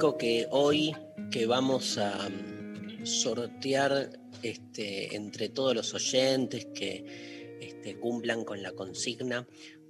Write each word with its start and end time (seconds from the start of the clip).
que 0.00 0.46
hoy 0.50 0.96
que 1.30 1.44
vamos 1.44 1.98
a 1.98 2.30
mm, 2.30 3.04
sortear 3.04 4.10
este, 4.42 5.14
entre 5.14 5.50
todos 5.50 5.74
los 5.74 5.92
oyentes 5.92 6.68
que 6.74 7.58
este, 7.60 7.98
cumplan 7.98 8.44
con 8.44 8.62
la 8.62 8.72
consigna 8.72 9.46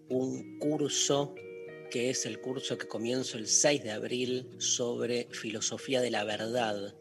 un 0.08 0.58
curso 0.58 1.36
que 1.92 2.10
es 2.10 2.26
el 2.26 2.40
curso 2.40 2.76
que 2.76 2.88
comienzo 2.88 3.38
el 3.38 3.46
6 3.46 3.84
de 3.84 3.92
abril 3.92 4.50
sobre 4.58 5.28
filosofía 5.30 6.00
de 6.00 6.10
la 6.10 6.24
verdad. 6.24 6.92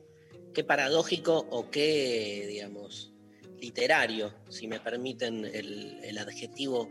Qué 0.53 0.63
paradójico 0.63 1.47
o 1.49 1.71
qué, 1.71 2.45
digamos, 2.47 3.11
literario, 3.59 4.35
si 4.49 4.67
me 4.67 4.79
permiten 4.79 5.45
el, 5.45 6.17
adjetivo 6.19 6.89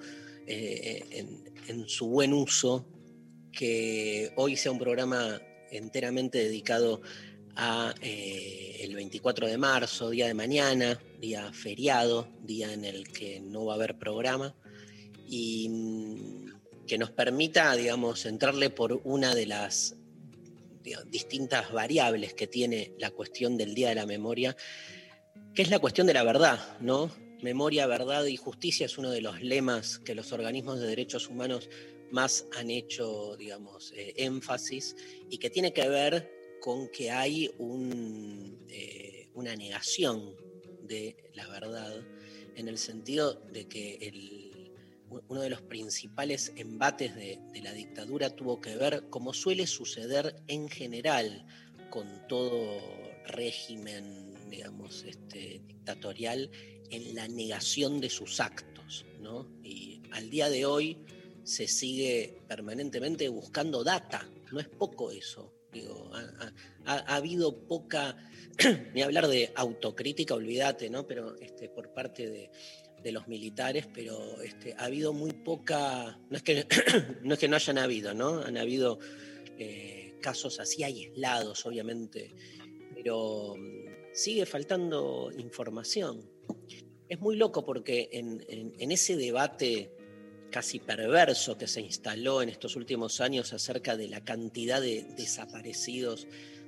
eh, 0.48 1.24
en 1.68 1.88
su 1.88 2.08
buen 2.08 2.32
uso, 2.32 2.88
que 3.52 4.32
hoy 4.36 4.56
sea 4.56 4.72
un 4.72 4.78
programa 4.78 5.40
enteramente 5.70 6.38
dedicado 6.38 7.00
a 7.56 7.94
eh, 8.00 8.78
el 8.80 8.94
24 8.94 9.48
de 9.48 9.58
marzo, 9.58 10.10
día 10.10 10.26
de 10.26 10.34
mañana, 10.34 11.00
día 11.20 11.52
feriado, 11.52 12.28
día 12.42 12.72
en 12.72 12.84
el 12.84 13.08
que 13.08 13.40
no 13.40 13.64
va 13.64 13.72
a 13.72 13.76
haber 13.76 13.98
programa, 13.98 14.54
y 15.26 15.68
mm, 15.68 16.86
que 16.86 16.98
nos 16.98 17.10
permita, 17.10 17.74
digamos, 17.74 18.24
entrarle 18.26 18.70
por 18.70 19.00
una 19.04 19.34
de 19.34 19.46
las 19.46 19.96
distintas 21.10 21.72
variables 21.72 22.34
que 22.34 22.46
tiene 22.46 22.92
la 22.98 23.10
cuestión 23.10 23.56
del 23.56 23.74
Día 23.74 23.90
de 23.90 23.94
la 23.94 24.06
Memoria, 24.06 24.56
que 25.54 25.62
es 25.62 25.70
la 25.70 25.78
cuestión 25.78 26.06
de 26.06 26.14
la 26.14 26.22
verdad, 26.22 26.78
¿no? 26.80 27.10
Memoria, 27.42 27.86
verdad 27.86 28.24
y 28.24 28.36
justicia 28.36 28.86
es 28.86 28.98
uno 28.98 29.10
de 29.10 29.20
los 29.20 29.42
lemas 29.42 29.98
que 29.98 30.14
los 30.14 30.32
organismos 30.32 30.80
de 30.80 30.86
derechos 30.86 31.28
humanos 31.28 31.68
más 32.10 32.46
han 32.56 32.70
hecho, 32.70 33.36
digamos, 33.36 33.92
eh, 33.96 34.14
énfasis 34.16 34.96
y 35.30 35.38
que 35.38 35.50
tiene 35.50 35.72
que 35.72 35.88
ver 35.88 36.30
con 36.60 36.88
que 36.88 37.10
hay 37.10 37.50
eh, 38.68 39.28
una 39.34 39.54
negación 39.54 40.34
de 40.82 41.30
la 41.34 41.46
verdad 41.48 42.04
en 42.56 42.68
el 42.68 42.78
sentido 42.78 43.34
de 43.52 43.68
que 43.68 44.72
uno 45.28 45.40
de 45.40 45.50
los 45.50 45.62
principales 45.62 46.52
embates 46.56 47.14
de, 47.14 47.38
de, 47.52 47.62
la 47.62 47.72
dictadura 47.72 48.30
tuvo 48.30 48.60
que 48.60 48.76
ver, 48.76 49.08
como 49.08 49.32
suele 49.32 49.66
suceder 49.66 50.42
en 50.48 50.68
general 50.68 51.46
con 51.90 52.26
todo 52.28 52.80
régimen, 53.26 54.34
digamos, 54.50 55.04
este, 55.04 55.62
dictatorial, 55.66 56.50
en 56.90 57.14
la 57.14 57.28
negación 57.28 58.00
de 58.00 58.10
sus 58.10 58.40
actos, 58.40 59.04
¿no? 59.20 59.46
Y 59.62 60.02
al 60.10 60.30
día 60.30 60.48
de 60.48 60.66
hoy 60.66 60.98
se 61.48 61.66
sigue 61.66 62.42
permanentemente 62.46 63.28
buscando 63.28 63.82
data, 63.82 64.28
no 64.52 64.60
es 64.60 64.68
poco 64.68 65.10
eso, 65.10 65.54
Digo, 65.72 66.10
ha, 66.14 66.52
ha, 66.86 66.96
ha, 66.96 67.16
habido 67.16 67.66
poca, 67.66 68.16
ni 68.94 69.02
hablar 69.02 69.28
de 69.28 69.52
autocrítica, 69.54 70.34
olvídate, 70.34 70.88
¿no? 70.88 71.06
Pero 71.06 71.36
este, 71.36 71.68
por 71.68 71.92
parte 71.92 72.28
de, 72.30 72.50
de 73.02 73.12
los 73.12 73.28
militares, 73.28 73.86
pero 73.92 74.40
este, 74.40 74.74
ha 74.78 74.86
habido 74.86 75.12
muy 75.12 75.32
poca, 75.32 76.18
no 76.30 76.36
es 76.36 76.42
que 76.42 76.66
no, 77.22 77.34
es 77.34 77.40
que 77.40 77.48
no 77.48 77.56
hayan 77.56 77.76
habido, 77.78 78.14
¿no? 78.14 78.40
Han 78.40 78.56
habido 78.56 78.98
eh, 79.58 80.14
casos 80.22 80.58
así 80.58 80.84
aislados, 80.84 81.66
obviamente, 81.66 82.34
pero 82.94 83.54
mm, 83.56 84.14
sigue 84.14 84.46
faltando 84.46 85.30
información. 85.36 86.30
Es 87.10 87.20
muy 87.20 87.36
loco 87.36 87.64
porque 87.64 88.08
en, 88.12 88.44
en 88.48 88.92
ese 88.92 89.16
debate 89.16 89.97
casi 90.50 90.78
perverso 90.78 91.56
que 91.56 91.66
se 91.66 91.80
instaló 91.80 92.42
en 92.42 92.48
estos 92.48 92.76
últimos 92.76 93.20
años 93.20 93.52
acerca 93.52 93.96
de 93.96 94.08
la 94.08 94.24
cantidad 94.24 94.80
de 94.80 95.04
desaparecidos, 95.16 96.26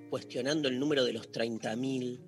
cuestionando 0.09 0.69
el 0.69 0.79
número 0.79 1.05
de 1.05 1.13
los 1.13 1.31
30.000. 1.31 2.21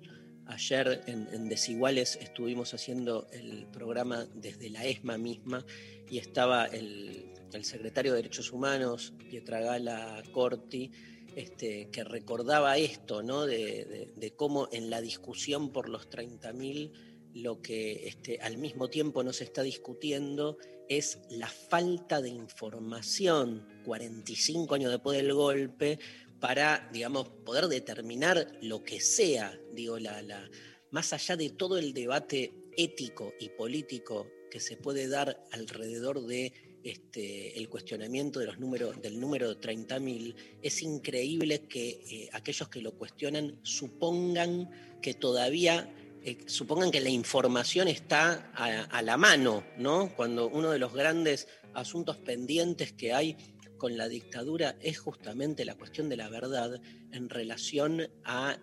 Ayer 0.45 1.01
en, 1.07 1.47
Desiguales 1.47 2.17
estuvimos 2.21 2.73
haciendo 2.73 3.27
el 3.31 3.65
programa 3.67 4.25
desde 4.35 4.69
la 4.69 4.85
ESMA 4.85 5.17
misma 5.17 5.65
y 6.09 6.17
estaba 6.17 6.65
el, 6.65 7.31
secretario 7.61 8.11
de 8.11 8.17
Derechos 8.17 8.51
Humanos, 8.51 9.13
Pietra 9.29 9.61
Gala 9.61 10.21
Corti, 10.31 10.91
este, 11.35 11.89
que 11.91 12.03
recordaba 12.03 12.77
esto, 12.77 13.23
¿no? 13.23 13.45
de, 13.45 13.85
de, 13.85 14.13
de 14.15 14.35
cómo 14.35 14.67
en 14.71 14.89
la 14.89 15.01
discusión 15.01 15.71
por 15.71 15.87
los 15.87 16.09
30.000 16.09 17.12
lo 17.33 17.61
que 17.61 18.07
este, 18.07 18.39
al 18.39 18.57
mismo 18.57 18.89
tiempo 18.89 19.23
no 19.23 19.33
se 19.33 19.43
está 19.43 19.63
discutiendo 19.63 20.57
es 20.89 21.19
la 21.29 21.47
falta 21.47 22.21
de 22.21 22.29
información 22.29 23.67
45 23.85 24.75
años 24.75 24.91
después 24.91 25.17
del 25.17 25.33
golpe 25.33 25.99
para, 26.39 26.89
digamos, 26.91 27.29
poder 27.45 27.67
determinar 27.67 28.57
lo 28.61 28.83
que 28.83 28.99
sea, 28.99 29.57
digo, 29.71 29.97
la, 29.97 30.21
la, 30.21 30.49
más 30.91 31.13
allá 31.13 31.37
de 31.37 31.49
todo 31.51 31.77
el 31.77 31.93
debate 31.93 32.53
ético 32.75 33.33
y 33.39 33.49
político 33.49 34.27
que 34.51 34.59
se 34.59 34.77
puede 34.77 35.07
dar 35.07 35.47
alrededor 35.51 36.25
de 36.25 36.53
este, 36.83 37.57
el 37.57 37.69
cuestionamiento 37.69 38.39
de 38.39 38.47
los 38.47 38.59
números, 38.59 39.01
del 39.01 39.19
número 39.19 39.55
de 39.55 39.59
30.000, 39.59 40.35
es 40.61 40.81
increíble 40.81 41.61
que 41.61 41.89
eh, 41.89 42.29
aquellos 42.33 42.67
que 42.67 42.81
lo 42.81 42.91
cuestionan 42.97 43.57
supongan 43.63 44.69
que 45.01 45.13
todavía 45.13 45.89
eh, 46.25 46.37
supongan 46.47 46.89
que 46.89 47.01
la 47.01 47.09
información 47.09 47.89
está 47.89 48.49
a, 48.55 49.01
la 49.01 49.17
mano, 49.17 49.65
¿no? 49.77 50.15
Cuando 50.15 50.47
uno 50.47 50.71
de 50.71 50.79
los 50.79 50.93
grandes 50.93 51.49
asuntos 51.73 52.17
pendientes 52.17 52.93
que 52.93 53.11
hay 53.11 53.35
con 53.77 53.97
la 53.97 54.07
dictadura 54.07 54.77
es 54.79 54.99
justamente 54.99 55.65
la 55.65 55.75
cuestión 55.75 56.07
de 56.07 56.15
la 56.15 56.29
verdad 56.29 56.79
en 57.11 57.29
relación 57.29 58.09
a 58.23 58.57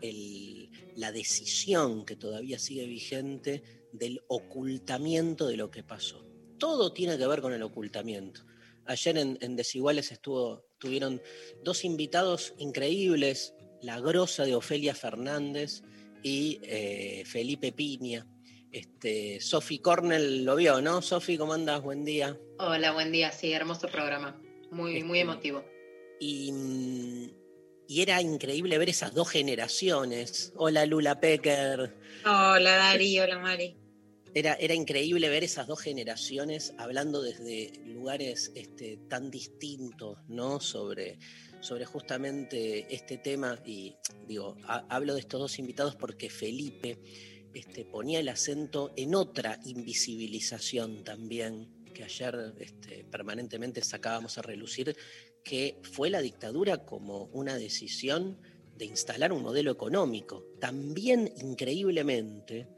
la 0.96 1.12
decisión 1.12 2.06
que 2.06 2.16
todavía 2.16 2.58
sigue 2.58 2.86
vigente 2.86 3.62
del 3.92 4.22
ocultamiento 4.28 5.46
de 5.46 5.58
lo 5.58 5.70
que 5.70 5.82
pasó. 5.82 6.24
Todo 6.56 6.94
tiene 6.94 7.18
que 7.18 7.26
ver 7.26 7.42
con 7.42 7.52
el 7.52 7.62
ocultamiento. 7.62 8.46
Ayer 8.86 9.18
en, 9.18 9.36
en 9.42 9.56
Desiguales 9.56 10.12
estuvo, 10.12 10.64
tuvieron 10.78 11.20
dos 11.62 11.84
invitados 11.84 12.54
increíbles, 12.56 13.52
la 13.82 14.00
grosa 14.00 14.44
de 14.44 14.54
Ofelia 14.54 14.94
Fernández, 14.94 15.82
y 16.22 16.60
eh, 16.62 17.22
Felipe 17.26 17.72
Piña. 17.72 18.26
Este, 18.72 19.40
Sofi 19.40 19.80
Cornell 19.80 20.44
lo 20.44 20.54
vio, 20.56 20.80
¿no? 20.80 21.02
Sofi, 21.02 21.36
¿cómo 21.36 21.54
andas? 21.54 21.82
Buen 21.82 22.04
día. 22.04 22.38
Hola, 22.58 22.92
buen 22.92 23.10
día. 23.10 23.32
Sí, 23.32 23.52
hermoso 23.52 23.88
programa. 23.88 24.40
Muy, 24.70 24.96
este, 24.96 25.04
muy 25.04 25.18
emotivo. 25.18 25.64
Y, 26.20 27.32
y, 27.88 28.02
era 28.02 28.22
increíble 28.22 28.78
ver 28.78 28.88
esas 28.88 29.12
dos 29.12 29.28
generaciones. 29.28 30.52
Hola, 30.56 30.86
Lula 30.86 31.18
Pecker. 31.18 31.96
Hola, 32.24 32.76
Dari. 32.76 33.18
Hola, 33.18 33.38
Mari. 33.40 33.76
Era, 34.32 34.54
era 34.54 34.74
increíble 34.74 35.28
ver 35.28 35.42
esas 35.42 35.66
dos 35.66 35.80
generaciones 35.80 36.72
hablando 36.78 37.20
desde 37.22 37.72
lugares 37.84 38.52
este, 38.54 38.98
tan 39.08 39.28
distintos, 39.32 40.18
¿no? 40.28 40.60
Sobre, 40.60 41.18
sobre 41.60 41.84
justamente 41.84 42.86
este 42.94 43.18
tema 43.18 43.58
y 43.64 43.96
digo, 44.26 44.56
ha, 44.64 44.86
hablo 44.88 45.14
de 45.14 45.20
estos 45.20 45.40
dos 45.40 45.58
invitados 45.58 45.96
porque 45.96 46.30
Felipe 46.30 46.98
este, 47.54 47.84
ponía 47.84 48.20
el 48.20 48.28
acento 48.28 48.92
en 48.96 49.14
otra 49.14 49.58
invisibilización 49.64 51.04
también 51.04 51.80
que 51.92 52.04
ayer 52.04 52.54
este, 52.60 53.04
permanentemente 53.04 53.82
sacábamos 53.82 54.38
a 54.38 54.42
relucir, 54.42 54.96
que 55.44 55.80
fue 55.82 56.10
la 56.10 56.20
dictadura 56.20 56.84
como 56.84 57.24
una 57.32 57.56
decisión 57.56 58.40
de 58.76 58.86
instalar 58.86 59.32
un 59.32 59.42
modelo 59.42 59.70
económico. 59.70 60.46
También 60.58 61.32
increíblemente 61.42 62.68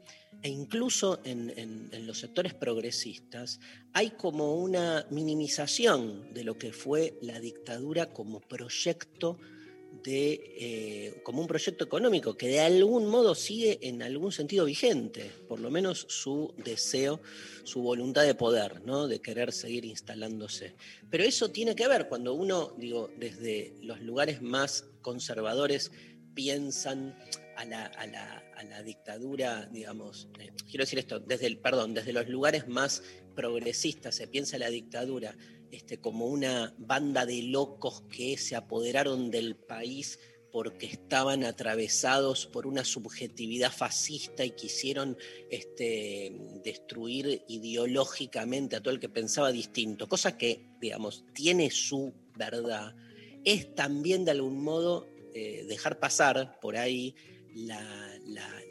e 0.43 0.49
incluso 0.49 1.21
en, 1.23 1.89
los 2.05 2.19
sectores 2.19 2.53
progresistas 2.53 3.61
hay 3.93 4.11
como 4.11 4.55
una 4.55 5.07
minimización 5.09 6.33
de 6.33 6.43
lo 6.43 6.57
que 6.57 6.73
fue 6.73 7.17
la 7.21 7.39
dictadura 7.39 8.11
como 8.11 8.41
proyecto 8.41 9.39
de, 10.03 10.33
eh, 10.57 11.21
como 11.23 11.41
un 11.41 11.47
proyecto 11.47 11.85
económico 11.85 12.35
que 12.35 12.47
de 12.47 12.59
algún 12.59 13.07
modo 13.07 13.35
sigue 13.35 13.79
en 13.83 14.03
algún 14.03 14.33
sentido 14.33 14.65
vigente, 14.65 15.31
por 15.47 15.61
lo 15.61 15.71
menos 15.71 16.05
su 16.09 16.53
deseo, 16.57 17.21
su 17.63 17.81
voluntad 17.81 18.23
de 18.23 18.35
poder, 18.35 18.81
¿no? 18.85 19.07
de 19.07 19.21
querer 19.21 19.53
seguir 19.53 19.85
instalándose. 19.85 20.75
Pero 21.09 21.23
eso 21.23 21.51
tiene 21.51 21.73
que 21.73 21.87
ver 21.87 22.09
cuando 22.09 22.33
uno, 22.33 22.73
digo, 22.77 23.09
desde 23.17 23.75
los 23.81 24.01
lugares 24.01 24.41
más 24.41 24.89
conservadores 25.01 25.91
piensan 26.33 27.15
a 27.55 27.65
la, 27.65 27.85
a 27.85 28.07
la- 28.07 28.43
a 28.55 28.63
la 28.63 28.83
dictadura, 28.83 29.67
digamos, 29.71 30.29
eh, 30.39 30.51
quiero 30.69 30.83
decir 30.83 30.99
esto, 30.99 31.19
desde 31.19 31.47
el, 31.47 31.59
perdón, 31.59 31.93
desde 31.93 32.13
los 32.13 32.27
lugares 32.29 32.67
más 32.67 33.03
progresistas 33.35 34.15
se 34.15 34.27
piensa 34.27 34.57
la 34.57 34.69
dictadura 34.69 35.35
este, 35.71 35.99
como 35.99 36.27
una 36.27 36.73
banda 36.77 37.25
de 37.25 37.41
locos 37.43 38.03
que 38.09 38.37
se 38.37 38.55
apoderaron 38.55 39.31
del 39.31 39.55
país 39.55 40.19
porque 40.51 40.85
estaban 40.85 41.43
atravesados 41.43 42.45
por 42.45 42.67
una 42.67 42.85
subjetividad 42.85 43.71
fascista 43.71 44.45
y 44.45 44.51
quisieron 44.51 45.17
este, 45.49 46.31
destruir 46.63 47.41
ideológicamente 47.47 48.75
a 48.75 48.81
todo 48.81 48.93
el 48.93 48.99
que 48.99 49.09
pensaba 49.09 49.51
distinto, 49.51 50.07
cosa 50.07 50.37
que, 50.37 50.69
digamos, 50.79 51.25
tiene 51.33 51.71
su 51.71 52.13
verdad, 52.37 52.95
es 53.43 53.73
también 53.73 54.25
de 54.25 54.31
algún 54.31 54.63
modo 54.63 55.07
eh, 55.33 55.65
dejar 55.67 55.99
pasar 55.99 56.59
por 56.61 56.77
ahí 56.77 57.15
la, 57.55 58.19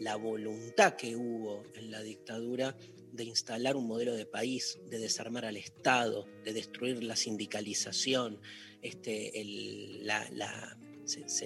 la- 0.01 0.17
voluntad 0.17 0.95
que 0.97 1.17
hubo 1.17 1.65
en 1.75 1.91
la 1.91 2.03
dictadura 2.03 2.77
de 3.13 3.25
instalar 3.25 3.77
un 3.77 3.87
modelo 3.87 4.15
de 4.15 4.27
país, 4.27 4.79
de 4.89 4.99
desarmar 4.99 5.45
al 5.45 5.57
Estado, 5.57 6.27
de 6.45 6.53
destruir 6.53 7.03
la 7.05 7.15
sindicalización. 7.17 8.41
Este, 8.81 9.41
el- 9.41 10.07
la- 10.07 10.29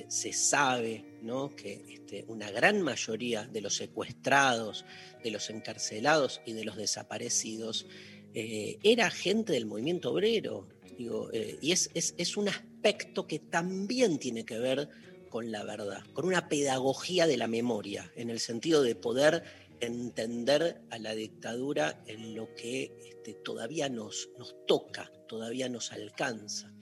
se 0.09 0.33
sabe 0.33 1.05
¿no? 1.23 1.55
que 1.57 1.83
este, 1.89 2.25
una 2.29 2.51
gran 2.51 2.83
mayoría 2.83 3.47
de 3.47 3.61
los 3.63 3.75
secuestrados, 3.75 4.85
de 5.25 5.31
los 5.31 5.49
encarcelados 5.51 6.41
y 6.47 6.53
de 6.53 6.65
los 6.65 6.77
desaparecidos 6.77 7.87
eh, 8.35 8.79
era 8.83 9.11
gente 9.11 9.55
del 9.55 9.65
movimiento 9.67 10.13
obrero. 10.13 10.69
Digo, 10.99 11.31
eh, 11.33 11.59
y 11.63 11.73
es, 11.73 11.91
es- 11.95 12.15
es 12.19 12.37
un 12.37 12.49
aspecto 12.49 13.27
que 13.27 13.39
también 13.39 14.19
tiene 14.19 14.45
que 14.45 14.59
ver 14.59 14.89
con 15.29 15.51
la 15.53 15.65
verdad, 15.65 16.03
con 16.13 16.25
una 16.27 16.49
pedagogía 16.49 17.27
de 17.27 17.37
la 17.37 17.47
memoria, 17.49 18.11
en 18.17 18.31
el 18.31 18.41
sentido 18.41 18.83
de 18.83 18.95
poder 18.95 19.43
entender 19.81 20.81
a 20.91 20.99
la 20.99 21.15
dictadura 21.15 22.03
en 22.07 22.35
lo 22.35 22.55
que 22.55 22.97
este, 23.05 23.35
todavía 23.35 23.89
nos, 23.89 24.31
nos 24.39 24.55
toca, 24.67 25.13
todavía 25.29 25.69
nos 25.69 25.93
alcanza. 25.93 26.73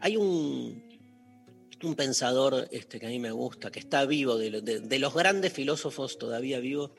Hay 0.00 0.16
un, 0.16 0.82
un 1.82 1.94
pensador 1.94 2.68
este, 2.70 2.98
que 2.98 3.06
a 3.06 3.10
mí 3.10 3.18
me 3.18 3.30
gusta, 3.32 3.70
que 3.70 3.80
está 3.80 4.06
vivo, 4.06 4.38
de, 4.38 4.50
lo- 4.50 4.60
de- 4.60 4.80
de 4.80 4.98
los 4.98 5.14
grandes 5.14 5.52
filósofos 5.52 6.16
todavía 6.18 6.60
vivos, 6.60 6.92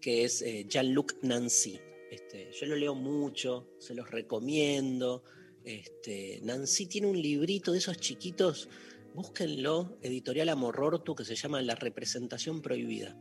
que 0.00 0.24
es 0.24 0.42
eh, 0.42 0.64
Jean-Luc 0.68 1.16
Nancy. 1.22 1.78
Este, 2.10 2.50
yo 2.58 2.66
lo 2.66 2.76
leo 2.76 2.94
mucho, 2.94 3.74
se 3.78 3.94
los 3.94 4.10
recomiendo. 4.10 5.22
Este, 5.64 6.40
Nancy 6.42 6.86
tiene 6.86 7.06
un 7.06 7.20
librito 7.20 7.72
de 7.72 7.78
esos 7.78 7.98
chiquitos, 7.98 8.68
búsquenlo, 9.14 9.98
editorial 10.02 10.48
Amorortu, 10.48 11.14
que 11.14 11.24
se 11.24 11.34
llama 11.34 11.62
La 11.62 11.74
representación 11.74 12.62
prohibida. 12.62 13.16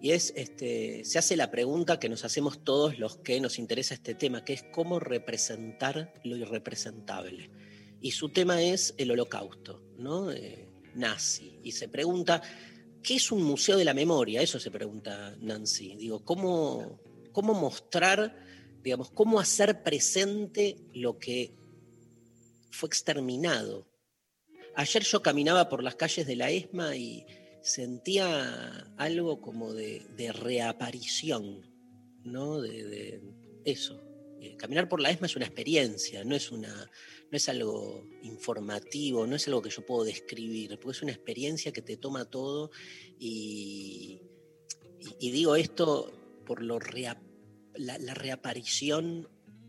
Y 0.00 0.10
es, 0.12 0.32
este, 0.36 1.04
se 1.04 1.18
hace 1.18 1.36
la 1.36 1.50
pregunta 1.50 1.98
que 1.98 2.08
nos 2.08 2.24
hacemos 2.24 2.62
todos 2.62 2.98
los 2.98 3.16
que 3.18 3.40
nos 3.40 3.58
interesa 3.58 3.94
este 3.94 4.14
tema, 4.14 4.44
que 4.44 4.52
es 4.52 4.64
cómo 4.72 5.00
representar 5.00 6.12
lo 6.24 6.36
irrepresentable. 6.36 7.50
Y 8.00 8.10
su 8.10 8.28
tema 8.28 8.62
es 8.62 8.94
el 8.98 9.10
holocausto, 9.10 9.82
¿no? 9.96 10.30
Eh, 10.30 10.68
nazi. 10.94 11.58
Y 11.62 11.72
se 11.72 11.88
pregunta, 11.88 12.42
¿qué 13.02 13.14
es 13.14 13.32
un 13.32 13.42
museo 13.42 13.78
de 13.78 13.84
la 13.84 13.94
memoria? 13.94 14.42
Eso 14.42 14.60
se 14.60 14.70
pregunta 14.70 15.34
Nancy. 15.40 15.96
Digo, 15.96 16.24
¿cómo, 16.24 17.00
cómo 17.32 17.54
mostrar, 17.54 18.36
digamos, 18.82 19.10
cómo 19.10 19.40
hacer 19.40 19.82
presente 19.82 20.76
lo 20.92 21.18
que 21.18 21.54
fue 22.70 22.88
exterminado? 22.88 23.86
Ayer 24.76 25.02
yo 25.04 25.22
caminaba 25.22 25.70
por 25.70 25.82
las 25.82 25.94
calles 25.94 26.26
de 26.26 26.36
la 26.36 26.50
ESMA 26.50 26.96
y 26.96 27.24
sentía 27.62 28.92
algo 28.98 29.40
como 29.40 29.72
de, 29.72 30.32
reaparición, 30.34 31.66
¿no? 32.24 32.60
De, 32.60 33.22
eso. 33.64 34.02
Eh, 34.38 34.54
caminar 34.58 34.86
por 34.86 35.00
la 35.00 35.10
ESMA 35.10 35.28
es 35.28 35.36
una 35.36 35.46
experiencia, 35.46 36.24
no 36.24 36.36
es, 36.36 36.52
una, 36.52 36.90
no 37.30 37.36
es 37.36 37.48
algo 37.48 38.06
informativo, 38.22 39.26
no 39.26 39.36
es 39.36 39.48
algo 39.48 39.62
que 39.62 39.70
yo 39.70 39.84
puedo 39.84 40.04
describir, 40.04 40.78
porque 40.78 40.96
es 40.98 41.02
una 41.02 41.12
experiencia 41.12 41.72
que 41.72 41.80
te 41.80 41.96
toma 41.96 42.26
todo 42.26 42.70
y, 43.18 44.20
digo 45.18 45.56
esto 45.56 46.42
por 46.44 46.62
lo 46.62 46.78
la 47.78 48.14
reaparición 48.14 49.26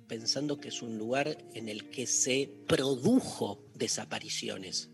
pensando 0.08 0.60
que 0.60 0.70
es 0.70 0.82
un 0.82 0.98
lugar 0.98 1.38
en 1.54 1.70
el 1.70 1.90
que 1.90 2.08
se 2.08 2.50
produjo 2.68 3.66
desapariciones, 3.76 4.90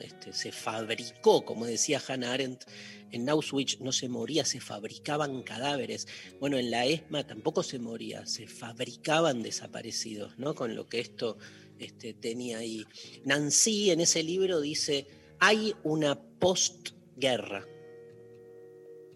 Este, 0.00 0.32
se 0.32 0.52
fabricó, 0.52 1.44
como 1.44 1.66
decía 1.66 2.02
Hannah 2.06 2.32
Arendt, 2.32 2.64
en 3.10 3.28
Auschwitz 3.28 3.80
no 3.80 3.92
se 3.92 4.08
moría, 4.08 4.44
se 4.44 4.60
fabricaban 4.60 5.42
cadáveres. 5.42 6.06
Bueno, 6.40 6.58
en 6.58 6.70
la 6.70 6.86
ESMA 6.86 7.26
tampoco 7.26 7.62
se 7.62 7.78
moría, 7.78 8.26
se 8.26 8.46
fabricaban 8.46 9.42
desaparecidos, 9.42 10.38
¿no? 10.38 10.54
Con 10.54 10.74
lo 10.74 10.88
que 10.88 11.00
esto 11.00 11.38
este, 11.78 12.14
tenía 12.14 12.58
ahí. 12.58 12.84
Nancy 13.24 13.90
en 13.90 14.00
ese 14.00 14.22
libro 14.22 14.60
dice, 14.60 15.06
hay 15.38 15.74
una 15.84 16.20
postguerra, 16.20 17.66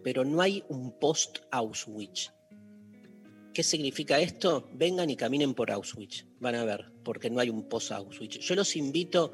pero 0.02 0.24
no 0.24 0.40
hay 0.40 0.64
un 0.68 0.98
post-Auschwitz. 0.98 2.32
¿Qué 3.52 3.64
significa 3.64 4.20
esto? 4.20 4.68
Vengan 4.72 5.10
y 5.10 5.16
caminen 5.16 5.54
por 5.54 5.72
Auschwitz, 5.72 6.24
van 6.38 6.54
a 6.54 6.64
ver, 6.64 6.92
porque 7.02 7.30
no 7.30 7.40
hay 7.40 7.50
un 7.50 7.68
post-Auschwitz. 7.68 8.38
Yo 8.38 8.54
los 8.54 8.76
invito 8.76 9.32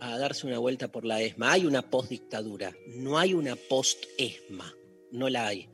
a 0.00 0.18
darse 0.18 0.46
una 0.46 0.58
vuelta 0.58 0.88
por 0.88 1.04
la 1.04 1.22
ESMA. 1.22 1.52
Hay 1.52 1.66
una 1.66 1.82
post-dictadura, 1.82 2.74
no 2.96 3.18
hay 3.18 3.34
una 3.34 3.56
post-ESMA, 3.56 4.74
no 5.12 5.28
la 5.28 5.46
hay. 5.46 5.68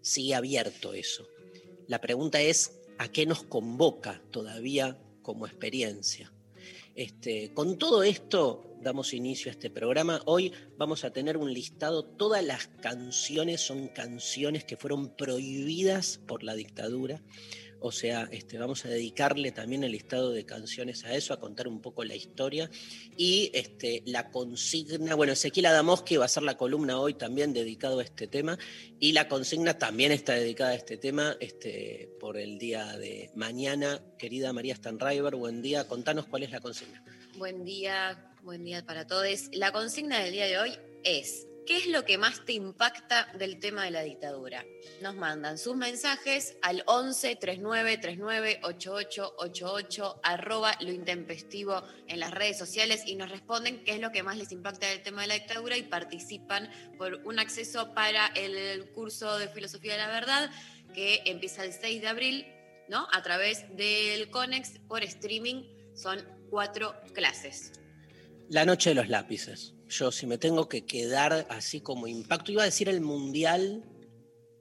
Sigue 0.00 0.34
abierto 0.34 0.94
eso. 0.94 1.26
La 1.86 2.00
pregunta 2.00 2.40
es, 2.40 2.80
¿a 2.98 3.08
qué 3.08 3.26
nos 3.26 3.42
convoca 3.42 4.22
todavía 4.30 4.98
como 5.22 5.46
experiencia? 5.46 6.32
Este, 6.94 7.52
con 7.52 7.76
todo 7.76 8.04
esto 8.04 8.76
damos 8.80 9.14
inicio 9.14 9.50
a 9.50 9.52
este 9.52 9.70
programa. 9.70 10.22
Hoy 10.26 10.52
vamos 10.76 11.04
a 11.04 11.10
tener 11.10 11.36
un 11.36 11.52
listado, 11.52 12.04
todas 12.04 12.44
las 12.44 12.68
canciones 12.68 13.60
son 13.60 13.88
canciones 13.88 14.64
que 14.64 14.76
fueron 14.76 15.16
prohibidas 15.16 16.20
por 16.26 16.44
la 16.44 16.54
dictadura. 16.54 17.20
O 17.86 17.92
sea, 17.92 18.26
este, 18.32 18.56
vamos 18.56 18.86
a 18.86 18.88
dedicarle 18.88 19.52
también 19.52 19.84
el 19.84 19.92
listado 19.92 20.30
de 20.30 20.46
canciones 20.46 21.04
a 21.04 21.14
eso, 21.14 21.34
a 21.34 21.38
contar 21.38 21.68
un 21.68 21.82
poco 21.82 22.02
la 22.02 22.14
historia. 22.14 22.70
Y 23.14 23.50
este, 23.52 24.02
la 24.06 24.30
consigna, 24.30 25.14
bueno, 25.14 25.34
Ezequiel 25.34 25.66
Adamoski 25.66 26.16
va 26.16 26.24
a 26.24 26.28
ser 26.28 26.44
la 26.44 26.56
columna 26.56 26.98
hoy 26.98 27.12
también 27.12 27.52
dedicado 27.52 27.98
a 27.98 28.02
este 28.02 28.26
tema. 28.26 28.58
Y 28.98 29.12
la 29.12 29.28
consigna 29.28 29.76
también 29.76 30.12
está 30.12 30.32
dedicada 30.32 30.70
a 30.70 30.76
este 30.76 30.96
tema 30.96 31.36
este, 31.40 32.08
por 32.18 32.38
el 32.38 32.56
día 32.56 32.96
de 32.96 33.30
mañana. 33.34 34.00
Querida 34.18 34.54
María 34.54 34.76
Stanriver, 34.76 35.36
buen 35.36 35.60
día. 35.60 35.86
Contanos 35.86 36.24
cuál 36.26 36.44
es 36.44 36.52
la 36.52 36.60
consigna. 36.60 37.04
Buen 37.36 37.66
día, 37.66 38.32
buen 38.42 38.64
día 38.64 38.82
para 38.86 39.06
todos. 39.06 39.50
La 39.52 39.72
consigna 39.72 40.20
del 40.20 40.32
día 40.32 40.46
de 40.46 40.56
hoy 40.56 40.72
es, 41.02 41.46
¿qué 41.66 41.78
es 41.78 41.86
lo 41.86 42.04
que 42.04 42.18
más 42.18 42.44
te 42.44 42.52
impacta 42.52 43.32
del 43.38 43.58
tema 43.58 43.84
de 43.84 43.90
la 43.90 44.02
dictadura? 44.02 44.64
Nos 45.00 45.14
mandan 45.14 45.58
sus 45.58 45.76
mensajes 45.76 46.56
al 46.62 46.82
11 46.86 47.36
39 47.36 47.98
39 47.98 48.60
88 48.62 49.34
88 49.38 50.20
arroba 50.22 50.76
lo 50.80 50.92
intempestivo 50.92 51.82
en 52.08 52.20
las 52.20 52.30
redes 52.30 52.58
sociales 52.58 53.04
y 53.06 53.16
nos 53.16 53.30
responden 53.30 53.84
qué 53.84 53.92
es 53.92 54.00
lo 54.00 54.12
que 54.12 54.22
más 54.22 54.36
les 54.36 54.52
impacta 54.52 54.88
del 54.88 55.02
tema 55.02 55.22
de 55.22 55.28
la 55.28 55.34
dictadura 55.34 55.76
y 55.76 55.82
participan 55.82 56.70
por 56.98 57.14
un 57.24 57.38
acceso 57.38 57.94
para 57.94 58.26
el 58.28 58.90
curso 58.90 59.38
de 59.38 59.48
filosofía 59.48 59.92
de 59.92 59.98
la 59.98 60.08
verdad 60.08 60.50
que 60.94 61.22
empieza 61.26 61.64
el 61.64 61.72
6 61.72 62.02
de 62.02 62.08
abril, 62.08 62.46
¿no? 62.88 63.06
A 63.12 63.22
través 63.22 63.64
del 63.76 64.30
CONEX 64.30 64.78
por 64.86 65.02
streaming 65.02 65.64
son 65.94 66.22
cuatro 66.50 66.94
clases. 67.12 67.72
La 68.48 68.64
noche 68.64 68.90
de 68.90 68.94
los 68.94 69.08
lápices. 69.08 69.73
Yo, 69.88 70.10
si 70.10 70.26
me 70.26 70.38
tengo 70.38 70.68
que 70.68 70.84
quedar 70.84 71.46
así 71.50 71.80
como 71.80 72.06
impacto, 72.06 72.52
iba 72.52 72.62
a 72.62 72.66
decir 72.66 72.88
el 72.88 73.00
Mundial, 73.00 73.84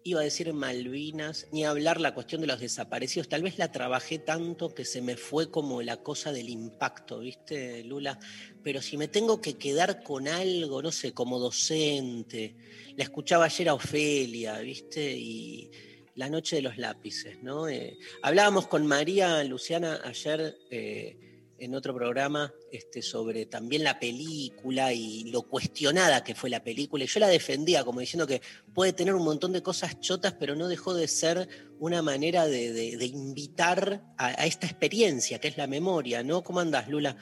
iba 0.04 0.20
a 0.20 0.24
decir 0.24 0.52
Malvinas, 0.54 1.48
ni 1.52 1.64
hablar 1.64 2.02
la 2.02 2.14
cuestión 2.14 2.42
de 2.42 2.48
los 2.48 2.60
desaparecidos. 2.60 3.30
Tal 3.30 3.42
vez 3.42 3.58
la 3.58 3.72
trabajé 3.72 4.20
tanto 4.20 4.74
que 4.74 4.86
se 4.86 5.02
me 5.02 5.16
fue 5.16 5.50
como 5.50 5.82
la 5.82 5.98
cosa 5.98 6.32
del 6.34 6.50
impacto, 6.50 7.20
¿viste, 7.20 7.84
Lula? 7.84 8.20
Pero 8.64 8.82
si 8.82 8.98
me 8.98 9.08
tengo 9.08 9.42
que 9.42 9.58
quedar 9.58 10.04
con 10.04 10.28
algo, 10.28 10.82
no 10.82 10.92
sé, 10.92 11.14
como 11.14 11.40
docente, 11.40 12.56
la 12.98 13.04
escuchaba 13.04 13.46
ayer 13.46 13.70
a 13.70 13.74
Ofelia, 13.76 14.60
¿viste? 14.60 15.14
Y, 15.18 15.72
La 16.16 16.30
noche 16.30 16.58
de 16.58 16.62
los 16.62 16.78
lápices, 16.78 17.42
¿no? 17.42 17.68
Eh, 17.68 17.98
hablábamos 18.22 18.68
con 18.68 18.86
María 18.86 19.44
Luciana 19.44 20.00
ayer 20.04 20.56
eh, 20.70 21.33
en 21.64 21.76
otro 21.76 21.96
programa 21.96 22.54
este, 22.72 23.02
sobre 23.02 23.46
también 23.46 23.84
la 23.84 24.00
película 24.00 24.94
y 24.94 25.32
lo 25.32 25.44
cuestionada 25.44 26.24
que 26.24 26.36
fue 26.36 26.50
la 26.50 26.64
película. 26.64 27.04
Y 27.04 27.08
yo 27.08 27.20
la 27.20 27.28
defendía 27.28 27.84
como 27.84 28.00
diciendo 28.02 28.28
que 28.28 28.42
puede 28.74 28.94
tener 28.94 29.14
un 29.16 29.24
montón 29.24 29.54
de 29.54 29.64
cosas 29.64 30.00
chotas, 30.00 30.34
pero 30.40 30.56
no 30.56 30.68
dejó 30.68 30.94
de 30.94 31.08
ser 31.08 31.48
una 31.80 32.02
manera 32.02 32.46
de, 32.46 32.74
de- 32.74 33.06
invitar 33.06 34.04
a, 34.18 34.28
a 34.42 34.46
esta 34.46 34.68
experiencia 34.68 35.40
que 35.40 35.48
es 35.48 35.58
la 35.58 35.68
memoria, 35.68 36.24
¿no? 36.24 36.44
¿Cómo 36.44 36.60
andás, 36.60 36.90
Lula? 36.90 37.16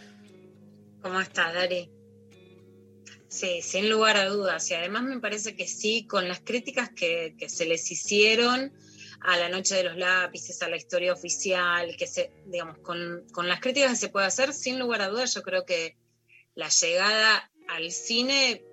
¿Cómo 1.02 1.20
estás, 1.20 1.54
Dari? 1.54 1.90
Sí, 3.28 3.62
sin 3.62 3.90
lugar 3.90 4.18
a 4.18 4.26
dudas. 4.26 4.70
Y 4.72 4.74
además 4.74 5.04
me 5.04 5.20
parece 5.20 5.56
que 5.56 5.68
sí, 5.68 6.06
con 6.06 6.28
las 6.28 6.42
críticas 6.42 6.90
que, 6.90 7.36
que 7.38 7.48
se 7.48 7.66
les 7.66 7.90
hicieron 7.92 8.74
a 9.22 9.38
la 9.38 9.50
noche 9.50 9.76
de 9.76 9.84
los 9.84 9.98
lápices, 9.98 10.62
a 10.62 10.70
la 10.70 10.78
historia 10.78 11.14
oficial, 11.14 11.96
que 11.98 12.08
se, 12.08 12.32
digamos, 12.46 12.80
con, 12.80 13.26
con 13.32 13.48
las 13.48 13.60
críticas 13.60 13.92
que 13.92 13.98
se 13.98 14.10
puede 14.10 14.26
hacer, 14.26 14.54
sin 14.54 14.80
lugar 14.80 15.02
a 15.02 15.10
dudas, 15.10 15.34
yo 15.34 15.44
creo 15.44 15.66
que 15.66 15.96
la 16.56 16.70
llegada 16.70 17.52
al 17.68 17.92
cine 17.92 18.64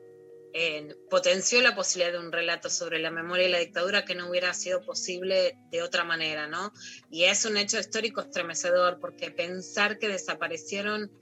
eh, 0.55 0.97
potenció 1.11 1.61
la 1.61 1.75
posibilidad 1.75 2.13
de 2.13 2.27
un 2.27 2.33
relato 2.33 2.71
sobre 2.71 2.99
la 2.99 3.11
memoria 3.11 3.47
y 3.47 3.53
la 3.53 3.59
dictadura 3.59 4.05
que 4.05 4.15
no 4.15 4.31
hubiera 4.31 4.55
sido 4.55 4.81
posible 4.81 5.59
de 5.71 5.83
otra 5.83 6.05
manera, 6.05 6.47
¿no? 6.47 6.73
Y 7.11 7.25
es 7.25 7.45
un 7.45 7.59
hecho 7.59 7.79
histórico 7.79 8.23
estremecedor, 8.23 8.99
porque 9.01 9.31
pensar 9.31 9.99
que 9.99 10.09
desaparecieron 10.09 11.13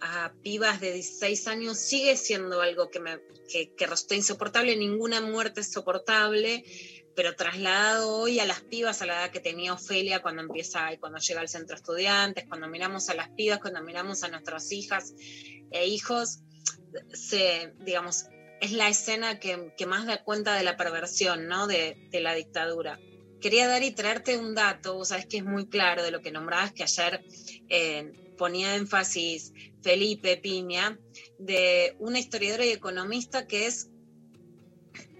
a 0.00 0.34
pibas 0.42 0.80
de 0.80 0.92
16 0.92 1.46
años 1.46 1.78
sigue 1.78 2.16
siendo 2.16 2.60
algo 2.60 2.90
que, 2.90 3.00
me, 3.00 3.20
que, 3.48 3.72
que 3.74 3.86
resulta 3.86 4.16
insoportable, 4.16 4.76
ninguna 4.76 5.20
muerte 5.20 5.60
es 5.60 5.72
soportable, 5.72 6.64
pero 7.14 7.34
trasladado 7.34 8.16
hoy 8.16 8.40
a 8.40 8.46
las 8.46 8.60
pibas 8.62 9.02
a 9.02 9.06
la 9.06 9.14
edad 9.14 9.30
que 9.30 9.40
tenía 9.40 9.72
Ofelia 9.72 10.22
cuando 10.22 10.42
empieza 10.42 10.92
y 10.92 10.98
cuando 10.98 11.18
llega 11.18 11.40
al 11.40 11.48
centro 11.48 11.76
estudiantes, 11.76 12.46
cuando 12.48 12.68
miramos 12.68 13.08
a 13.08 13.14
las 13.14 13.28
pibas, 13.30 13.60
cuando 13.60 13.82
miramos 13.82 14.22
a 14.24 14.28
nuestras 14.28 14.70
hijas 14.72 15.14
e 15.70 15.86
hijos, 15.86 16.40
se, 17.12 17.72
digamos, 17.80 18.26
es 18.60 18.72
la 18.72 18.88
escena 18.88 19.38
que, 19.38 19.72
que 19.76 19.86
más 19.86 20.06
da 20.06 20.22
cuenta 20.22 20.54
de 20.54 20.64
la 20.64 20.76
perversión, 20.76 21.46
¿no? 21.46 21.66
De, 21.66 22.08
de 22.10 22.20
la 22.20 22.34
dictadura. 22.34 22.98
Quería 23.40 23.68
dar 23.68 23.82
y 23.82 23.90
traerte 23.90 24.38
un 24.38 24.54
dato, 24.54 24.94
vos 24.94 25.08
sabés 25.08 25.26
que 25.26 25.38
es 25.38 25.44
muy 25.44 25.68
claro 25.68 26.02
de 26.02 26.10
lo 26.10 26.22
que 26.22 26.30
nombrabas, 26.30 26.72
que 26.72 26.82
ayer 26.82 27.22
eh, 27.68 28.12
ponía 28.38 28.74
énfasis 28.74 29.52
Felipe 29.82 30.38
Piña, 30.38 30.98
de 31.38 31.94
una 31.98 32.18
historiadora 32.18 32.64
y 32.64 32.70
economista 32.70 33.46
que 33.46 33.66
es 33.66 33.90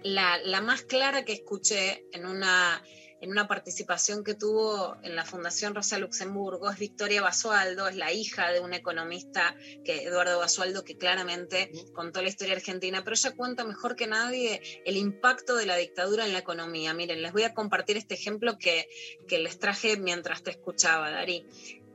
la, 0.05 0.39
la 0.45 0.61
más 0.61 0.83
clara 0.83 1.25
que 1.25 1.33
escuché 1.33 2.05
en 2.13 2.27
una, 2.27 2.83
en 3.21 3.31
una 3.31 3.49
participación 3.49 4.23
que 4.23 4.35
tuvo 4.35 4.97
en 5.03 5.17
la 5.17 5.25
Fundación 5.25 5.75
Rosa 5.75 5.99
Luxemburgo, 5.99 6.71
es 6.71 6.79
Victoria 6.79 7.23
Basualdo, 7.23 7.89
es 7.89 7.97
la 7.97 8.13
hija 8.13 8.53
de 8.53 8.61
un 8.61 8.75
economista, 8.75 9.57
que, 9.83 10.05
Eduardo 10.05 10.39
Basualdo, 10.39 10.85
que 10.85 10.99
claramente 10.99 11.73
contó 11.95 12.21
la 12.21 12.29
historia 12.29 12.55
argentina, 12.55 13.03
pero 13.03 13.17
ella 13.17 13.35
cuenta 13.35 13.65
mejor 13.65 13.97
que 13.97 14.07
nadie 14.07 14.61
el 14.85 14.99
impacto 14.99 15.57
de 15.57 15.65
la 15.65 15.77
dictadura 15.77 16.27
en 16.27 16.35
la 16.35 16.41
economía. 16.41 16.93
Miren, 16.93 17.23
les 17.23 17.33
voy 17.33 17.45
a 17.45 17.55
compartir 17.55 17.97
este 17.97 18.15
ejemplo 18.15 18.59
que, 18.59 18.87
que 19.27 19.39
les 19.39 19.59
traje 19.59 19.97
mientras 19.97 20.43
te 20.43 20.51
escuchaba, 20.51 21.11
Darí. 21.11 21.47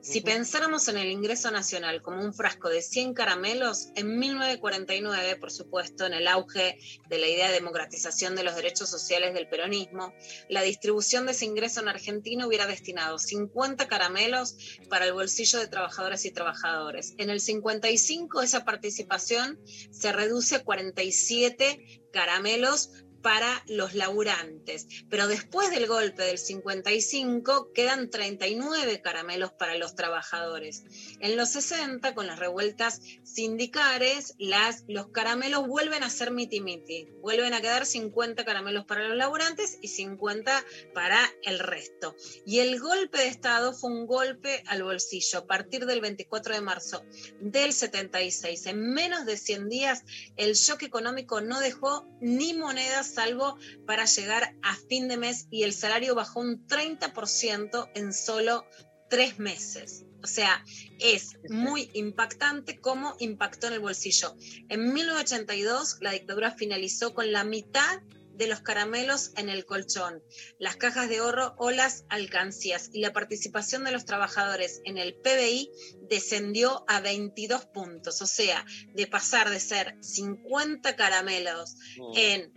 Si 0.01 0.21
pensáramos 0.21 0.87
en 0.87 0.97
el 0.97 1.11
ingreso 1.11 1.51
nacional 1.51 2.01
como 2.01 2.23
un 2.23 2.33
frasco 2.33 2.69
de 2.69 2.81
100 2.81 3.13
caramelos, 3.13 3.89
en 3.95 4.17
1949, 4.17 5.35
por 5.35 5.51
supuesto, 5.51 6.05
en 6.05 6.13
el 6.13 6.27
auge 6.27 6.79
de 7.09 7.17
la 7.17 7.27
idea 7.27 7.47
de 7.47 7.55
democratización 7.55 8.33
de 8.35 8.43
los 8.43 8.55
derechos 8.55 8.89
sociales 8.89 9.33
del 9.33 9.49
peronismo, 9.49 10.13
la 10.47 10.61
distribución 10.61 11.25
de 11.25 11.33
ese 11.33 11.45
ingreso 11.45 11.81
en 11.81 11.89
Argentina 11.89 12.47
hubiera 12.47 12.65
destinado 12.65 13.19
50 13.19 13.87
caramelos 13.89 14.55
para 14.89 15.05
el 15.05 15.13
bolsillo 15.13 15.59
de 15.59 15.67
trabajadoras 15.67 16.23
y 16.23 16.31
trabajadores. 16.31 17.13
En 17.17 17.29
el 17.29 17.41
55 17.41 18.41
esa 18.41 18.63
participación 18.63 19.59
se 19.91 20.13
reduce 20.13 20.55
a 20.55 20.63
47 20.63 22.07
caramelos 22.13 22.91
para 23.21 23.63
los 23.67 23.93
laburantes. 23.93 24.87
Pero 25.09 25.27
después 25.27 25.71
del 25.71 25.87
golpe 25.87 26.23
del 26.23 26.37
55 26.37 27.71
quedan 27.73 28.09
39 28.09 29.01
caramelos 29.01 29.51
para 29.51 29.77
los 29.77 29.95
trabajadores. 29.95 30.83
En 31.19 31.35
los 31.35 31.49
60, 31.49 32.13
con 32.15 32.27
las 32.27 32.39
revueltas 32.39 33.01
sindicales, 33.23 34.35
las, 34.37 34.83
los 34.87 35.07
caramelos 35.07 35.67
vuelven 35.67 36.03
a 36.03 36.09
ser 36.09 36.31
miti-miti. 36.31 37.07
Vuelven 37.21 37.53
a 37.53 37.61
quedar 37.61 37.85
50 37.85 38.45
caramelos 38.45 38.85
para 38.85 39.07
los 39.07 39.17
laburantes 39.17 39.77
y 39.81 39.87
50 39.89 40.63
para 40.93 41.19
el 41.43 41.59
resto. 41.59 42.15
Y 42.45 42.59
el 42.59 42.79
golpe 42.79 43.19
de 43.19 43.27
Estado 43.27 43.73
fue 43.73 43.91
un 43.91 44.07
golpe 44.07 44.63
al 44.67 44.83
bolsillo. 44.83 45.39
A 45.39 45.45
partir 45.45 45.85
del 45.85 46.01
24 46.01 46.55
de 46.55 46.61
marzo 46.61 47.03
del 47.39 47.73
76, 47.73 48.65
en 48.67 48.93
menos 48.93 49.25
de 49.25 49.37
100 49.37 49.69
días, 49.69 50.03
el 50.35 50.53
shock 50.53 50.83
económico 50.83 51.41
no 51.41 51.59
dejó 51.59 52.07
ni 52.21 52.53
monedas 52.53 53.08
salvo 53.13 53.57
para 53.85 54.05
llegar 54.05 54.55
a 54.61 54.75
fin 54.75 55.07
de 55.07 55.17
mes 55.17 55.47
y 55.49 55.63
el 55.63 55.73
salario 55.73 56.15
bajó 56.15 56.39
un 56.39 56.65
30% 56.67 57.91
en 57.95 58.13
solo 58.13 58.65
tres 59.09 59.39
meses. 59.39 60.05
O 60.21 60.27
sea, 60.27 60.63
es 60.99 61.37
muy 61.49 61.89
impactante 61.93 62.79
cómo 62.79 63.15
impactó 63.19 63.67
en 63.67 63.73
el 63.73 63.79
bolsillo. 63.79 64.35
En 64.67 64.93
1982 64.93 65.97
la 66.01 66.11
dictadura 66.11 66.51
finalizó 66.51 67.13
con 67.13 67.31
la 67.31 67.43
mitad 67.43 68.01
de 68.39 68.47
los 68.47 68.61
caramelos 68.61 69.33
en 69.35 69.49
el 69.49 69.65
colchón, 69.65 70.23
las 70.59 70.77
cajas 70.77 71.09
de 71.09 71.17
ahorro 71.17 71.55
o 71.57 71.71
las 71.71 72.05
alcancías 72.07 72.89
y 72.93 73.01
la 73.01 73.11
participación 73.11 73.83
de 73.83 73.91
los 73.91 74.05
trabajadores 74.05 74.81
en 74.85 74.97
el 74.97 75.13
PBI 75.13 75.69
descendió 76.09 76.85
a 76.87 77.01
22 77.01 77.65
puntos, 77.65 78.21
o 78.21 78.25
sea, 78.25 78.65
de 78.95 79.07
pasar 79.07 79.49
de 79.49 79.59
ser 79.59 79.97
50 79.99 80.95
caramelos 80.95 81.75
en 82.15 82.53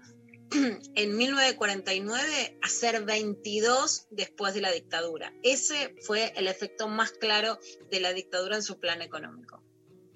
en 0.95 1.17
1949 1.17 2.59
a 2.61 2.69
ser 2.69 3.05
22 3.05 4.09
después 4.11 4.55
de 4.55 4.61
la 4.61 4.73
dictadura. 4.73 5.33
Ese 5.43 5.95
fue 6.03 6.33
el 6.37 6.49
efecto 6.49 6.89
más 6.89 7.13
claro 7.13 7.59
de 7.91 8.01
la 8.01 8.13
dictadura 8.13 8.57
en 8.57 8.63
su 8.63 8.79
plan 8.79 9.03
económico. 9.03 9.63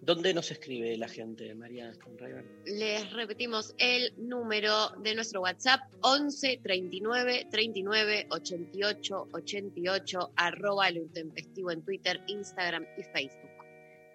¿Dónde 0.06 0.32
nos 0.32 0.52
escribe 0.52 0.96
la 0.96 1.08
gente, 1.08 1.52
María 1.56 1.92
Stonriver? 1.92 2.44
Les 2.64 3.12
repetimos 3.12 3.74
el 3.76 4.12
número 4.16 4.90
de 5.02 5.16
nuestro 5.16 5.40
WhatsApp 5.40 5.80
11 6.00 6.60
39 6.62 7.48
39 7.50 8.28
88 8.30 9.28
88 9.32 10.32
arroba 10.36 10.90
lo 10.92 11.02
intempestivo 11.02 11.72
en 11.72 11.82
Twitter, 11.82 12.20
Instagram 12.28 12.86
y 12.96 13.02
Facebook. 13.02 13.45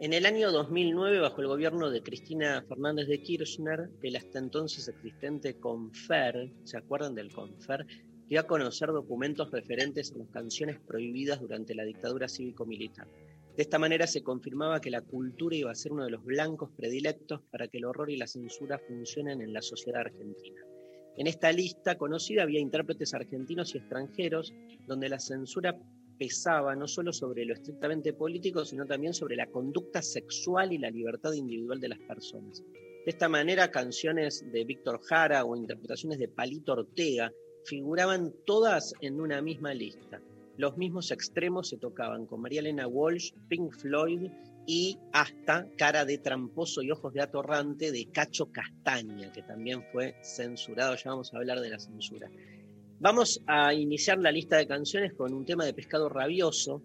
En 0.02 0.14
el 0.14 0.26
año 0.26 0.52
2009, 0.52 1.20
bajo 1.20 1.42
el 1.42 1.48
gobierno 1.48 1.92
de 1.92 2.02
Cristina 2.02 2.66
Fernández 2.68 3.08
de 3.08 3.22
Kirchner, 3.22 3.88
el 4.02 4.16
hasta 4.16 4.40
entonces 4.40 4.88
existente 4.88 5.60
CONFER, 5.60 6.52
¿se 6.64 6.76
acuerdan 6.76 7.14
del 7.14 7.32
CONFER? 7.32 7.86
dio 8.28 8.40
a 8.40 8.48
conocer 8.48 8.90
documentos 8.90 9.52
referentes 9.52 10.12
a 10.12 10.18
las 10.18 10.30
canciones 10.30 10.80
prohibidas 10.80 11.40
durante 11.40 11.76
la 11.76 11.84
dictadura 11.84 12.28
cívico-militar. 12.28 13.06
De 13.56 13.62
esta 13.62 13.78
manera 13.78 14.08
se 14.08 14.24
confirmaba 14.24 14.82
que 14.82 14.90
la 14.90 15.02
cultura 15.02 15.56
iba 15.56 15.70
a 15.70 15.76
ser 15.76 15.92
uno 15.92 16.06
de 16.06 16.10
los 16.10 16.26
blancos 16.26 16.72
predilectos 16.76 17.42
para 17.52 17.68
que 17.68 17.78
el 17.78 17.86
horror 17.86 18.10
y 18.10 18.18
la 18.18 18.26
censura 18.26 18.80
funcionen 18.80 19.40
en 19.40 19.54
la 19.54 19.62
sociedad 19.62 20.02
argentina. 20.02 20.62
En 21.16 21.28
esta 21.28 21.52
lista 21.52 22.00
conocida 22.00 22.42
había 22.42 22.60
intérpretes 22.60 23.14
argentinos 23.14 23.76
y 23.76 23.78
extranjeros, 23.78 24.52
donde 24.88 25.10
la 25.10 25.20
censura 25.20 25.78
pesaba 26.22 26.76
no 26.76 26.88
solo 26.88 27.12
sobre 27.12 27.46
lo 27.46 27.56
estrictamente 27.56 28.14
político, 28.14 28.64
sino 28.64 28.86
también 28.86 29.12
sobre 29.12 29.36
la 29.36 29.48
conducta 29.48 30.04
sexual 30.04 30.72
y 30.72 30.78
la 30.78 30.92
libertad 30.92 31.34
individual 31.34 31.80
de 31.80 31.90
las 31.90 31.98
personas. 31.98 32.62
De 32.62 33.10
esta 33.10 33.28
manera, 33.28 33.72
canciones 33.72 34.46
de 34.52 34.64
Víctor 34.64 35.02
Jara 35.02 35.44
o 35.46 35.56
interpretaciones 35.56 36.20
de 36.20 36.28
Palito 36.28 36.74
Ortega 36.74 37.34
figuraban 37.66 38.32
todas 38.46 38.94
en 39.02 39.20
una 39.20 39.42
misma 39.42 39.74
lista. 39.74 40.22
Los 40.58 40.78
mismos 40.78 41.10
extremos 41.10 41.70
se 41.70 41.78
tocaban 41.78 42.28
con 42.28 42.40
María 42.40 42.60
Elena 42.60 42.86
Walsh, 42.86 43.34
Pink 43.48 43.74
Floyd 43.74 44.30
y 44.68 45.00
hasta 45.14 45.68
Cara 45.76 46.06
de 46.06 46.20
Tramposo 46.20 46.84
y 46.84 46.92
Ojos 46.92 47.14
de 47.14 47.22
Atorrante 47.22 47.92
de 47.92 48.06
Cacho 48.12 48.52
Castaña, 48.52 49.32
que 49.32 49.42
también 49.42 49.84
fue 49.92 50.14
censurado. 50.22 50.96
Ya 50.98 51.10
vamos 51.10 51.34
a 51.34 51.38
hablar 51.38 51.62
de 51.62 51.72
la 51.72 51.80
censura. 51.80 52.30
Vamos 53.02 53.42
a 53.48 53.74
iniciar 53.74 54.20
la 54.20 54.32
lista 54.32 54.58
de 54.58 54.68
canciones 54.68 55.16
con 55.16 55.34
un 55.34 55.44
tema 55.44 55.66
de 55.66 55.74
pescado 55.74 56.08
rabioso. 56.08 56.84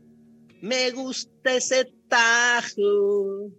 Me 0.63 0.91
gusta 0.91 1.55
ese 1.55 1.93
tajo, 2.09 3.53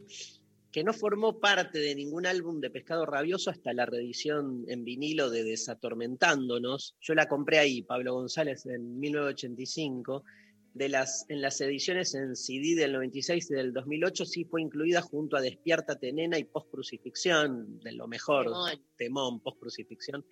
que 0.71 0.83
no 0.83 0.91
formó 0.91 1.39
parte 1.39 1.77
de 1.77 1.93
ningún 1.93 2.25
álbum 2.25 2.59
de 2.59 2.71
pescado 2.71 3.05
rabioso 3.05 3.51
hasta 3.51 3.73
la 3.73 3.85
reedición 3.85 4.65
en 4.69 4.83
vinilo 4.83 5.29
de 5.29 5.43
Desatormentándonos. 5.43 6.95
Yo 6.99 7.13
la 7.13 7.27
compré 7.27 7.59
ahí, 7.59 7.83
Pablo 7.83 8.15
González, 8.15 8.65
en 8.65 8.99
1985. 8.99 10.23
De 10.73 10.89
las, 10.89 11.25
en 11.29 11.41
las 11.43 11.61
ediciones 11.61 12.15
en 12.15 12.35
CD 12.35 12.73
del 12.73 12.93
96 12.93 13.51
y 13.51 13.53
del 13.53 13.71
2008 13.71 14.25
sí 14.25 14.45
fue 14.45 14.63
incluida 14.63 15.01
junto 15.01 15.37
a 15.37 15.41
Despiértate 15.41 16.11
Nena 16.11 16.39
y 16.39 16.43
Post 16.45 16.71
Crucifixión, 16.71 17.79
de 17.81 17.91
lo 17.91 18.07
mejor, 18.07 18.45
Temón. 18.45 18.81
temón, 18.97 19.39
Post 19.41 19.59
Crucifixión. 19.59 20.25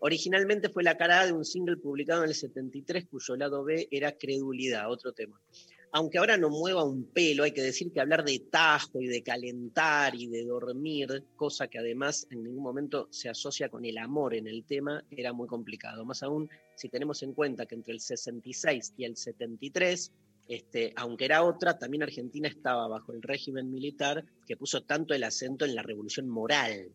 Originalmente 0.00 0.70
fue 0.70 0.82
la 0.82 0.96
cara 0.96 1.26
de 1.26 1.32
un 1.32 1.44
single 1.44 1.76
publicado 1.76 2.22
en 2.22 2.30
el 2.30 2.34
73 2.34 3.06
cuyo 3.06 3.36
lado 3.36 3.64
B 3.64 3.86
era 3.90 4.12
Credulidad, 4.12 4.90
otro 4.90 5.12
tema. 5.12 5.40
Aunque 5.92 6.18
ahora 6.18 6.36
no 6.36 6.50
mueva 6.50 6.84
un 6.84 7.04
pelo, 7.04 7.42
hay 7.42 7.52
que 7.52 7.62
decir 7.62 7.92
que 7.92 8.00
hablar 8.00 8.24
de 8.24 8.38
tajo 8.38 9.00
y 9.00 9.08
de 9.08 9.22
calentar 9.22 10.14
y 10.14 10.28
de 10.28 10.44
dormir, 10.44 11.24
cosa 11.36 11.68
que 11.68 11.78
además 11.78 12.26
en 12.30 12.44
ningún 12.44 12.62
momento 12.62 13.08
se 13.10 13.28
asocia 13.28 13.68
con 13.68 13.84
el 13.84 13.98
amor 13.98 14.34
en 14.34 14.46
el 14.46 14.64
tema, 14.64 15.04
era 15.10 15.32
muy 15.32 15.48
complicado. 15.48 16.04
Más 16.04 16.22
aún 16.22 16.48
si 16.76 16.88
tenemos 16.88 17.22
en 17.22 17.34
cuenta 17.34 17.66
que 17.66 17.74
entre 17.74 17.92
el 17.92 18.00
66 18.00 18.94
y 18.96 19.04
el 19.04 19.16
73 19.16 20.12
este, 20.50 20.92
aunque 20.96 21.26
era 21.26 21.44
otra, 21.44 21.78
también 21.78 22.02
Argentina 22.02 22.48
estaba 22.48 22.88
bajo 22.88 23.12
el 23.12 23.22
régimen 23.22 23.70
militar 23.70 24.24
que 24.44 24.56
puso 24.56 24.82
tanto 24.82 25.14
el 25.14 25.22
acento 25.22 25.64
en 25.64 25.76
la 25.76 25.82
revolución 25.82 26.28
moral. 26.28 26.90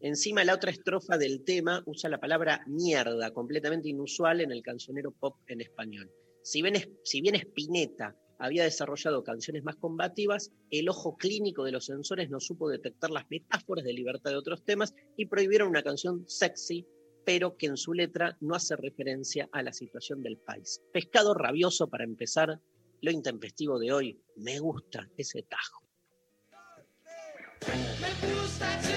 Encima, 0.00 0.44
la 0.44 0.54
otra 0.54 0.70
estrofa 0.70 1.18
del 1.18 1.44
tema 1.44 1.82
usa 1.86 2.10
la 2.10 2.20
palabra 2.20 2.64
mierda, 2.66 3.32
completamente 3.32 3.88
inusual 3.88 4.40
en 4.40 4.52
el 4.52 4.62
cancionero 4.62 5.12
pop 5.12 5.36
en 5.46 5.60
español. 5.60 6.10
Si 6.42 6.62
bien, 6.62 6.74
si 7.04 7.20
bien 7.20 7.36
Spinetta 7.36 8.16
había 8.38 8.64
desarrollado 8.64 9.22
canciones 9.22 9.62
más 9.62 9.76
combativas, 9.76 10.50
el 10.70 10.88
ojo 10.88 11.16
clínico 11.16 11.64
de 11.64 11.72
los 11.72 11.86
censores 11.86 12.28
no 12.30 12.40
supo 12.40 12.68
detectar 12.68 13.10
las 13.10 13.26
metáforas 13.30 13.84
de 13.84 13.92
libertad 13.92 14.30
de 14.30 14.36
otros 14.36 14.64
temas 14.64 14.94
y 15.16 15.26
prohibieron 15.26 15.68
una 15.68 15.82
canción 15.82 16.24
sexy 16.28 16.86
pero 17.24 17.56
que 17.56 17.66
en 17.66 17.76
su 17.76 17.92
letra 17.94 18.36
no 18.40 18.54
hace 18.54 18.76
referencia 18.76 19.48
a 19.52 19.62
la 19.62 19.72
situación 19.72 20.22
del 20.22 20.38
país. 20.38 20.82
Pescado 20.92 21.34
rabioso 21.34 21.88
para 21.88 22.04
empezar, 22.04 22.60
lo 23.00 23.10
intempestivo 23.10 23.78
de 23.78 23.92
hoy, 23.92 24.20
me 24.36 24.58
gusta 24.58 25.08
ese 25.16 25.42
tajo. 25.42 25.81
Me 27.68 28.32
gusta 28.34 28.66
ese 28.80 28.96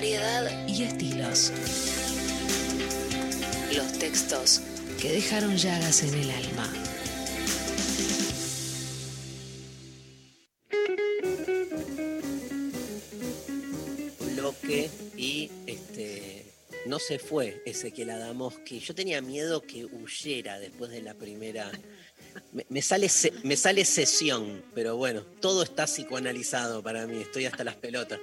variedad 0.00 0.66
y 0.66 0.82
estilos. 0.84 1.52
Los 3.76 3.98
textos 3.98 4.62
que 4.98 5.12
dejaron 5.12 5.58
llagas 5.58 6.02
en 6.02 6.14
el 6.14 6.30
alma. 6.30 6.72
bloque 14.36 14.88
y 15.18 15.50
este, 15.66 16.46
no 16.86 16.98
se 16.98 17.18
fue 17.18 17.60
Ezequiel 17.66 18.08
Adamoski. 18.08 18.80
Yo 18.80 18.94
tenía 18.94 19.20
miedo 19.20 19.60
que 19.60 19.84
huyera 19.84 20.58
después 20.58 20.90
de 20.90 21.02
la 21.02 21.12
primera. 21.12 21.70
Me, 22.70 22.80
sale, 22.80 23.10
me 23.42 23.54
sale 23.54 23.84
sesión, 23.84 24.64
pero 24.74 24.96
bueno, 24.96 25.26
todo 25.42 25.62
está 25.62 25.86
psicoanalizado 25.86 26.82
para 26.82 27.06
mí, 27.06 27.20
estoy 27.20 27.44
hasta 27.44 27.64
las 27.64 27.76
pelotas. 27.76 28.18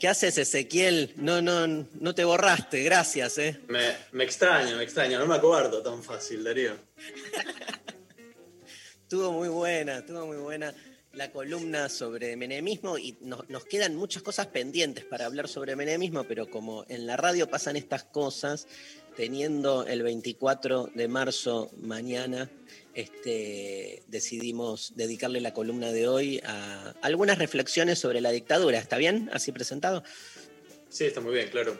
¿Qué 0.00 0.08
haces, 0.08 0.38
Ezequiel? 0.38 1.12
No, 1.16 1.42
no, 1.42 1.66
no 1.66 2.14
te 2.14 2.24
borraste, 2.24 2.82
gracias, 2.82 3.36
¿eh? 3.36 3.60
Me, 3.68 3.94
me 4.12 4.24
extraño, 4.24 4.78
me 4.78 4.82
extraño, 4.82 5.18
no 5.18 5.26
me 5.26 5.34
acuerdo 5.34 5.82
tan 5.82 6.02
fácil, 6.02 6.42
Darío. 6.42 6.72
Estuvo 9.02 9.30
muy 9.30 9.48
buena, 9.48 9.98
estuvo 9.98 10.26
muy 10.26 10.38
buena 10.38 10.72
la 11.12 11.30
columna 11.30 11.90
sobre 11.90 12.34
menemismo 12.36 12.96
y 12.96 13.18
nos, 13.20 13.46
nos 13.50 13.66
quedan 13.66 13.94
muchas 13.94 14.22
cosas 14.22 14.46
pendientes 14.46 15.04
para 15.04 15.26
hablar 15.26 15.48
sobre 15.48 15.76
menemismo, 15.76 16.24
pero 16.24 16.48
como 16.48 16.86
en 16.88 17.06
la 17.06 17.18
radio 17.18 17.50
pasan 17.50 17.76
estas 17.76 18.04
cosas, 18.04 18.68
teniendo 19.16 19.86
el 19.86 20.02
24 20.02 20.92
de 20.94 21.08
marzo 21.08 21.70
mañana, 21.76 22.48
este, 22.94 24.02
decidimos 24.08 24.92
dedicarle 24.96 25.40
la 25.40 25.52
columna 25.52 25.92
de 25.92 26.08
hoy 26.08 26.40
a 26.44 26.94
algunas 27.02 27.38
reflexiones 27.38 27.98
sobre 27.98 28.20
la 28.20 28.30
dictadura. 28.30 28.78
¿Está 28.78 28.96
bien 28.96 29.30
así 29.32 29.52
presentado? 29.52 30.02
Sí, 30.88 31.04
está 31.04 31.20
muy 31.20 31.34
bien, 31.34 31.48
claro. 31.48 31.78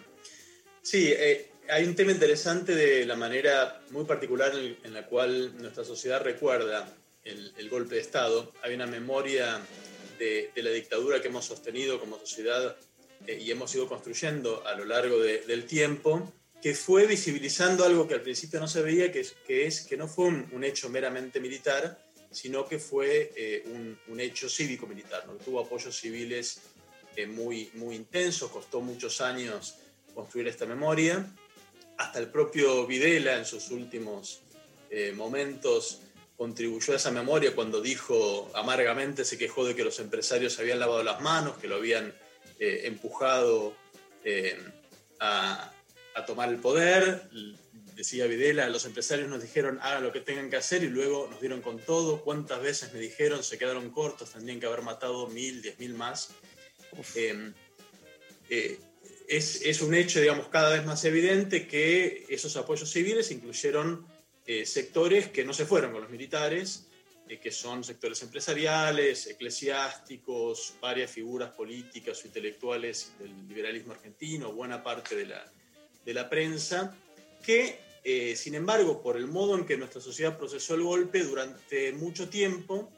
Sí, 0.82 1.12
eh, 1.16 1.50
hay 1.68 1.84
un 1.84 1.94
tema 1.94 2.12
interesante 2.12 2.74
de 2.74 3.04
la 3.06 3.16
manera 3.16 3.80
muy 3.90 4.04
particular 4.04 4.52
en, 4.54 4.94
la 4.94 5.06
cual 5.06 5.56
nuestra 5.58 5.84
sociedad 5.84 6.22
recuerda 6.22 6.96
el, 7.24 7.68
golpe 7.68 7.96
de 7.96 8.00
Estado. 8.00 8.52
Hay 8.62 8.74
una 8.74 8.86
memoria 8.86 9.60
de, 10.18 10.50
la 10.56 10.70
dictadura 10.70 11.20
que 11.20 11.28
hemos 11.28 11.44
sostenido 11.44 12.00
como 12.00 12.18
sociedad 12.18 12.76
eh, 13.26 13.38
y 13.40 13.50
hemos 13.50 13.74
ido 13.74 13.88
construyendo 13.88 14.66
a 14.66 14.74
lo 14.74 14.84
largo 14.84 15.20
de- 15.20 15.40
del 15.42 15.64
tiempo, 15.64 16.32
que 16.62 16.74
fue 16.74 17.06
visibilizando 17.06 17.84
algo 17.84 18.06
que 18.06 18.14
al 18.14 18.22
principio 18.22 18.60
no 18.60 18.68
se 18.68 18.82
veía, 18.82 19.10
que 19.10 19.20
es 19.20 19.34
que, 19.46 19.66
es, 19.66 19.80
que 19.82 19.96
no 19.96 20.06
fue 20.06 20.26
un, 20.26 20.64
hecho 20.64 20.90
meramente 20.90 21.40
militar, 21.40 21.98
sino 22.30 22.66
que 22.66 22.78
fue 22.78 23.32
eh, 23.34 23.64
un, 24.06 24.20
hecho 24.20 24.48
cívico-militar, 24.48 25.26
¿no? 25.26 25.34
tuvo 25.34 25.60
apoyos 25.60 25.98
civiles 25.98 26.60
eh, 27.16 27.26
muy, 27.26 27.70
muy 27.74 27.96
intensos, 27.96 28.50
costó 28.50 28.80
muchos 28.80 29.20
años 29.20 29.76
construir 30.14 30.48
esta 30.48 30.66
memoria. 30.66 31.26
Hasta 31.96 32.18
el 32.18 32.28
propio 32.28 32.86
Videla 32.86 33.38
en 33.38 33.44
sus 33.44 33.70
últimos 33.70 34.42
eh, 34.90 35.12
momentos 35.12 36.00
contribuyó 36.36 36.92
a 36.92 36.96
esa 36.96 37.10
memoria 37.10 37.54
cuando 37.54 37.80
dijo 37.80 38.50
amargamente, 38.54 39.24
se 39.24 39.38
quejó 39.38 39.64
de 39.64 39.74
que 39.74 39.84
los 39.84 39.98
empresarios 39.98 40.58
habían 40.58 40.78
lavado 40.78 41.02
las 41.02 41.20
manos, 41.20 41.58
que 41.58 41.68
lo 41.68 41.76
habían 41.76 42.14
empujado 42.58 43.74
a, 45.18 45.72
a 46.14 46.24
tomar 46.24 46.48
el 46.48 46.58
poder. 46.58 47.30
Decía 47.94 48.26
Videla, 48.26 48.68
los 48.68 48.86
empresarios 48.86 49.28
nos 49.28 49.42
dijeron 49.42 49.78
hagan 49.82 50.02
lo 50.02 50.12
que 50.12 50.20
tengan 50.20 50.48
que 50.48 50.56
hacer 50.56 50.82
y 50.82 50.88
luego 50.88 51.28
nos 51.30 51.40
dieron 51.40 51.60
con 51.60 51.78
todo. 51.78 52.22
¿Cuántas 52.22 52.62
veces 52.62 52.92
me 52.92 53.00
dijeron 53.00 53.44
se 53.44 53.58
quedaron 53.58 53.90
cortos? 53.90 54.30
Tendrían 54.30 54.60
que 54.60 54.66
haber 54.66 54.82
matado 54.82 55.28
mil, 55.28 55.60
diez 55.62 55.78
mil 55.78 55.94
más. 55.94 56.30
Eh, 57.14 57.52
eh, 58.48 58.78
es, 59.28 59.62
es, 59.62 59.80
un 59.80 59.94
hecho, 59.94 60.20
digamos, 60.20 60.48
cada 60.48 60.70
vez 60.70 60.84
más 60.84 61.04
evidente 61.04 61.68
que 61.68 62.26
esos 62.28 62.56
apoyos 62.56 62.90
civiles 62.90 63.30
incluyeron 63.30 64.06
eh, 64.46 64.66
sectores 64.66 65.28
que 65.28 65.44
no 65.44 65.52
se 65.52 65.64
fueron 65.64 65.92
con 65.92 66.00
los 66.00 66.10
militares, 66.10 66.88
eh, 67.28 67.38
que 67.38 67.52
son 67.52 67.84
sectores 67.84 68.20
empresariales, 68.22 69.28
eclesiásticos, 69.28 70.74
varias 70.80 71.12
figuras 71.12 71.50
políticas 71.50 72.20
o 72.24 72.26
intelectuales 72.26 73.12
del 73.20 73.46
liberalismo 73.46 73.92
argentino, 73.92 74.52
buena 74.52 74.82
parte 74.82 75.14
de 75.14 75.26
la, 75.26 75.52
de 76.10 76.14
la 76.14 76.28
prensa, 76.28 76.96
que, 77.42 77.78
eh, 78.04 78.34
sin 78.36 78.54
embargo, 78.54 79.02
por 79.02 79.16
el 79.16 79.26
modo 79.26 79.56
en 79.56 79.64
que 79.64 79.76
nuestra 79.76 80.00
sociedad 80.00 80.36
procesó 80.36 80.74
el 80.74 80.82
golpe 80.82 81.22
durante 81.22 81.92
mucho 81.92 82.28
tiempo, 82.28 82.90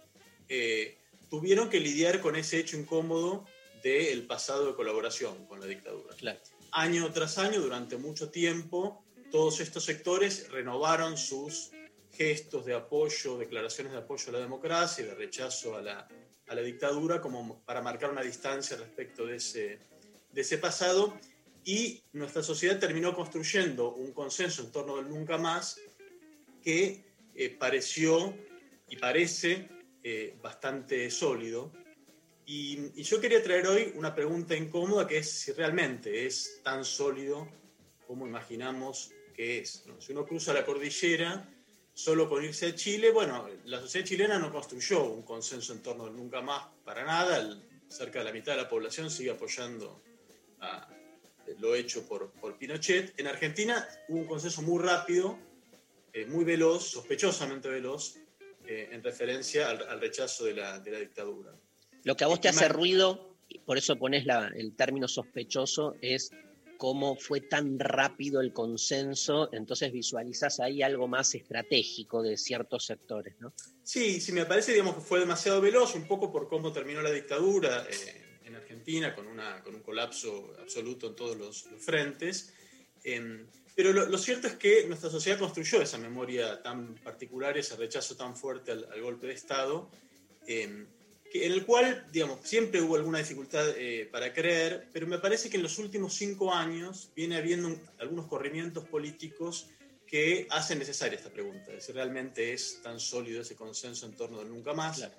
tuvieron 1.31 1.71
que 1.71 1.81
lidiar 1.81 2.21
con 2.21 2.37
ese 2.37 2.59
hecho 2.59 2.77
incómodo 2.77 3.47
del 3.83 4.27
pasado 4.27 4.67
de 4.67 4.75
colaboración 4.75 5.47
con 5.47 5.61
la 5.61 5.67
dictadura. 5.67 6.15
Claro. 6.17 6.39
Año 6.73 7.11
tras 7.13 7.39
año, 7.39 7.61
durante 7.61 7.97
mucho 7.97 8.31
tiempo, 8.31 9.05
todos 9.31 9.61
estos 9.61 9.85
sectores 9.85 10.51
renovaron 10.51 11.17
sus 11.17 11.71
gestos 12.13 12.65
de 12.67 12.75
apoyo, 12.75 13.39
declaraciones 13.39 13.93
de 13.93 13.99
apoyo 13.99 14.29
a 14.29 14.33
la 14.33 14.39
democracia 14.41 15.05
y 15.05 15.07
de 15.07 15.15
rechazo 15.15 15.77
a 15.77 15.83
la, 15.83 16.09
a 16.47 16.55
la 16.55 16.61
dictadura, 16.63 17.21
como 17.21 17.63
para 17.65 17.81
marcar 17.81 18.11
una 18.11 18.23
distancia 18.23 18.77
respecto 18.77 19.27
de 19.27 19.37
ese, 19.37 19.79
de 20.31 20.41
ese 20.41 20.59
pasado. 20.59 21.19
Y 21.65 22.03
nuestra 22.13 22.43
sociedad 22.43 22.79
terminó 22.79 23.15
construyendo 23.15 23.95
un 23.95 24.13
consenso 24.13 24.63
en 24.63 24.73
torno 24.73 24.97
del 24.97 25.09
nunca 25.09 25.39
más 25.39 25.81
que 26.63 27.05
eh, 27.35 27.51
pareció 27.51 28.37
y 28.89 28.97
parece 28.97 29.69
eh, 30.03 30.37
bastante 30.43 31.11
sólido. 31.11 31.73
Y, 32.45 32.91
y, 33.01 33.03
yo 33.05 33.21
quería 33.21 33.43
traer 33.43 33.67
hoy 33.69 33.93
una 33.95 34.15
pregunta 34.15 34.57
incómoda 34.57 35.07
que 35.07 35.19
es 35.19 35.31
si 35.31 35.53
realmente 35.53 36.27
es 36.27 36.61
tan 36.65 36.85
sólido 36.85 37.49
como 38.07 38.27
imaginamos 38.27 39.13
que 39.35 39.61
es. 39.61 39.87
¿no? 39.87 40.01
Si 40.01 40.13
uno 40.13 40.27
cruza 40.27 40.53
la 40.53 40.67
cordillera 40.67 41.49
solo 41.95 42.29
con 42.29 42.45
irse 42.45 42.67
a 42.67 42.75
Chile, 42.75 43.11
bueno, 43.13 43.49
la 43.65 43.81
sociedad 43.81 44.07
chilena 44.07 44.39
no 44.39 44.51
construyó 44.51 45.05
un 45.05 45.23
consenso 45.23 45.73
en 45.73 45.83
torno 45.83 46.07
del 46.07 46.17
nunca 46.17 46.41
más 46.41 46.65
para 46.85 47.05
nada. 47.05 47.39
El, 47.39 47.63
cerca 47.89 48.21
de 48.21 48.25
la 48.25 48.33
mitad 48.33 48.53
de 48.53 48.63
la 48.63 48.69
población 48.69 49.11
sigue 49.11 49.31
apoyando 49.31 50.03
a 50.61 50.89
lo 51.61 51.75
hecho 51.75 52.07
por, 52.07 52.31
por 52.33 52.57
Pinochet. 52.57 53.19
En 53.19 53.27
Argentina 53.27 53.87
hubo 54.09 54.21
un 54.21 54.27
consenso 54.27 54.63
muy 54.63 54.83
rápido, 54.83 55.39
eh, 56.13 56.27
muy 56.27 56.45
veloz, 56.45 56.85
sospechosamente 56.89 57.69
veloz, 57.69 58.17
eh, 58.67 58.89
en 58.93 59.03
referencia 59.03 59.71
al, 59.71 59.89
al 59.89 60.01
rechazo 60.01 60.45
de 60.45 60.55
la, 60.55 60.79
de 60.79 60.91
la, 60.91 60.99
dictadura. 60.99 61.53
Lo 62.05 62.17
que 62.17 62.25
a 62.25 62.27
vos 62.27 62.41
te 62.41 62.49
hace 62.49 62.69
ruido, 62.69 63.37
por 63.65 63.79
eso 63.79 63.97
pones 63.97 64.27
la, 64.27 64.51
el 64.55 64.75
término 64.77 65.09
sospechoso, 65.09 65.97
es 66.01 66.31
cómo 66.83 67.15
fue 67.15 67.41
tan 67.41 67.79
rápido 67.79 68.41
el 68.41 68.53
consenso, 68.53 69.49
entonces 69.53 69.93
visualizas 69.93 70.59
ahí 70.59 70.83
algo 70.83 71.07
más 71.07 71.33
estratégico 71.35 72.23
de 72.23 72.37
ciertos 72.37 72.87
sectores, 72.87 73.37
¿no? 73.39 73.53
Sí, 73.85 74.21
sí, 74.21 74.33
me 74.33 74.47
parece 74.47 74.73
digamos, 74.73 74.97
que 74.97 75.01
fue 75.01 75.21
demasiado 75.21 75.61
veloz, 75.61 75.95
un 75.95 76.09
poco 76.09 76.33
por 76.33 76.49
cómo 76.49 76.73
terminó 76.73 77.01
la 77.01 77.13
dictadura 77.13 77.87
eh, 77.89 78.22
Argentina, 78.83 79.15
con, 79.15 79.29
una, 79.29 79.63
con, 79.63 79.77
un 79.77 79.83
colapso 79.83 80.55
absoluto 80.61 81.07
en 81.07 81.15
todos 81.15 81.37
los, 81.37 81.67
los 81.67 81.81
frentes. 81.81 82.53
Eh, 83.05 83.47
pero 83.75 83.93
lo, 83.93 84.07
lo, 84.07 84.19
cierto 84.19 84.49
es 84.49 84.55
que 84.55 84.87
nuestra 84.87 85.09
sociedad 85.09 85.39
construyó 85.39 85.81
esa 85.81 85.99
memoria 85.99 86.61
tan 86.63 86.97
particular, 86.97 87.57
ese 87.57 87.77
rechazo 87.77 88.17
tan 88.17 88.37
fuerte 88.37 88.73
al, 88.73 88.89
al 88.93 89.01
golpe 89.01 89.29
de 89.29 89.35
Estado. 89.35 89.89
Eh, 90.47 90.87
en 91.35 91.53
el 91.53 91.65
cual, 91.65 92.07
digamos, 92.13 92.41
siempre 92.43 92.83
hubo 92.83 92.97
alguna 92.97 93.19
dificultad 93.19 93.67
eh, 93.79 94.07
para 94.11 94.35
creer, 94.35 94.89
pero 94.93 95.07
me 95.07 95.19
parece 95.19 95.49
que 95.49 95.57
en 95.57 95.63
los 95.63 95.79
últimos 95.79 96.13
cinco 96.15 96.53
años 96.53 97.11
viene 97.17 97.37
habiendo 97.37 97.69
un, 97.69 97.81
algunos 97.99 98.27
corrimientos 98.27 98.85
políticos 98.85 99.69
que 100.07 100.47
hacen 100.51 100.79
necesaria 100.79 101.17
esta 101.17 101.31
pregunta, 101.31 101.71
de 101.71 101.81
si 101.81 101.93
realmente 101.93 102.53
es 102.53 102.83
tan 102.83 103.01
sólido 103.01 103.41
ese 103.41 103.57
consenso 103.57 104.05
en 104.05 104.13
torno 104.13 104.41
del 104.41 104.51
nunca 104.51 104.75
más. 104.75 104.99
Claro. 104.99 105.15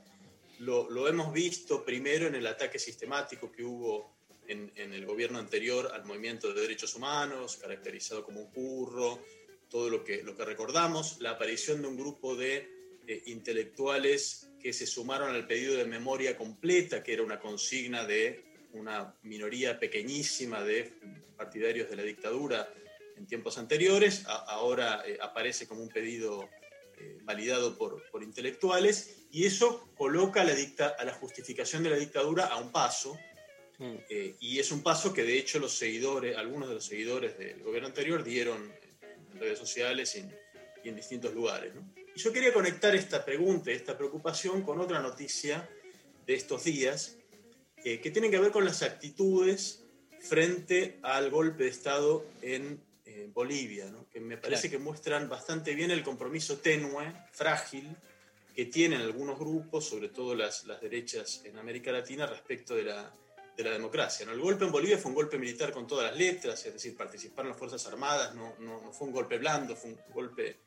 Lo, 0.65 1.07
hemos 1.07 1.33
visto 1.33 1.83
primero 1.83 2.27
en 2.27 2.35
el 2.35 2.47
ataque 2.47 2.79
sistemático 2.79 3.51
que 3.51 3.63
hubo 3.63 4.15
en, 4.47 4.71
en, 4.75 4.93
el 4.93 5.05
gobierno 5.05 5.39
anterior 5.39 5.91
al 5.93 6.05
movimiento 6.05 6.53
de 6.53 6.61
derechos 6.61 6.95
humanos, 6.95 7.57
caracterizado 7.57 8.23
como 8.23 8.39
un 8.41 8.51
curro, 8.51 9.19
todo 9.69 9.89
lo 9.89 10.03
que, 10.03 10.23
lo 10.23 10.37
que 10.37 10.45
recordamos, 10.45 11.19
la 11.19 11.31
aparición 11.31 11.81
de 11.81 11.87
un 11.87 11.97
grupo 11.97 12.35
de 12.35 12.69
eh, 13.07 13.23
intelectuales 13.25 14.49
que 14.61 14.71
se 14.71 14.87
sumaron 14.87 15.31
al 15.31 15.45
pedido 15.47 15.75
de 15.75 15.85
memoria 15.85 16.37
completa, 16.37 17.03
que 17.03 17.13
era 17.13 17.23
una 17.23 17.39
consigna 17.39 18.05
de 18.05 18.45
una 18.73 19.13
minoría 19.23 19.79
pequeñísima 19.79 20.63
de 20.63 20.93
partidarios 21.35 21.89
de 21.89 21.95
la 21.97 22.03
dictadura 22.03 22.71
en 23.17 23.27
tiempos 23.27 23.57
anteriores, 23.57 24.25
ahora 24.27 25.03
eh, 25.05 25.17
aparece 25.21 25.67
como 25.67 25.81
un 25.81 25.89
pedido 25.89 26.49
eh, 27.03 27.19
validado 27.23 27.77
por, 27.77 28.01
por, 28.11 28.23
intelectuales, 28.23 29.25
y 29.31 29.45
eso 29.45 29.89
coloca 29.97 30.41
a 30.41 30.43
la, 30.45 30.55
dicta, 30.55 30.95
a 30.97 31.03
la 31.03 31.13
justificación 31.13 31.83
de 31.83 31.89
la 31.89 31.97
dictadura 31.97 32.45
a 32.45 32.57
un 32.57 32.71
paso, 32.71 33.17
mm. 33.77 33.95
eh, 34.09 34.35
y 34.39 34.59
es 34.59 34.71
un 34.71 34.81
paso 34.81 35.13
que 35.13 35.23
de 35.23 35.37
hecho 35.37 35.59
los 35.59 35.73
seguidores, 35.73 36.37
algunos 36.37 36.69
de 36.69 36.75
los 36.75 36.85
seguidores 36.85 37.37
del 37.37 37.61
gobierno 37.61 37.89
anterior 37.89 38.23
dieron 38.23 38.71
en 39.33 39.39
redes 39.39 39.59
sociales 39.59 40.15
y 40.15 40.19
en, 40.19 40.35
y 40.83 40.89
en 40.89 40.95
distintos 40.95 41.33
lugares. 41.33 41.75
¿no? 41.75 41.81
Y 42.15 42.19
yo 42.19 42.31
quería 42.31 42.53
conectar 42.53 42.95
esta 42.95 43.25
pregunta, 43.25 43.71
esta 43.71 43.97
preocupación 43.97 44.61
con 44.61 44.79
otra 44.79 45.01
noticia 45.01 45.69
de 46.25 46.35
estos 46.35 46.63
días, 46.63 47.17
eh, 47.83 47.99
que 47.99 48.11
tiene 48.11 48.29
que 48.29 48.39
ver 48.39 48.51
con 48.51 48.63
las 48.63 48.81
actitudes 48.81 49.83
frente 50.19 50.99
al 51.01 51.29
golpe 51.29 51.65
de 51.65 51.69
Estado 51.69 52.25
en 52.41 52.81
eh, 53.15 53.29
Bolivia, 53.31 53.85
¿no? 53.91 54.09
que 54.09 54.19
me 54.19 54.37
parece 54.37 54.69
claro. 54.69 54.79
que 54.79 54.83
muestran 54.83 55.29
bastante 55.29 55.75
bien 55.75 55.91
el 55.91 56.03
compromiso 56.03 56.57
tenue, 56.57 57.13
frágil, 57.31 57.95
que 58.55 58.65
tienen 58.65 59.01
algunos 59.01 59.37
grupos, 59.37 59.85
sobre 59.85 60.09
todo 60.09 60.33
las, 60.33 60.65
las 60.65 60.81
derechas 60.81 61.43
en 61.45 61.57
América 61.59 61.91
Latina, 61.91 62.25
respecto 62.25 62.73
de 62.75 62.83
la, 62.83 63.13
de 63.55 63.63
la 63.63 63.71
democracia. 63.71 64.25
¿no? 64.25 64.31
El 64.31 64.41
golpe 64.41 64.65
en 64.65 64.71
Bolivia 64.71 64.97
fue 64.97 65.09
un 65.09 65.15
golpe 65.15 65.37
militar 65.37 65.71
con 65.71 65.85
todas 65.85 66.09
las 66.09 66.17
letras, 66.17 66.65
es 66.65 66.73
decir, 66.73 66.97
participaron 66.97 67.49
las 67.49 67.57
Fuerzas 67.59 67.85
Armadas, 67.85 68.33
no, 68.33 68.55
no, 68.59 68.81
no 68.81 68.91
fue 68.91 69.07
un 69.07 69.13
golpe 69.13 69.37
blando, 69.37 69.75
fue 69.75 69.91
un 69.91 69.99
golpe 70.11 70.57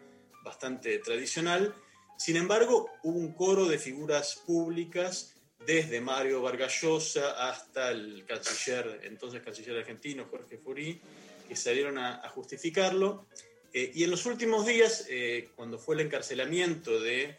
bastante 0.44 0.98
tradicional. 1.00 1.74
Sin 2.16 2.36
embargo, 2.36 2.90
hubo 3.02 3.18
un 3.18 3.32
coro 3.32 3.66
de 3.66 3.78
figuras 3.78 4.40
públicas, 4.46 5.34
desde 5.66 6.00
Mario 6.00 6.42
Vargas 6.42 6.80
Llosa 6.80 7.48
hasta 7.48 7.90
el 7.90 8.24
canciller, 8.24 9.00
entonces 9.02 9.42
canciller 9.42 9.78
argentino, 9.78 10.26
Jorge 10.30 10.58
Furí, 10.58 11.00
que 11.46 11.56
salieron 11.56 11.98
a, 11.98 12.16
a 12.24 12.28
justificarlo. 12.28 13.26
Eh, 13.72 13.92
y 13.94 14.04
en 14.04 14.10
los 14.10 14.26
últimos 14.26 14.66
días, 14.66 15.06
eh, 15.08 15.50
cuando 15.54 15.78
fue 15.78 15.94
el 15.96 16.02
encarcelamiento 16.02 17.00
de 17.00 17.36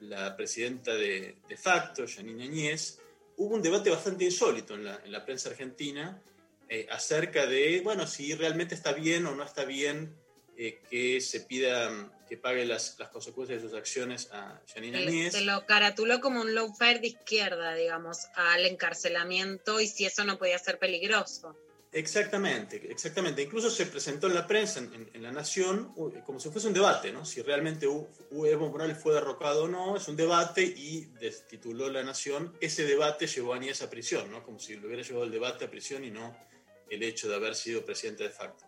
la 0.00 0.36
presidenta 0.36 0.94
de, 0.94 1.36
de 1.48 1.56
facto, 1.56 2.04
Janine 2.06 2.44
Añez, 2.44 2.98
hubo 3.36 3.54
un 3.54 3.62
debate 3.62 3.90
bastante 3.90 4.24
insólito 4.24 4.74
en 4.74 4.84
la, 4.84 5.00
en 5.04 5.12
la 5.12 5.24
prensa 5.24 5.50
argentina 5.50 6.20
eh, 6.68 6.86
acerca 6.90 7.46
de, 7.46 7.80
bueno, 7.82 8.06
si 8.06 8.34
realmente 8.34 8.74
está 8.74 8.92
bien 8.92 9.26
o 9.26 9.34
no 9.36 9.44
está 9.44 9.64
bien 9.64 10.16
eh, 10.56 10.80
que 10.90 11.20
se 11.20 11.40
pida 11.40 12.10
que 12.28 12.36
pague 12.36 12.64
las, 12.64 12.98
las, 12.98 13.10
consecuencias 13.10 13.62
de 13.62 13.68
sus 13.68 13.78
acciones 13.78 14.28
a 14.32 14.60
Janine 14.74 14.98
Añez. 14.98 15.32
Se 15.34 15.42
lo 15.42 15.64
caratuló 15.64 16.20
como 16.20 16.40
un 16.40 16.56
lawfare 16.56 16.98
de 16.98 17.06
izquierda, 17.08 17.74
digamos, 17.74 18.26
al 18.34 18.66
encarcelamiento 18.66 19.80
y 19.80 19.86
si 19.86 20.06
eso 20.06 20.24
no 20.24 20.36
podía 20.38 20.58
ser 20.58 20.80
peligroso. 20.80 21.56
Exactamente, 21.96 22.92
exactamente. 22.92 23.40
Incluso 23.40 23.70
se 23.70 23.86
presentó 23.86 24.26
en 24.26 24.34
la 24.34 24.46
prensa, 24.46 24.80
en, 24.80 25.08
en 25.14 25.22
la 25.22 25.32
Nación, 25.32 25.94
como 26.26 26.38
si 26.38 26.50
fuese 26.50 26.68
un 26.68 26.74
debate, 26.74 27.10
¿no? 27.10 27.24
Si 27.24 27.40
realmente 27.40 27.86
Evo 27.86 28.68
Morales 28.68 28.98
fue 28.98 29.14
derrocado 29.14 29.64
o 29.64 29.68
no, 29.68 29.96
es 29.96 30.06
un 30.06 30.14
debate 30.14 30.62
y 30.62 31.06
tituló 31.48 31.88
la 31.88 32.02
Nación, 32.02 32.54
ese 32.60 32.84
debate 32.84 33.26
llevó 33.26 33.54
a 33.54 33.56
Añez 33.56 33.80
a 33.80 33.88
prisión, 33.88 34.30
¿no? 34.30 34.42
Como 34.42 34.58
si 34.58 34.76
lo 34.76 34.88
hubiera 34.88 35.02
llevado 35.02 35.24
el 35.24 35.30
debate 35.30 35.64
a 35.64 35.70
prisión 35.70 36.04
y 36.04 36.10
no 36.10 36.36
el 36.90 37.02
hecho 37.02 37.30
de 37.30 37.36
haber 37.36 37.54
sido 37.54 37.82
presidente 37.82 38.24
de 38.24 38.30
facto. 38.30 38.66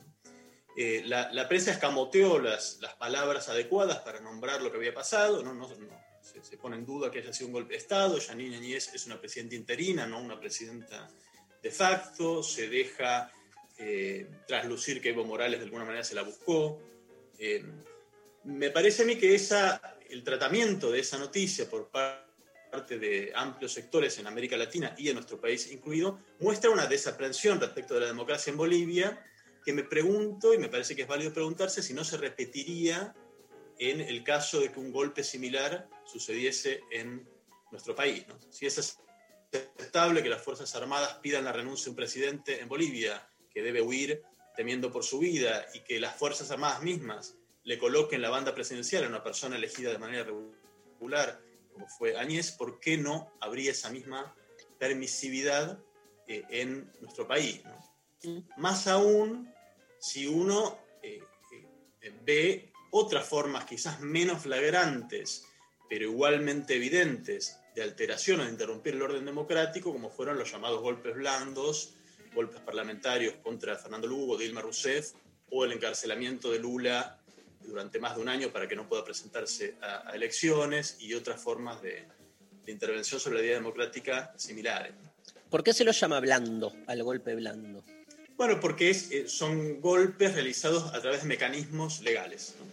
Eh, 0.75 1.03
la, 1.05 1.31
la, 1.31 1.47
prensa 1.47 1.71
escamoteó 1.71 2.39
las, 2.39 2.79
las, 2.81 2.95
palabras 2.95 3.51
adecuadas 3.51 3.99
para 3.99 4.21
nombrar 4.21 4.63
lo 4.63 4.71
que 4.71 4.79
había 4.79 4.95
pasado, 4.95 5.43
no, 5.43 5.53
no, 5.53 5.69
no 5.69 6.01
se, 6.23 6.43
se, 6.43 6.57
pone 6.57 6.77
en 6.77 6.87
duda 6.87 7.11
que 7.11 7.19
haya 7.19 7.33
sido 7.35 7.49
un 7.49 7.53
golpe 7.53 7.75
de 7.75 7.79
Estado, 7.79 8.19
Janine 8.27 8.57
Añez 8.57 8.95
es 8.95 9.05
una 9.05 9.21
presidenta 9.21 9.55
interina, 9.55 10.07
no 10.07 10.19
una 10.19 10.41
presidenta 10.41 11.11
de 11.63 11.71
facto, 11.71 12.43
se 12.43 12.69
deja 12.69 13.33
eh, 13.79 14.29
traslucir 14.47 15.01
que 15.01 15.11
Evo 15.11 15.25
Morales 15.25 15.61
de 15.61 15.65
alguna 15.65 15.85
manera 15.85 16.05
se 16.05 16.15
la 16.15 16.23
buscó. 16.23 16.81
Eh, 17.39 17.65
me 18.45 18.71
parece 18.71 19.03
a 19.03 19.07
mí 19.07 19.17
que 19.17 19.35
esa, 19.35 19.97
el 20.09 20.23
tratamiento 20.23 20.91
de 20.91 21.01
esa 21.01 21.19
noticia 21.19 21.69
por 21.69 21.89
parte 21.89 22.99
de 22.99 23.33
amplios 23.35 23.73
sectores 23.73 24.19
en 24.19 24.27
América 24.27 24.57
Latina 24.57 24.95
y 24.99 25.09
en 25.09 25.15
nuestro 25.15 25.41
país 25.41 25.71
incluido, 25.73 26.19
muestra 26.41 26.71
una 26.71 26.87
desaprensión 26.87 27.61
respecto 27.61 27.95
de 27.95 28.01
la 28.01 28.07
democracia 28.07 28.51
en 28.51 28.57
Bolivia, 28.57 29.25
que 29.65 29.73
me 29.73 29.85
pregunto, 29.85 30.55
y 30.55 30.59
me 30.59 30.69
parece 30.69 30.95
que 30.95 31.03
es 31.03 31.09
válido 31.09 31.33
preguntarse, 31.33 31.83
si 31.83 31.95
no 31.95 32.05
se 32.05 32.17
repetiría 32.17 33.15
en 33.79 34.01
el 34.01 34.25
caso 34.25 34.61
de 34.61 34.73
que 34.73 34.81
un 34.81 34.93
golpe 34.93 35.23
similar 35.23 35.89
sucediese 36.05 36.83
en 36.91 37.29
nuestro 37.71 37.95
país. 37.95 38.25
Si 38.51 38.67
es 38.67 38.99
aceptable 39.53 40.23
que 40.23 40.29
las 40.29 40.43
Fuerzas 40.43 40.75
Armadas 40.75 41.19
pidan 41.23 41.45
la 41.45 41.53
renuncia 41.53 41.85
de 41.85 41.91
un 41.91 41.97
presidente 41.97 42.61
en 42.61 42.69
Bolivia 42.69 43.29
que 43.51 43.63
debe 43.63 43.83
huir 43.83 44.23
temiendo 44.57 44.91
por 44.91 45.05
su 45.05 45.19
vida 45.19 45.67
y 45.75 45.81
que 45.81 46.01
las 46.01 46.17
Fuerzas 46.17 46.51
Armadas 46.51 46.83
mismas 46.83 47.37
le 47.65 47.79
coloquen 47.79 48.23
la 48.23 48.31
banda 48.31 48.55
presidencial 48.55 49.05
a 49.05 49.09
una 49.09 49.23
persona 49.23 49.57
elegida 49.57 49.91
de 49.91 49.99
manera 49.99 50.25
regular, 50.25 51.41
como 51.73 51.87
fue 51.89 52.17
Áñez, 52.17 52.53
¿por 52.53 52.81
qué 52.81 52.97
no 52.97 53.33
habría 53.41 53.73
esa 53.73 53.91
misma 53.91 54.35
permisividad 54.79 55.79
eh, 56.27 56.45
en 56.51 56.91
nuestro 57.01 57.29
país? 57.29 57.63
¿no? 57.65 58.45
Más 58.57 58.87
aún 58.87 59.53
si 59.99 60.27
uno 60.27 60.79
eh, 61.03 61.23
eh, 62.01 62.13
ve 62.25 62.73
otras 62.91 63.27
formas 63.27 63.65
quizás 63.65 64.01
menos 64.01 64.43
flagrantes, 64.43 65.47
pero 65.89 66.05
igualmente 66.05 66.77
evidentes, 66.77 67.59
de 67.79 67.85
alteración 67.85 68.41
o 68.41 68.45
de 68.45 68.51
interrumpir 68.51 68.95
el 68.95 69.03
orden 69.03 69.25
democrático, 69.25 69.93
como 69.93 70.11
fueron 70.11 70.37
los 70.37 70.51
llamados 70.51 70.81
golpes 70.81 71.15
blandos, 71.15 71.95
golpes 72.35 72.61
parlamentarios 72.61 73.35
contra 73.43 73.77
Fernando 73.77 74.07
Lugo, 74.07 74.37
Dilma 74.37 74.61
Rousseff, 74.61 75.13
o 75.51 75.65
el 75.65 75.73
encarcelamiento 75.73 76.51
de 76.51 76.59
Lula 76.59 77.19
durante 77.63 77.99
más 78.01 78.17
de 78.17 78.23
un 78.23 78.29
año 78.29 78.51
para 78.51 78.67
que 78.67 78.75
no 78.75 78.89
pueda 78.89 79.05
presentarse 79.05 79.77
a, 79.81 80.11
a 80.11 80.15
elecciones 80.15 80.97
y 81.01 81.15
otras 81.15 81.41
formas 81.41 81.81
de, 81.81 82.05
de, 82.65 82.73
intervención 82.73 83.21
sobre 83.21 83.37
la 83.37 83.43
vida 83.43 83.55
democrática 83.55 84.35
similares. 84.37 84.93
¿Por 85.49 85.63
qué 85.63 85.73
se 85.73 85.85
lo 85.85 85.93
llama 85.93 86.21
blando 86.21 86.73
al 86.87 87.03
golpe 87.03 87.35
blando? 87.35 87.85
Bueno, 88.37 88.61
porque 88.61 88.91
es, 88.91 89.11
eh, 89.11 89.29
son 89.29 89.81
golpes 89.81 90.35
realizados 90.35 90.95
a 90.95 91.01
través 91.01 91.23
de 91.23 91.29
mecanismos 91.29 92.01
legales, 92.01 92.55
¿no? 92.59 92.67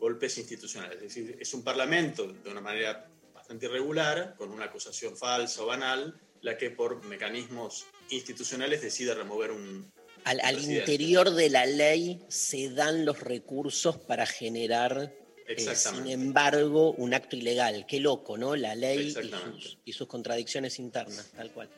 golpes 0.00 0.36
institucionales. 0.38 0.96
Es 0.96 1.02
decir, 1.02 1.36
es 1.40 1.54
un 1.54 1.62
parlamento 1.62 2.32
de 2.32 2.50
una 2.50 2.60
manera 2.60 3.08
bastante 3.48 3.64
irregular, 3.64 4.34
con 4.36 4.52
una 4.52 4.66
acusación 4.66 5.16
falsa 5.16 5.62
o 5.62 5.66
banal, 5.66 6.20
la 6.42 6.58
que 6.58 6.70
por 6.70 7.02
mecanismos 7.06 7.86
institucionales 8.10 8.82
decide 8.82 9.14
remover 9.14 9.52
un... 9.52 9.90
Al, 10.24 10.38
al 10.40 10.62
interior 10.62 11.30
de 11.30 11.48
la 11.48 11.64
ley 11.64 12.20
se 12.28 12.68
dan 12.68 13.06
los 13.06 13.20
recursos 13.20 13.96
para 13.96 14.26
generar, 14.26 15.14
eh, 15.46 15.74
sin 15.74 16.08
embargo, 16.08 16.92
un 16.92 17.14
acto 17.14 17.36
ilegal. 17.36 17.86
Qué 17.88 18.00
loco, 18.00 18.36
¿no? 18.36 18.54
La 18.54 18.74
ley 18.74 19.06
y 19.06 19.12
sus, 19.12 19.78
y 19.86 19.92
sus 19.94 20.06
contradicciones 20.06 20.78
internas, 20.78 21.30
tal 21.34 21.50
cual. 21.50 21.70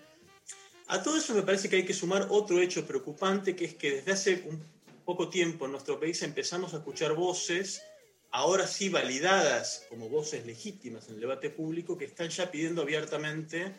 A 0.89 1.01
todo 1.05 1.19
eso 1.19 1.35
me 1.35 1.43
parece 1.43 1.69
que 1.69 1.77
hay 1.77 1.85
que 1.85 1.95
sumar 1.95 2.27
otro 2.31 2.61
hecho 2.61 2.85
preocupante, 2.85 3.55
que 3.55 3.67
es 3.67 3.75
que 3.77 3.93
desde 3.93 4.11
hace 4.11 4.43
un 4.45 4.61
poco 5.05 5.29
tiempo 5.29 5.67
en 5.67 5.71
nuestro 5.71 6.01
país 6.01 6.21
empezamos 6.23 6.75
a 6.75 6.79
escuchar 6.79 7.15
voces, 7.15 7.85
ahora 8.31 8.67
sí 8.67 8.89
validadas 8.89 9.87
como 9.89 10.09
voces 10.09 10.47
legítimas 10.47 11.09
en 11.09 11.15
el 11.15 11.21
debate 11.21 11.51
público, 11.51 11.99
que 11.99 12.05
están 12.05 12.29
ya 12.29 12.51
pidiendo 12.51 12.83
abiertamente 12.83 13.75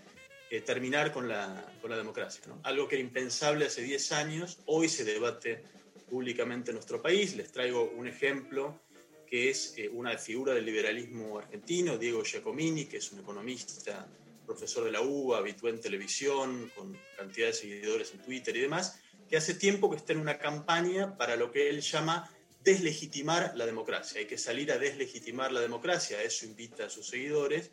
eh, 0.50 0.62
terminar 0.62 1.12
con 1.12 1.28
la, 1.28 1.66
con 1.82 1.90
la 1.90 1.98
democracia. 1.98 2.42
Algo 2.64 2.88
que 2.88 2.96
era 2.96 3.04
impensable 3.04 3.66
hace 3.66 3.82
10 3.82 4.12
años, 4.12 4.60
hoy 4.66 4.90
se 4.90 5.04
debate 5.04 5.64
públicamente 6.10 6.72
en 6.72 6.76
nuestro 6.76 7.02
país. 7.02 7.36
Les 7.36 7.52
traigo 7.52 7.92
un 7.96 8.08
ejemplo 8.08 8.80
que 9.26 9.50
es 9.50 9.76
eh, 9.78 9.88
una 9.88 10.18
figura 10.18 10.54
del 10.54 10.66
liberalismo 10.66 11.40
argentino, 11.40 11.98
Diego 11.98 12.22
Giacomini, 12.22 12.86
que 12.86 12.98
es 12.98 13.12
un 13.14 13.20
economista 13.20 14.06
profesor 14.46 14.84
de 14.84 14.92
la 14.92 15.00
UBA, 15.00 15.38
habitué 15.38 15.70
en 15.70 15.80
televisión, 15.80 16.70
con 16.76 16.98
cantidad 17.16 17.48
de 17.48 17.54
seguidores 17.54 18.12
en 18.12 18.22
Twitter 18.22 18.54
y 18.58 18.60
demás, 18.60 19.00
que 19.30 19.38
hace 19.38 19.54
tiempo 19.54 19.90
que 19.90 19.96
está 19.96 20.12
en 20.12 20.20
una 20.20 20.38
campaña 20.38 21.16
para 21.16 21.38
lo 21.38 21.50
que 21.50 21.70
él 21.70 21.80
llama 21.80 22.30
deslegitimar 22.64 23.54
la 23.56 23.66
democracia. 23.66 24.20
Hay 24.20 24.28
que 24.28 24.38
salir 24.38 24.72
a 24.72 24.78
deslegitimar 24.78 25.52
la 25.52 25.62
democracia, 25.62 26.22
eso 26.22 26.46
invita 26.46 26.86
a 26.86 26.90
sus 26.90 27.08
seguidores, 27.08 27.72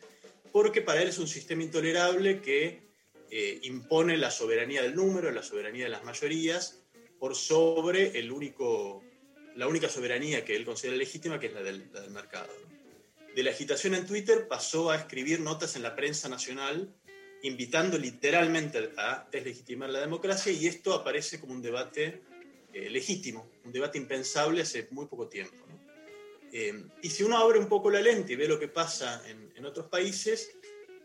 porque 0.51 0.81
para 0.81 1.01
él 1.01 1.09
es 1.09 1.17
un 1.17 1.27
sistema 1.27 1.63
intolerable 1.63 2.41
que 2.41 2.81
eh, 3.29 3.59
impone 3.63 4.17
la 4.17 4.31
soberanía 4.31 4.81
del 4.81 4.95
número, 4.95 5.31
la 5.31 5.43
soberanía 5.43 5.85
de 5.85 5.91
las 5.91 6.03
mayorías, 6.03 6.79
por 7.19 7.35
sobre 7.35 8.17
el 8.19 8.31
único, 8.31 9.03
la 9.55 9.67
única 9.67 9.89
soberanía 9.89 10.45
que 10.45 10.55
él 10.55 10.65
considera 10.65 10.97
legítima, 10.97 11.39
que 11.39 11.47
es 11.47 11.53
la 11.53 11.61
del 11.61 11.89
mercado 12.11 12.49
de 13.35 13.43
la 13.43 13.51
agitación 13.51 13.95
en 13.95 14.05
Twitter 14.05 14.47
pasó 14.47 14.89
a 14.89 14.97
escribir 14.97 15.39
notas 15.39 15.75
en 15.75 15.83
la 15.83 15.95
prensa 15.95 16.29
nacional 16.29 16.93
invitando 17.41 17.97
literalmente 17.97 18.91
a 18.97 19.27
deslegitimar 19.31 19.89
la 19.89 19.99
democracia 19.99 20.51
y 20.51 20.67
esto 20.67 20.93
aparece 20.93 21.39
como 21.39 21.53
un 21.53 21.61
debate 21.61 22.21
eh, 22.79 22.89
legítimo, 22.89 23.49
un 23.65 23.71
debate 23.71 23.97
impensable 23.97 24.61
hace 24.61 24.87
muy 24.91 25.05
poco 25.07 25.27
tiempo. 25.27 25.65
Eh, 26.51 26.83
y 27.01 27.09
si 27.09 27.23
uno 27.23 27.37
abre 27.37 27.59
un 27.59 27.67
poco 27.67 27.89
la 27.89 27.99
lente 27.99 28.33
y 28.33 28.35
ve 28.35 28.47
lo 28.47 28.59
que 28.59 28.67
pasa 28.69 29.21
en, 29.27 29.65
otros 29.65 29.87
países, 29.87 30.51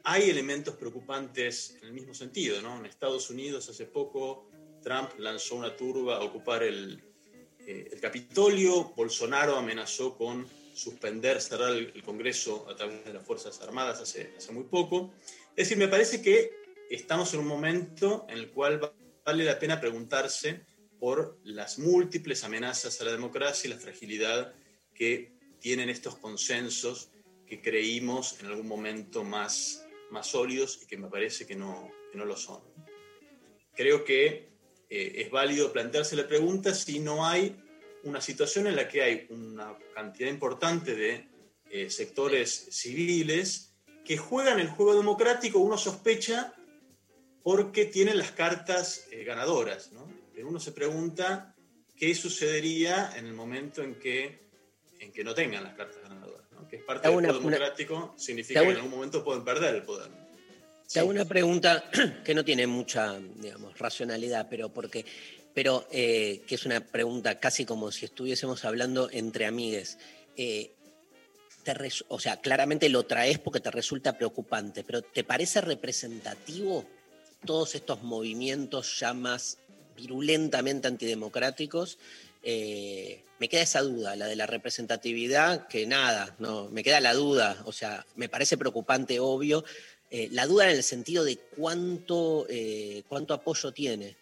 hay 0.05 0.31
elementos 0.31 0.77
preocupantes 0.77 1.77
en 1.81 1.89
el 1.89 1.93
mismo 1.93 2.15
sentido. 2.15 2.57
En 2.57 2.87
Estados 2.87 3.29
Unidos 3.31 3.69
hace 3.69 3.85
poco 3.85 4.49
Trump 4.81 5.11
lanzó 5.19 5.57
una 5.57 5.77
turba 5.77 6.19
a 6.19 6.23
ocupar 6.23 6.63
el, 6.63 7.03
eh, 7.67 7.99
Capitolio, 8.01 8.93
Bolsonaro 8.97 9.57
amenazó 9.57 10.17
con 10.17 10.47
suspender, 10.73 11.41
cerrar 11.41 11.73
el, 11.73 11.91
el, 11.97 12.03
Congreso 12.05 12.65
a 12.71 12.77
través 12.77 13.05
de 13.05 13.13
las 13.13 13.27
Fuerzas 13.27 13.61
Armadas 13.61 14.01
hace, 14.01 14.35
hace, 14.39 14.53
muy 14.53 14.65
poco. 14.65 15.13
Es 15.57 15.69
decir, 15.69 15.79
me 15.79 15.89
parece 15.89 16.23
que 16.23 16.53
estamos 16.89 17.35
en 17.35 17.41
un 17.41 17.49
momento 17.49 18.25
en 18.29 18.39
el 18.39 18.51
cual 18.53 18.93
vale 19.25 19.45
la 19.45 19.59
pena 19.59 19.81
preguntarse 19.81 20.65
por 21.05 21.39
las 21.45 21.79
múltiples 21.79 22.45
amenazas 22.45 22.99
a 22.99 23.05
la 23.05 23.13
democracia 23.13 23.69
y 23.69 23.75
la 23.75 23.79
fragilidad 23.79 24.55
que 24.95 25.35
tienen 25.61 25.91
estos 25.91 26.17
consensos 26.17 27.11
que 27.47 27.61
creímos 27.61 28.41
en 28.41 28.47
algún 28.47 28.67
momento 28.67 29.23
más, 29.23 29.85
más 30.11 30.29
sólidos 30.29 30.81
y 30.83 30.87
que 30.87 30.97
me 30.97 31.09
parece 31.09 31.47
que 31.47 31.57
no, 31.57 31.91
que 32.11 32.17
no 32.17 32.25
lo 32.25 32.39
son. 32.39 32.63
Creo 33.75 34.03
que 34.03 34.49
eh, 34.89 35.13
es 35.17 35.31
válido 35.31 35.75
plantearse 35.75 36.17
la 36.17 36.27
pregunta 36.27 36.75
si 36.75 37.01
no 37.01 37.27
hay 37.27 37.55
una 38.05 38.23
situación 38.23 38.67
en 38.67 38.75
la 38.75 38.89
que 38.89 39.03
hay 39.03 39.27
una 39.29 39.77
cantidad 39.95 40.31
importante 40.31 40.95
de 40.95 41.29
eh, 41.69 41.91
sectores 41.91 42.69
civiles 42.71 43.75
que 44.07 44.17
juegan 44.17 44.59
el 44.59 44.69
juego 44.69 44.97
democrático, 44.97 45.59
uno 45.59 45.77
sospecha, 45.77 46.55
porque 47.43 47.85
tienen 47.85 48.17
las 48.17 48.33
cartas 48.33 49.07
eh, 49.11 49.23
ganadoras. 49.23 49.93
¿no? 49.93 50.24
Pero 50.35 50.49
uno 50.49 50.59
se 50.59 50.73
pregunta 50.73 51.55
qué 51.97 52.15
sucedería 52.15 53.13
en 53.17 53.27
el 53.27 53.35
momento 53.35 53.83
en 53.83 53.95
que, 53.95 54.49
en 54.99 55.13
que 55.13 55.23
no 55.23 55.35
tengan 55.35 55.65
las 55.65 55.75
cartas 55.75 56.03
ganadoras. 56.03 56.51
¿no? 56.53 56.67
Que 56.69 56.77
es 56.77 56.83
parte 56.83 57.09
del 57.09 57.21
juego 57.21 57.39
democrático, 57.39 58.15
significa 58.17 58.63
que 58.63 58.71
en 58.71 58.77
algún 58.77 58.91
momento 58.91 59.23
pueden 59.23 59.45
perder 59.45 59.77
el 59.77 59.83
poder. 59.83 60.11
Te 60.93 61.01
hago 61.01 61.11
una 61.11 61.25
pregunta 61.25 61.85
que 62.25 62.35
no 62.35 62.45
tiene 62.45 62.67
mucha, 62.67 63.19
digamos, 63.19 63.79
racionalidad, 63.79 64.49
pero 64.51 64.69
porque 64.69 65.05
pero 65.55 65.87
eh, 65.93 66.43
que 66.47 66.57
es 66.57 66.67
una 66.67 66.81
pregunta 66.81 67.39
casi 67.39 67.65
como 67.65 67.93
si 67.93 68.05
estuviésemos 68.07 68.65
hablando 68.65 69.09
entre 69.11 69.47
amigues. 69.47 69.99
Eh, 70.37 70.73
o 72.09 72.21
sea, 72.21 72.41
claramente 72.41 72.89
lo 72.91 73.07
traes 73.07 73.39
porque 73.39 73.61
te 73.61 73.71
resulta 73.71 74.19
preocupante, 74.19 74.85
pero 74.85 75.01
¿te 75.01 75.25
parece 75.25 75.63
representativo 75.63 76.85
todos 77.47 77.75
estos 77.75 78.03
movimientos 78.03 78.99
ya 78.99 79.15
más 79.15 79.59
virulentamente 79.97 80.89
antidemocráticos? 80.89 81.99
Eh, 82.43 83.23
me 83.39 83.49
queda 83.49 83.63
esa 83.63 83.81
duda, 83.81 84.17
la 84.17 84.27
de 84.27 84.37
la 84.37 84.47
representatividad, 84.47 85.67
que 85.67 85.87
nada, 85.87 86.35
no, 86.39 86.69
me 86.71 86.85
queda 86.85 87.01
la 87.01 87.15
duda, 87.15 87.63
o 87.65 87.73
sea, 87.73 88.07
me 88.17 88.29
parece 88.29 88.57
preocupante, 88.57 89.19
obvio, 89.19 89.65
eh, 90.11 90.29
la 90.31 90.47
duda 90.47 90.71
en 90.71 90.77
el 90.77 90.83
sentido 90.83 91.25
de 91.25 91.39
cuánto, 91.39 92.47
eh, 92.49 93.03
cuánto 93.09 93.35
apoyo 93.35 93.73
tiene. 93.73 94.17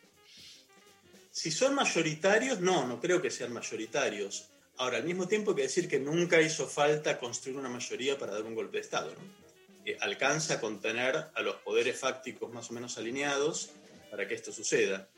Si 1.30 1.50
son 1.50 1.74
mayoritarios, 1.74 2.60
no, 2.60 2.86
no 2.86 3.00
creo 3.00 3.20
que 3.20 3.30
sean 3.30 3.52
mayoritarios. 3.52 4.48
Ahora, 4.76 4.98
al 4.98 5.04
mismo 5.04 5.28
tiempo 5.28 5.50
hay 5.50 5.56
que 5.56 5.62
decir 5.62 5.88
que 5.88 5.98
nunca 5.98 6.40
hizo 6.40 6.66
falta 6.66 7.18
construir 7.18 7.56
una 7.56 7.68
mayoría 7.68 8.18
para 8.18 8.32
dar 8.32 8.42
un 8.42 8.54
golpe 8.54 8.78
de 8.78 8.82
Estado. 8.82 9.12
¿no? 9.14 9.94
Alcanza 10.00 10.54
a 10.54 10.60
contener 10.60 11.16
a 11.34 11.42
los 11.42 11.56
poderes 11.56 11.98
fácticos 11.98 12.52
más 12.52 12.70
o 12.70 12.72
menos 12.74 12.98
alineados 12.98 13.70
para 14.10 14.28
que 14.28 14.34
esto 14.34 14.52
suceda. 14.52 15.08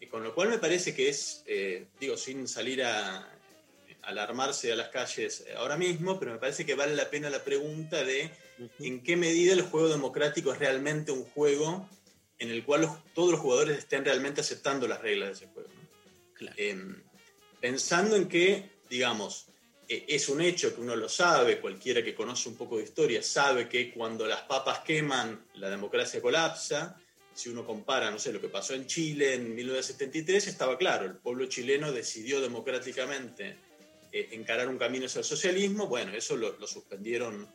Y 0.00 0.06
con 0.06 0.22
lo 0.22 0.34
cual 0.34 0.48
me 0.48 0.58
parece 0.58 0.94
que 0.94 1.08
es, 1.08 1.42
eh, 1.46 1.86
digo, 1.98 2.16
sin 2.16 2.46
salir 2.46 2.82
a, 2.84 3.28
alarmarse 4.02 4.72
a 4.72 4.76
las 4.76 4.88
calles 4.88 5.44
ahora 5.56 5.76
mismo, 5.76 6.18
pero 6.18 6.32
me 6.32 6.38
parece 6.38 6.64
que 6.64 6.74
vale 6.74 6.94
la 6.94 7.10
pena 7.10 7.28
la 7.28 7.44
pregunta 7.44 8.02
de 8.04 8.30
uh 8.58 8.62
-huh. 8.62 8.86
en 8.86 9.02
qué 9.02 9.16
medida 9.16 9.52
el 9.52 9.62
juego 9.62 9.88
democrático 9.88 10.52
es 10.52 10.58
realmente 10.58 11.12
un 11.12 11.24
juego 11.24 11.88
en 12.38 12.50
el 12.50 12.64
cual 12.64 12.82
los, 12.82 13.12
todos 13.12 13.32
los 13.32 13.40
jugadores 13.40 13.76
estén 13.76 14.04
realmente 14.04 14.40
aceptando 14.40 14.88
las 14.88 15.02
reglas 15.02 15.28
de 15.28 15.34
ese 15.34 15.52
juego. 15.52 15.68
¿no? 15.68 15.88
Claro. 16.32 16.54
Eh, 16.56 16.76
pensando 17.60 18.16
en 18.16 18.28
que, 18.28 18.70
digamos, 18.88 19.48
eh, 19.88 20.04
es 20.08 20.28
un 20.28 20.40
hecho 20.40 20.74
que 20.74 20.80
uno 20.80 20.94
lo 20.94 21.08
sabe, 21.08 21.60
cualquiera 21.60 22.02
que 22.02 22.14
conoce 22.14 22.48
un 22.48 22.56
poco 22.56 22.76
de 22.76 22.84
historia 22.84 23.22
sabe 23.22 23.68
que 23.68 23.90
cuando 23.92 24.26
las 24.26 24.42
papas 24.42 24.80
queman, 24.80 25.46
la 25.54 25.70
democracia 25.70 26.20
colapsa. 26.20 27.00
Si 27.38 27.48
uno 27.48 27.64
compara, 27.64 28.10
no 28.10 28.18
sé, 28.18 28.32
lo 28.32 28.40
que 28.40 28.48
pasó 28.48 28.74
en 28.74 28.88
Chile 28.88 29.34
en 29.34 29.54
1973, 29.54 30.48
estaba 30.48 30.76
claro, 30.76 31.06
el 31.06 31.14
pueblo 31.14 31.46
chileno 31.46 31.92
decidió 31.92 32.40
democráticamente 32.40 33.54
eh, 34.10 34.30
encarar 34.32 34.68
un 34.68 34.76
camino 34.76 35.06
hacia 35.06 35.20
el 35.20 35.24
socialismo. 35.24 35.86
Bueno, 35.86 36.12
eso 36.16 36.36
lo, 36.36 36.66
suspendieron 36.66 37.46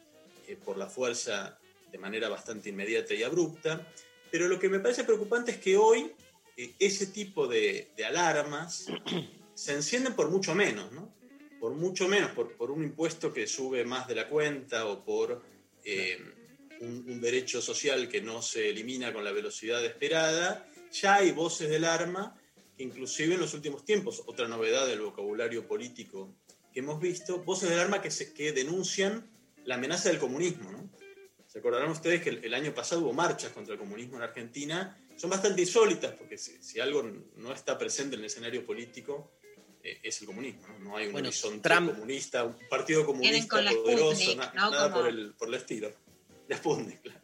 eh, 0.47 0.55
por 0.63 0.77
la 0.77 0.87
fuerza 0.87 1.59
de 1.91 1.97
manera 1.97 2.29
bastante 2.29 2.69
inmediata 2.69 3.13
y 3.13 3.23
abrupta. 3.23 3.85
Pero 4.31 4.47
lo 4.47 4.57
que 4.57 4.69
me 4.69 4.79
parece 4.79 5.03
preocupante 5.03 5.51
es 5.51 5.57
que 5.57 5.75
hoy 5.75 6.13
eh, 6.55 6.71
ese 6.79 7.07
tipo 7.07 7.45
de, 7.45 7.89
alarmas 8.07 8.85
se 9.53 9.73
encienden 9.73 10.13
por 10.13 10.29
mucho 10.29 10.55
menos, 10.55 10.93
¿no? 10.93 11.13
Por 11.59 11.73
mucho 11.73 12.07
menos, 12.07 12.31
por, 12.31 12.53
por 12.53 12.71
un 12.71 12.85
impuesto 12.85 13.33
que 13.33 13.47
sube 13.47 13.83
más 13.83 14.07
de 14.07 14.15
la 14.15 14.29
cuenta 14.29 14.85
o 14.85 15.03
por 15.03 15.41
un, 16.83 17.05
un 17.09 17.21
derecho 17.21 17.61
social 17.61 18.07
que 18.09 18.21
no 18.21 18.41
se 18.41 18.69
elimina 18.69 19.11
con 19.13 19.23
la 19.23 19.31
velocidad 19.31 19.83
esperada. 19.85 20.67
Ya 20.91 21.15
hay 21.15 21.31
voces 21.31 21.69
del 21.69 21.85
arma 21.85 22.35
que 22.77 22.83
inclusive 22.83 23.35
en 23.35 23.39
los 23.41 23.53
últimos 23.53 23.85
tiempos, 23.85 24.23
otra 24.25 24.47
novedad 24.47 24.87
del 24.87 25.01
vocabulario 25.01 25.67
político 25.67 26.35
que 26.73 26.79
hemos 26.79 26.99
visto, 26.99 27.39
voces 27.43 27.69
del 27.69 27.79
arma 27.79 28.01
que, 28.01 28.09
se, 28.11 28.33
que 28.33 28.51
denuncian 28.51 29.29
la 29.65 29.75
amenaza 29.75 30.09
del 30.09 30.17
comunismo, 30.19 30.71
¿no? 30.71 30.89
Se 31.47 31.59
acordarán 31.59 31.91
ustedes 31.91 32.21
que 32.23 32.29
el, 32.31 32.43
el 32.45 32.53
año 32.55 32.73
pasado 32.73 33.01
hubo 33.01 33.13
marchas 33.13 33.51
contra 33.51 33.73
el 33.73 33.79
comunismo 33.79 34.17
en 34.17 34.23
Argentina. 34.23 34.97
Son 35.15 35.29
bastante 35.29 35.61
insólitas 35.61 36.13
porque 36.15 36.35
si, 36.39 36.61
si 36.63 36.79
algo 36.79 37.03
no 37.35 37.53
está 37.53 37.77
presente 37.77 38.15
en 38.15 38.21
el 38.21 38.25
escenario 38.25 38.65
político 38.65 39.33
eh, 39.83 39.99
es 40.01 40.19
el 40.21 40.25
comunismo. 40.27 40.67
No, 40.67 40.79
no 40.79 40.97
hay 40.97 41.05
un 41.05 41.11
Bueno, 41.11 41.27
horizonte 41.27 41.69
Trump- 41.69 41.91
comunista, 41.93 42.43
un 42.43 42.57
partido 42.67 43.05
comunista 43.05 43.57
poderoso, 43.71 44.15
Sputnik, 44.15 44.37
na- 44.39 44.51
¿no? 44.55 44.71
nada 44.71 44.91
por, 44.91 45.07
el, 45.07 45.33
por 45.35 45.47
el 45.49 45.53
estilo. 45.53 45.93
Sputnik, 46.57 47.01
claro. 47.01 47.19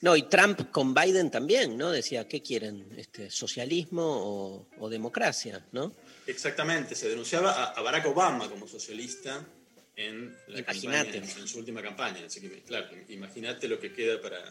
No, 0.00 0.16
y 0.16 0.22
Trump 0.22 0.70
con 0.72 0.92
Biden 0.94 1.30
también, 1.30 1.78
¿no? 1.78 1.90
Decía, 1.92 2.26
¿qué 2.26 2.42
quieren? 2.42 2.88
Este, 2.96 3.30
¿Socialismo 3.30 4.02
o, 4.04 4.66
o 4.78 4.88
democracia? 4.90 5.64
¿no? 5.70 5.94
Exactamente, 6.26 6.96
se 6.96 7.08
denunciaba 7.08 7.52
a, 7.52 7.64
a 7.70 7.80
Barack 7.82 8.06
Obama 8.06 8.50
como 8.50 8.66
socialista 8.66 9.46
en, 9.94 10.34
la 10.48 10.58
Imagínate. 10.60 11.12
campaña, 11.12 11.32
en, 11.34 11.40
en 11.42 11.48
su 11.48 11.58
última 11.58 11.82
campaña. 11.82 12.26
Así 12.26 12.40
que, 12.40 12.62
claro, 12.62 12.88
imagínate 13.08 13.68
lo 13.68 13.78
que 13.78 13.92
queda 13.92 14.20
para, 14.20 14.42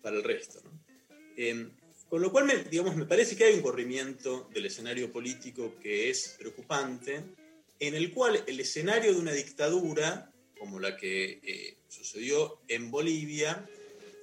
para 0.00 0.16
el 0.16 0.22
resto. 0.22 0.60
¿no? 0.62 0.70
Eh, 1.36 1.70
con 2.08 2.22
lo 2.22 2.30
cual, 2.30 2.44
me, 2.44 2.54
digamos, 2.62 2.94
me 2.94 3.06
parece 3.06 3.34
que 3.34 3.44
hay 3.44 3.54
un 3.54 3.62
corrimiento 3.62 4.48
del 4.54 4.66
escenario 4.66 5.10
político 5.10 5.74
que 5.82 6.08
es 6.10 6.36
preocupante, 6.38 7.20
en 7.80 7.94
el 7.96 8.12
cual 8.12 8.44
el 8.46 8.60
escenario 8.60 9.12
de 9.12 9.18
una 9.18 9.32
dictadura, 9.32 10.30
como 10.56 10.78
la 10.78 10.96
que 10.96 11.40
eh, 11.42 11.78
sucedió 11.94 12.60
en 12.68 12.90
Bolivia, 12.90 13.68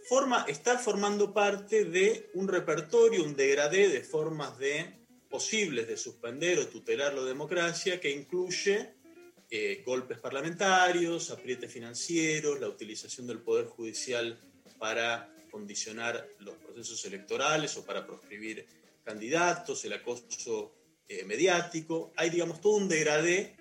forma, 0.08 0.46
está 0.48 0.78
formando 0.78 1.34
parte 1.34 1.86
de 1.86 2.30
un 2.34 2.48
repertorio, 2.48 3.24
un 3.24 3.36
degradé 3.36 3.88
de 3.88 4.02
formas 4.02 4.58
de 4.58 5.02
posibles 5.30 5.88
de 5.88 5.96
suspender 5.96 6.60
o 6.60 6.68
tutelar 6.68 7.14
la 7.14 7.24
democracia 7.24 8.00
que 8.02 8.12
incluye 8.12 8.94
eh, 9.50 9.84
golpes 9.86 10.20
parlamentarios, 10.20 11.32
aprietes 11.32 11.72
financieros, 11.72 12.60
la 12.60 12.68
utilización 12.68 13.28
del 13.28 13.40
Poder 13.40 13.68
Judicial 13.68 14.38
para 14.78 15.34
condicionar 15.50 16.28
los 16.40 16.56
procesos 16.58 17.04
electorales 17.06 17.76
o 17.78 17.86
para 17.86 18.06
proscribir 18.06 18.66
candidatos, 19.04 19.84
el 19.86 19.94
acoso 19.94 20.74
eh, 21.08 21.24
mediático. 21.26 22.12
Hay, 22.16 22.30
digamos, 22.30 22.62
todo 22.62 22.78
un 22.78 22.88
degradé 22.88 23.58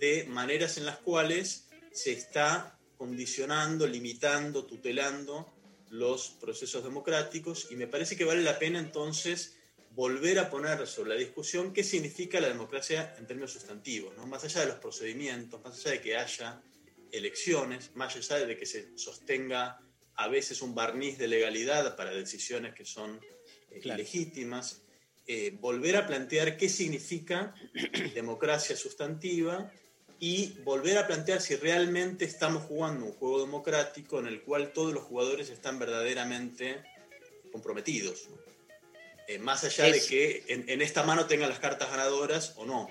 de 0.00 0.24
maneras 0.24 0.78
en 0.78 0.86
las 0.86 0.98
cuales 0.98 1.68
se 1.92 2.12
está 2.12 2.78
condicionando, 3.00 3.86
limitando, 3.86 4.66
tutelando 4.66 5.54
los 5.88 6.36
procesos 6.38 6.84
democráticos 6.84 7.68
y 7.70 7.76
me 7.76 7.86
parece 7.86 8.14
que 8.14 8.26
vale 8.26 8.42
la 8.42 8.58
pena 8.58 8.78
entonces 8.78 9.56
volver 9.92 10.38
a 10.38 10.50
poner 10.50 10.86
sobre 10.86 11.08
la 11.08 11.16
discusión 11.16 11.72
qué 11.72 11.82
significa 11.82 12.40
la 12.40 12.48
democracia 12.48 13.14
en 13.16 13.26
términos 13.26 13.52
sustantivos, 13.52 14.14
¿no? 14.18 14.26
más 14.26 14.44
allá 14.44 14.60
de 14.60 14.66
los 14.66 14.76
procedimientos, 14.76 15.64
más 15.64 15.78
allá 15.78 15.92
de 15.92 16.00
que 16.02 16.14
haya 16.14 16.60
elecciones, 17.10 17.90
más 17.94 18.14
allá 18.16 18.44
de 18.44 18.58
que 18.58 18.66
se 18.66 18.98
sostenga 18.98 19.80
a 20.16 20.28
veces 20.28 20.60
un 20.60 20.74
barniz 20.74 21.16
de 21.16 21.28
legalidad 21.28 21.96
para 21.96 22.10
decisiones 22.10 22.74
que 22.74 22.84
son 22.84 23.18
eh, 23.70 23.80
Claro. 23.80 23.98
ilegítimas, 23.98 24.82
eh, 25.26 25.56
volver 25.58 25.96
a 25.96 26.06
plantear 26.06 26.58
qué 26.58 26.68
significa 26.68 27.54
democracia 28.14 28.76
sustantiva 28.76 29.72
y 30.22 30.48
volver 30.64 30.98
a 30.98 31.06
plantear 31.06 31.40
si 31.40 31.56
realmente 31.56 32.26
estamos 32.26 32.64
jugando 32.64 33.06
un 33.06 33.12
juego 33.12 33.40
democrático 33.40 34.18
en 34.20 34.26
el 34.26 34.42
cual 34.42 34.72
todos 34.72 34.92
los 34.92 35.02
jugadores 35.04 35.48
están 35.50 35.78
verdaderamente 35.78 36.82
comprometidos. 37.50 38.28
¿no? 38.28 38.36
Eh, 39.26 39.38
más 39.38 39.64
allá 39.64 39.86
Es- 39.88 40.02
de 40.02 40.08
que 40.08 40.44
en, 40.52 40.68
en 40.68 40.82
esta 40.82 41.02
mano 41.04 41.26
tengan 41.26 41.48
las 41.48 41.58
cartas 41.58 41.90
ganadoras 41.90 42.52
o 42.56 42.66
no. 42.66 42.88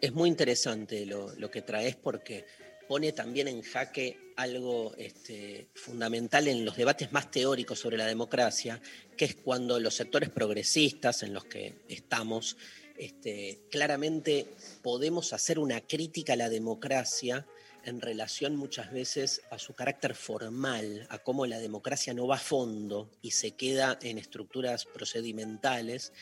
Es 0.00 0.12
muy 0.12 0.28
interesante 0.28 1.06
lo, 1.06 1.34
lo 1.36 1.50
que 1.50 1.62
traes 1.62 1.96
porque 1.96 2.44
pone 2.86 3.12
también 3.12 3.48
en 3.48 3.62
jaque 3.62 4.18
algo 4.36 4.94
este, 4.98 5.68
fundamental 5.74 6.46
en 6.48 6.64
los 6.66 6.76
debates 6.76 7.10
más 7.12 7.30
teóricos 7.30 7.78
sobre 7.78 7.96
la 7.96 8.04
democracia, 8.04 8.82
que 9.16 9.24
es 9.24 9.34
cuando 9.36 9.80
los 9.80 9.94
sectores 9.94 10.28
progresistas 10.28 11.22
en 11.22 11.32
los 11.32 11.46
que 11.46 11.76
estamos, 11.88 12.58
este, 12.96 13.60
claramente 13.70 14.46
podemos 14.82 15.32
hacer 15.32 15.58
una 15.58 15.80
crítica 15.80 16.34
a 16.34 16.36
la 16.36 16.48
democracia 16.48 17.46
en 17.84 18.00
relación 18.00 18.56
muchas 18.56 18.92
veces 18.92 19.42
a 19.50 19.58
su 19.58 19.74
carácter 19.74 20.14
formal, 20.14 21.06
a 21.10 21.18
cómo 21.18 21.46
la 21.46 21.58
democracia 21.58 22.14
no 22.14 22.26
va 22.26 22.36
a 22.36 22.38
fondo 22.38 23.10
y 23.20 23.32
se 23.32 23.52
queda 23.52 23.98
en 24.02 24.18
estructuras 24.18 24.86
procedimentales. 24.86 26.12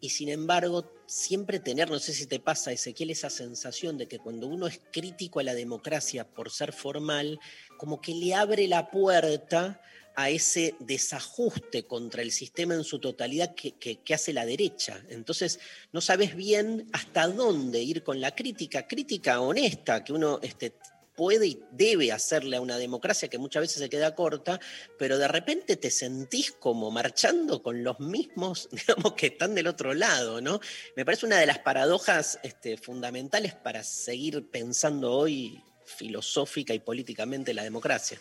Y 0.00 0.10
sin 0.10 0.28
embargo, 0.28 0.90
siempre 1.06 1.60
tener, 1.60 1.88
no 1.88 1.98
sé 1.98 2.12
si 2.12 2.26
te 2.26 2.40
pasa, 2.40 2.72
Ezequiel, 2.72 3.10
esa 3.10 3.30
sensación 3.30 3.96
de 3.96 4.08
que 4.08 4.18
cuando 4.18 4.48
uno 4.48 4.66
es 4.66 4.80
crítico 4.90 5.40
a 5.40 5.44
la 5.44 5.54
democracia 5.54 6.26
por 6.28 6.50
ser 6.50 6.72
formal, 6.72 7.38
como 7.78 8.00
que 8.00 8.14
le 8.14 8.34
abre 8.34 8.66
la 8.66 8.90
puerta 8.90 9.80
a 10.16 10.30
ese 10.30 10.74
desajuste 10.78 11.84
contra 11.86 12.22
el 12.22 12.30
sistema 12.30 12.74
en 12.74 12.84
su 12.84 12.98
totalidad 12.98 13.54
que, 13.54 13.72
que- 13.72 14.14
hace 14.14 14.32
la 14.32 14.46
derecha. 14.46 15.02
Entonces, 15.08 15.58
no 15.92 16.00
sabes 16.00 16.36
bien 16.36 16.88
hasta 16.92 17.26
dónde 17.26 17.82
ir 17.82 18.04
con 18.04 18.20
la 18.20 18.34
crítica, 18.34 18.86
crítica 18.86 19.40
honesta, 19.40 20.04
que 20.04 20.12
uno 20.12 20.38
este, 20.40 20.76
puede 21.16 21.46
y 21.46 21.62
debe 21.72 22.12
hacerle 22.12 22.56
a 22.56 22.60
una 22.60 22.78
democracia 22.78 23.28
que 23.28 23.38
muchas 23.38 23.62
veces 23.62 23.78
se 23.78 23.88
queda 23.88 24.14
corta, 24.14 24.60
pero 24.98 25.18
de 25.18 25.28
repente 25.28 25.76
te 25.76 25.90
sentís 25.90 26.52
como 26.52 26.90
marchando 26.90 27.62
con 27.62 27.82
los 27.82 27.98
mismos, 28.00 28.68
digamos, 28.72 29.14
que 29.14 29.28
están 29.28 29.54
del 29.54 29.66
otro 29.66 29.94
lado, 29.94 30.40
¿no? 30.40 30.60
Me 30.96 31.04
parece 31.04 31.26
una 31.26 31.38
de 31.38 31.46
las 31.46 31.58
paradojas 31.58 32.38
este, 32.42 32.76
fundamentales 32.76 33.54
para 33.54 33.82
seguir 33.82 34.48
pensando 34.50 35.12
hoy 35.12 35.60
filosófica 35.84 36.72
y 36.72 36.78
políticamente 36.78 37.52
la 37.52 37.62
democracia. 37.62 38.18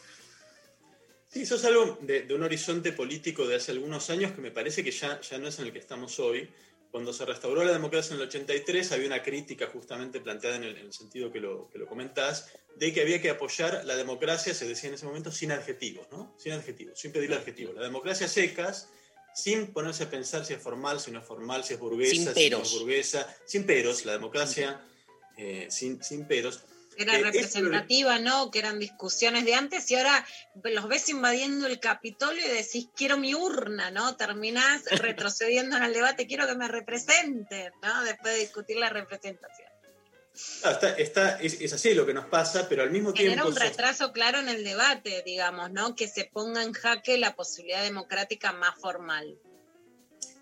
Sí, 1.34 1.41
eso 1.41 1.56
es 1.56 1.65
algo 1.65 1.98
de, 2.02 2.22
de 2.22 2.34
un 2.36 2.43
horizonte 2.43 2.91
político 2.91 3.48
de 3.48 3.56
hace 3.56 3.72
algunos 3.72 4.08
años 4.12 4.34
que 4.34 4.41
me 4.41 4.52
parece 4.52 4.84
que 4.84 4.91
ya, 4.91 5.19
ya 5.19 5.39
no 5.39 5.48
es 5.48 5.58
en 5.58 5.65
el 5.65 5.74
que 5.74 5.80
estamos 5.80 6.19
hoy. 6.19 6.48
Cuando 6.91 7.12
se 7.12 7.26
restauró 7.26 7.63
la 7.63 7.72
democracia 7.72 8.13
en 8.13 8.22
el 8.22 8.28
83 8.28 8.91
había 8.91 9.08
una 9.08 9.24
crítica 9.24 9.65
justamente 9.65 10.19
planteada 10.19 10.58
en 10.58 10.63
el, 10.65 10.78
en 10.78 10.86
el 10.86 10.93
sentido 10.93 11.32
que 11.32 11.39
lo, 11.39 11.72
que 11.72 11.80
lo 11.80 11.88
comentás, 11.88 12.52
de 12.76 12.93
que 12.93 13.02
había 13.02 13.19
que 13.19 13.32
apoyar 13.32 13.84
la 13.84 13.96
democracia, 13.96 14.54
se 14.54 14.67
decía 14.67 14.89
en 14.89 14.93
ese 14.93 15.08
momento, 15.08 15.32
sin 15.32 15.52
adjetivos, 15.52 16.06
¿no? 16.12 16.36
Sin 16.38 16.52
adjetivos, 16.52 17.00
sin 17.00 17.12
pedirle 17.12 17.36
adjetivos. 17.36 17.74
La 17.74 17.82
democracia 17.82 18.28
secas, 18.28 18.89
sin 19.34 19.74
ponerse 19.74 20.04
a 20.04 20.12
pensar 20.12 20.46
si 20.46 20.54
es 20.54 20.62
formal, 20.62 21.00
si 21.00 21.10
no 21.10 21.17
es 21.17 21.26
formal, 21.26 21.63
si 21.63 21.74
es 21.74 21.80
burguesa, 21.80 22.32
Sin 22.32 22.36
si 22.36 22.50
no 22.52 22.62
es 22.62 22.72
burguesa, 22.74 23.38
sin 23.48 23.65
peros, 23.65 24.06
la 24.06 24.12
democracia 24.12 24.80
eh, 25.36 25.65
sin, 25.72 26.04
sin 26.04 26.28
peros. 26.28 26.62
Era 26.98 27.14
Eh, 27.14 27.18
es- 27.18 27.24
representativa, 27.24 28.20
¿no? 28.20 28.52
Que 28.52 28.60
eran 28.60 28.80
discusiones 28.80 29.46
de 29.46 29.56
antes 29.56 29.90
y 29.92 29.96
ahora 29.96 30.26
los 30.64 30.88
ves 30.88 31.10
invadiendo 31.10 31.68
el 31.68 31.80
Capitolio 31.80 32.46
y 32.46 32.50
decís, 32.50 32.88
quiero 32.96 33.18
mi 33.18 33.34
urna, 33.36 33.92
¿no? 33.92 34.16
Terminás 34.16 34.84
retrocediendo 35.32 35.78
en 35.78 35.84
el 35.84 35.94
debate, 35.94 36.28
quiero 36.28 36.48
que 36.48 36.56
me 36.56 36.68
representen, 36.68 37.72
¿no? 37.82 38.04
Después 38.04 38.34
de 38.34 38.39
discutir 38.41 38.78
la 38.78 38.89
representación. 38.89 39.68
Ah, 40.64 40.72
está, 40.72 40.89
está- 40.98 41.39
es, 41.41 41.62
es 41.62 41.74
así 41.74 41.94
lo 41.94 42.06
que 42.08 42.14
nos 42.14 42.26
pasa, 42.26 42.68
pero 42.68 42.82
al 42.82 42.89
mismo 42.89 43.14
Genera 43.14 43.44
tiempo... 43.44 43.50
un 43.50 43.56
retraso 43.56 44.12
claro 44.12 44.39
en 44.39 44.50
el 44.50 44.64
debate, 44.64 45.22
digamos, 45.24 45.72
¿no? 45.72 45.96
Que 45.96 46.08
se 46.08 46.26
ponga 46.26 46.64
en 46.64 46.74
jaque 46.74 47.18
la 47.20 47.36
posibilidad 47.36 47.84
democrática 47.84 48.52
más 48.52 48.76
formal. 48.80 49.38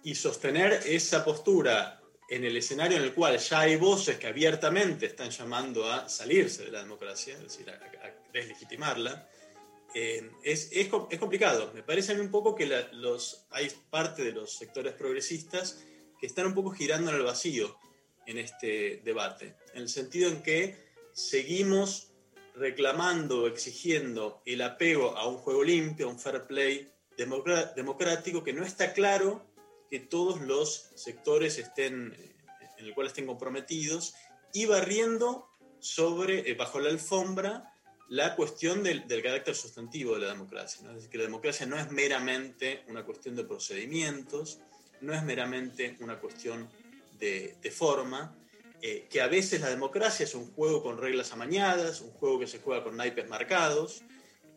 y 0.03 0.15
sostener 0.15 0.81
esa 0.85 1.23
postura 1.23 2.00
en 2.31 2.45
el 2.45 2.55
escenario 2.55 2.97
en 2.97 3.03
el 3.03 3.13
cual 3.13 3.37
ya 3.37 3.59
hay 3.59 3.75
voces 3.75 4.17
que 4.17 4.27
abiertamente 4.27 5.05
están 5.05 5.29
llamando 5.31 5.91
a 5.91 6.07
salirse 6.07 6.63
de 6.63 6.71
la 6.71 6.81
democracia, 6.81 7.33
es 7.33 7.41
decir, 7.43 7.69
a, 7.69 7.73
a 7.73 8.13
deslegitimarla, 8.31 9.27
eh, 9.93 10.31
es, 10.41 10.69
es, 10.71 10.89
es 11.09 11.19
complicado. 11.19 11.71
Me 11.75 11.83
parece 11.83 12.13
a 12.13 12.15
mí 12.15 12.21
un 12.21 12.31
poco 12.31 12.55
que 12.55 12.65
la- 12.65 12.87
los, 12.93 13.45
hay 13.51 13.69
parte 13.89 14.23
de 14.23 14.31
los 14.31 14.53
sectores 14.53 14.93
progresistas 14.93 15.83
que 16.19 16.25
están 16.27 16.45
un 16.45 16.53
poco 16.53 16.71
girando 16.71 17.11
en 17.11 17.17
el 17.17 17.23
vacío 17.23 17.77
en 18.25 18.37
este 18.37 19.01
debate, 19.03 19.55
en 19.73 19.81
el 19.81 19.89
sentido 19.89 20.29
en 20.29 20.41
que 20.41 20.77
seguimos 21.11 22.13
reclamando 22.55 23.47
exigiendo 23.47 24.41
el 24.45 24.61
apego 24.61 25.17
a 25.17 25.27
un 25.27 25.35
juego 25.37 25.63
limpio, 25.65 26.07
a 26.07 26.11
un 26.11 26.19
fair 26.19 26.43
play 26.47 26.89
democrático, 27.75 28.41
que 28.43 28.53
no 28.53 28.63
está 28.65 28.93
claro 28.93 29.50
que 29.91 29.99
todos 29.99 30.39
los 30.41 30.89
sectores 30.95 31.57
estén, 31.59 32.15
eh, 32.17 32.35
en 32.79 32.85
el 32.85 32.95
cual 32.95 33.07
estén 33.07 33.27
comprometidos, 33.27 34.15
y 34.53 34.65
barriendo 34.65 35.47
sobre, 35.79 36.49
eh, 36.49 36.55
bajo 36.55 36.79
la 36.79 36.89
alfombra 36.89 37.67
la 38.07 38.35
cuestión 38.35 38.83
del, 38.83 39.07
del 39.07 39.21
carácter 39.21 39.53
sustantivo 39.55 40.15
de 40.15 40.21
la 40.21 40.27
democracia. 40.27 40.81
¿no? 40.83 40.89
Es 40.89 40.95
decir, 40.95 41.09
que 41.11 41.17
la 41.17 41.23
democracia 41.25 41.65
no 41.65 41.77
es 41.77 41.91
meramente 41.91 42.83
una 42.87 43.05
cuestión 43.05 43.35
de 43.35 43.43
procedimientos, 43.43 44.59
no 45.01 45.13
es 45.13 45.23
meramente 45.23 45.97
una 46.01 46.19
cuestión 46.19 46.69
de, 47.19 47.55
de 47.61 47.71
forma, 47.71 48.35
eh, 48.81 49.07
que 49.09 49.21
a 49.21 49.27
veces 49.27 49.61
la 49.61 49.69
democracia 49.69 50.23
es 50.25 50.35
un 50.35 50.51
juego 50.53 50.81
con 50.83 50.97
reglas 50.97 51.31
amañadas, 51.33 52.01
un 52.01 52.11
juego 52.11 52.39
que 52.39 52.47
se 52.47 52.59
juega 52.59 52.83
con 52.83 52.97
naipes 52.97 53.27
marcados, 53.29 54.03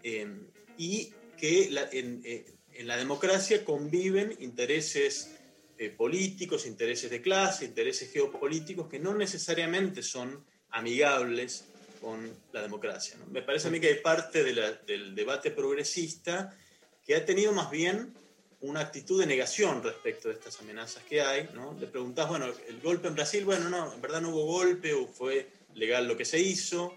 eh, 0.03 0.29
y 0.77 1.13
que 1.39 1.69
la- 1.71 1.89
en, 1.93 2.23
eh, 2.25 2.47
en 2.75 2.87
la 2.87 2.97
democracia 2.97 3.65
conviven 3.65 4.37
intereses 4.41 5.31
eh, 5.79 5.91
políticos, 5.91 6.67
intereses 6.67 7.11
de 7.11 7.21
clase, 7.21 7.65
intereses 7.65 8.11
geopolíticos 8.13 8.89
que 8.89 8.99
no 8.99 9.15
necesariamente 9.15 10.03
son 10.03 10.45
amigables 10.71 11.65
con 12.01 12.31
la 12.53 12.63
democracia. 12.63 13.17
Me 13.31 13.43
parece 13.43 13.69
a 13.69 13.71
mí 13.71 13.81
que 13.81 13.89
hay 13.89 14.01
parte 14.01 14.45
del 14.45 15.15
debate 15.15 15.51
progresista 15.51 16.57
que 17.05 17.17
ha 17.17 17.25
tenido 17.25 17.53
más 17.53 17.71
bien 17.71 18.15
una 18.61 18.81
actitud 18.81 19.21
de 19.21 19.27
negación 19.27 19.83
respecto 19.83 20.29
de 20.29 20.35
estas 20.35 20.61
amenazas 20.61 21.03
que 21.05 21.21
hay. 21.21 21.49
Le 21.79 21.87
preguntás, 21.87 22.29
bueno, 22.29 22.47
el 22.47 22.81
golpe 22.81 23.09
en 23.09 23.15
Brasil, 23.15 23.45
bueno, 23.45 23.69
no, 23.69 23.93
en 23.93 24.01
verdad 24.01 24.21
no 24.21 24.31
hubo 24.31 24.45
golpe 24.45 24.95
o 24.95 25.07
fue 25.07 25.51
legal 25.75 26.07
lo 26.07 26.17
que 26.17 26.25
se 26.25 26.39
hizo. 26.41 26.97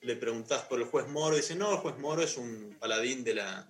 Le 0.00 0.16
preguntás 0.16 0.62
por 0.62 0.78
el 0.80 0.86
juez 0.86 1.08
Moro, 1.08 1.36
dice, 1.36 1.56
no, 1.56 1.72
el 1.72 1.78
juez 1.78 1.98
Moro 1.98 2.22
es 2.22 2.36
un 2.36 2.76
paladín 2.78 3.24
de 3.24 3.34
la, 3.34 3.68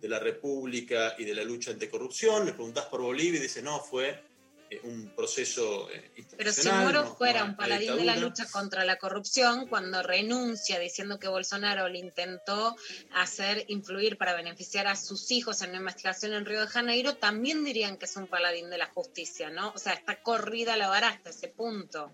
de 0.00 0.08
la 0.08 0.18
República 0.18 1.14
y 1.18 1.24
de 1.24 1.34
la 1.34 1.44
lucha 1.44 1.70
anticorrupción. 1.72 2.46
Le 2.46 2.52
preguntás 2.52 2.86
por 2.86 3.02
Bolivia 3.02 3.38
y 3.38 3.42
dice, 3.42 3.62
no, 3.62 3.80
fue 3.80 4.22
eh, 4.70 4.80
un 4.84 5.10
proceso 5.16 5.90
eh, 5.90 6.12
Pero 6.36 6.52
si 6.52 6.68
Moro 6.68 7.02
no- 7.04 7.14
fuera 7.16 7.40
no 7.40 7.46
un 7.50 7.56
paladín 7.56 7.88
de 7.96 8.04
la 8.04 8.12
dictadura". 8.14 8.28
lucha 8.28 8.46
contra 8.50 8.84
la 8.84 8.96
corrupción, 8.98 9.66
cuando 9.66 10.02
renuncia 10.02 10.78
diciendo 10.78 11.18
que 11.18 11.28
Bolsonaro 11.28 11.88
le 11.88 11.98
intentó 11.98 12.76
hacer 13.12 13.64
influir 13.68 14.16
para 14.16 14.34
beneficiar 14.34 14.86
a 14.86 14.94
sus 14.96 15.30
hijos 15.32 15.60
en 15.62 15.70
una 15.70 15.78
investigación 15.80 16.32
en 16.34 16.44
Río 16.46 16.60
de 16.60 16.68
Janeiro, 16.68 17.16
también 17.16 17.64
dirían 17.64 17.96
que 17.96 18.04
es 18.06 18.16
un 18.16 18.28
paladín 18.28 18.70
de 18.70 18.78
la 18.78 18.86
justicia, 18.86 19.50
¿no? 19.50 19.72
O 19.74 19.78
sea, 19.78 19.92
está 19.94 20.22
corrida 20.22 20.76
la 20.76 20.88
hasta 21.08 21.30
ese 21.30 21.48
punto. 21.48 22.10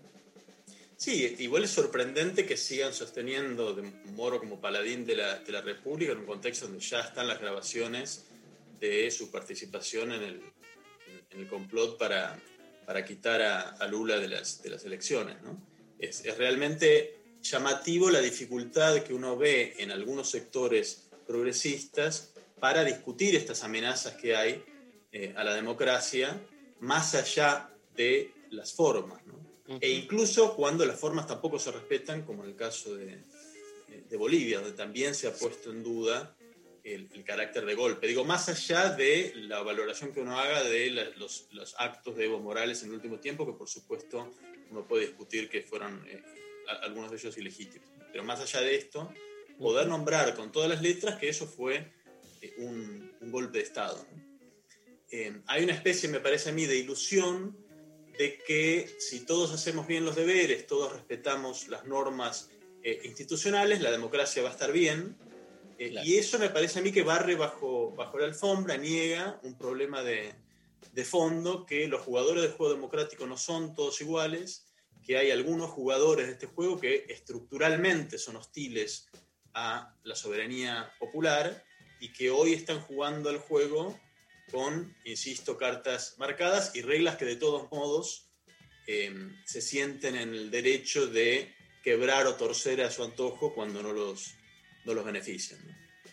Sí, 0.97 1.35
igual 1.37 1.63
es 1.63 1.69
sorprendente 1.69 2.47
que 2.47 2.57
sigan 2.57 2.91
sosteniendo 2.91 3.75
de 3.75 3.83
Moro 4.15 4.39
como 4.39 4.59
paladín 4.59 5.05
de 5.05 5.15
la, 5.15 5.39
de 5.39 5.51
la 5.51 5.61
República 5.61 6.11
en 6.11 6.17
un 6.17 6.25
contexto 6.25 6.65
donde 6.65 6.83
ya 6.83 7.01
están 7.01 7.27
las 7.27 7.39
grabaciones 7.39 8.25
de 8.79 9.11
su 9.11 9.29
participación 9.29 10.11
en 10.11 10.23
el, 10.23 10.41
en 11.29 11.39
el 11.39 11.47
complot 11.47 11.99
para, 11.99 12.39
para 12.87 13.05
quitar 13.05 13.43
a, 13.43 13.61
a 13.69 13.87
Lula 13.87 14.17
de 14.17 14.27
las, 14.27 14.63
de 14.63 14.71
las 14.71 14.85
elecciones. 14.85 15.39
¿no? 15.43 15.61
Es, 15.99 16.25
es 16.25 16.35
realmente 16.35 17.19
llamativo 17.43 18.09
la 18.09 18.19
dificultad 18.19 19.03
que 19.03 19.13
uno 19.13 19.37
ve 19.37 19.75
en 19.77 19.91
algunos 19.91 20.31
sectores 20.31 21.09
progresistas 21.27 22.33
para 22.59 22.83
discutir 22.83 23.35
estas 23.35 23.63
amenazas 23.63 24.15
que 24.15 24.35
hay 24.35 24.65
eh, 25.11 25.31
a 25.37 25.43
la 25.43 25.53
democracia 25.53 26.41
más 26.79 27.13
allá 27.13 27.69
de 27.95 28.33
las 28.49 28.73
formas. 28.73 29.23
¿no? 29.27 29.46
E 29.81 29.89
incluso 29.91 30.55
cuando 30.55 30.85
las 30.85 30.99
formas 30.99 31.27
tampoco 31.27 31.59
se 31.59 31.71
respetan, 31.71 32.23
como 32.23 32.43
en 32.43 32.51
el 32.51 32.55
caso 32.55 32.95
de, 32.95 33.19
de 34.09 34.17
Bolivia, 34.17 34.59
donde 34.59 34.75
también 34.77 35.13
se 35.13 35.27
ha 35.27 35.33
puesto 35.33 35.71
en 35.71 35.83
duda 35.83 36.35
el, 36.83 37.09
el 37.13 37.23
carácter 37.25 37.65
de 37.65 37.75
golpe. 37.75 38.07
Digo, 38.07 38.23
más 38.23 38.47
allá 38.47 38.89
de 38.95 39.33
la 39.35 39.61
valoración 39.61 40.13
que 40.13 40.21
uno 40.21 40.39
haga 40.39 40.63
de 40.63 40.89
la- 40.91 41.09
los, 41.17 41.47
los 41.51 41.75
actos 41.79 42.15
de 42.15 42.25
Evo 42.25 42.39
Morales 42.39 42.81
en 42.83 42.89
el 42.89 42.95
último 42.95 43.19
tiempo, 43.19 43.45
que 43.45 43.57
por 43.57 43.67
supuesto 43.67 44.33
uno 44.71 44.87
puede 44.87 45.07
discutir 45.07 45.49
que 45.49 45.61
fueron 45.61 46.01
eh, 46.07 46.23
a- 46.69 46.85
algunos 46.85 47.11
de 47.11 47.17
ellos 47.17 47.37
ilegítimos. 47.37 47.89
Pero 48.11 48.23
más 48.23 48.39
allá 48.39 48.61
de 48.61 48.75
esto, 48.75 49.11
poder 49.59 49.87
nombrar 49.87 50.33
con 50.33 50.49
todas 50.51 50.69
las 50.69 50.81
letras 50.81 51.19
que 51.19 51.27
eso 51.27 51.45
fue 51.45 51.91
eh, 52.41 52.53
un, 52.59 53.11
un 53.19 53.31
golpe 53.31 53.57
de 53.57 53.65
Estado. 53.65 53.97
¿no? 54.15 54.23
Eh, 55.11 55.41
hay 55.47 55.63
una 55.65 55.73
especie, 55.73 56.07
me 56.07 56.21
parece 56.21 56.49
a 56.49 56.53
mí, 56.53 56.65
de 56.65 56.77
ilusión 56.77 57.57
de 58.17 58.39
que 58.45 58.89
si 58.99 59.21
todos 59.21 59.51
hacemos 59.53 59.87
bien 59.87 60.05
los 60.05 60.15
deberes, 60.15 60.65
todos 60.67 60.91
respetamos 60.93 61.67
las 61.67 61.85
normas 61.85 62.49
eh, 62.83 63.01
institucionales, 63.03 63.81
la 63.81 63.91
democracia 63.91 64.41
va 64.41 64.49
a 64.49 64.53
estar 64.53 64.71
bien. 64.71 65.15
Eh, 65.77 65.91
Claro. 65.91 66.07
Y 66.07 66.17
eso 66.17 66.39
me 66.39 66.49
parece 66.49 66.79
a 66.79 66.81
mí 66.81 66.91
que 66.91 67.03
barre 67.03 67.35
bajo, 67.35 67.91
bajo 67.91 68.17
la 68.17 68.25
alfombra, 68.25 68.77
niega 68.77 69.39
un 69.43 69.57
problema 69.57 70.01
de, 70.01 70.33
de 70.91 71.05
fondo, 71.05 71.65
que 71.65 71.87
los 71.87 72.01
jugadores 72.01 72.41
del 72.41 72.53
juego 72.53 72.73
democrático 72.73 73.27
no 73.27 73.37
son 73.37 73.75
todos 73.75 74.01
iguales, 74.01 74.65
que 75.05 75.17
hay 75.17 75.29
algunos 75.29 75.69
jugadores 75.69 76.25
de 76.25 76.33
este 76.33 76.47
juego 76.47 76.79
que 76.79 77.05
estructuralmente 77.07 78.17
son 78.17 78.37
hostiles 78.37 79.07
a 79.53 79.95
la 80.03 80.15
soberanía 80.15 80.91
popular 80.99 81.63
y 81.99 82.11
que 82.11 82.29
hoy 82.29 82.53
están 82.53 82.81
jugando 82.81 83.29
al 83.29 83.37
juego 83.37 83.97
con, 84.51 84.95
insisto, 85.03 85.57
cartas 85.57 86.15
marcadas 86.17 86.75
y 86.75 86.81
reglas 86.81 87.17
que 87.17 87.25
de 87.25 87.35
todos 87.35 87.71
modos 87.71 88.29
eh, 88.87 89.13
se 89.45 89.61
sienten 89.61 90.15
en 90.15 90.33
el 90.33 90.49
derecho 90.51 91.07
de 91.07 91.53
quebrar 91.83 92.27
o 92.27 92.35
torcer 92.35 92.81
a 92.81 92.91
su 92.91 93.03
antojo 93.03 93.53
cuando 93.53 93.81
no 93.83 93.93
los, 93.93 94.33
no 94.85 94.93
los 94.93 95.05
benefician. 95.05 95.59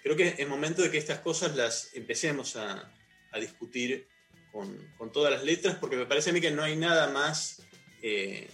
Creo 0.03 0.17
que 0.17 0.35
es 0.39 0.49
momento 0.49 0.83
de 0.83 0.91
que 0.91 0.99
estas 0.99 1.21
cosas 1.21 1.57
las 1.57 1.95
empecemos 1.95 2.57
a, 2.57 2.93
a 3.33 3.39
discutir 3.39 4.07
con, 4.53 4.93
con 4.97 5.11
todas 5.11 5.33
las 5.33 5.43
letras, 5.43 5.77
porque 5.81 5.97
me 5.97 6.07
parece 6.07 6.31
a 6.31 6.33
mí 6.33 6.41
que 6.41 6.51
no 6.51 6.63
hay 6.63 6.77
nada 6.77 7.11
más 7.11 7.63
eh, 8.03 8.49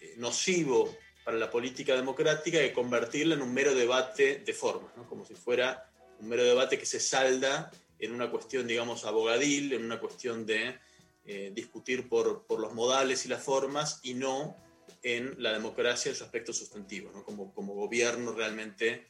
eh, 0.00 0.14
nocivo 0.18 0.96
para 1.24 1.36
la 1.36 1.50
política 1.50 1.96
democrática 1.96 2.58
que 2.58 2.72
convertirla 2.72 3.34
en 3.34 3.42
un 3.42 3.52
mero 3.52 3.74
debate 3.74 4.38
de 4.44 4.52
formas, 4.52 4.96
¿no? 4.96 5.08
como 5.08 5.24
si 5.24 5.34
fuera 5.34 5.90
un 6.20 6.28
mero 6.28 6.44
debate 6.44 6.78
que 6.78 6.86
se 6.86 7.00
salda 7.00 7.70
en 8.02 8.12
una 8.12 8.30
cuestión, 8.30 8.66
digamos, 8.66 9.04
abogadil, 9.04 9.72
en 9.72 9.84
una 9.84 10.00
cuestión 10.00 10.44
de 10.44 10.76
eh, 11.24 11.52
discutir 11.54 12.08
por, 12.08 12.44
por 12.46 12.58
los 12.58 12.74
modales 12.74 13.24
y 13.24 13.28
las 13.28 13.42
formas 13.42 14.00
y 14.02 14.14
no 14.14 14.56
en 15.04 15.40
la 15.40 15.52
democracia 15.52 16.10
en 16.10 16.16
su 16.16 16.24
aspecto 16.24 16.52
sustantivo, 16.52 17.12
¿no? 17.12 17.24
como, 17.24 17.54
como 17.54 17.74
gobierno 17.74 18.32
realmente 18.32 19.06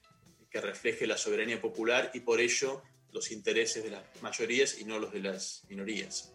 que 0.50 0.60
refleje 0.60 1.06
la 1.06 1.16
soberanía 1.16 1.58
popular 1.58 2.10
y 2.12 2.20
por 2.20 2.40
ello 2.40 2.82
los 3.12 3.30
intereses 3.30 3.82
de 3.82 3.90
las 3.90 4.02
mayorías 4.20 4.78
y 4.78 4.84
no 4.84 4.98
los 4.98 5.12
de 5.12 5.20
las 5.20 5.64
minorías. 5.68 6.34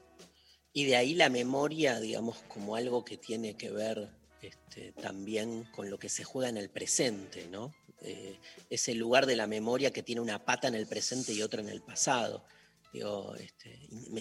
Y 0.74 0.86
de 0.86 0.96
ahí 0.96 1.14
la 1.14 1.30
memoria, 1.30 2.00
digamos, 2.00 2.38
como 2.48 2.76
algo 2.76 3.06
que 3.06 3.18
tiene 3.18 3.56
que 3.56 3.70
ver 3.70 4.10
este, 4.42 4.92
también 4.94 5.66
con 5.72 5.90
lo 5.90 5.98
que 5.98 6.10
se 6.10 6.24
juega 6.24 6.50
en 6.50 6.58
el 6.58 6.70
presente, 6.70 7.48
¿no? 7.48 7.74
Eh, 8.02 8.38
ese 8.70 8.94
lugar 8.94 9.26
de 9.26 9.36
la 9.36 9.48
memoria 9.48 9.92
que 9.92 10.04
tiene 10.04 10.22
una 10.22 10.44
pata 10.46 10.68
en 10.68 10.76
el 10.76 10.86
presente 10.86 11.34
y 11.34 11.42
otra 11.42 11.62
en 11.62 11.70
el 11.70 11.82
pasado. 11.82 12.44
Digo, 12.94 13.36
este, 13.36 13.80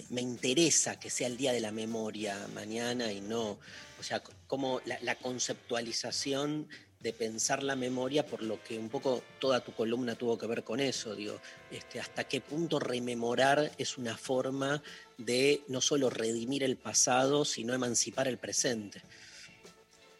me, 0.09 0.21
interesa 0.21 0.99
que 0.99 1.09
sea 1.09 1.27
el 1.27 1.37
día 1.37 1.53
de 1.53 1.61
la 1.61 1.71
memoria 1.71 2.47
mañana 2.53 3.11
y 3.11 3.21
no, 3.21 3.59
o 3.99 4.03
sea, 4.03 4.21
como 4.47 4.81
la, 4.85 4.99
la 5.01 5.15
conceptualización 5.15 6.67
de 6.99 7.13
pensar 7.13 7.63
la 7.63 7.75
memoria, 7.75 8.25
por 8.25 8.41
lo 8.41 8.61
que 8.63 8.77
un 8.77 8.89
poco 8.89 9.23
toda 9.39 9.63
tu 9.63 9.71
columna 9.73 10.15
tuvo 10.15 10.37
que 10.37 10.47
ver 10.47 10.63
con 10.63 10.79
eso, 10.79 11.15
digo, 11.15 11.39
este, 11.71 11.99
hasta 11.99 12.23
qué 12.23 12.41
punto 12.41 12.79
rememorar 12.79 13.71
es 13.77 13.97
una 13.97 14.17
forma 14.17 14.81
de 15.17 15.63
no 15.67 15.79
solo 15.79 16.09
redimir 16.09 16.63
el 16.63 16.77
pasado, 16.77 17.45
sino 17.45 17.73
emancipar 17.73 18.27
el 18.27 18.37
presente. 18.37 19.01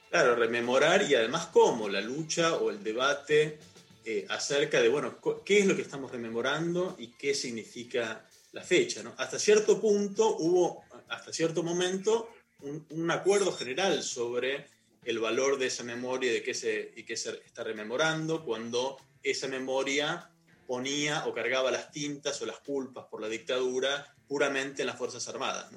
Claro, 0.10 0.36
rememorar 0.36 1.10
y 1.10 1.16
además 1.16 1.47
cómo 1.47 1.89
la 1.89 2.01
lucha 2.01 2.55
o 2.55 2.70
el 2.70 2.82
debate 2.82 3.60
eh, 4.05 4.26
acerca 4.30 4.82
de, 4.82 4.88
bueno, 4.88 5.18
qué 5.43 5.60
es 5.60 5.66
lo 5.66 5.76
que 5.76 5.82
estamos 5.82 6.12
rememorando 6.12 6.95
y 6.97 7.08
qué 7.08 7.34
significa 7.34 8.26
la 8.53 8.62
fecha. 8.62 9.03
¿no? 9.03 9.14
Hasta 9.18 9.38
cierto 9.38 9.82
punto 9.82 10.38
hubo, 10.38 10.84
hasta 11.10 11.34
cierto 11.34 11.62
momento, 11.62 12.30
un, 12.62 13.12
acuerdo 13.12 13.51
general 13.51 14.01
sobre 14.01 14.68
el 15.03 15.20
valor 15.20 15.58
de 15.60 15.68
esa 15.68 15.84
memoria 15.84 16.32
y 16.32 16.36
de 16.36 16.43
qué 16.43 16.53
se, 16.53 16.93
y 16.95 17.03
qué 17.03 17.18
se 17.18 17.32
está 17.45 17.64
rememorando 17.64 18.43
cuando 18.45 18.97
esa 19.22 19.47
memoria 19.49 20.30
ponía 20.66 21.26
o 21.28 21.34
cargaba 21.34 21.70
las 21.70 21.91
tintas 21.91 22.41
o 22.41 22.45
las 22.45 22.60
culpas 22.60 23.05
por 23.05 23.22
la 23.22 23.28
dictadura 23.28 24.16
puramente 24.28 24.84
en 24.84 24.88
las 24.88 24.97
Fuerzas 24.97 25.28
Armadas. 25.28 25.70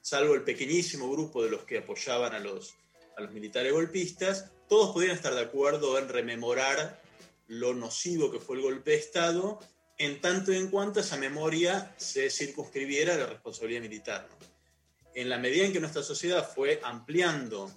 Salvo 0.00 0.34
el 0.34 0.42
pequeñísimo 0.42 1.10
grupo 1.10 1.44
de 1.44 1.50
los 1.50 1.64
que 1.64 1.78
apoyaban 1.78 2.34
a 2.34 2.38
los, 2.38 2.74
a 3.16 3.22
los 3.22 3.32
militares 3.32 3.72
golpistas, 3.72 4.50
todos 4.68 4.92
podían 4.92 5.16
estar 5.16 5.34
de 5.34 5.40
acuerdo 5.40 5.98
en 5.98 6.08
rememorar 6.08 7.00
lo 7.48 7.74
nocivo 7.74 8.30
que 8.30 8.40
fue 8.40 8.56
el 8.56 8.62
golpe 8.62 8.92
de 8.92 8.96
Estado, 8.98 9.58
en 9.98 10.20
tanto 10.20 10.52
y 10.52 10.56
en 10.56 10.68
cuanto 10.68 11.00
esa 11.00 11.16
memoria 11.16 11.94
se 11.96 12.28
circunscribiera 12.28 13.14
a 13.14 13.18
la 13.18 13.26
responsabilidad 13.26 13.80
militar. 13.80 14.28
En 15.14 15.28
la 15.30 15.38
medida 15.38 15.64
en 15.64 15.72
que 15.72 15.80
nuestra 15.80 16.02
sociedad 16.02 16.46
fue 16.46 16.80
ampliando 16.82 17.70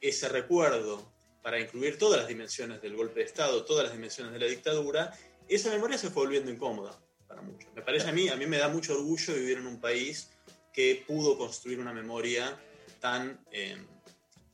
ese 0.00 0.28
recuerdo 0.28 1.12
para 1.42 1.58
incluir 1.58 1.98
todas 1.98 2.20
las 2.20 2.28
dimensiones 2.28 2.80
del 2.80 2.96
golpe 2.96 3.20
de 3.20 3.26
Estado, 3.26 3.64
todas 3.64 3.84
las 3.84 3.92
dimensiones 3.92 4.32
de 4.32 4.38
la 4.38 4.46
dictadura, 4.46 5.12
esa 5.48 5.70
memoria 5.70 5.98
se 5.98 6.10
fue 6.10 6.24
volviendo 6.24 6.50
incómoda 6.50 6.98
para 7.26 7.42
muchos. 7.42 7.68
Me 7.74 7.82
parece 7.82 8.08
a 8.08 8.12
mí, 8.12 8.28
a 8.28 8.36
mí 8.36 8.46
me 8.46 8.58
da 8.58 8.68
mucho 8.68 8.94
orgullo 8.94 9.34
vivir 9.34 9.58
en 9.58 9.66
un 9.66 9.80
país 9.80 10.30
que 10.72 11.04
pudo 11.06 11.36
construir 11.36 11.80
una 11.80 11.92
memoria 11.92 12.58
tan, 13.00 13.44
eh, 13.50 13.76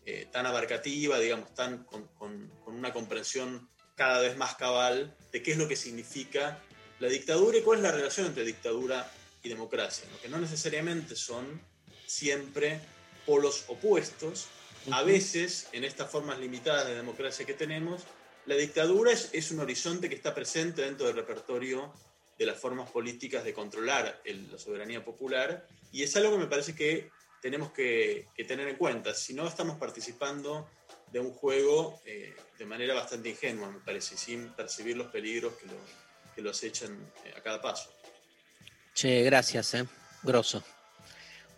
eh, 0.07 0.29
tan 0.33 0.47
abarcativa, 0.47 1.19
digamos, 1.19 1.55
tan, 1.55 1.85
con, 1.85 2.07
con- 2.15 2.49
con 2.65 2.75
una 2.75 2.93
comprensión 2.93 3.69
cada 3.95 4.21
vez 4.21 4.37
más 4.37 4.55
cabal 4.57 5.15
de 5.33 5.43
qué 5.43 5.53
es 5.53 5.59
lo 5.59 5.69
que 5.69 5.77
significa 5.77 6.63
la 7.01 7.09
dictadura 7.09 7.59
y 7.59 7.63
cuál 7.63 7.79
es 7.79 7.83
la 7.85 7.93
relación 7.93 8.27
entre 8.27 8.45
dictadura 8.45 9.11
y 9.43 9.49
democracia, 9.49 10.07
¿no? 10.11 10.21
que 10.21 10.29
no 10.29 10.39
necesariamente 10.39 11.17
son 11.17 11.61
siempre 12.07 12.81
polos 13.27 13.65
opuestos. 13.69 14.49
A 14.93 15.03
veces, 15.03 15.69
en 15.73 15.85
estas 15.85 16.11
formas 16.11 16.39
limitadas 16.39 16.87
de 16.87 16.95
democracia 16.95 17.45
que 17.47 17.55
tenemos, 17.55 18.05
la 18.47 18.55
dictadura 18.57 19.13
es, 19.13 19.31
es 19.33 19.51
un 19.51 19.61
horizonte 19.61 20.09
que 20.09 20.15
está 20.15 20.35
presente 20.35 20.83
dentro 20.83 21.07
del 21.07 21.17
repertorio 21.17 21.93
de 22.39 22.47
las 22.47 22.59
formas 22.59 22.91
políticas 22.91 23.45
de 23.45 23.53
controlar 23.53 24.21
el- 24.25 24.51
la 24.51 24.59
soberanía 24.59 25.05
popular 25.05 25.67
y 25.93 26.03
es 26.03 26.17
algo 26.17 26.33
que 26.33 26.39
me 26.39 26.47
parece 26.47 26.75
que 26.75 27.11
tenemos 27.41 27.73
que, 27.73 28.29
tener 28.47 28.69
en 28.69 28.77
cuenta. 28.77 29.15
Si 29.15 29.35
no, 29.35 29.47
estamos 29.47 29.77
participando 29.79 30.69
de 31.11 31.21
un 31.21 31.33
juego 31.33 32.01
eh, 32.05 32.35
de 32.59 32.65
manera 32.67 32.95
bastante 32.95 33.31
ingenua, 33.31 33.71
me 33.71 33.81
parece, 33.81 34.17
sin 34.17 34.51
percibir 34.51 34.97
los 34.97 35.09
peligros 35.09 35.55
que 35.55 35.67
lo, 35.67 35.77
que 36.35 36.43
lo 36.43 36.51
acechan 36.51 36.93
eh, 37.25 37.35
a 37.37 37.43
cada 37.43 37.61
paso. 37.61 37.91
Che, 38.95 39.23
gracias, 39.23 39.75
eh. 39.75 39.87
Grosso. 40.23 40.63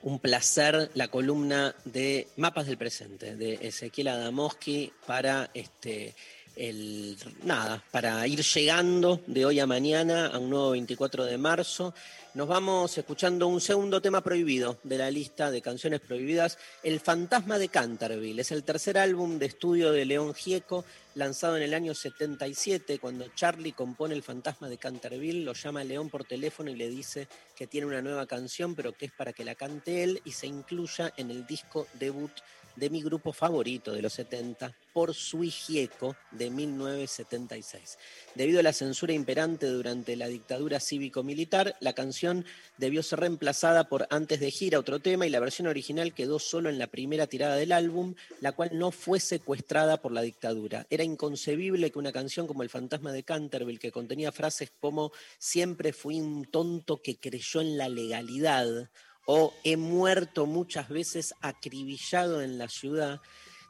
Un 0.02 0.18
placer 0.18 0.90
la 0.94 1.08
columna 1.08 1.74
de 1.84 2.28
Mapas 2.36 2.66
del 2.66 2.76
Presente 2.76 3.36
de 3.36 3.58
Ezequiel 3.62 4.08
Adamoski 4.08 4.92
para 5.06 5.50
este 5.54 6.14
el 6.56 7.16
nada, 7.44 7.82
para 7.90 8.26
ir 8.26 8.42
llegando 8.42 9.20
de 9.26 9.46
hoy 9.46 9.60
a 9.60 9.66
mañana 9.66 10.26
a 10.26 10.38
un 10.38 10.50
nuevo 10.50 10.70
24 10.70 11.24
de 11.24 11.38
marzo. 11.38 11.94
Nos 12.34 12.48
vamos 12.48 12.96
escuchando 12.96 13.46
un 13.46 13.60
segundo 13.60 14.00
tema 14.00 14.22
prohibido 14.22 14.78
de 14.84 14.98
la 14.98 15.10
lista 15.10 15.50
de 15.50 15.60
canciones 15.60 16.00
prohibidas, 16.00 16.58
El 16.82 17.00
Fantasma 17.00 17.58
de 17.58 17.68
Canterville. 17.68 18.40
Es 18.40 18.52
el 18.52 18.64
tercer 18.64 18.96
álbum 18.96 19.38
de 19.38 19.46
estudio 19.46 19.92
de 19.92 20.06
León 20.06 20.34
Gieco, 20.34 20.84
lanzado 21.14 21.58
en 21.58 21.62
el 21.62 21.74
año 21.74 21.94
77, 21.94 22.98
cuando 22.98 23.28
Charlie 23.34 23.72
compone 23.72 24.14
El 24.14 24.22
Fantasma 24.22 24.68
de 24.68 24.78
Canterville, 24.78 25.44
lo 25.44 25.52
llama 25.52 25.84
León 25.84 26.08
por 26.08 26.24
teléfono 26.24 26.70
y 26.70 26.76
le 26.76 26.88
dice 26.88 27.28
que 27.54 27.66
tiene 27.66 27.86
una 27.86 28.00
nueva 28.00 28.26
canción, 28.26 28.74
pero 28.74 28.92
que 28.92 29.06
es 29.06 29.12
para 29.12 29.32
que 29.32 29.44
la 29.44 29.54
cante 29.54 30.02
él 30.02 30.20
y 30.24 30.32
se 30.32 30.46
incluya 30.46 31.12
en 31.16 31.30
el 31.30 31.46
disco 31.46 31.86
debut 31.98 32.32
de 32.76 32.90
mi 32.90 33.02
grupo 33.02 33.32
favorito 33.32 33.92
de 33.92 34.02
los 34.02 34.12
70, 34.14 34.74
Por 34.92 35.14
Sui 35.14 35.50
Gieco, 35.50 36.16
de 36.30 36.50
1976. 36.50 37.98
Debido 38.34 38.60
a 38.60 38.62
la 38.62 38.72
censura 38.72 39.12
imperante 39.12 39.66
durante 39.66 40.16
la 40.16 40.28
dictadura 40.28 40.80
cívico-militar, 40.80 41.76
la 41.80 41.92
canción 41.92 42.44
debió 42.78 43.02
ser 43.02 43.20
reemplazada 43.20 43.88
por 43.88 44.06
Antes 44.10 44.40
de 44.40 44.50
Gira, 44.50 44.78
otro 44.78 45.00
tema, 45.00 45.26
y 45.26 45.30
la 45.30 45.40
versión 45.40 45.68
original 45.68 46.14
quedó 46.14 46.38
solo 46.38 46.68
en 46.70 46.78
la 46.78 46.86
primera 46.86 47.26
tirada 47.26 47.56
del 47.56 47.72
álbum, 47.72 48.14
la 48.40 48.52
cual 48.52 48.70
no 48.74 48.90
fue 48.90 49.20
secuestrada 49.20 50.00
por 50.00 50.12
la 50.12 50.22
dictadura. 50.22 50.86
Era 50.90 51.04
inconcebible 51.04 51.90
que 51.90 51.98
una 51.98 52.12
canción 52.12 52.46
como 52.46 52.62
El 52.62 52.70
fantasma 52.70 53.12
de 53.12 53.22
Canterville, 53.22 53.78
que 53.78 53.92
contenía 53.92 54.32
frases 54.32 54.72
como 54.80 55.12
Siempre 55.38 55.92
fui 55.92 56.20
un 56.20 56.44
tonto 56.44 57.02
que 57.02 57.16
creyó 57.18 57.60
en 57.60 57.76
la 57.76 57.88
legalidad, 57.88 58.90
o 59.26 59.54
He 59.64 59.76
muerto 59.76 60.46
muchas 60.46 60.88
veces 60.88 61.34
acribillado 61.40 62.42
en 62.42 62.58
la 62.58 62.68
ciudad, 62.68 63.20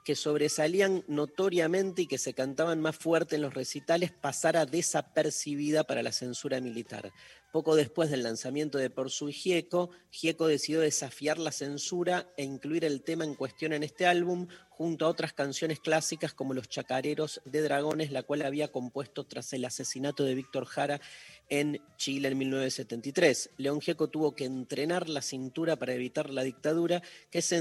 que 0.04 0.16
sobresalían 0.16 1.04
notoriamente 1.06 2.02
y 2.02 2.06
que 2.06 2.18
se 2.18 2.34
cantaban 2.34 2.80
más 2.80 2.96
fuerte 2.96 3.36
en 3.36 3.42
los 3.42 3.54
recitales, 3.54 4.10
pasara 4.10 4.66
desapercibida 4.66 5.84
para 5.84 6.02
la 6.02 6.12
censura 6.12 6.60
militar. 6.60 7.12
Poco 7.52 7.76
después 7.76 8.10
del 8.10 8.22
lanzamiento 8.22 8.78
de 8.78 8.88
Por 8.88 9.10
su 9.10 9.28
Gieco, 9.28 9.90
Gieco 10.10 10.46
decidió 10.46 10.80
desafiar 10.80 11.38
la 11.38 11.52
censura 11.52 12.32
e 12.36 12.44
incluir 12.44 12.84
el 12.84 13.02
tema 13.02 13.24
en 13.24 13.34
cuestión 13.34 13.74
en 13.74 13.82
este 13.82 14.06
álbum, 14.06 14.48
junto 14.70 15.04
a 15.04 15.08
otras 15.10 15.34
canciones 15.34 15.78
clásicas 15.78 16.32
como 16.32 16.54
Los 16.54 16.68
Chacareros 16.68 17.42
de 17.44 17.60
Dragones, 17.60 18.10
la 18.10 18.22
cual 18.22 18.42
había 18.42 18.72
compuesto 18.72 19.24
tras 19.24 19.52
el 19.52 19.66
asesinato 19.66 20.24
de 20.24 20.34
Víctor 20.34 20.64
Jara 20.64 21.00
en 21.52 21.82
Chile 21.98 22.28
en 22.28 22.38
1973. 22.38 23.50
León 23.58 23.82
Gieco 23.82 24.08
tuvo 24.08 24.34
que 24.34 24.46
entrenar 24.46 25.10
la 25.10 25.20
cintura 25.20 25.76
para 25.76 25.92
evitar 25.92 26.30
la 26.30 26.44
dictadura, 26.44 27.02
que 27.30 27.42
se 27.42 27.58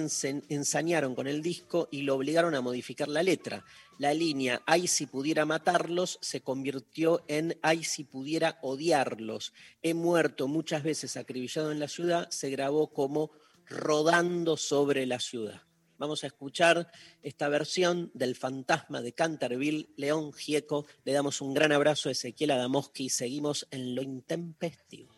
ensañaron 0.48 1.14
con 1.14 1.28
el 1.28 1.42
disco 1.42 1.90
y 1.92 2.04
lo 2.04 2.16
obligaron 2.16 2.56
a 2.56 2.62
modificar 2.62 3.10
la 3.10 3.22
letra. 3.22 3.66
La 4.00 4.14
línea 4.14 4.62
Ay 4.66 4.88
si 4.88 5.08
pudiera 5.08 5.46
matarlos 5.46 6.20
se 6.22 6.40
convirtió 6.40 7.26
en 7.28 7.58
Ay 7.62 7.84
si 7.84 8.06
pudiera 8.06 8.60
odiarlos. 8.62 9.52
He 9.82 9.94
muerto 9.94 10.48
muchas 10.48 10.84
veces 10.84 11.18
acribillado 11.18 11.74
en 11.74 11.82
la 11.82 11.90
ciudad, 11.90 12.30
se 12.30 12.50
grabó 12.50 12.94
como 12.94 13.32
Rodando 13.68 14.56
sobre 14.56 15.06
la 15.06 15.20
ciudad. 15.20 15.64
Vamos 16.02 16.24
a 16.24 16.28
escuchar 16.28 16.92
esta 17.22 17.48
versión 17.48 18.10
del 18.16 18.36
fantasma 18.36 19.04
de 19.04 19.14
Canterville, 19.14 19.90
León 19.98 20.34
Gieco. 20.34 20.88
Le 21.04 21.14
damos 21.14 21.42
un 21.42 21.54
gran 21.54 21.72
abrazo 21.72 22.10
a 22.10 22.14
Ezequiel 22.14 22.50
Adamoski 22.50 23.08
seguimos 23.08 23.68
en 23.70 23.94
lo 23.94 24.02
intempestivo. 24.02 25.14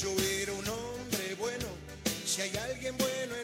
Yo 0.00 0.10
era 0.40 0.52
un 0.54 0.68
hombre 0.68 1.34
bueno, 1.38 1.66
si 2.24 2.40
hay 2.40 2.56
alguien 2.56 2.96
bueno 2.96 3.36
en 3.36 3.43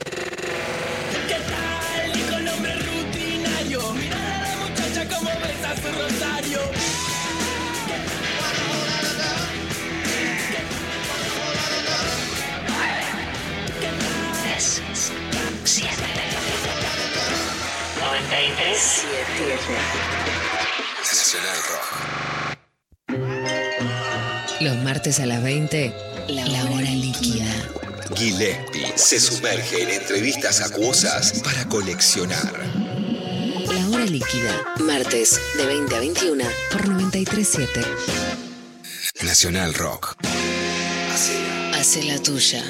Nacional 20.99 21.57
Rock. 21.69 21.85
Los 24.61 24.75
martes 24.77 25.19
a 25.19 25.25
las 25.25 25.41
20, 25.41 25.93
la 26.29 26.63
hora 26.65 26.91
líquida. 26.91 27.45
Gillespie 28.15 28.93
se 28.95 29.19
sumerge 29.19 29.83
en 29.83 29.89
entrevistas 29.89 30.61
acuosas 30.61 31.41
para 31.43 31.67
coleccionar. 31.67 32.53
La 33.73 33.89
hora 33.89 34.05
líquida. 34.05 34.63
Martes 34.79 35.39
de 35.57 35.65
20 35.65 35.95
a 35.95 35.99
21 35.99 36.43
por 36.71 36.87
937. 36.89 37.81
Nacional 39.23 39.73
Rock. 39.73 40.15
Hace 41.73 42.03
la 42.03 42.19
tuya. 42.21 42.63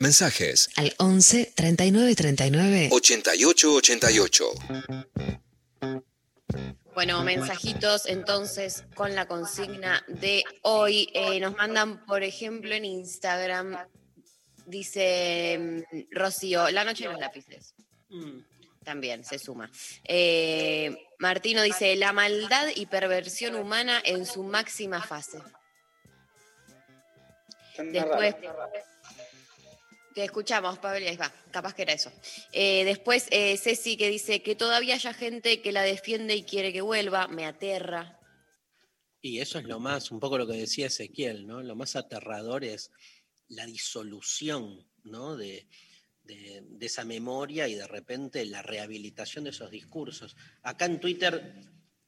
Mensajes 0.00 0.68
Al 0.76 0.94
11 0.98 1.52
39 1.54 2.14
39 2.14 2.88
88 2.90 3.74
88. 3.74 4.44
Bueno, 6.94 7.24
mensajitos 7.24 8.06
entonces 8.06 8.84
con 8.94 9.14
la 9.14 9.26
consigna 9.26 10.04
de 10.08 10.44
hoy. 10.62 11.08
Eh, 11.14 11.40
nos 11.40 11.56
mandan, 11.56 12.04
por 12.06 12.22
ejemplo, 12.22 12.74
en 12.74 12.84
Instagram, 12.84 13.76
dice 14.66 15.84
mm, 15.90 16.00
Rocío, 16.12 16.70
la 16.70 16.84
noche 16.84 17.04
de 17.04 17.10
los 17.10 17.20
lápices. 17.20 17.74
Mm, 18.10 18.40
También 18.84 19.24
se 19.24 19.38
suma. 19.38 19.70
Eh, 20.04 20.94
Martino 21.18 21.62
dice, 21.62 21.96
la 21.96 22.12
maldad 22.12 22.68
y 22.74 22.86
perversión 22.86 23.54
humana 23.54 24.02
en 24.04 24.26
su 24.26 24.42
máxima 24.42 25.02
fase. 25.02 25.38
Después, 27.78 28.36
te 30.14 30.24
escuchamos, 30.24 30.78
Pablo, 30.78 31.08
ahí 31.08 31.16
va, 31.16 31.32
capaz 31.50 31.74
que 31.74 31.82
era 31.82 31.92
eso. 31.92 32.12
Eh, 32.52 32.84
después, 32.84 33.26
eh, 33.30 33.56
Ceci 33.56 33.96
que 33.96 34.08
dice 34.08 34.42
que 34.42 34.54
todavía 34.54 34.94
haya 34.94 35.12
gente 35.12 35.60
que 35.60 35.72
la 35.72 35.82
defiende 35.82 36.36
y 36.36 36.44
quiere 36.44 36.72
que 36.72 36.82
vuelva, 36.82 37.26
me 37.26 37.46
aterra. 37.46 38.20
Y 39.20 39.40
eso 39.40 39.58
es 39.58 39.64
lo 39.64 39.80
más, 39.80 40.10
un 40.10 40.20
poco 40.20 40.38
lo 40.38 40.46
que 40.46 40.52
decía 40.52 40.86
Ezequiel, 40.86 41.46
¿no? 41.46 41.62
Lo 41.62 41.74
más 41.74 41.96
aterrador 41.96 42.62
es 42.62 42.92
la 43.48 43.66
disolución, 43.66 44.86
¿no? 45.02 45.36
De, 45.36 45.66
de- 46.24 46.62
esa 46.80 47.04
memoria 47.04 47.68
y 47.68 47.74
de 47.74 47.86
repente 47.86 48.44
la 48.44 48.62
rehabilitación 48.62 49.44
de 49.44 49.50
esos 49.50 49.70
discursos. 49.70 50.36
Acá 50.62 50.86
en 50.86 51.00
Twitter 51.00 51.54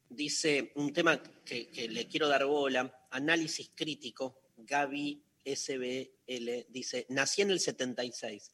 dice 0.09 0.73
un 0.77 0.93
tema 0.93 1.23
que, 1.45 1.69
que 1.69 1.89
le 1.89 2.07
quiero 2.07 2.29
dar 2.29 2.45
bola, 2.45 3.07
análisis 3.11 3.71
crítico, 3.75 4.41
Gaby 4.57 5.23
SBL 5.45 6.67
dice, 6.69 7.07
nací 7.09 7.43
en 7.43 7.51
el 7.51 7.61
76, 7.61 8.53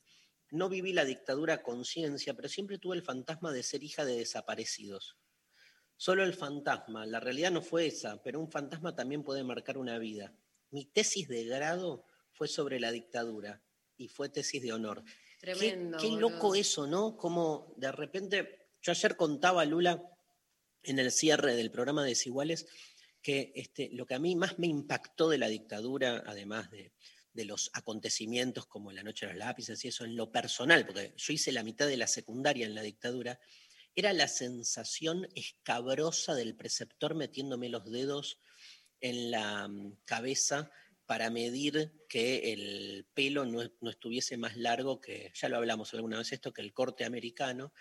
no 0.51 0.69
viví 0.69 0.93
la 0.93 1.05
dictadura 1.05 1.55
a 1.55 1.63
conciencia, 1.63 2.35
pero 2.35 2.49
siempre 2.49 2.79
tuve 2.79 2.97
el 2.97 3.03
fantasma 3.03 3.53
de 3.53 3.63
ser 3.63 3.83
hija 3.83 4.05
de 4.05 4.17
desaparecidos. 4.19 5.17
Solo 5.97 6.25
el 6.25 6.35
fantasma, 6.35 7.07
la 7.07 7.21
realidad 7.21 7.51
no 7.51 7.63
fue 7.63 7.87
esa, 7.87 8.23
pero 8.23 8.41
un 8.41 8.51
fantasma 8.51 8.95
también 8.95 9.23
puede 9.23 9.45
marcar 9.45 9.79
una 9.79 9.99
vida. 9.99 10.35
Mi 10.71 10.85
tesis 10.85 11.29
de 11.29 11.45
grado 11.45 12.05
fue 12.33 12.49
sobre 12.49 12.81
la 12.81 12.91
dictadura 12.93 13.63
y 13.97 14.09
fue 14.09 14.29
tesis 14.29 14.63
de 14.63 14.73
honor. 14.73 15.05
Qué- 15.43 15.55
Tremendo. 15.55 15.99
Qué, 15.99 16.07
boludo. 16.09 16.30
loco 16.30 16.55
eso, 16.55 16.86
¿no? 16.86 17.16
Como 17.16 17.74
de 17.76 17.90
repente, 17.93 18.68
yo 18.80 18.93
ayer 18.93 19.16
contaba 19.16 19.62
a 19.62 19.66
Lula 19.66 20.03
en 20.82 20.99
el 20.99 21.11
cierre 21.12 21.55
del 21.55 21.70
programa 21.70 22.05
Desiguales 22.05 22.66
que 23.20 23.53
este, 23.55 23.90
lo 23.93 24.07
que 24.07 24.14
a 24.14 24.18
mí 24.18 24.34
más 24.34 24.59
me 24.59 24.66
impactó 24.66 25.28
de 25.28 25.38
la 25.38 25.49
dictadura, 25.49 26.22
además 26.26 26.70
de, 26.70 26.93
de 27.32 27.45
los 27.45 27.70
acontecimientos 27.72 28.66
como 28.66 28.90
la 28.93 29.03
noche 29.05 29.26
de 29.26 29.32
los 29.32 29.38
lápices 29.38 29.84
y 29.84 29.88
eso 29.88 30.05
en 30.05 30.16
lo 30.16 30.32
personal, 30.32 30.84
porque 30.86 31.14
yo 31.16 31.32
hice 31.32 31.53
la 31.53 31.62
mitad 31.62 31.86
de 31.86 31.97
la 31.97 32.09
secundaria 32.09 32.66
en 32.66 32.74
la 32.74 32.82
dictadura, 32.82 33.38
era 33.95 34.12
la 34.12 34.26
sensación 34.26 35.28
escabrosa 35.34 36.34
del 36.34 36.57
preceptor 36.57 37.14
metiéndome 37.14 37.68
los 37.68 37.90
dedos 37.90 38.38
en 39.01 39.30
la 39.30 39.68
mm, 39.68 39.99
cabeza 40.05 40.70
para 41.13 41.29
medir 41.29 41.93
que 42.09 42.55
el 42.55 43.07
pelo 43.13 43.45
no, 43.45 43.61
no 43.83 43.91
estuviese 43.91 44.39
más 44.39 44.57
largo 44.57 44.99
que, 44.99 45.31
ya 45.35 45.51
lo 45.51 45.59
hablamos 45.59 45.93
alguna 45.93 46.17
vez 46.17 46.33
esto, 46.33 46.55
que 46.55 46.63
el 46.63 46.73
corte 46.73 47.05
americano. 47.05 47.75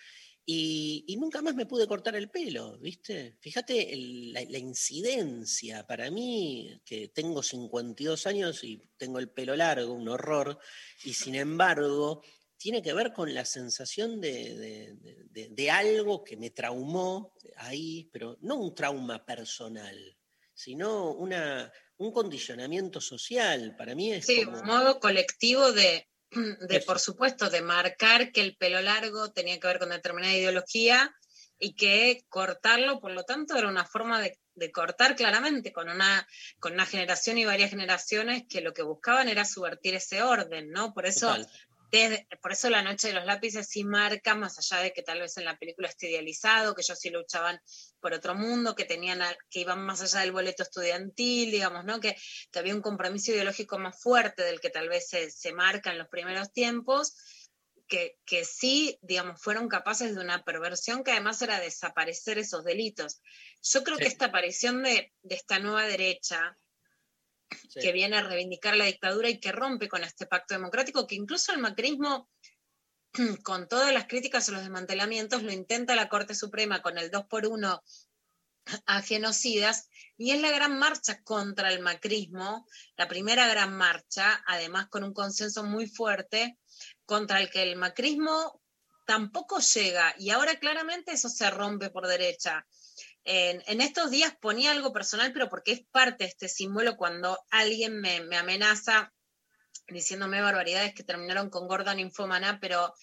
Y, 0.45 1.15
nunca 1.17 1.41
más 1.41 1.55
me 1.55 1.65
pude 1.65 1.87
cortar 1.87 2.17
el 2.17 2.29
pelo, 2.29 2.77
¿viste? 2.79 3.37
Fíjate 3.39 3.95
la, 3.95 4.57
incidencia. 4.57 5.87
Para 5.87 6.11
mí, 6.11 6.81
que 6.83 7.07
tengo 7.07 7.41
52 7.41 8.27
años 8.27 8.65
y 8.65 8.83
tengo 8.97 9.17
el 9.17 9.29
pelo 9.29 9.55
largo, 9.55 9.93
un 9.93 10.09
horror, 10.09 10.59
y 11.05 11.13
sin 11.13 11.35
embargo, 11.35 12.21
tiene 12.57 12.81
que 12.81 12.91
ver 12.91 13.13
con 13.13 13.33
la 13.33 13.45
sensación 13.45 14.19
de- 14.19 14.97
de 15.31 15.71
algo 15.71 16.21
que 16.21 16.35
me 16.35 16.49
traumó 16.49 17.33
ahí, 17.55 18.09
pero 18.11 18.37
no 18.41 18.55
un 18.57 18.75
trauma 18.75 19.25
personal, 19.25 20.17
sino 20.53 21.13
una, 21.13 21.71
un 22.01 22.11
condicionamiento 22.11 22.99
social. 22.99 23.75
Para 23.77 23.95
mí 23.95 24.11
es 24.11 24.25
Sí, 24.25 24.43
como... 24.43 24.59
un 24.59 24.65
modo 24.65 24.99
colectivo 24.99 25.71
de, 25.71 26.07
de, 26.67 26.81
por 26.81 26.99
supuesto, 26.99 27.49
de 27.49 27.61
marcar 27.61 28.31
que 28.31 28.41
el 28.41 28.55
pelo 28.57 28.81
largo 28.81 29.31
tenía 29.31 29.59
que 29.59 29.67
ver 29.67 29.79
con 29.79 29.89
determinada 29.89 30.33
ideología 30.33 31.15
y 31.59 31.75
que 31.75 32.25
cortarlo, 32.27 32.99
por 32.99 33.11
lo 33.11 33.23
tanto, 33.23 33.55
era 33.55 33.67
una 33.67 33.85
forma 33.85 34.19
de, 34.19 34.39
de 34.55 34.71
cortar 34.71 35.15
claramente 35.15 35.71
con 35.71 35.89
una, 35.89 36.27
con 36.59 36.73
una 36.73 36.87
generación 36.87 37.37
y 37.37 37.45
varias 37.45 37.69
generaciones 37.69 38.43
que 38.49 38.61
lo 38.61 38.73
que 38.73 38.81
buscaban 38.81 39.29
era 39.29 39.45
subvertir 39.45 39.93
ese 39.93 40.23
orden, 40.23 40.71
¿no? 40.71 40.91
Por 40.93 41.05
eso 41.05 41.27
Total. 41.27 41.47
Desde- 41.91 42.27
por 42.41 42.51
eso 42.53 42.69
la 42.69 42.81
noche 42.81 43.09
de 43.09 43.13
los 43.13 43.25
lápices 43.25 43.67
sí 43.67 43.83
marca, 43.83 44.33
más 44.35 44.57
allá 44.57 44.81
de 44.83 44.93
que 44.93 45.03
tal 45.03 45.19
vez 45.19 45.37
en 45.37 45.45
la 45.45 45.57
película 45.57 45.89
esté 45.89 46.09
idealizado, 46.09 46.73
que 46.73 46.81
ellos 46.81 46.99
sí 46.99 47.09
luchaban 47.09 47.59
por 47.99 48.13
otro 48.13 48.33
mundo, 48.35 48.75
que 48.75 48.85
tenían 48.85 49.21
a- 49.21 49.35
que 49.49 49.59
iban 49.59 49.81
más 49.85 50.01
allá 50.01 50.21
del 50.21 50.31
boleto 50.31 50.63
estudiantil, 50.63 51.51
digamos, 51.51 51.83
¿no? 51.85 51.99
Que, 51.99 52.15
que 52.51 52.59
había 52.59 52.75
un 52.75 52.81
compromiso 52.81 53.31
ideológico 53.31 53.77
más 53.77 53.99
fuerte 54.01 54.43
del 54.43 54.59
que 54.61 54.69
tal 54.69 54.89
vez 54.89 55.09
se, 55.09 55.29
se 55.31 55.53
marca 55.53 55.91
en 55.91 55.97
los 55.97 56.07
primeros 56.07 56.51
tiempos, 56.53 57.13
que, 57.87 58.17
que 58.25 58.45
sí, 58.45 58.97
digamos, 59.01 59.41
fueron 59.41 59.67
capaces 59.67 60.15
de 60.15 60.21
una 60.21 60.45
perversión 60.45 61.03
que 61.03 61.11
además 61.11 61.41
era 61.41 61.59
desaparecer 61.59 62.37
esos 62.37 62.63
delitos. 62.63 63.21
Yo 63.61 63.83
creo 63.83 63.97
Sí. 63.97 64.03
que 64.03 64.07
esta 64.07 64.25
aparición 64.27 64.81
de, 64.81 65.13
de 65.23 65.35
esta 65.35 65.59
nueva 65.59 65.83
derecha, 65.85 66.57
Que 67.73 67.91
viene 67.91 68.17
a 68.17 68.23
reivindicar 68.23 68.75
la 68.75 68.85
dictadura 68.85 69.29
y 69.29 69.39
que 69.39 69.51
rompe 69.51 69.87
con 69.87 70.03
este 70.03 70.25
pacto 70.25 70.53
democrático, 70.53 71.07
que 71.07 71.15
incluso 71.15 71.51
el 71.51 71.59
macrismo, 71.59 72.29
con 73.43 73.67
todas 73.67 73.93
las 73.93 74.07
críticas 74.07 74.47
a 74.47 74.53
los 74.53 74.61
desmantelamientos, 74.61 75.43
lo 75.43 75.51
intenta 75.51 75.95
la 75.95 76.09
Corte 76.09 76.35
Suprema 76.35 76.81
con 76.81 76.97
el 76.97 77.11
2 77.11 77.25
por 77.27 77.47
1 77.47 77.83
a 78.85 79.01
genocidas, 79.01 79.89
y 80.17 80.31
es 80.31 80.41
la 80.41 80.51
gran 80.51 80.77
marcha 80.77 81.21
contra 81.23 81.71
el 81.71 81.81
macrismo, 81.81 82.67
la 82.95 83.07
primera 83.07 83.47
gran 83.47 83.75
marcha, 83.75 84.43
además 84.45 84.87
con 84.89 85.03
un 85.03 85.13
consenso 85.13 85.63
muy 85.63 85.87
fuerte, 85.87 86.57
contra 87.05 87.41
el 87.41 87.49
que 87.49 87.63
el 87.63 87.75
macrismo 87.75 88.61
tampoco 89.05 89.59
llega, 89.59 90.15
y 90.17 90.29
ahora 90.29 90.59
claramente 90.59 91.11
eso 91.11 91.27
se 91.27 91.49
rompe 91.49 91.89
por 91.89 92.07
derecha. 92.07 92.65
En, 93.23 93.81
estos 93.81 94.09
días 94.09 94.35
ponía 94.41 94.71
algo 94.71 94.91
personal, 94.91 95.31
pero 95.33 95.49
porque 95.49 95.73
es 95.73 95.85
parte 95.91 96.23
de 96.23 96.29
este 96.29 96.47
símbolo 96.47 96.97
cuando 96.97 97.39
alguien 97.49 98.01
me, 98.01 98.21
me 98.21 98.37
amenaza 98.37 99.13
diciéndome 99.87 100.41
barbaridades 100.41 100.93
que 100.93 101.03
terminaron 101.03 101.49
con 101.49 101.67
Gordon 101.67 101.99
Infomana, 101.99 102.59
pero 102.59 102.93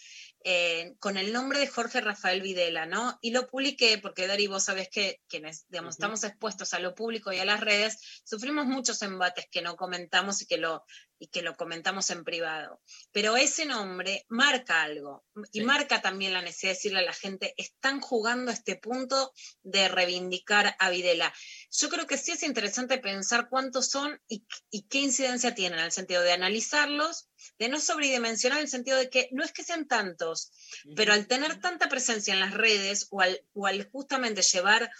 eh, 0.44 0.94
con 1.00 1.16
el 1.16 1.32
nombre 1.32 1.58
de 1.58 1.66
Jorge 1.66 2.00
Rafael 2.00 2.42
Videla, 2.42 2.86
¿no? 2.86 3.18
Y 3.20 3.32
lo 3.32 3.48
publiqué 3.48 3.98
porque, 3.98 4.26
Dari, 4.26 4.46
vos 4.46 4.64
sabés 4.64 4.88
que 4.88 5.20
quienes, 5.28 5.66
digamos, 5.68 5.94
estamos 5.96 6.22
expuestos 6.24 6.74
a 6.74 6.78
lo 6.78 6.94
público 6.94 7.32
y 7.32 7.38
a 7.38 7.44
las 7.44 7.60
redes, 7.60 7.98
sufrimos 8.24 8.66
muchos 8.66 9.02
embates 9.02 9.46
que 9.50 9.62
no 9.62 9.76
comentamos 9.76 10.40
y 10.42 10.46
que 10.46 10.58
lo, 10.58 10.84
y 11.18 11.28
que 11.28 11.42
lo 11.42 11.54
comentamos 11.56 12.10
en 12.10 12.24
privado. 12.24 12.80
Pero 13.12 13.36
ese 13.36 13.66
nombre 13.66 14.24
marca 14.28 14.82
algo 14.82 15.24
y 15.52 15.60
Sí. 15.60 15.64
marca 15.64 16.00
también 16.00 16.32
la 16.32 16.42
necesidad 16.42 16.70
de 16.70 16.74
decirle 16.74 16.98
a 17.00 17.02
la 17.02 17.12
gente, 17.12 17.54
están 17.56 18.00
jugando 18.00 18.50
este 18.52 18.76
punto 18.76 19.32
de 19.62 19.88
reivindicar 19.88 20.76
a 20.78 20.90
Videla. 20.90 21.32
Yo 21.70 21.88
creo 21.88 22.06
que 22.06 22.16
sí 22.18 22.32
es 22.32 22.42
interesante 22.42 22.98
pensar 22.98 23.48
cuántos 23.48 23.90
son 23.90 24.20
y, 24.28 24.46
y 24.70 24.86
qué 24.88 24.98
incidencia 24.98 25.54
tienen, 25.54 25.80
en 25.80 25.86
el 25.86 25.92
sentido 25.92 26.22
de 26.22 26.32
analizarlos, 26.32 27.27
de 27.58 27.68
no 27.68 27.80
sobredimensionar, 27.80 28.58
en 28.58 28.64
el 28.64 28.70
sentido 28.70 28.96
de 28.96 29.10
que 29.10 29.28
no 29.32 29.44
es 29.44 29.52
que 29.52 29.64
sean 29.64 29.86
tantos, 29.86 30.50
pero 30.96 31.12
al 31.12 31.26
tener 31.26 31.60
tanta 31.60 31.88
presencia 31.88 32.34
en 32.34 32.40
las 32.40 32.54
redes 32.54 33.06
o 33.10 33.20
al, 33.20 33.44
o 33.52 33.66
al 33.66 33.88
justamente 33.90 34.42
llevar 34.42 34.90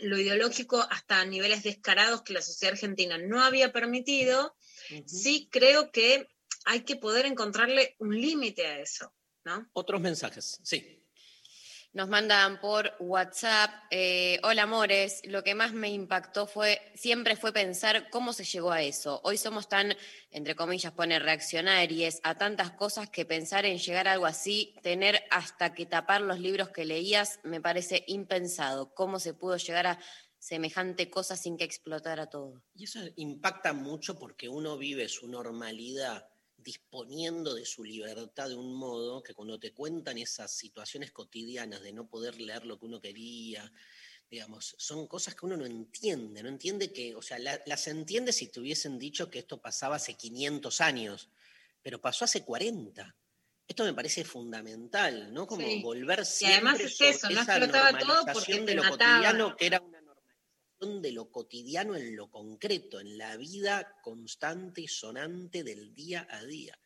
lo 0.00 0.18
ideológico 0.18 0.86
hasta 0.90 1.24
niveles 1.24 1.62
descarados 1.62 2.22
que 2.22 2.32
la 2.32 2.42
sociedad 2.42 2.72
argentina 2.72 3.18
no 3.18 3.42
había 3.42 3.72
permitido, 3.72 4.56
sí 5.06 5.48
creo 5.50 5.90
que 5.92 6.28
hay 6.64 6.80
que 6.80 6.96
poder 6.96 7.26
encontrarle 7.26 7.94
un 7.98 8.18
límite 8.20 8.66
a 8.66 8.80
eso, 8.80 9.14
¿no? 9.44 9.68
Otros 9.72 10.00
mensajes, 10.00 10.58
sí. 10.62 11.03
Nos 11.94 12.08
mandan 12.08 12.60
por 12.60 12.92
WhatsApp, 12.98 13.70
eh, 13.88 14.40
hola 14.42 14.64
amores, 14.64 15.22
lo 15.26 15.44
que 15.44 15.54
más 15.54 15.72
me 15.74 15.90
impactó 15.90 16.48
fue, 16.48 16.80
siempre 16.96 17.36
fue 17.36 17.52
pensar 17.52 18.10
cómo 18.10 18.32
se 18.32 18.42
llegó 18.42 18.72
a 18.72 18.82
eso. 18.82 19.20
Hoy 19.22 19.38
somos 19.38 19.68
tan, 19.68 19.94
entre 20.32 20.56
comillas, 20.56 20.90
pone 20.90 21.20
reaccionarios 21.20 22.18
a 22.24 22.36
tantas 22.36 22.72
cosas 22.72 23.10
que 23.10 23.24
pensar 23.24 23.64
en 23.64 23.78
llegar 23.78 24.08
a 24.08 24.12
algo 24.14 24.26
así, 24.26 24.74
tener 24.82 25.22
hasta 25.30 25.72
que 25.72 25.86
tapar 25.86 26.22
los 26.22 26.40
libros 26.40 26.70
que 26.70 26.84
leías, 26.84 27.38
me 27.44 27.60
parece 27.60 28.02
impensado. 28.08 28.92
¿Cómo 28.92 29.20
se 29.20 29.32
pudo 29.32 29.56
llegar 29.56 29.86
a 29.86 30.00
semejante 30.36 31.08
cosa 31.08 31.36
sin 31.36 31.56
que 31.56 31.62
explotara 31.62 32.26
todo? 32.26 32.60
Y 32.74 32.84
eso 32.84 32.98
impacta 33.14 33.72
mucho 33.72 34.18
porque 34.18 34.48
uno 34.48 34.76
vive 34.76 35.08
su 35.08 35.28
normalidad 35.28 36.26
disponiendo 36.64 37.54
de 37.54 37.64
su 37.66 37.84
libertad 37.84 38.48
de 38.48 38.56
un 38.56 38.74
modo 38.74 39.22
que 39.22 39.34
cuando 39.34 39.60
te 39.60 39.72
cuentan 39.72 40.18
esas 40.18 40.52
situaciones 40.56 41.12
cotidianas 41.12 41.82
de 41.82 41.92
no 41.92 42.08
poder 42.08 42.40
leer 42.40 42.64
lo 42.66 42.78
que 42.78 42.86
uno 42.86 43.00
quería, 43.00 43.72
digamos, 44.30 44.74
son 44.78 45.06
cosas 45.06 45.34
que 45.34 45.46
uno 45.46 45.56
no 45.56 45.66
entiende, 45.66 46.42
no 46.42 46.48
entiende 46.48 46.92
que, 46.92 47.14
o 47.14 47.22
sea, 47.22 47.38
la- 47.38 47.62
las 47.66 47.86
entiende 47.88 48.32
si 48.32 48.48
te 48.48 48.60
hubiesen 48.60 48.98
dicho 48.98 49.30
que 49.30 49.40
esto 49.40 49.60
pasaba 49.60 49.96
hace 49.96 50.14
500 50.14 50.80
años, 50.80 51.30
pero 51.82 52.00
pasó 52.00 52.24
hace 52.24 52.44
40. 52.44 53.16
Esto 53.68 53.84
me 53.84 53.94
parece 53.94 54.24
fundamental, 54.24 55.32
¿no? 55.32 55.46
Como 55.46 55.64
Sí. 55.68 55.80
volver 55.80 56.20
Y 56.20 56.24
siempre 56.24 56.54
además 56.54 56.80
es 56.80 56.96
sobre 56.96 57.10
eso, 57.10 57.30
no 57.30 57.40
esa 57.40 57.58
explotaba 57.58 57.98
todo 57.98 58.30
porque 58.32 58.52
normalización 58.52 58.64
te 58.66 58.70
de 58.72 58.74
lo 58.74 58.82
cotidiano, 58.88 59.56
que 59.56 59.66
era 59.66 59.80
una 59.80 59.93
de 60.84 61.12
lo 61.12 61.30
cotidiano 61.30 61.96
en 61.96 62.16
lo 62.16 62.30
concreto, 62.30 63.00
en 63.00 63.18
la 63.18 63.36
vida 63.36 63.96
constante 64.02 64.82
y 64.82 64.88
sonante 64.88 65.62
del 65.64 65.94
día 65.94 66.26
a 66.30 66.44
día. 66.44 66.78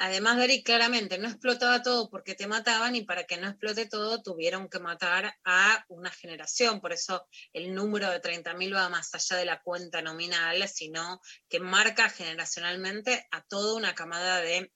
Además, 0.00 0.36
Dari, 0.36 0.62
claramente 0.62 1.18
no 1.18 1.28
explotaba 1.28 1.82
todo 1.82 2.08
porque 2.08 2.36
te 2.36 2.46
mataban 2.46 2.94
y 2.94 3.02
para 3.02 3.24
que 3.24 3.36
no 3.36 3.48
explote 3.48 3.86
todo 3.86 4.22
tuvieron 4.22 4.68
que 4.68 4.78
matar 4.78 5.34
a 5.44 5.84
una 5.88 6.10
generación. 6.10 6.80
Por 6.80 6.92
eso 6.92 7.26
el 7.52 7.74
número 7.74 8.08
de 8.08 8.20
30.000 8.20 8.74
va 8.76 8.88
más 8.88 9.12
allá 9.14 9.36
de 9.36 9.44
la 9.44 9.60
cuenta 9.60 10.00
nominal, 10.00 10.68
sino 10.68 11.20
que 11.48 11.58
marca 11.58 12.08
generacionalmente 12.10 13.26
a 13.32 13.42
toda 13.42 13.74
una 13.74 13.96
camada 13.96 14.40
de 14.40 14.72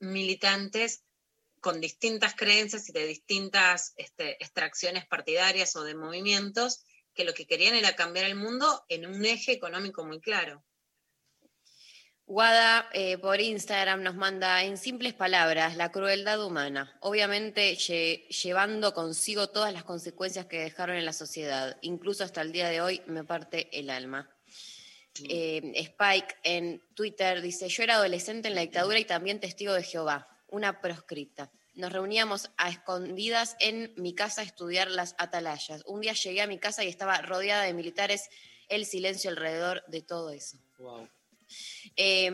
militantes 0.00 1.02
con 1.60 1.80
distintas 1.80 2.34
creencias 2.34 2.88
y 2.88 2.92
de 2.92 3.06
distintas 3.06 3.92
este, 3.96 4.32
extracciones 4.42 5.06
partidarias 5.06 5.76
o 5.76 5.84
de 5.84 5.94
movimientos 5.94 6.84
que 7.14 7.24
lo 7.24 7.34
que 7.34 7.46
querían 7.46 7.74
era 7.74 7.96
cambiar 7.96 8.24
el 8.26 8.34
mundo 8.36 8.84
en 8.88 9.06
un 9.06 9.24
eje 9.24 9.52
económico 9.52 10.04
muy 10.04 10.20
claro. 10.20 10.64
Guada 12.24 12.88
eh, 12.92 13.18
por 13.18 13.40
Instagram 13.40 14.04
nos 14.04 14.14
manda 14.14 14.62
en 14.62 14.78
simples 14.78 15.14
palabras 15.14 15.76
la 15.76 15.90
crueldad 15.90 16.44
humana, 16.44 16.96
obviamente 17.00 17.74
lle- 17.74 18.28
llevando 18.28 18.94
consigo 18.94 19.48
todas 19.48 19.72
las 19.72 19.82
consecuencias 19.82 20.46
que 20.46 20.60
dejaron 20.60 20.94
en 20.96 21.04
la 21.04 21.12
sociedad, 21.12 21.76
incluso 21.82 22.22
hasta 22.22 22.40
el 22.42 22.52
día 22.52 22.68
de 22.68 22.80
hoy 22.80 23.02
me 23.06 23.24
parte 23.24 23.68
el 23.76 23.90
alma. 23.90 24.30
Eh, 25.28 25.72
Spike 25.74 26.36
en 26.44 26.80
Twitter 26.94 27.42
dice, 27.42 27.68
yo 27.68 27.82
era 27.82 27.96
adolescente 27.96 28.46
en 28.46 28.54
la 28.54 28.60
dictadura 28.60 29.00
y 29.00 29.04
también 29.04 29.40
testigo 29.40 29.72
de 29.72 29.82
Jehová, 29.82 30.28
una 30.50 30.80
proscripta. 30.80 31.50
Nos 31.74 31.92
reuníamos 31.92 32.50
a 32.56 32.68
escondidas 32.68 33.56
en 33.60 33.92
mi 33.96 34.14
casa 34.14 34.42
a 34.42 34.44
estudiar 34.44 34.90
las 34.90 35.14
atalayas. 35.18 35.82
Un 35.86 36.00
día 36.00 36.12
llegué 36.12 36.42
a 36.42 36.46
mi 36.46 36.58
casa 36.58 36.84
y 36.84 36.88
estaba 36.88 37.20
rodeada 37.22 37.64
de 37.64 37.74
militares, 37.74 38.28
el 38.68 38.86
silencio 38.86 39.30
alrededor 39.30 39.84
de 39.86 40.02
todo 40.02 40.30
eso. 40.30 40.58
Wow. 40.78 41.08
Eh, 41.96 42.30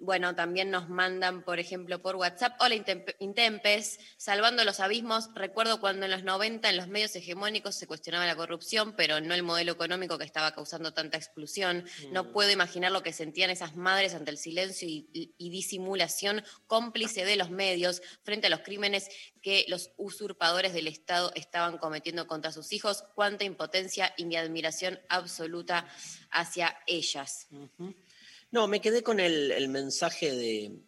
bueno, 0.00 0.34
también 0.34 0.70
nos 0.70 0.88
mandan, 0.88 1.42
por 1.44 1.58
ejemplo, 1.58 2.00
por 2.00 2.16
WhatsApp, 2.16 2.54
hola 2.60 2.74
Intemp- 2.74 3.14
Intempes, 3.18 3.98
salvando 4.16 4.64
los 4.64 4.80
abismos, 4.80 5.28
recuerdo 5.34 5.80
cuando 5.80 6.04
en 6.06 6.12
los 6.12 6.22
90 6.24 6.70
en 6.70 6.76
los 6.76 6.88
medios 6.88 7.14
hegemónicos 7.16 7.74
se 7.74 7.86
cuestionaba 7.86 8.26
la 8.26 8.36
corrupción, 8.36 8.94
pero 8.96 9.20
no 9.20 9.34
el 9.34 9.42
modelo 9.42 9.72
económico 9.72 10.18
que 10.18 10.24
estaba 10.24 10.52
causando 10.54 10.92
tanta 10.94 11.16
explosión. 11.16 11.84
No 12.12 12.32
puedo 12.32 12.50
imaginar 12.50 12.92
lo 12.92 13.02
que 13.02 13.12
sentían 13.12 13.50
esas 13.50 13.76
madres 13.76 14.14
ante 14.14 14.30
el 14.30 14.38
silencio 14.38 14.88
y, 14.88 15.08
y- 15.12 15.34
y 15.38 15.50
disimulación 15.50 16.42
cómplice 16.66 17.24
de 17.24 17.36
los 17.36 17.50
medios 17.50 18.00
frente 18.22 18.46
a 18.46 18.50
los 18.50 18.60
crímenes 18.60 19.08
que 19.42 19.64
los 19.68 19.90
usurpadores 19.96 20.72
del 20.72 20.86
Estado 20.86 21.30
estaban 21.34 21.76
cometiendo 21.78 22.26
contra 22.26 22.52
sus 22.52 22.72
hijos. 22.72 23.04
Cuánta 23.14 23.44
impotencia 23.44 24.14
y 24.16 24.24
mi 24.24 24.36
admiración 24.36 24.98
absoluta 25.08 25.86
hacia 26.30 26.78
ellas. 26.86 27.48
No, 28.54 28.68
me 28.68 28.80
quedé 28.80 29.02
con 29.02 29.18
el, 29.18 29.50
el 29.50 29.68
mensaje 29.68 30.30
de, 30.30 30.78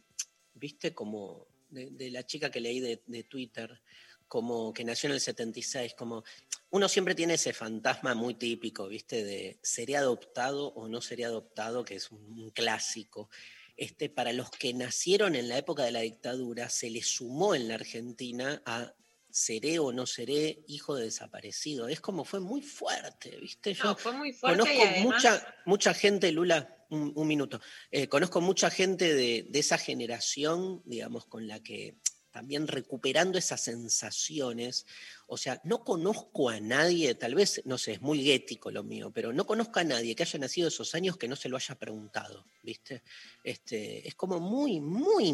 viste, 0.54 0.94
como 0.94 1.48
de, 1.68 1.90
de 1.90 2.12
la 2.12 2.24
chica 2.24 2.48
que 2.48 2.60
leí 2.60 2.78
de, 2.78 3.02
de 3.08 3.24
Twitter, 3.24 3.82
como 4.28 4.72
que 4.72 4.84
nació 4.84 5.08
en 5.08 5.14
el 5.14 5.20
76, 5.20 5.94
como 5.94 6.22
uno 6.70 6.88
siempre 6.88 7.16
tiene 7.16 7.34
ese 7.34 7.52
fantasma 7.52 8.14
muy 8.14 8.34
típico, 8.34 8.86
viste, 8.86 9.24
de 9.24 9.58
seré 9.64 9.96
adoptado 9.96 10.68
o 10.74 10.86
no 10.86 11.00
seré 11.00 11.24
adoptado, 11.24 11.84
que 11.84 11.96
es 11.96 12.12
un, 12.12 12.38
un 12.38 12.50
clásico. 12.50 13.30
Este, 13.76 14.10
para 14.10 14.32
los 14.32 14.48
que 14.50 14.72
nacieron 14.72 15.34
en 15.34 15.48
la 15.48 15.58
época 15.58 15.82
de 15.82 15.90
la 15.90 16.02
dictadura, 16.02 16.68
se 16.70 16.88
le 16.88 17.02
sumó 17.02 17.56
en 17.56 17.66
la 17.66 17.74
Argentina 17.74 18.62
a 18.64 18.94
seré 19.28 19.80
o 19.80 19.90
no 19.90 20.06
seré 20.06 20.62
hijo 20.68 20.94
de 20.94 21.06
desaparecido. 21.06 21.88
Es 21.88 22.00
como 22.00 22.24
fue 22.24 22.38
muy 22.38 22.62
fuerte, 22.62 23.36
¿viste? 23.40 23.74
Yo 23.74 23.84
No, 23.86 23.96
fue 23.96 24.12
muy 24.12 24.32
fuerte 24.32 24.56
conozco 24.60 24.78
y 24.84 24.86
además- 24.86 25.02
mucha, 25.02 25.54
mucha 25.66 25.94
gente, 25.94 26.30
Lula, 26.30 26.75
un, 26.90 27.12
un 27.14 27.26
minuto, 27.26 27.60
Eh, 27.90 28.08
conozco 28.08 28.40
mucha 28.40 28.70
gente 28.70 29.14
de, 29.14 29.46
de 29.48 29.58
esa 29.58 29.78
generación, 29.78 30.82
digamos, 30.84 31.26
con 31.26 31.46
la 31.46 31.62
que 31.62 31.96
también 32.30 32.68
recuperando 32.68 33.38
esas 33.38 33.62
sensaciones, 33.62 34.84
o 35.26 35.38
sea, 35.38 35.58
no 35.64 35.82
conozco 35.82 36.50
a 36.50 36.60
nadie, 36.60 37.14
tal 37.14 37.34
vez, 37.34 37.62
no 37.64 37.78
sé, 37.78 37.92
es 37.92 38.02
muy 38.02 38.22
guético 38.22 38.70
lo 38.70 38.84
mío, 38.84 39.10
pero 39.10 39.32
no 39.32 39.46
conozco 39.46 39.80
a 39.80 39.84
nadie 39.84 40.14
que 40.14 40.24
haya 40.24 40.38
nacido 40.38 40.68
esos 40.68 40.94
años 40.94 41.16
que 41.16 41.28
no 41.28 41.36
se 41.36 41.48
lo 41.48 41.56
haya 41.56 41.78
preguntado, 41.78 42.44
¿viste? 42.62 43.02
Este, 43.42 44.06
es 44.06 44.14
como 44.16 44.38
muy, 44.38 44.82
muy 44.82 45.28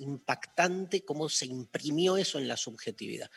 impactante 0.00 1.02
cómo 1.02 1.30
se 1.30 1.46
imprimió 1.46 2.18
eso 2.18 2.38
en 2.38 2.46
la 2.46 2.58
subjetividad. 2.58 3.30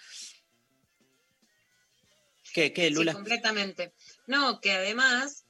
¿Qué, 2.54 2.74
qué 2.74 2.90
Sí, 2.90 2.94
Lula? 2.94 3.14
completamente. 3.14 3.94
No, 4.28 4.60
que 4.60 4.72
además 4.74 5.45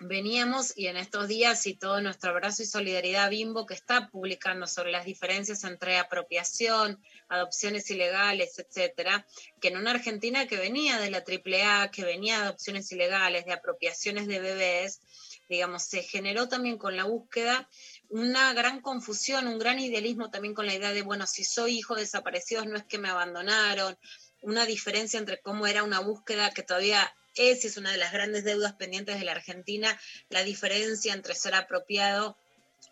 veníamos 0.00 0.72
y 0.76 0.86
en 0.86 0.96
estos 0.96 1.28
días 1.28 1.66
y 1.66 1.74
todo 1.74 2.00
nuestro 2.00 2.30
abrazo 2.30 2.62
y 2.62 2.66
solidaridad 2.66 3.30
Bimbo 3.30 3.66
que 3.66 3.74
está 3.74 4.08
publicando 4.08 4.66
sobre 4.66 4.92
las 4.92 5.04
diferencias 5.04 5.64
entre 5.64 5.98
apropiación, 5.98 7.02
adopciones 7.28 7.90
ilegales, 7.90 8.58
etcétera, 8.58 9.26
que 9.60 9.68
en 9.68 9.76
una 9.76 9.90
Argentina 9.90 10.46
que 10.46 10.56
venía 10.56 10.98
de 10.98 11.10
la 11.10 11.18
AAA, 11.18 11.90
que 11.90 12.04
venía 12.04 12.38
de 12.38 12.44
adopciones 12.44 12.90
ilegales, 12.92 13.44
de 13.44 13.52
apropiaciones 13.52 14.26
de 14.26 14.40
bebés, 14.40 15.00
digamos, 15.48 15.84
se 15.84 16.02
generó 16.02 16.48
también 16.48 16.78
con 16.78 16.96
la 16.96 17.04
búsqueda 17.04 17.68
una 18.08 18.52
gran 18.54 18.80
confusión, 18.80 19.48
un 19.48 19.58
gran 19.58 19.78
idealismo 19.78 20.30
también 20.30 20.54
con 20.54 20.66
la 20.66 20.74
idea 20.74 20.92
de, 20.92 21.02
bueno, 21.02 21.26
si 21.26 21.44
soy 21.44 21.78
hijo 21.78 21.94
de 21.94 22.02
desaparecidos 22.02 22.66
no 22.66 22.76
es 22.76 22.84
que 22.84 22.98
me 22.98 23.08
abandonaron, 23.08 23.98
una 24.42 24.64
diferencia 24.64 25.18
entre 25.18 25.40
cómo 25.40 25.66
era 25.66 25.82
una 25.82 26.00
búsqueda 26.00 26.50
que 26.50 26.62
todavía 26.62 27.12
es, 27.34 27.64
es 27.64 27.76
una 27.76 27.92
de 27.92 27.98
las 27.98 28.12
grandes 28.12 28.44
deudas 28.44 28.74
pendientes 28.74 29.18
de 29.18 29.24
la 29.24 29.32
Argentina, 29.32 29.98
la 30.28 30.42
diferencia 30.42 31.14
entre 31.14 31.34
ser 31.34 31.54
apropiado 31.54 32.36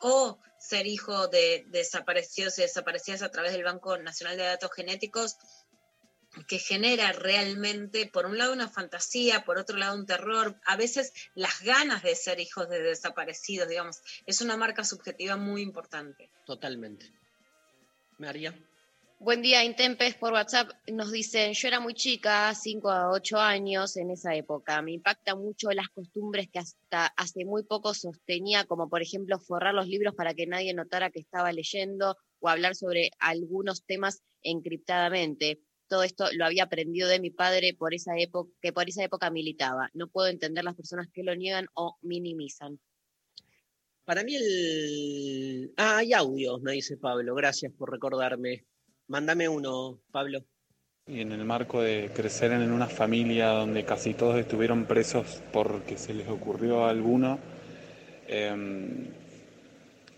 o 0.00 0.38
ser 0.58 0.86
hijo 0.86 1.28
de, 1.28 1.64
de 1.68 1.78
desaparecidos 1.78 2.58
y 2.58 2.62
desaparecidas 2.62 3.22
a 3.22 3.30
través 3.30 3.52
del 3.52 3.64
Banco 3.64 3.96
Nacional 3.98 4.36
de 4.36 4.44
Datos 4.44 4.70
Genéticos, 4.74 5.36
que 6.46 6.58
genera 6.58 7.12
realmente, 7.12 8.06
por 8.06 8.26
un 8.26 8.38
lado, 8.38 8.52
una 8.52 8.68
fantasía, 8.68 9.44
por 9.44 9.58
otro 9.58 9.76
lado, 9.76 9.96
un 9.96 10.06
terror, 10.06 10.60
a 10.66 10.76
veces 10.76 11.12
las 11.34 11.62
ganas 11.62 12.02
de 12.02 12.14
ser 12.14 12.38
hijos 12.38 12.68
de 12.68 12.82
desaparecidos, 12.82 13.68
digamos, 13.68 14.00
es 14.26 14.40
una 14.40 14.56
marca 14.56 14.84
subjetiva 14.84 15.36
muy 15.36 15.62
importante. 15.62 16.30
Totalmente. 16.46 17.12
María. 18.18 18.54
Buen 19.20 19.42
día, 19.42 19.64
Intempes 19.64 20.14
por 20.14 20.32
WhatsApp. 20.32 20.70
Nos 20.92 21.10
dicen, 21.10 21.52
yo 21.52 21.66
era 21.66 21.80
muy 21.80 21.92
chica, 21.92 22.54
5 22.54 22.88
a 22.88 23.10
8 23.10 23.38
años 23.38 23.96
en 23.96 24.12
esa 24.12 24.36
época. 24.36 24.80
Me 24.80 24.92
impacta 24.92 25.34
mucho 25.34 25.72
las 25.72 25.88
costumbres 25.88 26.48
que 26.52 26.60
hasta 26.60 27.06
hace 27.16 27.44
muy 27.44 27.64
poco 27.64 27.94
sostenía, 27.94 28.64
como 28.64 28.88
por 28.88 29.02
ejemplo 29.02 29.40
forrar 29.40 29.74
los 29.74 29.88
libros 29.88 30.14
para 30.14 30.34
que 30.34 30.46
nadie 30.46 30.72
notara 30.72 31.10
que 31.10 31.18
estaba 31.18 31.50
leyendo 31.50 32.16
o 32.38 32.48
hablar 32.48 32.76
sobre 32.76 33.10
algunos 33.18 33.84
temas 33.84 34.22
encriptadamente. 34.42 35.62
Todo 35.88 36.04
esto 36.04 36.26
lo 36.34 36.44
había 36.44 36.62
aprendido 36.62 37.08
de 37.08 37.18
mi 37.18 37.30
padre 37.30 37.74
por 37.74 37.94
esa 37.94 38.16
época, 38.16 38.52
que 38.62 38.72
por 38.72 38.88
esa 38.88 39.02
época 39.02 39.30
militaba. 39.30 39.90
No 39.94 40.08
puedo 40.08 40.28
entender 40.28 40.62
las 40.62 40.76
personas 40.76 41.08
que 41.12 41.24
lo 41.24 41.34
niegan 41.34 41.66
o 41.74 41.96
minimizan. 42.02 42.78
Para 44.04 44.22
mí 44.22 44.36
el... 44.36 45.72
Ah, 45.76 45.98
hay 45.98 46.12
audios, 46.12 46.62
me 46.62 46.74
dice 46.74 46.96
Pablo. 46.96 47.34
Gracias 47.34 47.72
por 47.72 47.90
recordarme. 47.90 48.64
Mándame 49.08 49.48
uno, 49.48 49.98
Pablo. 50.10 50.44
Y 51.06 51.20
en 51.20 51.32
el 51.32 51.44
marco 51.44 51.80
de 51.80 52.10
crecer 52.14 52.52
en 52.52 52.70
una 52.70 52.86
familia 52.86 53.48
donde 53.48 53.84
casi 53.84 54.12
todos 54.12 54.38
estuvieron 54.38 54.84
presos 54.84 55.42
porque 55.52 55.96
se 55.96 56.12
les 56.12 56.28
ocurrió 56.28 56.84
a 56.84 56.90
alguno, 56.90 57.38
eh, 58.26 59.08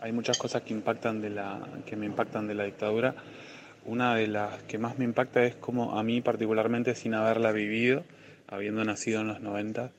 hay 0.01 0.13
muchas 0.13 0.37
cosas 0.39 0.63
que 0.63 0.73
impactan 0.75 1.21
de 1.21 1.31
la, 1.31 1.61
que 1.87 1.95
me 1.95 2.07
impactan 2.07 2.49
de 2.49 2.55
la 2.55 2.65
dictadura. 2.65 3.15
Una 3.85 4.15
de 4.17 4.27
las 4.27 4.63
que 4.65 4.79
más 4.79 4.99
me 4.99 5.05
impacta 5.05 5.45
es 5.45 5.55
como 5.55 5.97
a 5.97 6.03
mí 6.03 6.21
particularmente 6.21 6.95
sin 6.97 7.15
haberla 7.15 7.53
vivido, 7.53 8.03
habiendo 8.49 8.85
nacido 8.85 9.21
en 9.21 9.29
los 9.29 9.41
90, 9.41 9.93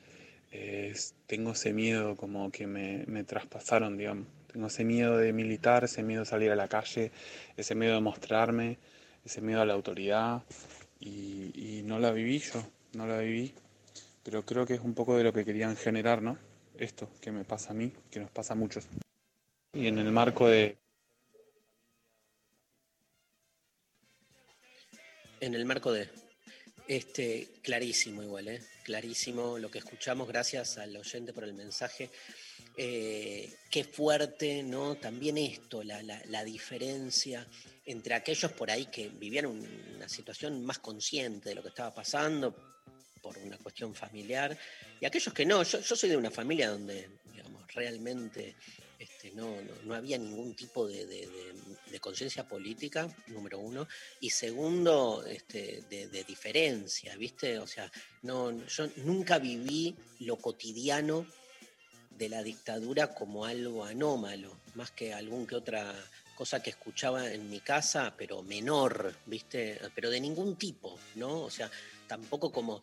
es- 0.50 1.14
tengo 1.26 1.52
ese 1.52 1.72
miedo 1.72 2.16
como 2.16 2.50
que 2.50 2.66
me, 2.66 3.04
me 3.06 3.24
traspasaron, 3.24 3.96
digamos. 3.96 4.26
Tengo 4.52 4.66
ese 4.66 4.84
miedo 4.84 5.16
de 5.16 5.32
militar, 5.32 5.84
ese 5.84 6.02
miedo 6.02 6.20
de 6.20 6.26
salir 6.26 6.50
a 6.50 6.56
la 6.56 6.68
calle, 6.68 7.10
ese 7.56 7.74
miedo 7.74 7.94
de 7.94 8.00
mostrarme, 8.00 8.78
ese 9.24 9.40
miedo 9.40 9.62
a 9.62 9.66
la 9.66 9.74
autoridad. 9.74 10.42
Y, 11.00 11.82
no 11.84 11.98
la 11.98 12.12
viví 12.12 12.38
yo, 12.38 12.64
no 12.92 13.06
la 13.06 13.18
viví. 13.18 13.54
Pero 14.22 14.44
creo 14.44 14.66
que 14.66 14.74
es 14.74 14.80
un 14.80 14.94
poco 14.94 15.16
de 15.16 15.24
lo 15.24 15.32
que 15.32 15.44
querían 15.44 15.76
generar, 15.76 16.22
¿no? 16.22 16.38
Esto 16.78 17.08
que 17.20 17.32
me 17.32 17.44
pasa 17.44 17.70
a 17.70 17.74
mí, 17.74 17.92
que 18.10 18.20
nos 18.20 18.30
pasa 18.30 18.52
a 18.52 18.56
muchos. 18.56 18.86
Y 19.72 19.88
en 19.88 19.98
el 19.98 20.12
marco 20.12 20.46
de 20.46 20.76
En 25.42 25.56
el 25.56 25.64
marco 25.64 25.90
de. 25.90 26.08
Este, 26.86 27.48
clarísimo 27.62 28.22
igual, 28.22 28.46
¿eh? 28.46 28.62
Clarísimo 28.84 29.58
lo 29.58 29.72
que 29.72 29.78
escuchamos, 29.78 30.28
gracias 30.28 30.78
al 30.78 30.96
oyente 30.96 31.32
por 31.32 31.42
el 31.42 31.52
mensaje. 31.52 32.10
Eh, 32.76 33.52
qué 33.70 33.84
fuerte, 33.84 34.62
¿no? 34.62 34.96
También 34.96 35.36
esto, 35.36 35.82
la, 35.82 36.02
la- 36.02 36.44
diferencia 36.44 37.46
entre 37.84 38.14
aquellos 38.14 38.52
por 38.52 38.70
ahí 38.70 38.86
que 38.86 39.08
vivían 39.08 39.46
un- 39.46 39.92
una 39.96 40.08
situación 40.08 40.64
más 40.64 40.78
consciente 40.78 41.50
de 41.50 41.54
lo 41.54 41.62
que 41.62 41.68
estaba 41.68 41.94
pasando 41.94 42.54
por 43.20 43.36
una 43.38 43.58
cuestión 43.58 43.94
familiar 43.94 44.58
y 45.00 45.04
aquellos 45.04 45.32
que 45.34 45.44
no. 45.44 45.62
Yo, 45.62 45.82
soy 45.82 46.08
de 46.08 46.16
una 46.16 46.30
familia 46.30 46.70
donde, 46.70 47.08
digamos, 47.32 47.66
realmente 47.74 48.56
este, 48.98 49.32
no, 49.32 49.54
no, 49.84 49.94
había 49.94 50.16
ningún 50.16 50.54
tipo 50.54 50.86
de, 50.88 51.06
de- 51.06 52.00
conciencia 52.00 52.48
política, 52.48 53.08
número 53.28 53.58
uno, 53.58 53.86
y 54.20 54.30
segundo, 54.30 55.24
este, 55.24 55.82
de 55.88 56.24
diferencia, 56.24 57.14
¿viste? 57.16 57.58
O 57.58 57.66
sea, 57.66 57.90
no, 58.22 58.66
yo 58.66 58.88
nunca 58.96 59.38
viví 59.38 59.94
lo 60.20 60.36
cotidiano 60.36 61.26
de 62.18 62.28
la 62.28 62.42
dictadura 62.42 63.14
como 63.14 63.44
algo 63.44 63.84
anómalo, 63.84 64.56
más 64.74 64.90
que 64.90 65.12
algún 65.12 65.46
que 65.46 65.56
otra 65.56 65.94
cosa 66.34 66.62
que 66.62 66.70
escuchaba 66.70 67.30
en 67.32 67.48
mi 67.50 67.60
casa, 67.60 68.14
pero 68.16 68.42
menor, 68.42 69.14
¿viste? 69.26 69.80
Pero 69.94 70.10
de 70.10 70.20
ningún 70.20 70.56
tipo, 70.56 70.98
¿no? 71.14 71.42
O 71.42 71.50
sea, 71.50 71.70
tampoco 72.06 72.50
como 72.50 72.82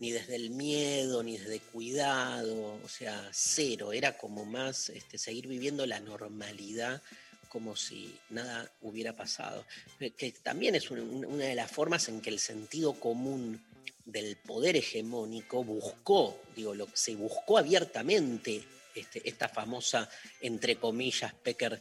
ni 0.00 0.10
desde 0.10 0.36
el 0.36 0.50
miedo, 0.50 1.22
ni 1.22 1.36
desde 1.38 1.60
cuidado, 1.60 2.80
o 2.82 2.88
sea, 2.88 3.28
cero, 3.32 3.92
era 3.92 4.16
como 4.16 4.44
más 4.44 4.88
este, 4.90 5.18
seguir 5.18 5.46
viviendo 5.46 5.86
la 5.86 6.00
normalidad 6.00 7.00
como 7.48 7.76
si 7.76 8.18
nada 8.30 8.68
hubiera 8.82 9.12
pasado. 9.14 9.64
Que- 10.16 10.32
también 10.42 10.74
es 10.74 10.90
un- 10.90 10.98
un- 11.00 11.24
una 11.24 11.44
de 11.44 11.54
las 11.54 11.70
formas 11.70 12.08
en 12.08 12.20
que 12.20 12.30
el 12.30 12.40
sentido 12.40 12.94
común 12.94 13.62
del 14.04 14.36
poder 14.36 14.76
hegemónico 14.76 15.64
buscó, 15.64 16.40
digo, 16.54 16.74
lo, 16.74 16.88
se 16.92 17.14
buscó 17.14 17.58
abiertamente 17.58 18.62
este, 18.94 19.26
esta 19.28 19.48
famosa, 19.48 20.08
entre 20.40 20.76
comillas, 20.76 21.34
Pecker, 21.34 21.80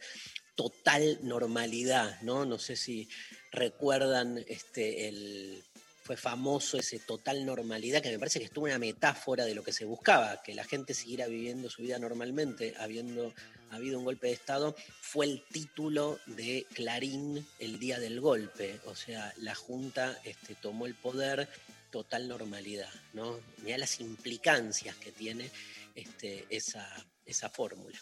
total 0.55 1.19
normalidad, 1.23 2.21
¿no? 2.21 2.45
No 2.45 2.57
sé 2.59 2.75
si 2.75 3.09
recuerdan 3.51 4.43
este, 4.47 5.63
fue 6.03 6.17
famoso 6.17 6.77
ese 6.77 6.99
total 6.99 7.45
normalidad, 7.45 8.01
que 8.01 8.11
me 8.11 8.19
parece 8.19 8.39
que 8.39 8.45
estuvo 8.45 8.65
una 8.65 8.77
metáfora 8.77 9.45
de 9.45 9.55
lo 9.55 9.63
que 9.63 9.71
se 9.71 9.85
buscaba, 9.85 10.41
que 10.43 10.53
la 10.53 10.63
gente 10.63 10.93
siguiera 10.93 11.27
viviendo 11.27 11.69
su 11.69 11.81
vida 11.81 11.97
normalmente, 11.97 12.73
habiendo 12.77 13.33
habido 13.73 13.97
un 13.97 14.05
golpe 14.05 14.27
de 14.27 14.33
Estado, 14.33 14.75
fue 15.01 15.25
el 15.25 15.43
título 15.51 16.19
de 16.27 16.67
Clarín 16.73 17.45
el 17.59 17.79
día 17.79 17.99
del 17.99 18.21
golpe. 18.21 18.79
O 18.85 18.95
sea, 18.95 19.33
la 19.37 19.55
Junta 19.55 20.19
este, 20.23 20.55
tomó 20.55 20.85
el 20.85 20.93
poder, 20.93 21.49
total 21.93 22.27
normalidad, 22.27 22.89
¿no? 23.13 23.39
Mirá 23.57 23.77
las 23.77 23.99
implicancias 23.99 24.95
que 24.95 25.11
tiene 25.11 25.51
este, 25.93 26.47
esa, 26.49 26.89
esa 27.23 27.49
fórmula. 27.49 27.99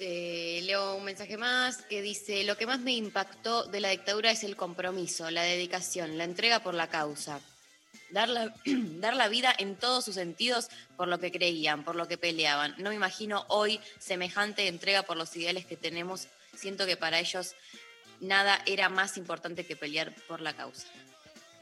Leo 0.00 0.96
un 0.96 1.04
mensaje 1.04 1.36
más 1.36 1.82
que 1.82 2.02
dice, 2.02 2.42
lo 2.42 2.56
que 2.56 2.66
más 2.66 2.80
me 2.80 2.94
impactó 2.94 3.64
de 3.64 3.78
la 3.78 3.90
dictadura 3.90 4.32
es 4.32 4.42
el 4.42 4.56
compromiso, 4.56 5.30
la 5.30 5.42
dedicación, 5.42 6.18
la 6.18 6.24
entrega 6.24 6.64
por 6.64 6.74
la 6.74 6.88
causa. 6.88 7.40
Dar 8.10 8.28
la, 8.28 8.52
dar 8.64 9.14
la 9.14 9.28
vida 9.28 9.54
en 9.56 9.76
todos 9.76 10.04
sus 10.04 10.16
sentidos 10.16 10.68
por 10.96 11.06
lo 11.06 11.20
que 11.20 11.30
creían, 11.30 11.84
por 11.84 11.94
lo 11.94 12.08
que 12.08 12.18
peleaban. 12.18 12.74
No 12.78 12.90
me 12.90 12.96
imagino 12.96 13.44
hoy 13.48 13.78
semejante 14.00 14.66
entrega 14.66 15.04
por 15.04 15.16
los 15.16 15.36
ideales 15.36 15.64
que 15.64 15.76
tenemos. 15.76 16.26
Siento 16.56 16.86
que 16.86 16.96
para 16.96 17.20
ellos 17.20 17.54
nada 18.18 18.60
era 18.66 18.88
más 18.88 19.16
importante 19.16 19.64
que 19.64 19.76
pelear 19.76 20.12
por 20.26 20.40
la 20.40 20.56
causa. 20.56 20.88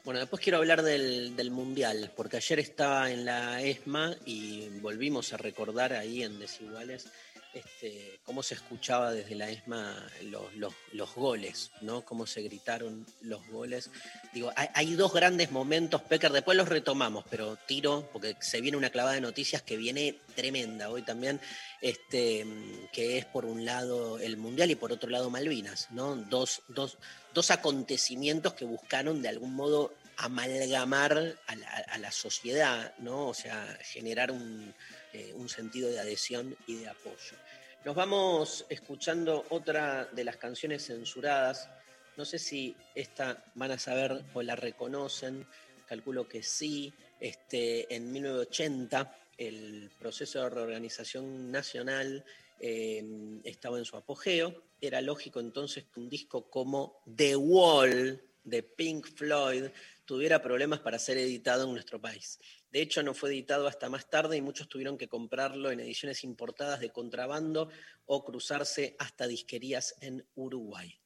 Bueno, 0.09 0.21
después 0.21 0.41
quiero 0.41 0.57
hablar 0.57 0.81
del, 0.81 1.35
del 1.35 1.51
Mundial, 1.51 2.11
porque 2.15 2.37
ayer 2.37 2.57
estaba 2.57 3.11
en 3.11 3.25
la 3.25 3.61
ESMA 3.61 4.15
y 4.25 4.67
volvimos 4.81 5.33
a 5.33 5.37
recordar 5.37 5.93
ahí 5.93 6.23
en 6.23 6.39
Desiguales 6.39 7.05
este, 7.53 8.19
cómo 8.23 8.43
se 8.43 8.55
escuchaba 8.55 9.11
desde 9.11 9.35
la 9.35 9.49
ESMA 9.49 10.07
los, 10.23 10.55
los- 10.55 10.73
los 10.93 11.13
goles, 11.15 11.71
¿no? 11.81 12.03
Cómo 12.03 12.25
se 12.27 12.41
gritaron 12.41 13.05
los 13.21 13.45
goles. 13.49 13.89
Digo, 14.33 14.51
hay, 14.55 14.93
dos 14.95 15.13
grandes 15.13 15.51
momentos, 15.51 16.01
Pecker, 16.01 16.31
después 16.31 16.57
los 16.57 16.69
retomamos, 16.69 17.23
pero 17.29 17.55
tiro, 17.67 18.09
porque 18.11 18.35
se 18.39 18.61
viene 18.61 18.77
una 18.77 18.89
clavada 18.91 19.15
de 19.15 19.21
noticias 19.21 19.61
que 19.61 19.77
viene 19.77 20.19
tremenda 20.35 20.89
hoy 20.89 21.01
también, 21.03 21.39
este, 21.81 22.45
que 22.93 23.17
es 23.19 23.25
por 23.25 23.45
un 23.45 23.63
lado 23.65 24.19
el 24.19 24.37
Mundial 24.37 24.71
y 24.71 24.75
por 24.75 24.91
otro 24.91 25.09
lado 25.09 25.29
Malvinas, 25.29 25.87
¿no? 25.91 26.15
Dos, 26.15 26.61
dos, 26.67 26.97
dos 27.33 27.49
acontecimientos 27.51 28.53
que 28.53 28.65
buscaron 28.65 29.21
de 29.23 29.29
algún 29.29 29.55
modo 29.55 29.93
amalgamar 30.19 31.37
a 31.47 31.55
la, 31.55 31.67
a 31.67 31.97
la 31.97 32.11
sociedad, 32.11 32.93
¿no? 32.99 33.27
O 33.29 33.33
sea, 33.33 33.77
generar 33.81 34.31
un, 34.31 34.73
eh, 35.13 35.31
un 35.33 35.47
sentido 35.47 35.89
de 35.89 35.99
adhesión 35.99 36.55
y 36.67 36.75
de 36.75 36.89
apoyo. 36.89 37.37
Nos 37.85 37.95
vamos 37.95 38.65
escuchando 38.69 39.45
otra 39.49 40.05
de 40.11 40.25
las 40.25 40.35
canciones 40.35 40.85
censuradas. 40.85 41.69
No 42.17 42.25
sé 42.25 42.37
si 42.37 42.75
esta 42.93 43.45
van 43.55 43.71
a 43.71 43.79
saber 43.79 44.25
o 44.33 44.41
la 44.41 44.57
reconocen, 44.57 45.47
calculo 45.87 46.27
que 46.27 46.43
sí. 46.43 46.93
Este, 47.19 47.93
en 47.93 48.11
1980 48.11 49.15
el 49.37 49.89
proceso 49.97 50.43
de 50.43 50.49
reorganización 50.49 51.49
nacional 51.49 52.25
eh, 52.59 53.39
estaba 53.45 53.77
en 53.77 53.85
su 53.85 53.95
apogeo. 53.95 54.63
Era 54.81 54.99
lógico 54.99 55.39
entonces 55.39 55.85
que 55.85 56.01
un 56.01 56.09
disco 56.09 56.49
como 56.49 57.01
The 57.15 57.37
Wall 57.37 58.21
de 58.43 58.63
Pink 58.63 59.07
Floyd 59.07 59.65
tuviera 60.09 60.41
problemas 60.41 60.79
para 60.79 60.97
ser 60.97 61.19
editado 61.19 61.65
en 61.65 61.71
nuestro 61.71 62.01
país. 62.01 62.39
De 62.71 62.81
hecho, 62.81 63.03
no 63.03 63.13
fue 63.13 63.29
editado 63.29 63.67
hasta 63.67 63.89
más 63.89 64.09
tarde 64.09 64.37
y 64.37 64.41
muchos 64.41 64.67
tuvieron 64.67 64.97
que 64.97 65.07
comprarlo 65.07 65.69
en 65.69 65.79
ediciones 65.79 66.23
importadas 66.23 66.79
de 66.79 66.89
contrabando 66.89 67.69
o 68.07 68.25
cruzarse 68.25 68.95
hasta 68.97 69.27
disquerías 69.27 69.93
en 70.01 70.25
Uruguay. 70.33 70.99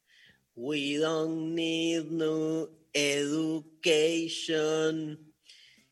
We 0.55 0.95
don't 0.99 1.53
need 1.53 2.05
no 2.05 2.69
education. 2.93 3.99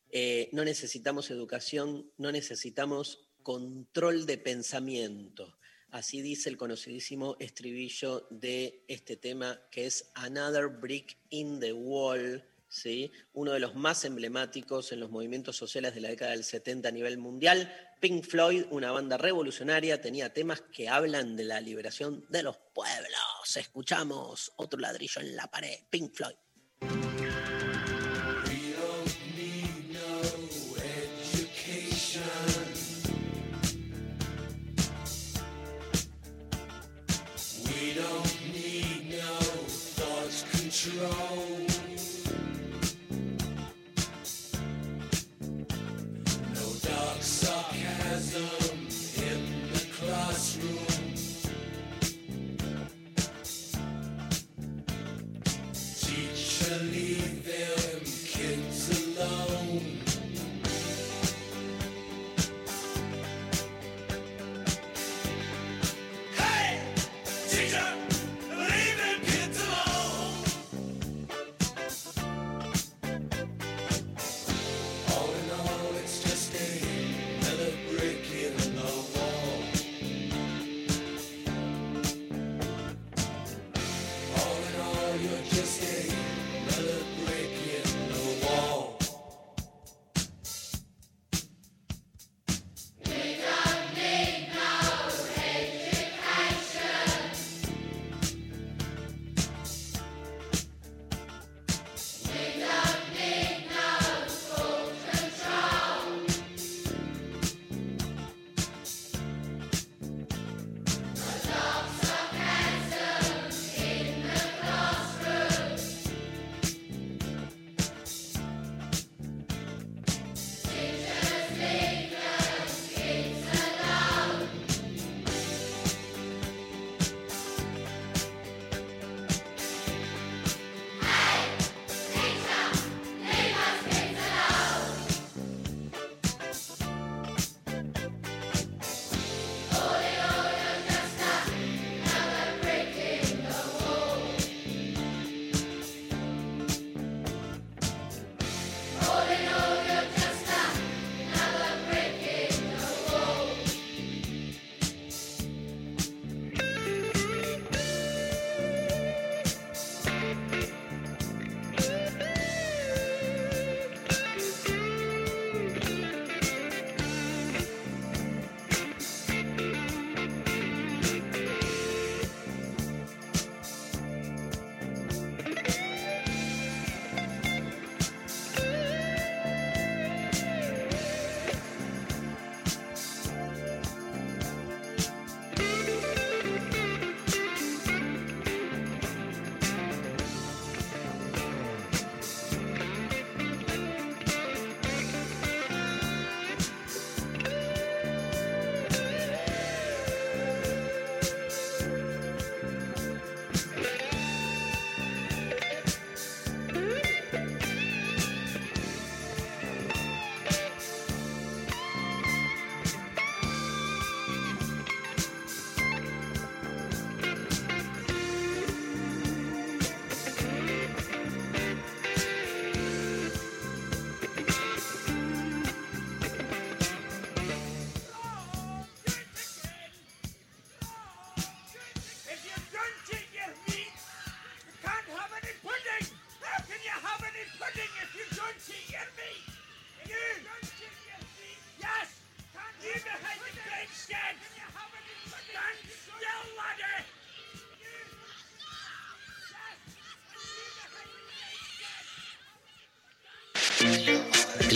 Eh, 0.09 0.47
no 0.53 0.63
necesitamos 0.63 1.31
educación, 1.31 2.09
no 2.17 2.31
necesitamos 2.31 3.27
control 3.43 4.25
de 4.25 4.37
pensamiento. 4.37 5.57
Así 5.89 6.21
dice 6.21 6.47
el 6.49 6.55
conocidísimo 6.55 7.35
estribillo 7.41 8.25
de 8.29 8.85
este 8.87 9.17
tema 9.17 9.59
que 9.69 9.85
es 9.85 10.09
Another 10.15 10.69
Brick 10.69 11.17
in 11.29 11.59
the 11.59 11.73
Wall, 11.73 12.47
¿sí? 12.71 13.11
uno 13.33 13.51
de 13.51 13.59
los 13.59 13.75
más 13.75 14.05
emblemáticos 14.05 14.91
en 14.93 15.01
los 15.01 15.11
movimientos 15.11 15.57
sociales 15.57 15.93
de 15.93 16.01
la 16.01 16.07
década 16.07 16.31
del 16.31 16.45
70 16.45 16.87
a 16.87 16.91
nivel 16.91 17.17
mundial. 17.17 17.71
Pink 17.99 18.23
Floyd, 18.23 18.63
una 18.71 18.91
banda 18.91 19.17
revolucionaria, 19.17 20.01
tenía 20.01 20.33
temas 20.33 20.61
que 20.61 20.89
hablan 20.89 21.35
de 21.35 21.43
la 21.43 21.61
liberación 21.61 22.25
de 22.29 22.43
los 22.43 22.57
pueblos. 22.73 23.57
Escuchamos 23.57 24.53
otro 24.55 24.79
ladrillo 24.79 25.21
en 25.21 25.35
la 25.35 25.51
pared, 25.51 25.79
Pink 25.89 26.15
Floyd. 26.15 26.35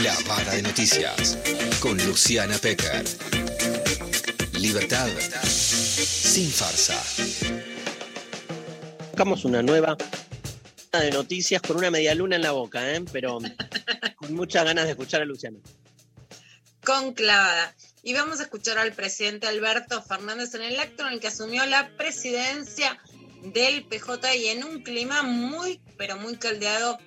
La 0.05 0.15
Vara 0.27 0.53
de 0.53 0.61
Noticias 0.61 1.35
con 1.79 1.97
Luciana 2.05 2.59
Pecker. 2.59 3.03
Libertad 4.53 5.07
sin 5.47 6.47
farsa. 6.51 7.01
Sacamos 9.09 9.45
una 9.45 9.63
nueva 9.63 9.97
de 10.91 11.09
noticias 11.09 11.59
con 11.59 11.77
una 11.77 11.89
media 11.89 12.13
luna 12.13 12.35
en 12.35 12.43
la 12.43 12.51
boca, 12.51 12.93
¿eh? 12.93 13.03
pero 13.11 13.39
con 14.15 14.35
muchas 14.35 14.63
ganas 14.65 14.85
de 14.85 14.91
escuchar 14.91 15.23
a 15.23 15.25
Luciano. 15.25 15.57
conclavada. 16.85 17.75
Y 18.03 18.13
vamos 18.13 18.39
a 18.41 18.43
escuchar 18.43 18.77
al 18.77 18.93
presidente 18.93 19.47
Alberto 19.47 20.03
Fernández 20.03 20.53
en 20.53 20.61
el 20.61 20.79
acto 20.79 21.07
en 21.07 21.13
el 21.13 21.19
que 21.19 21.29
asumió 21.29 21.65
la 21.65 21.89
presidencia 21.97 22.99
del 23.41 23.83
PJ 23.85 24.35
y 24.35 24.49
en 24.49 24.65
un 24.65 24.83
clima 24.83 25.23
muy, 25.23 25.81
pero 25.97 26.15
muy 26.17 26.37
caldeado 26.37 26.99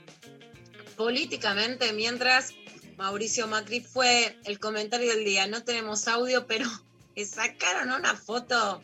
políticamente, 0.96 1.92
mientras 1.92 2.52
Mauricio 2.98 3.46
Macri 3.46 3.80
fue 3.80 4.36
el 4.44 4.58
comentario 4.58 5.14
del 5.14 5.24
día. 5.24 5.46
No 5.46 5.62
tenemos 5.62 6.08
audio, 6.08 6.46
pero 6.48 6.66
le 7.16 7.24
sacaron 7.24 7.92
una 7.92 8.16
foto 8.16 8.82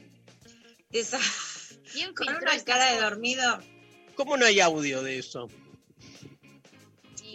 de 0.90 1.00
esa, 1.00 1.18
con 2.14 2.28
una 2.28 2.64
cara 2.64 2.94
de 2.94 3.00
dormido. 3.00 3.58
¿Cómo 4.14 4.36
no 4.36 4.46
hay 4.46 4.60
audio 4.60 5.02
de 5.02 5.18
eso? 5.18 5.48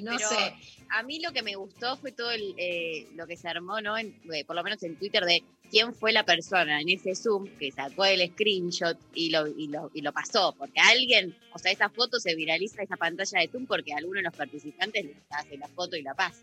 no 0.01 0.15
pero 0.15 0.29
sé. 0.29 0.55
A 0.91 1.03
mí 1.03 1.19
lo 1.19 1.33
que 1.33 1.43
me 1.43 1.55
gustó 1.55 1.97
fue 1.97 2.13
todo 2.13 2.31
el, 2.31 2.55
eh, 2.57 3.05
lo 3.13 3.27
que 3.27 3.35
se 3.35 3.49
armó, 3.49 3.81
¿no? 3.81 3.97
En- 3.97 4.17
eh, 4.33 4.45
por 4.45 4.55
lo 4.55 4.63
menos 4.63 4.81
en 4.83 4.95
Twitter, 4.95 5.25
de 5.25 5.43
quién 5.69 5.93
fue 5.93 6.13
la 6.13 6.23
persona 6.23 6.79
en 6.79 6.87
ese 6.87 7.13
Zoom 7.13 7.45
que 7.57 7.73
sacó 7.73 8.05
el 8.05 8.25
screenshot 8.31 8.97
y 9.13 9.29
lo, 9.29 9.45
y 9.45 9.67
lo, 9.67 9.91
y 9.93 10.01
lo 10.01 10.13
pasó. 10.13 10.55
Porque 10.57 10.79
alguien, 10.79 11.37
o 11.51 11.59
sea, 11.59 11.73
esa 11.73 11.89
foto 11.89 12.21
se 12.21 12.33
viraliza, 12.35 12.81
esa 12.81 12.95
pantalla 12.95 13.41
de 13.41 13.49
Zoom, 13.49 13.67
porque 13.67 13.93
alguno 13.93 14.19
de 14.19 14.23
los 14.23 14.33
participantes 14.35 15.03
le 15.03 15.17
hace 15.31 15.57
la 15.57 15.67
foto 15.67 15.97
y 15.97 16.01
la 16.01 16.13
pasa. 16.13 16.41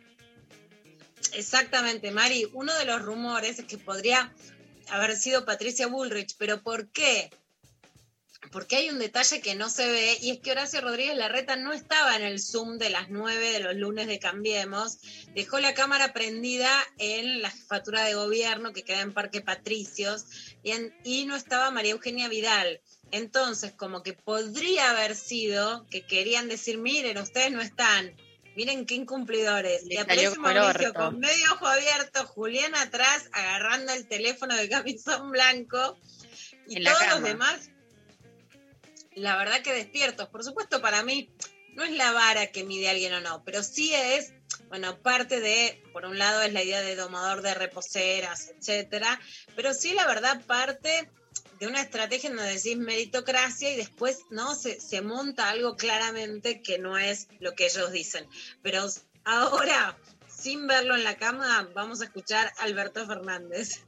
Exactamente, 1.36 2.10
Mari. 2.12 2.48
Uno 2.54 2.74
de 2.78 2.86
los 2.86 3.02
rumores 3.02 3.58
es 3.58 3.66
que 3.66 3.76
podría 3.76 4.32
haber 4.88 5.16
sido 5.16 5.44
Patricia 5.44 5.86
Bullrich, 5.86 6.34
pero 6.38 6.62
¿por 6.62 6.90
qué? 6.90 7.30
Porque 8.50 8.76
hay 8.76 8.88
un 8.88 8.98
detalle 8.98 9.42
que 9.42 9.54
no 9.54 9.68
se 9.68 9.86
ve 9.86 10.16
y 10.22 10.30
es 10.30 10.38
que 10.38 10.52
Horacio 10.52 10.80
Rodríguez 10.80 11.14
Larreta 11.14 11.56
no 11.56 11.74
estaba 11.74 12.16
en 12.16 12.22
el 12.22 12.40
Zoom 12.40 12.78
de 12.78 12.88
las 12.88 13.10
9 13.10 13.52
de 13.52 13.60
los 13.60 13.74
lunes 13.74 14.06
de 14.06 14.18
Cambiemos, 14.18 14.98
dejó 15.34 15.60
la 15.60 15.74
cámara 15.74 16.14
prendida 16.14 16.72
en 16.96 17.42
la 17.42 17.50
jefatura 17.50 18.04
de 18.04 18.14
gobierno 18.14 18.72
que 18.72 18.84
queda 18.84 19.02
en 19.02 19.12
Parque 19.12 19.42
Patricios 19.42 20.24
y, 21.04 21.26
no 21.26 21.36
estaba 21.36 21.70
María 21.70 21.92
Eugenia 21.92 22.28
Vidal. 22.28 22.80
Entonces, 23.10 23.72
como 23.72 24.02
que 24.02 24.14
podría 24.14 24.90
haber 24.90 25.14
sido 25.16 25.86
que 25.90 26.06
querían 26.06 26.48
decir, 26.48 26.78
miren, 26.78 27.18
ustedes 27.18 27.52
no 27.52 27.60
están, 27.60 28.16
miren 28.56 28.86
qué 28.86 28.94
incumplidores. 28.94 29.84
Le 29.84 30.00
aparece 30.00 30.38
Mauricio 30.38 30.94
con 30.94 31.20
medio 31.20 31.52
ojo 31.52 31.66
abierto, 31.66 32.26
Julián 32.26 32.74
atrás, 32.74 33.28
agarrando 33.32 33.92
el 33.92 34.08
teléfono 34.08 34.56
de 34.56 34.68
camisón 34.68 35.30
blanco. 35.30 35.96
Y 36.66 36.78
En 36.78 36.84
todos 36.84 37.06
los 37.10 37.22
demás, 37.22 37.70
la 39.14 39.36
verdad 39.36 39.62
que 39.62 39.72
despiertos. 39.72 40.28
Por 40.28 40.42
supuesto, 40.42 40.80
para 40.80 41.02
mí 41.02 41.30
no 41.74 41.84
es 41.84 41.92
la 41.92 42.12
vara 42.12 42.46
que 42.48 42.64
mide 42.64 42.88
alguien 42.88 43.12
o 43.12 43.20
no, 43.20 43.44
pero 43.44 43.62
sí 43.62 43.94
es, 43.94 44.32
bueno, 44.68 44.98
parte 45.02 45.40
de, 45.40 45.82
por 45.92 46.06
un 46.06 46.18
lado 46.18 46.40
es 46.42 46.52
la 46.52 46.62
idea 46.62 46.80
de 46.80 46.96
domador 46.96 47.42
de 47.42 47.54
reposeras, 47.54 48.48
etcétera, 48.58 49.20
pero 49.54 49.74
sí 49.74 49.92
la 49.92 50.06
verdad 50.06 50.42
parte 50.46 51.10
de 51.58 51.66
una 51.66 51.80
estrategia 51.80 52.30
donde 52.30 52.52
decís 52.52 52.76
meritocracia 52.76 53.72
y 53.72 53.76
después 53.76 54.20
no 54.30 54.54
se, 54.54 54.80
se 54.80 55.00
monta 55.00 55.48
algo 55.48 55.76
claramente 55.76 56.60
que 56.60 56.78
no 56.78 56.98
es 56.98 57.28
lo 57.40 57.54
que 57.54 57.66
ellos 57.66 57.92
dicen. 57.92 58.26
Pero 58.62 58.86
ahora, 59.24 59.96
sin 60.28 60.66
verlo 60.66 60.94
en 60.94 61.04
la 61.04 61.16
cama, 61.16 61.68
vamos 61.74 62.00
a 62.00 62.04
escuchar 62.04 62.52
a 62.58 62.64
Alberto 62.64 63.06
Fernández. 63.06 63.80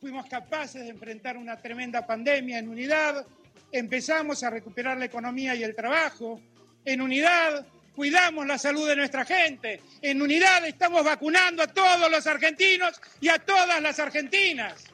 fuimos 0.00 0.26
capaces 0.28 0.82
de 0.82 0.90
enfrentar 0.90 1.36
una 1.36 1.60
tremenda 1.60 2.06
pandemia 2.06 2.58
en 2.58 2.68
unidad, 2.68 3.24
empezamos 3.70 4.42
a 4.42 4.50
recuperar 4.50 4.98
la 4.98 5.06
economía 5.06 5.54
y 5.54 5.62
el 5.62 5.74
trabajo, 5.74 6.40
en 6.84 7.00
unidad 7.00 7.66
cuidamos 7.94 8.46
la 8.46 8.58
salud 8.58 8.88
de 8.88 8.96
nuestra 8.96 9.24
gente, 9.24 9.80
en 10.00 10.20
unidad 10.20 10.64
estamos 10.66 11.04
vacunando 11.04 11.62
a 11.62 11.68
todos 11.68 12.10
los 12.10 12.26
argentinos 12.26 13.00
y 13.20 13.28
a 13.28 13.38
todas 13.38 13.80
las 13.80 13.98
argentinas. 13.98 14.91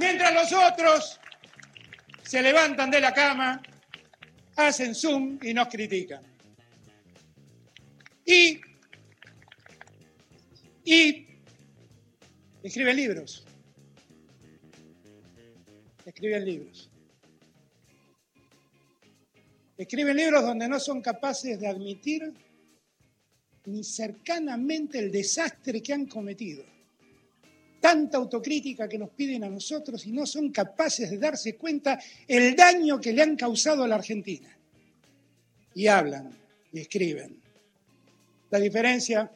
Mientras 0.00 0.32
los 0.32 0.52
otros 0.54 1.20
se 2.22 2.40
levantan 2.40 2.90
de 2.90 3.02
la 3.02 3.12
cama, 3.12 3.60
hacen 4.56 4.94
zoom 4.94 5.38
y 5.42 5.52
nos 5.52 5.68
critican. 5.68 6.22
Y, 8.24 8.58
y 10.84 11.26
libros. 12.62 13.44
Escriben 16.06 16.44
libros. 16.46 16.90
Escriben 19.76 20.16
libros 20.16 20.42
donde 20.42 20.66
no 20.66 20.80
son 20.80 21.02
capaces 21.02 21.60
de 21.60 21.68
admitir 21.68 22.32
ni 23.66 23.84
cercanamente 23.84 24.98
el 24.98 25.12
desastre 25.12 25.82
que 25.82 25.92
han 25.92 26.06
cometido. 26.06 26.64
Tanta 27.80 28.18
autocrítica 28.18 28.88
que 28.88 28.98
nos 28.98 29.10
piden 29.10 29.44
a 29.44 29.48
nosotros 29.48 30.04
y 30.06 30.12
no 30.12 30.26
son 30.26 30.50
capaces 30.50 31.10
de 31.10 31.18
darse 31.18 31.56
cuenta 31.56 31.98
el 32.28 32.54
daño 32.54 33.00
que 33.00 33.12
le 33.12 33.22
han 33.22 33.36
causado 33.36 33.84
a 33.84 33.88
la 33.88 33.96
Argentina. 33.96 34.54
Y 35.74 35.86
hablan 35.86 36.30
y 36.72 36.80
escriben. 36.80 37.40
La 38.50 38.58
diferencia 38.58 39.30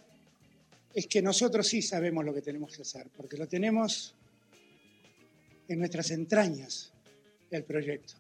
es 0.92 1.06
que 1.06 1.22
nosotros 1.22 1.66
sí 1.66 1.80
sabemos 1.80 2.24
lo 2.24 2.34
que 2.34 2.42
tenemos 2.42 2.76
que 2.76 2.82
hacer, 2.82 3.06
porque 3.16 3.36
lo 3.36 3.46
tenemos 3.48 4.14
en 5.68 5.78
nuestras 5.78 6.10
entrañas 6.10 6.92
el 7.50 7.64
proyecto. 7.64 8.14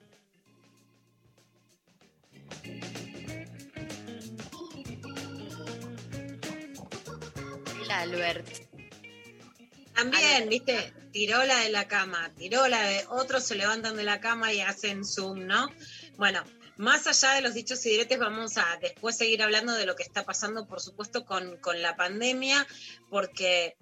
Albert. 8.04 8.63
También, 9.94 10.48
viste, 10.48 10.92
tiró 11.12 11.44
la 11.44 11.60
de 11.60 11.70
la 11.70 11.86
cama, 11.86 12.32
tiró 12.36 12.66
la 12.68 12.82
de 12.82 13.04
otros 13.08 13.44
se 13.44 13.54
levantan 13.54 13.96
de 13.96 14.04
la 14.04 14.20
cama 14.20 14.52
y 14.52 14.60
hacen 14.60 15.04
zoom, 15.04 15.46
¿no? 15.46 15.70
Bueno, 16.16 16.42
más 16.76 17.06
allá 17.06 17.34
de 17.34 17.42
los 17.42 17.54
dichos 17.54 17.84
y 17.86 17.90
diretes, 17.90 18.18
vamos 18.18 18.58
a 18.58 18.78
después 18.80 19.16
seguir 19.16 19.42
hablando 19.42 19.72
de 19.74 19.86
lo 19.86 19.94
que 19.94 20.02
está 20.02 20.24
pasando, 20.24 20.66
por 20.66 20.80
supuesto, 20.80 21.24
con, 21.24 21.56
con 21.58 21.80
la 21.80 21.96
pandemia, 21.96 22.66
porque 23.08 23.76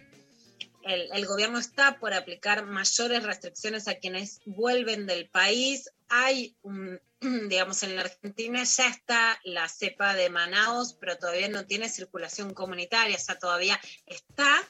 el, 0.82 1.08
el 1.12 1.26
gobierno 1.26 1.58
está 1.58 1.98
por 1.98 2.12
aplicar 2.12 2.66
mayores 2.66 3.22
restricciones 3.22 3.88
a 3.88 3.94
quienes 3.94 4.40
vuelven 4.44 5.06
del 5.06 5.30
país. 5.30 5.90
Hay 6.08 6.56
un, 6.62 7.00
digamos, 7.48 7.82
en 7.82 7.96
la 7.96 8.02
Argentina 8.02 8.62
ya 8.64 8.88
está 8.88 9.40
la 9.44 9.68
cepa 9.68 10.14
de 10.14 10.30
Manaos, 10.30 10.94
pero 11.00 11.16
todavía 11.16 11.48
no 11.48 11.66
tiene 11.66 11.88
circulación 11.88 12.52
comunitaria, 12.52 13.16
o 13.16 13.20
sea, 13.20 13.38
todavía 13.38 13.80
está, 14.06 14.60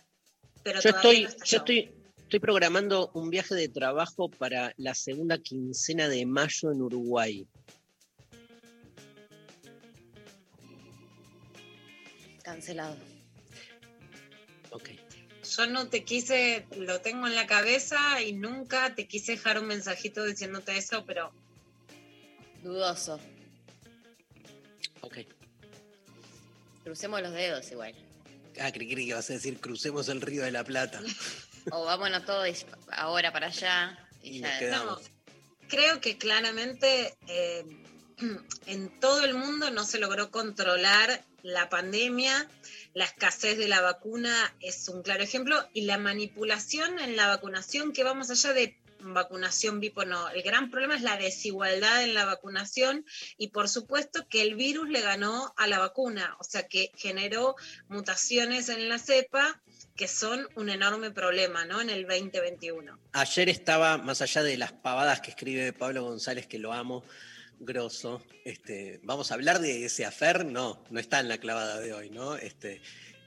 pero 0.63 0.81
Yo 0.81 0.91
estoy, 0.91 1.25
no 1.25 1.45
yo 1.45 1.57
estoy, 1.59 1.93
estoy 2.17 2.41
programando 2.41 3.11
un 3.15 3.31
viaje 3.31 3.55
de 3.55 3.69
trabajo 3.69 4.29
para 4.31 4.73
la 4.77 4.95
segunda 4.95 5.39
quincena 5.39 6.09
de 6.09 6.27
mayo 6.27 6.73
en 6.73 6.83
Uruguay. 6.83 7.47
Cancelado. 12.43 12.97
Ok. 14.71 14.91
Yo 15.57 15.67
no 15.67 15.89
te 15.89 16.05
quise, 16.05 16.67
lo 16.77 17.01
tengo 17.01 17.27
en 17.27 17.35
la 17.35 17.47
cabeza 17.47 18.23
y 18.23 18.33
nunca 18.33 18.95
te 18.95 19.07
quise 19.07 19.33
dejar 19.33 19.59
un 19.59 19.67
mensajito 19.67 20.25
diciéndote 20.25 20.77
eso, 20.77 21.05
pero 21.05 21.33
Dudoso. 22.63 23.19
Ok. 25.01 25.19
Crucemos 26.85 27.21
los 27.23 27.33
dedos 27.33 27.71
igual. 27.73 27.95
Ah, 28.61 28.73
creí 28.73 28.91
creí 28.93 29.07
que 29.07 29.15
vas 29.15 29.29
a 29.31 29.35
decir 29.35 29.59
crucemos 29.61 30.09
el 30.09 30.21
río 30.21 30.43
de 30.43 30.53
la 30.53 30.65
Plata. 30.65 31.01
O 31.71 31.85
vámonos 31.85 32.25
todos 32.25 32.67
ahora 32.91 33.33
para 33.33 33.47
allá. 33.47 33.97
Y, 34.21 34.39
Y 34.39 34.41
ya. 34.41 34.49
nos 34.49 34.59
quedamos. 34.59 35.01
creo 35.69 36.01
que 36.01 36.19
claramente 36.19 37.17
eh, 37.29 37.65
en 38.67 39.01
todo 39.01 39.25
el 39.25 39.35
mundo 39.35 39.71
no 39.71 39.85
se 39.85 40.01
logró 40.01 40.33
controlar 40.33 41.25
la 41.43 41.69
pandemia, 41.69 42.49
la 42.95 43.05
escasez 43.05 43.59
de 43.59 43.69
la 43.69 43.81
vacuna 43.81 44.55
es 44.61 44.89
un 44.89 45.03
claro 45.03 45.23
ejemplo 45.23 45.69
y 45.73 45.83
la 45.83 45.99
manipulación 45.99 46.99
en 46.99 47.17
la 47.17 47.29
vacunación 47.29 47.93
que 47.93 48.05
va 48.05 48.15
más 48.15 48.31
allá 48.31 48.53
de 48.53 48.77
vacunación 49.03 49.81
VIP 49.81 49.99
o 49.99 50.05
no. 50.05 50.29
El 50.31 50.43
gran 50.43 50.71
problema 50.71 50.97
es 50.97 51.03
la 51.03 51.17
desigualdad 51.17 52.03
en 52.03 52.15
la 52.15 52.25
vacunación 52.25 53.05
y 53.37 53.49
por 53.49 53.69
supuesto 53.69 54.27
que 54.29 54.43
el 54.43 54.55
virus 54.55 54.89
le 54.89 55.01
ganó 55.01 55.53
a 55.57 55.67
la 55.67 55.79
vacuna, 55.79 56.37
o 56.41 56.45
sea 56.45 56.69
que 56.69 56.93
generó 56.97 57.57
mutaciones 57.89 58.69
en 58.69 58.89
la 58.89 58.99
cepa 58.99 59.61
que 59.97 60.09
son 60.09 60.49
un 60.57 60.69
enorme 60.69 61.11
problema, 61.11 61.65
¿no? 61.65 61.81
En 61.81 61.91
el 61.91 62.07
2021. 62.07 62.99
Ayer 63.13 63.49
estaba, 63.49 63.99
más 63.99 64.23
allá 64.23 64.43
de 64.43 64.57
las 64.57 64.73
pavadas 64.73 65.21
que 65.21 65.31
escribe 65.31 65.73
Pablo 65.73 66.05
González, 66.05 66.47
que 66.47 66.59
lo 66.59 66.73
amo, 66.73 67.05
grosso, 67.61 68.23
este, 68.45 69.01
vamos 69.03 69.31
a 69.31 69.35
hablar 69.35 69.61
de 69.61 69.85
ese 69.85 70.05
afer, 70.05 70.45
no, 70.45 70.83
no 70.91 70.99
está 70.99 71.21
en 71.21 71.29
la 71.29 71.39
clavada 71.39 71.79
de 71.79 71.93
hoy, 71.93 72.11
¿no? 72.11 72.37
Este, 72.37 72.81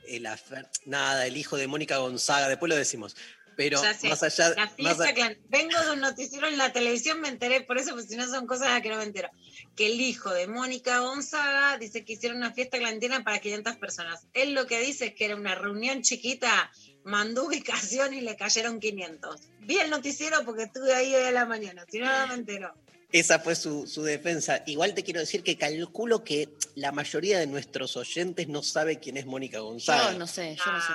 el 0.07 0.25
afer, 0.25 0.67
nada, 0.85 1.25
el 1.25 1.37
hijo 1.37 1.57
de 1.57 1.67
Mónica 1.67 1.97
Gonzaga, 1.97 2.49
después 2.49 2.69
lo 2.69 2.75
decimos. 2.75 3.15
Pero 3.55 3.81
más 3.81 4.23
allá, 4.23 4.49
La 4.49 4.65
más 4.65 4.73
fiesta 4.73 5.03
a- 5.09 5.13
clan- 5.13 5.37
Vengo 5.49 5.79
de 5.81 5.91
un 5.91 5.99
noticiero 6.01 6.47
en 6.47 6.57
la 6.57 6.73
televisión, 6.73 7.21
me 7.21 7.29
enteré, 7.29 7.61
por 7.61 7.77
eso, 7.77 7.91
porque 7.91 8.07
si 8.07 8.15
no 8.15 8.27
son 8.27 8.47
cosas 8.47 8.67
a 8.67 8.71
las 8.73 8.81
que 8.81 8.89
no 8.89 8.97
me 8.97 9.03
entero. 9.03 9.29
Que 9.75 9.87
el 9.87 9.99
hijo 10.01 10.31
de 10.33 10.47
Mónica 10.47 10.99
Gonzaga 10.99 11.77
dice 11.77 12.03
que 12.05 12.13
hicieron 12.13 12.37
una 12.37 12.51
fiesta 12.53 12.77
clandestina 12.77 13.23
para 13.23 13.39
500 13.39 13.75
personas. 13.77 14.27
Él 14.33 14.53
lo 14.53 14.67
que 14.67 14.79
dice 14.79 15.07
es 15.07 15.13
que 15.15 15.25
era 15.25 15.35
una 15.35 15.55
reunión 15.55 16.01
chiquita, 16.01 16.71
mandó 17.03 17.45
ubicación 17.45 18.13
y 18.13 18.21
le 18.21 18.35
cayeron 18.35 18.79
500. 18.79 19.41
Vi 19.61 19.77
el 19.79 19.89
noticiero 19.89 20.43
porque 20.45 20.63
estuve 20.63 20.93
ahí 20.93 21.13
hoy 21.15 21.23
a 21.23 21.31
la 21.31 21.45
mañana, 21.45 21.85
si 21.89 21.99
no, 21.99 22.05
no 22.05 22.27
me 22.27 22.33
entero. 22.35 22.73
esa 23.11 23.39
fue 23.39 23.55
su, 23.55 23.87
su 23.87 24.03
defensa. 24.03 24.63
Igual 24.65 24.93
te 24.93 25.03
quiero 25.03 25.21
decir 25.21 25.41
que 25.43 25.55
calculo 25.57 26.23
que 26.25 26.49
la 26.75 26.91
mayoría 26.91 27.39
de 27.39 27.47
nuestros 27.47 27.95
oyentes 27.95 28.49
no 28.49 28.61
sabe 28.63 28.99
quién 28.99 29.15
es 29.15 29.25
Mónica 29.25 29.59
Gonzaga. 29.59 30.11
Yo 30.11 30.19
no 30.19 30.27
sé, 30.27 30.55
yo 30.57 30.71
no 30.71 30.81
sé. 30.81 30.87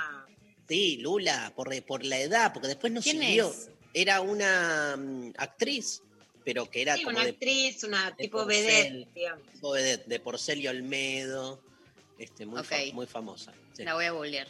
Sí, 0.71 0.97
Lula, 1.01 1.51
por, 1.53 1.83
por 1.83 2.05
la 2.05 2.17
edad, 2.21 2.53
porque 2.53 2.69
después 2.69 2.93
no 2.93 3.01
¿Quién 3.01 3.19
siguió. 3.19 3.49
es? 3.49 3.69
Era 3.93 4.21
una 4.21 4.95
mm, 4.97 5.33
actriz 5.37 6.01
pero 6.45 6.71
que 6.71 6.81
era 6.81 6.95
Sí, 6.95 7.03
como 7.03 7.17
una 7.17 7.25
de, 7.25 7.31
actriz, 7.31 7.83
una 7.83 8.15
tipo 8.15 8.37
Porcel. 8.43 8.65
vedette, 8.65 9.13
digamos. 9.13 9.45
tipo 9.51 9.73
de, 9.73 9.97
de 9.97 10.19
Porcel 10.21 10.61
y 10.61 10.67
Olmedo, 10.69 11.61
este, 12.17 12.45
muy, 12.45 12.63
fa- 12.63 12.77
Ok. 12.77 12.93
muy 12.93 13.05
famosa. 13.05 13.53
sí. 13.73 13.83
La 13.83 13.93
voy 13.95 14.05
a 14.05 14.11
googlear. 14.11 14.47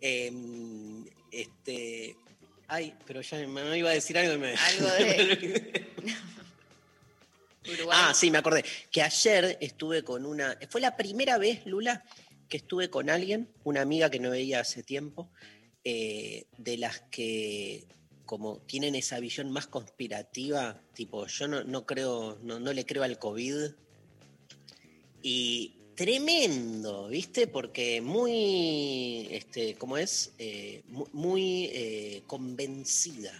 Em, 0.00 1.04
este, 1.30 2.16
ay, 2.66 2.94
pero 3.06 3.20
ya 3.20 3.36
me, 3.46 3.62
me 3.62 3.76
iba 3.78 3.90
a 3.90 3.92
decir 3.92 4.16
algo 4.16 4.32
y 4.34 4.38
me... 4.38 4.54
Algo 4.56 4.86
de-. 4.90 5.86
Uruguay. 7.72 7.98
Ah, 8.00 8.14
sí, 8.14 8.30
me 8.30 8.38
acordé. 8.38 8.64
Que 8.90 9.02
ayer 9.02 9.56
estuve 9.60 10.02
con 10.02 10.26
una. 10.26 10.58
Fue 10.68 10.80
la 10.80 10.96
primera 10.96 11.38
vez, 11.38 11.64
Lula, 11.66 12.02
que 12.52 12.58
estuve 12.58 12.90
con 12.90 13.08
alguien, 13.08 13.48
una 13.64 13.80
amiga 13.80 14.10
que 14.10 14.18
no 14.20 14.28
veía 14.28 14.60
hace 14.60 14.82
tiempo, 14.82 15.30
eh, 15.84 16.44
de 16.58 16.76
las 16.76 17.00
que 17.10 17.86
como 18.26 18.58
tienen 18.66 18.94
esa 18.94 19.18
visión 19.20 19.50
más 19.50 19.66
conspirativa, 19.68 20.78
tipo, 20.92 21.26
yo 21.28 21.48
no, 21.48 21.64
no 21.64 21.86
creo, 21.86 22.38
no, 22.42 22.60
no 22.60 22.74
le 22.74 22.84
creo 22.84 23.04
al 23.04 23.18
COVID. 23.18 23.70
Y 25.22 25.72
tremendo, 25.94 27.08
¿viste? 27.08 27.46
Porque 27.46 28.02
muy, 28.02 29.28
este, 29.30 29.74
¿cómo 29.76 29.96
es? 29.96 30.34
Eh, 30.38 30.82
mu- 30.88 31.08
muy 31.14 31.70
eh, 31.72 32.22
convencida 32.26 33.32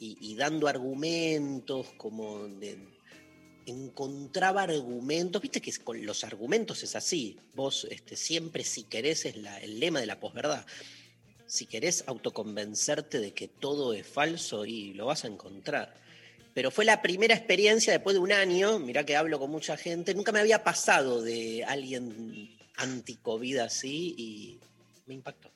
y, 0.00 0.18
y 0.20 0.34
dando 0.34 0.66
argumentos, 0.66 1.86
como 1.96 2.48
de, 2.48 2.76
encontraba 3.66 4.62
argumentos, 4.62 5.42
viste 5.42 5.60
que 5.60 5.72
con 5.84 6.04
los 6.06 6.24
argumentos 6.24 6.82
es 6.82 6.96
así, 6.96 7.36
vos 7.54 7.86
este, 7.90 8.16
siempre 8.16 8.64
si 8.64 8.84
querés, 8.84 9.24
es 9.26 9.36
la- 9.36 9.58
el 9.60 9.80
lema 9.80 10.00
de 10.00 10.06
la 10.06 10.18
posverdad, 10.20 10.64
si 11.46 11.66
querés 11.66 12.04
autoconvencerte 12.06 13.20
de 13.20 13.32
que 13.32 13.48
todo 13.48 13.92
es 13.92 14.06
falso 14.06 14.64
y 14.64 14.94
lo 14.94 15.06
vas 15.06 15.24
a 15.24 15.28
encontrar. 15.28 15.94
Pero 16.54 16.70
fue 16.70 16.84
la 16.84 17.02
primera 17.02 17.34
experiencia 17.34 17.92
después 17.92 18.14
de 18.14 18.20
un 18.20 18.32
año, 18.32 18.78
mirá 18.78 19.04
que 19.04 19.16
hablo 19.16 19.38
con 19.38 19.50
mucha 19.50 19.76
gente, 19.76 20.14
nunca 20.14 20.32
me 20.32 20.40
había 20.40 20.64
pasado 20.64 21.22
de 21.22 21.64
alguien 21.64 22.56
anti-COVID 22.76 23.58
así 23.58 24.14
y 24.16 24.58
me 25.06 25.14
impactó. 25.14 25.50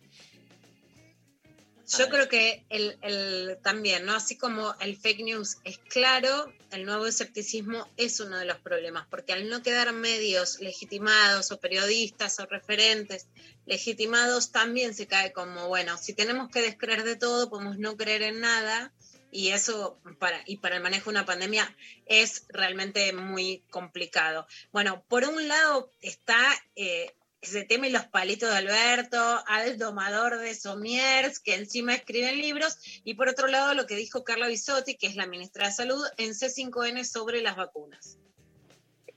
Yo 1.99 2.09
creo 2.09 2.29
que 2.29 2.65
el, 2.69 2.99
el- 3.03 3.59
también, 3.63 4.05
¿no? 4.07 4.15
Así 4.15 4.37
como 4.37 4.75
el 4.81 4.97
fake 4.97 5.25
news 5.25 5.59
es 5.65 5.79
claro, 5.79 6.53
el 6.71 6.85
nuevo 6.85 7.07
escepticismo 7.07 7.89
es 7.97 8.21
uno 8.21 8.39
de 8.39 8.45
los 8.45 8.59
problemas, 8.59 9.07
porque 9.11 9.33
al 9.33 9.49
no 9.49 9.63
quedar 9.63 9.93
medios 9.93 10.61
legitimados 10.61 11.51
o 11.51 11.59
periodistas 11.59 12.39
o 12.39 12.47
referentes 12.47 13.27
legitimados, 13.67 14.53
también 14.53 14.95
se 14.95 15.07
cae 15.07 15.33
como, 15.33 15.69
bueno, 15.69 15.97
si 15.99 16.13
tenemos 16.15 16.51
que 16.51 16.63
descreer 16.63 17.03
de 17.05 17.17
todo, 17.17 17.51
podemos 17.51 17.79
no 17.79 17.97
creer 17.97 18.23
en 18.23 18.41
nada, 18.41 18.93
y 19.33 19.51
eso 19.51 19.99
para, 20.19 20.43
y 20.47 20.57
para 20.57 20.77
el 20.77 20.83
manejo 20.83 21.05
de 21.11 21.17
una 21.17 21.25
pandemia 21.27 21.77
es 22.07 22.47
realmente 22.49 23.13
muy 23.13 23.63
complicado. 23.71 24.47
Bueno, 24.73 25.05
por 25.09 25.25
un 25.25 25.47
lado 25.47 25.91
está 26.01 26.37
eh, 26.75 27.15
ese 27.43 27.65
tema 27.65 27.89
y 27.89 27.91
los 27.91 28.05
palitos 28.07 28.51
de 28.51 28.57
Alberto, 28.57 29.19
al 29.47 29.79
domador 29.79 30.39
de 30.39 30.55
Somiers, 30.55 31.41
que 31.41 31.55
encima 31.55 31.95
escriben 31.95 32.39
libros, 32.39 32.79
y 33.05 33.15
por 33.15 33.29
otro 33.29 33.47
lado 33.47 33.75
lo 33.75 33.87
que 33.87 33.97
dijo 33.97 34.25
Carla 34.25 34.49
Bisotti, 34.49 34.97
que 34.97 35.07
es 35.07 35.17
la 35.17 35.27
ministra 35.27 35.67
de 35.67 35.73
Salud, 35.73 36.05
en 36.19 36.31
C5N 36.31 37.05
sobre 37.05 37.41
las 37.41 37.57
vacunas. 37.57 38.19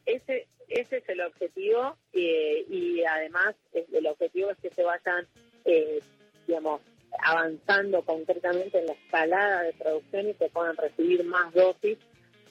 ese, 0.06 0.48
ese 0.70 0.98
es 0.98 1.10
el 1.10 1.22
objetivo 1.22 1.98
eh, 2.14 2.66
y 2.70 3.04
además 3.04 3.56
el 3.74 4.08
objetivo 4.08 4.52
es 4.52 4.58
que 4.58 4.70
se 4.70 4.84
vayan, 4.84 5.28
eh, 5.66 6.00
digamos, 6.48 6.82
avanzando 7.20 8.02
concretamente 8.04 8.80
en 8.80 8.88
la 8.88 8.94
escalada 8.94 9.64
de 9.64 9.74
producción 9.74 10.30
y 10.30 10.34
se 10.34 10.50
puedan 10.50 10.76
recibir 10.78 11.24
más 11.26 11.54
dosis. 11.54 11.98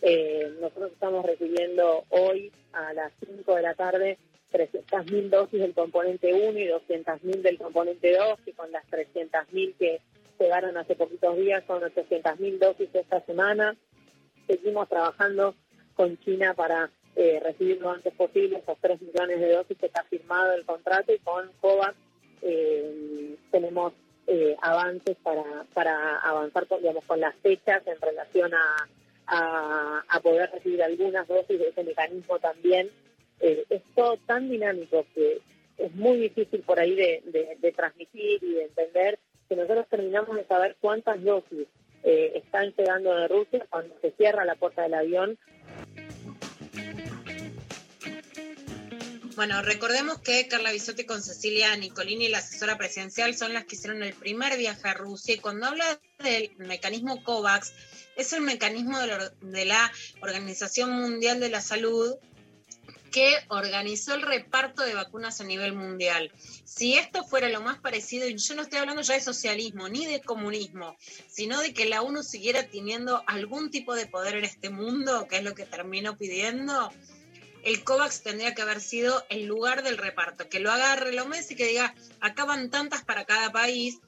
Eh, 0.02 0.52
nosotros 0.60 0.92
estamos 0.92 1.24
recibiendo 1.24 2.04
hoy 2.10 2.52
a 2.72 2.92
las 2.92 3.12
5 3.26 3.56
de 3.56 3.62
la 3.62 3.74
tarde 3.74 4.18
300.000 4.52 5.30
dosis 5.30 5.60
del 5.60 5.74
componente 5.74 6.32
1 6.32 6.58
y 6.58 6.68
200.000 6.68 7.42
del 7.42 7.58
componente 7.58 8.16
2 8.16 8.38
y 8.46 8.52
con 8.52 8.70
las 8.70 8.84
300.000 8.90 9.74
que 9.78 10.00
llegaron 10.38 10.76
hace 10.76 10.94
poquitos 10.94 11.36
días 11.36 11.64
son 11.66 11.82
800.000 11.82 12.58
dosis 12.58 12.88
esta 12.94 13.20
semana. 13.22 13.76
Seguimos 14.46 14.88
trabajando 14.88 15.54
con 15.94 16.18
China 16.20 16.54
para 16.54 16.90
eh, 17.16 17.40
recibir 17.42 17.80
lo 17.80 17.90
antes 17.90 18.12
posible 18.14 18.58
esos 18.58 18.78
3 18.80 19.00
millones 19.02 19.40
de 19.40 19.52
dosis 19.52 19.78
que 19.78 19.86
está 19.86 20.02
firmado 20.04 20.52
el 20.52 20.64
contrato 20.64 21.12
y 21.12 21.18
con 21.18 21.50
COVAX 21.60 21.94
eh, 22.42 23.36
tenemos 23.50 23.92
eh, 24.26 24.56
avances 24.62 25.16
para, 25.22 25.44
para 25.74 26.18
avanzar 26.18 26.66
con, 26.66 26.80
digamos, 26.80 27.04
con 27.04 27.20
las 27.20 27.34
fechas 27.36 27.86
en 27.86 28.00
relación 28.00 28.52
a, 28.54 28.88
a, 29.26 30.04
a 30.08 30.20
poder 30.20 30.50
recibir 30.50 30.82
algunas 30.82 31.28
dosis 31.28 31.58
de 31.58 31.68
ese 31.68 31.84
mecanismo 31.84 32.38
también. 32.38 32.90
Eh, 33.42 33.64
es 33.68 33.82
todo 33.94 34.16
tan 34.26 34.48
dinámico 34.48 35.04
que 35.14 35.40
es 35.76 35.94
muy 35.94 36.16
difícil 36.18 36.60
por 36.62 36.78
ahí 36.78 36.94
de, 36.94 37.22
de- 37.26 37.56
de 37.60 37.72
transmitir 37.72 38.42
y 38.42 38.54
de 38.54 38.62
entender 38.64 39.18
que 39.48 39.56
nosotros 39.56 39.86
terminamos 39.90 40.36
de 40.36 40.44
saber 40.46 40.76
cuántas 40.80 41.22
dosis 41.22 41.66
eh, 42.04 42.32
están 42.36 42.72
llegando 42.76 43.14
de 43.14 43.28
Rusia 43.28 43.66
cuando 43.68 43.94
se 44.00 44.12
cierra 44.12 44.44
la 44.44 44.54
puerta 44.54 44.82
del 44.82 44.94
avión 44.94 45.38
Bueno, 49.34 49.62
recordemos 49.62 50.18
que 50.20 50.46
Carla 50.46 50.72
Bisotti 50.72 51.04
con 51.04 51.22
Cecilia 51.22 51.74
Nicolini, 51.76 52.28
la 52.28 52.38
asesora 52.38 52.76
presidencial, 52.76 53.34
son 53.34 53.54
las 53.54 53.64
que 53.64 53.76
hicieron 53.76 54.02
el 54.02 54.12
primer 54.12 54.58
viaje 54.58 54.86
a 54.88 54.94
Rusia. 54.94 55.34
Y 55.34 55.38
cuando 55.38 55.66
habla 55.66 55.84
del 56.22 56.50
mecanismo 56.58 57.24
COVAX, 57.24 57.72
es 58.16 58.32
el 58.34 58.42
mecanismo 58.42 58.98
de 59.00 59.64
la, 59.64 59.90
Organización 60.20 60.90
Mundial 60.90 61.40
de 61.40 61.48
la 61.48 61.62
Salud 61.62 62.14
que 63.12 63.36
organizó 63.48 64.14
el 64.14 64.22
reparto 64.22 64.82
de 64.82 64.94
vacunas 64.94 65.40
a 65.40 65.44
nivel 65.44 65.74
mundial. 65.74 66.32
Si 66.64 66.94
esto 66.94 67.22
fuera 67.22 67.48
lo 67.48 67.60
más 67.60 67.78
parecido, 67.78 68.26
y 68.26 68.36
yo 68.36 68.54
no 68.56 68.62
estoy 68.62 68.78
hablando 68.80 69.02
ya 69.02 69.14
de 69.14 69.20
socialismo 69.20 69.88
ni 69.88 70.06
de 70.06 70.20
comunismo, 70.20 70.96
sino 71.28 71.60
de 71.60 71.72
que 71.74 71.84
la 71.84 72.02
ONU 72.02 72.24
siguiera 72.24 72.66
teniendo 72.66 73.22
algún 73.26 73.70
tipo 73.70 73.94
de 73.94 74.06
poder 74.06 74.36
en 74.36 74.44
este 74.44 74.70
mundo, 74.70 75.28
que 75.28 75.36
es 75.36 75.44
lo 75.44 75.54
que 75.54 75.66
terminó 75.66 76.16
pidiendo, 76.16 76.90
el 77.62 77.84
COVAX 77.84 78.22
tendría 78.22 78.54
que 78.54 78.62
haber 78.62 78.80
sido 78.80 79.24
el 79.28 79.44
lugar 79.44 79.84
del 79.84 79.98
reparto, 79.98 80.48
que 80.48 80.58
lo 80.58 80.72
agarre 80.72 81.12
lo 81.12 81.26
mes 81.26 81.50
y 81.50 81.54
que 81.54 81.66
diga, 81.66 81.94
acá 82.20 82.44
van 82.44 82.70
tantas 82.70 83.04
para 83.04 83.24
cada 83.24 83.52
país 83.52 84.00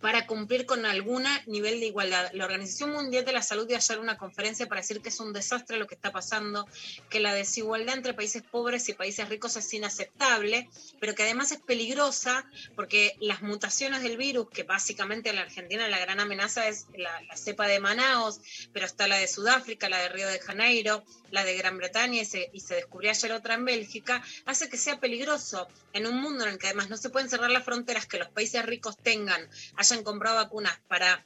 para 0.00 0.26
cumplir 0.26 0.66
con 0.66 0.86
algún 0.86 1.24
nivel 1.46 1.80
de 1.80 1.86
igualdad. 1.86 2.30
La 2.32 2.44
Organización 2.44 2.92
Mundial 2.92 3.24
de 3.24 3.32
la 3.32 3.42
Salud 3.42 3.66
dio 3.66 3.76
ayer 3.76 3.98
una 3.98 4.16
conferencia 4.16 4.66
para 4.66 4.80
decir 4.80 5.00
que 5.00 5.08
es 5.08 5.20
un 5.20 5.32
desastre 5.32 5.78
lo 5.78 5.86
que 5.86 5.94
está 5.94 6.12
pasando, 6.12 6.66
que 7.10 7.20
la 7.20 7.34
desigualdad 7.34 7.96
entre 7.96 8.14
países 8.14 8.42
pobres 8.42 8.88
y 8.88 8.92
países 8.92 9.28
ricos 9.28 9.56
es 9.56 9.72
inaceptable, 9.74 10.68
pero 11.00 11.14
que 11.14 11.24
además 11.24 11.52
es 11.52 11.60
peligrosa 11.60 12.48
porque 12.76 13.16
las 13.20 13.42
mutaciones 13.42 14.02
del 14.02 14.16
virus, 14.16 14.48
que 14.50 14.62
básicamente 14.62 15.30
en 15.30 15.36
la 15.36 15.42
Argentina 15.42 15.88
la 15.88 15.98
gran 15.98 16.20
amenaza 16.20 16.68
es 16.68 16.86
la, 16.96 17.10
cepa 17.36 17.66
de 17.66 17.80
Manaus, 17.80 18.40
pero 18.72 18.86
está 18.86 19.08
la 19.08 19.16
de 19.16 19.28
Sudáfrica, 19.28 19.88
la 19.88 19.98
de 19.98 20.08
Río 20.08 20.28
de 20.28 20.40
Janeiro, 20.40 21.04
la 21.30 21.44
de 21.44 21.56
Gran 21.56 21.76
Bretaña 21.76 22.22
y 22.22 22.24
se, 22.24 22.50
y 22.52 22.60
se 22.60 22.74
descubrió 22.74 23.10
ayer 23.10 23.32
otra 23.32 23.54
en 23.54 23.64
Bélgica, 23.64 24.22
hace 24.46 24.68
que 24.68 24.76
sea 24.76 24.98
peligroso 24.98 25.68
en 25.92 26.06
un 26.06 26.20
mundo 26.20 26.44
en 26.44 26.50
el 26.50 26.58
que 26.58 26.66
además 26.66 26.88
no 26.88 26.96
se 26.96 27.10
pueden 27.10 27.28
cerrar 27.28 27.50
las 27.50 27.64
fronteras, 27.64 28.06
que 28.06 28.18
los 28.18 28.28
países 28.28 28.64
ricos 28.64 28.96
tengan, 28.96 29.48
hayan 29.90 30.04
comprado 30.04 30.36
vacunas 30.36 30.78
para 30.88 31.24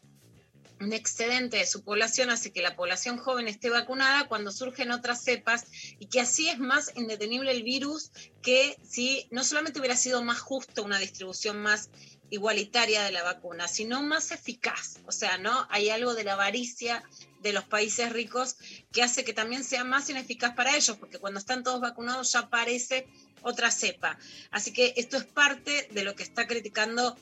un 0.81 0.93
excedente 0.93 1.59
de 1.59 1.67
su 1.67 1.85
población 1.85 2.31
hace 2.31 2.53
que 2.53 2.63
la 2.63 2.75
población 2.75 3.17
joven 3.17 3.47
esté 3.47 3.71
vacunada 3.71 4.27
cuando 4.27 4.51
surgen 4.51 4.91
otras 4.91 5.23
cepas 5.23 5.65
y 5.99 6.07
que 6.07 6.21
así 6.21 6.49
es 6.49 6.59
más 6.59 6.91
indetenible 6.97 7.53
el 7.53 7.63
virus 7.63 8.11
que 8.43 8.77
si 8.83 9.29
no 9.31 9.45
solamente 9.45 9.79
hubiera 9.79 9.97
sido 9.97 10.25
más 10.25 10.41
justo 10.41 10.83
una 10.83 10.99
distribución 10.99 11.63
más 11.63 11.89
igualitaria 12.31 13.03
de 13.03 13.13
la 13.13 13.23
vacuna, 13.23 13.69
sino 13.69 14.03
más 14.03 14.33
eficaz. 14.33 14.99
O 15.07 15.13
sea, 15.13 15.37
¿no? 15.39 15.67
Hay 15.71 15.91
algo 15.91 16.15
de 16.15 16.25
la 16.25 16.33
avaricia 16.33 17.05
de 17.43 17.53
los 17.53 17.65
países 17.65 18.11
ricos 18.11 18.57
que 18.91 19.03
hace 19.03 19.23
que 19.23 19.35
también 19.35 19.65
sea 19.65 19.85
más 19.85 20.09
ineficaz 20.09 20.55
para 20.55 20.75
ellos, 20.75 20.97
porque 20.97 21.19
cuando 21.19 21.39
están 21.39 21.63
todos 21.63 21.81
vacunados 21.81 22.33
ya 22.33 22.41
aparece 22.41 23.07
otra 23.43 23.71
cepa. 23.71 24.19
Así 24.51 24.73
que 24.73 24.95
esto 24.97 25.19
es 25.19 25.25
parte 25.25 25.89
de 25.93 26.05
lo 26.05 26.15
que 26.15 26.23
está 26.23 26.47
criticando 26.47 27.17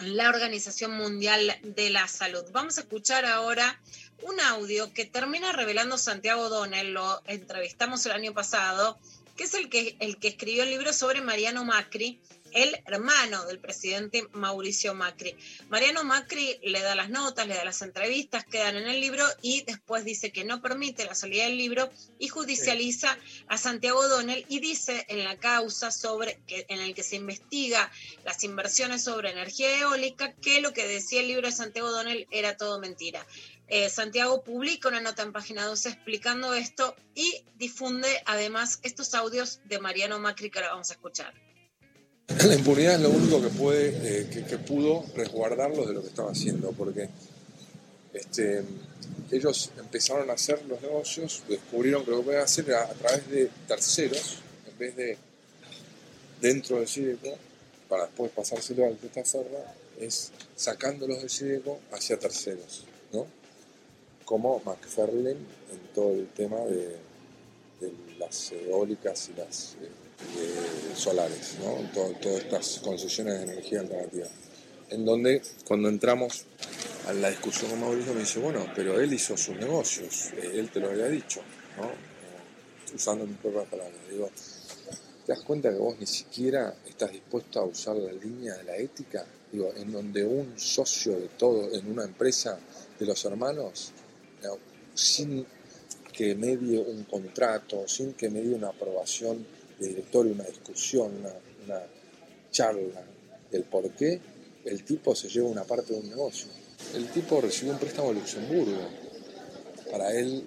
la 0.00 0.28
Organización 0.28 0.92
Mundial 0.92 1.58
de 1.62 1.90
la 1.90 2.08
Salud. 2.08 2.44
Vamos 2.52 2.78
a 2.78 2.82
escuchar 2.82 3.24
ahora 3.24 3.80
un 4.22 4.40
audio 4.40 4.92
que 4.92 5.04
termina 5.04 5.52
revelando 5.52 5.98
Santiago 5.98 6.48
Donel, 6.48 6.92
lo 6.92 7.22
entrevistamos 7.26 8.04
el 8.06 8.12
año 8.12 8.34
pasado, 8.34 8.98
que 9.36 9.44
es 9.44 9.54
el 9.54 9.68
que, 9.68 9.96
el 10.00 10.18
que 10.18 10.28
escribió 10.28 10.62
el 10.62 10.70
libro 10.70 10.92
sobre 10.92 11.20
Mariano 11.20 11.64
Macri, 11.64 12.20
el 12.52 12.80
hermano 12.86 13.44
del 13.46 13.60
presidente 13.60 14.26
Mauricio 14.32 14.94
Macri. 14.94 15.36
Mariano 15.68 16.04
Macri 16.04 16.58
le 16.62 16.80
da 16.80 16.94
las 16.94 17.10
notas, 17.10 17.46
le 17.46 17.54
da 17.54 17.64
las 17.64 17.82
entrevistas, 17.82 18.44
quedan 18.44 18.76
en 18.76 18.88
el 18.88 19.00
libro 19.00 19.24
y 19.42 19.62
después 19.62 20.04
dice 20.04 20.32
que 20.32 20.44
no 20.44 20.60
permite 20.60 21.04
la 21.04 21.14
salida 21.14 21.44
del 21.44 21.56
libro 21.56 21.90
y 22.18 22.28
judicializa 22.28 23.16
a 23.48 23.58
Santiago 23.58 24.06
Donel 24.08 24.44
y 24.48 24.60
dice 24.60 25.04
en 25.08 25.24
la 25.24 25.38
causa 25.38 25.90
sobre 25.90 26.40
que, 26.46 26.66
en 26.68 26.80
el 26.80 26.94
que 26.94 27.02
se 27.02 27.16
investiga 27.16 27.90
las 28.24 28.42
inversiones 28.44 29.04
sobre 29.04 29.30
energía 29.30 29.78
eólica 29.78 30.32
que 30.34 30.60
lo 30.60 30.72
que 30.72 30.86
decía 30.86 31.20
el 31.20 31.28
libro 31.28 31.46
de 31.46 31.52
Santiago 31.52 31.90
Donel 31.90 32.26
era 32.30 32.56
todo 32.56 32.80
mentira. 32.80 33.26
eh, 33.68 33.88
Santiago 33.88 34.42
publica 34.42 34.88
una 34.88 35.00
nota 35.00 35.22
en 35.22 35.32
página 35.32 35.64
12 35.64 35.88
explicando 35.90 36.54
esto 36.54 36.96
y 37.14 37.44
difunde 37.56 38.08
además 38.26 38.80
estos 38.82 39.14
audios 39.14 39.60
de 39.64 39.78
Mariano 39.78 40.18
Macri 40.18 40.50
que 40.50 40.58
ahora 40.58 40.72
vamos 40.72 40.90
a 40.90 40.94
escuchar. 40.94 41.49
La 42.46 42.54
impunidad 42.54 42.94
es 42.94 43.00
lo 43.00 43.10
único 43.10 43.42
que 43.42 43.48
puede, 43.48 44.20
eh, 44.20 44.28
que, 44.30 44.44
que 44.44 44.58
pudo 44.58 45.04
resguardarlos 45.16 45.88
de 45.88 45.94
lo 45.94 46.00
que 46.00 46.08
estaba 46.08 46.30
haciendo, 46.30 46.70
porque 46.72 47.08
este, 48.12 48.62
ellos 49.30 49.70
empezaron 49.78 50.30
a 50.30 50.34
hacer 50.34 50.64
los 50.66 50.80
negocios, 50.80 51.42
descubrieron 51.48 52.04
que 52.04 52.12
lo 52.12 52.18
que 52.18 52.24
podían 52.24 52.42
hacer 52.42 52.72
a 52.72 52.86
través 52.88 53.28
de 53.28 53.50
terceros, 53.66 54.38
en 54.70 54.78
vez 54.78 54.96
de 54.96 55.18
dentro 56.40 56.76
del 56.76 56.88
CIDECO, 56.88 57.36
para 57.88 58.06
después 58.06 58.30
pasárselo 58.30 58.86
al 58.86 58.96
testaferra, 58.96 59.74
es 59.98 60.30
sacándolos 60.54 61.18
del 61.18 61.30
CIDECO 61.30 61.80
hacia 61.92 62.18
terceros, 62.18 62.84
¿no? 63.12 63.26
Como 64.24 64.62
McFarlane 64.64 65.30
en 65.30 65.94
todo 65.94 66.12
el 66.12 66.28
tema 66.28 66.60
de, 66.60 66.96
de 67.80 67.92
las 68.18 68.52
eólicas 68.52 69.28
y 69.28 69.38
las 69.38 69.74
eh, 69.82 69.88
eh, 70.38 70.94
solares, 70.94 71.56
¿no? 71.62 71.74
Todo- 71.92 72.12
todas 72.20 72.42
estas 72.42 72.80
concesiones 72.82 73.38
de 73.38 73.52
energía 73.52 73.80
alternativa. 73.80 74.26
En 74.90 75.04
donde 75.04 75.40
cuando 75.66 75.88
entramos 75.88 76.44
a 77.06 77.12
la 77.12 77.30
discusión 77.30 77.70
con 77.70 77.80
Mauricio 77.80 78.12
me 78.14 78.20
dice, 78.20 78.40
bueno, 78.40 78.66
pero 78.74 79.00
él 79.00 79.12
hizo 79.12 79.36
sus 79.36 79.56
negocios, 79.56 80.30
eh, 80.36 80.52
él 80.54 80.70
te 80.70 80.80
lo 80.80 80.90
había 80.90 81.06
dicho, 81.06 81.40
¿no? 81.76 81.84
Eh, 81.84 82.94
Usando 82.94 83.24
mis 83.24 83.36
propias 83.38 83.66
palabras. 83.66 83.94
Digo, 84.10 84.28
¿te 85.24 85.32
das 85.32 85.42
cuenta 85.42 85.70
que 85.70 85.78
vos 85.78 85.96
ni 86.00 86.06
siquiera 86.06 86.74
estás 86.88 87.12
dispuesto 87.12 87.60
a 87.60 87.64
usar 87.64 87.96
la 87.96 88.12
línea 88.12 88.56
de 88.56 88.64
la 88.64 88.76
ética? 88.76 89.24
Digo, 89.52 89.72
en 89.76 89.92
donde 89.92 90.24
un 90.24 90.58
socio 90.58 91.12
de 91.18 91.28
todo, 91.28 91.72
en 91.72 91.88
una 91.90 92.02
empresa 92.04 92.58
de 92.98 93.06
los 93.06 93.24
hermanos, 93.24 93.92
no, 94.42 94.58
sin 94.94 95.46
que 96.12 96.34
medie 96.34 96.80
un 96.80 97.04
contrato, 97.04 97.86
sin 97.86 98.14
que 98.14 98.28
medie 98.28 98.54
una 98.54 98.68
aprobación 98.68 99.46
de 99.80 99.88
directorio, 99.88 100.32
una 100.32 100.44
discusión, 100.44 101.10
una, 101.18 101.32
una 101.66 101.82
charla 102.52 103.02
del 103.50 103.64
por 103.64 103.90
qué, 103.90 104.20
el 104.64 104.84
tipo 104.84 105.14
se 105.16 105.28
lleva 105.28 105.48
una 105.48 105.64
parte 105.64 105.92
de 105.94 106.00
un 106.00 106.08
negocio. 106.08 106.48
El 106.94 107.08
tipo 107.10 107.40
recibió 107.40 107.72
un 107.72 107.78
préstamo 107.78 108.08
de 108.08 108.14
Luxemburgo 108.20 108.88
para 109.90 110.12
él 110.12 110.44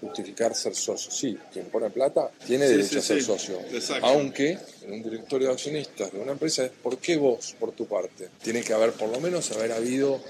justificar 0.00 0.54
ser 0.54 0.74
socio. 0.74 1.10
Sí, 1.10 1.36
quien 1.52 1.66
pone 1.66 1.90
plata 1.90 2.30
tiene 2.46 2.66
Sí, 2.66 2.72
derecho 2.72 2.90
sí, 2.92 2.98
a 2.98 3.02
ser 3.02 3.20
sí. 3.20 3.26
socio. 3.26 3.60
Exacto. 3.72 4.06
Aunque 4.06 4.58
en 4.82 4.92
un 4.92 5.02
directorio 5.02 5.48
de 5.48 5.54
accionistas 5.54 6.12
de 6.12 6.18
una 6.20 6.32
empresa 6.32 6.64
es 6.64 6.70
¿por 6.70 6.98
qué 6.98 7.16
vos 7.16 7.54
por 7.58 7.72
tu 7.72 7.86
parte? 7.86 8.28
Tiene 8.42 8.62
que 8.62 8.72
haber 8.72 8.92
por 8.92 9.08
lo 9.08 9.20
menos 9.20 9.50
haber 9.52 9.72
habido 9.72 10.20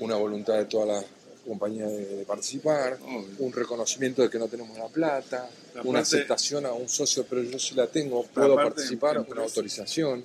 una 0.00 0.16
voluntad 0.16 0.54
de 0.58 0.66
toda 0.66 0.86
la 0.86 1.04
compañía 1.46 1.86
de, 1.86 2.04
de 2.16 2.24
participar, 2.24 2.98
un 3.38 3.52
reconocimiento 3.52 4.22
de 4.22 4.30
que 4.30 4.38
no 4.38 4.48
tenemos 4.48 4.76
la 4.76 4.88
plata, 4.88 5.48
una 5.84 6.00
aceptación 6.00 6.66
a 6.66 6.72
un 6.72 6.88
socio, 6.88 7.24
pero 7.28 7.42
yo 7.42 7.58
sí 7.58 7.74
la 7.74 7.86
tengo, 7.86 8.24
puedo 8.24 8.56
participar, 8.56 9.18
una 9.18 9.42
autorización. 9.42 10.24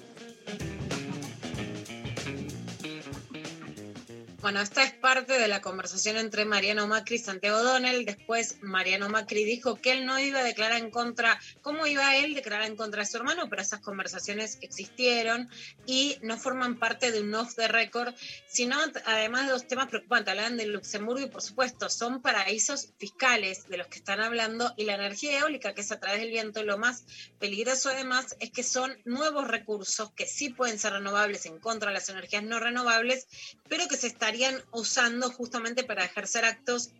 Bueno, 4.41 4.59
esta 4.59 4.83
es 4.83 4.91
parte 4.91 5.37
de 5.37 5.47
la 5.47 5.61
conversación 5.61 6.17
entre 6.17 6.45
Mariano 6.45 6.87
Macri 6.87 7.17
y 7.17 7.19
Santiago 7.19 7.61
Donel. 7.61 8.05
Después 8.05 8.57
Mariano 8.63 9.07
Macri 9.07 9.43
dijo 9.43 9.75
que 9.75 9.91
él 9.91 10.07
no 10.07 10.19
iba 10.19 10.39
a 10.39 10.43
declarar 10.43 10.79
en 10.79 10.89
contra, 10.89 11.39
¿cómo 11.61 11.85
iba 11.85 12.15
él 12.15 12.31
a 12.31 12.35
declarar 12.35 12.65
en 12.65 12.75
contra 12.75 13.01
de 13.01 13.05
su 13.05 13.17
hermano? 13.17 13.47
Pero 13.51 13.61
esas 13.61 13.81
conversaciones 13.81 14.57
existieron 14.61 15.47
y 15.85 16.17
no 16.23 16.39
forman 16.39 16.79
parte 16.79 17.11
de 17.11 17.21
un 17.21 17.35
off 17.35 17.53
the 17.53 17.67
record, 17.67 18.15
sino 18.47 18.77
además 19.05 19.45
de 19.45 19.51
dos 19.51 19.67
temas 19.67 19.89
preocupantes. 19.89 20.31
Hablan 20.31 20.57
de 20.57 20.65
Luxemburgo 20.65 21.23
y 21.23 21.29
por 21.29 21.43
supuesto 21.43 21.87
son 21.91 22.23
paraísos 22.23 22.89
fiscales 22.97 23.67
de 23.69 23.77
los 23.77 23.87
que 23.87 23.99
están 23.99 24.21
hablando 24.21 24.73
y 24.75 24.85
la 24.85 24.95
energía 24.95 25.37
eólica 25.37 25.75
que 25.75 25.81
es 25.81 25.91
a 25.91 25.99
través 25.99 26.19
del 26.19 26.31
viento. 26.31 26.63
Lo 26.63 26.79
más 26.79 27.05
peligroso 27.37 27.89
además 27.89 28.35
es 28.39 28.49
que 28.49 28.63
son 28.63 28.97
nuevos 29.05 29.47
recursos 29.47 30.11
que 30.13 30.25
sí 30.25 30.49
pueden 30.49 30.79
ser 30.79 30.93
renovables 30.93 31.45
en 31.45 31.59
contra 31.59 31.89
de 31.89 31.93
las 31.93 32.09
energías 32.09 32.43
no 32.43 32.59
renovables, 32.59 33.27
pero 33.69 33.87
que 33.87 33.97
se 33.97 34.07
estarían 34.31 34.63
usando 34.71 35.29
justamente 35.29 35.83
para 35.83 36.05
ejercer 36.05 36.45
actos 36.45 36.91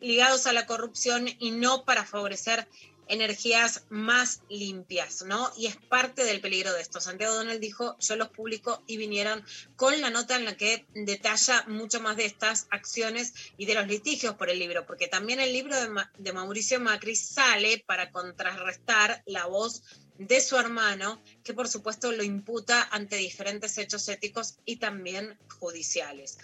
ligados 0.00 0.46
a 0.46 0.52
la 0.52 0.66
corrupción 0.66 1.28
y 1.38 1.52
no 1.52 1.84
para 1.84 2.04
favorecer 2.04 2.66
energías 3.06 3.84
más 3.90 4.42
limpias, 4.48 5.22
¿no? 5.22 5.52
Y 5.56 5.66
es 5.66 5.76
parte 5.76 6.24
del 6.24 6.40
peligro 6.40 6.72
de 6.72 6.80
esto. 6.80 7.00
Santiago 7.00 7.34
Donald 7.34 7.60
dijo, 7.60 7.96
yo 8.00 8.16
los 8.16 8.28
publico 8.30 8.82
y 8.88 8.96
vinieron 8.96 9.44
con 9.76 10.00
la 10.00 10.10
nota 10.10 10.34
en 10.34 10.44
la 10.44 10.56
que 10.56 10.84
detalla 10.94 11.64
mucho 11.68 12.00
más 12.00 12.16
de 12.16 12.24
estas 12.24 12.66
acciones 12.70 13.34
y 13.56 13.66
de 13.66 13.74
los 13.74 13.86
litigios 13.86 14.34
por 14.34 14.50
el 14.50 14.58
libro, 14.58 14.84
porque 14.84 15.06
también 15.06 15.38
el 15.38 15.52
libro 15.52 15.76
de, 15.76 15.88
de 16.18 16.32
Mauricio 16.32 16.80
Macri 16.80 17.14
sale 17.14 17.84
para 17.86 18.10
contrarrestar 18.10 19.22
la 19.26 19.46
voz 19.46 19.82
de 20.20 20.40
su 20.42 20.56
hermano, 20.56 21.22
que 21.42 21.54
por 21.54 21.66
supuesto 21.66 22.12
lo 22.12 22.22
imputa 22.22 22.88
ante 22.90 23.16
diferentes 23.16 23.78
hechos 23.78 24.06
éticos 24.08 24.58
y 24.66 24.76
también 24.76 25.38
judiciales. 25.58 26.38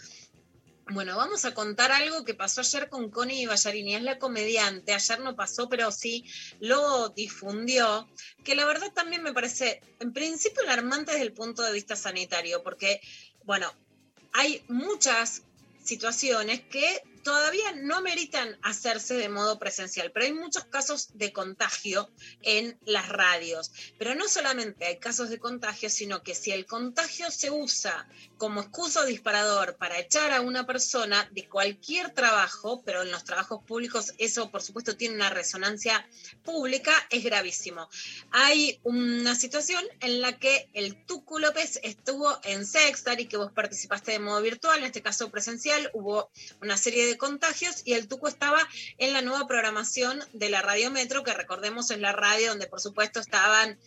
Bueno, 0.89 1.17
vamos 1.17 1.45
a 1.45 1.53
contar 1.53 1.91
algo 1.91 2.25
que 2.25 2.35
pasó 2.35 2.61
ayer 2.61 2.89
con 2.89 3.11
Connie 3.11 3.47
Ballarini. 3.47 3.97
Es 3.97 4.03
la 4.03 4.21
comediante. 4.21 4.95
Ayer 4.95 5.19
no 5.19 5.35
pasó, 5.35 5.69
pero 5.69 5.91
sí 5.91 6.25
lo 6.61 7.09
difundió. 7.09 8.09
Que 8.45 8.55
la 8.55 8.65
verdad 8.65 8.93
también 8.93 9.25
me 9.25 9.33
parece, 9.33 9.81
en 9.99 10.13
principio, 10.13 10.63
alarmante 10.63 11.11
desde 11.11 11.25
el 11.25 11.33
punto 11.33 11.63
de 11.63 11.73
vista 11.73 11.97
sanitario, 11.97 12.63
porque, 12.63 13.01
bueno, 13.45 13.73
hay 14.33 14.65
muchas 14.69 15.43
situaciones 15.83 16.61
que 16.61 17.03
todavía 17.27 17.73
no 17.73 18.03
meritan 18.03 18.57
hacerse 18.63 19.15
de 19.15 19.29
modo 19.29 19.59
presencial, 19.59 20.13
pero 20.13 20.27
hay 20.27 20.33
muchos 20.33 20.65
casos 20.67 21.09
de 21.15 21.33
contagio 21.33 22.09
en 22.43 22.79
las 22.85 23.09
radios. 23.09 23.73
Pero 23.99 24.15
no 24.15 24.29
solamente 24.29 24.85
hay 24.85 24.99
casos 24.99 25.29
de 25.29 25.41
contagio, 25.41 25.91
sino 25.91 26.23
que 26.23 26.37
si 26.37 26.53
el 26.53 26.67
contagio 26.67 27.29
se 27.33 27.51
usa 27.51 28.07
como 28.39 28.61
excusa 28.61 29.01
o 29.01 29.07
disparador 29.07 29.75
para 29.75 29.99
echar 29.99 30.31
a 30.31 30.41
una 30.41 30.67
persona 30.67 31.29
de 31.33 31.49
cualquier 31.49 32.11
trabajo, 32.11 32.83
pero 32.85 33.03
en 33.03 33.11
los 33.11 33.25
trabajos 33.25 33.65
públicos 33.65 34.13
eso 34.19 34.53
por 34.53 34.63
supuesto 34.63 34.97
tiene 34.97 35.17
una 35.17 35.31
resonancia 35.31 36.09
pública, 36.45 36.93
es 37.11 37.25
gravísimo. 37.25 37.89
Hay 38.31 38.79
una 38.85 39.35
situación 39.35 39.83
en 39.99 40.21
la 40.21 40.39
que 40.39 40.69
el 40.75 41.05
Tucu 41.07 41.41
López 41.41 41.81
estuvo 41.83 42.39
en 42.45 42.65
Sextar 42.65 43.21
y 43.21 43.27
que 43.27 43.37
vos 43.37 43.51
participaste 43.51 44.13
de 44.13 44.21
modo 44.21 44.41
virtual, 44.43 44.79
en 44.79 44.85
este 44.85 45.03
caso 45.03 45.29
presencial, 45.33 45.91
hubo 45.93 46.31
una 46.61 46.77
serie 46.77 47.05
de 47.07 47.16
contagios 47.17 47.83
y 47.85 47.95
el 47.95 48.09
Tucu 48.09 48.27
estaba 48.29 48.67
en 48.99 49.13
la 49.13 49.23
nueva 49.23 49.47
programación 49.47 50.21
de 50.33 50.51
la 50.51 50.63
Radio 50.63 50.91
Metro, 50.91 51.23
que 51.23 51.35
recordemos 51.35 51.91
es 51.91 51.99
la 51.99 52.13
radio 52.13 52.51
donde 52.51 52.67
por 52.67 52.81
supuesto 52.81 53.21
estaban 53.21 53.79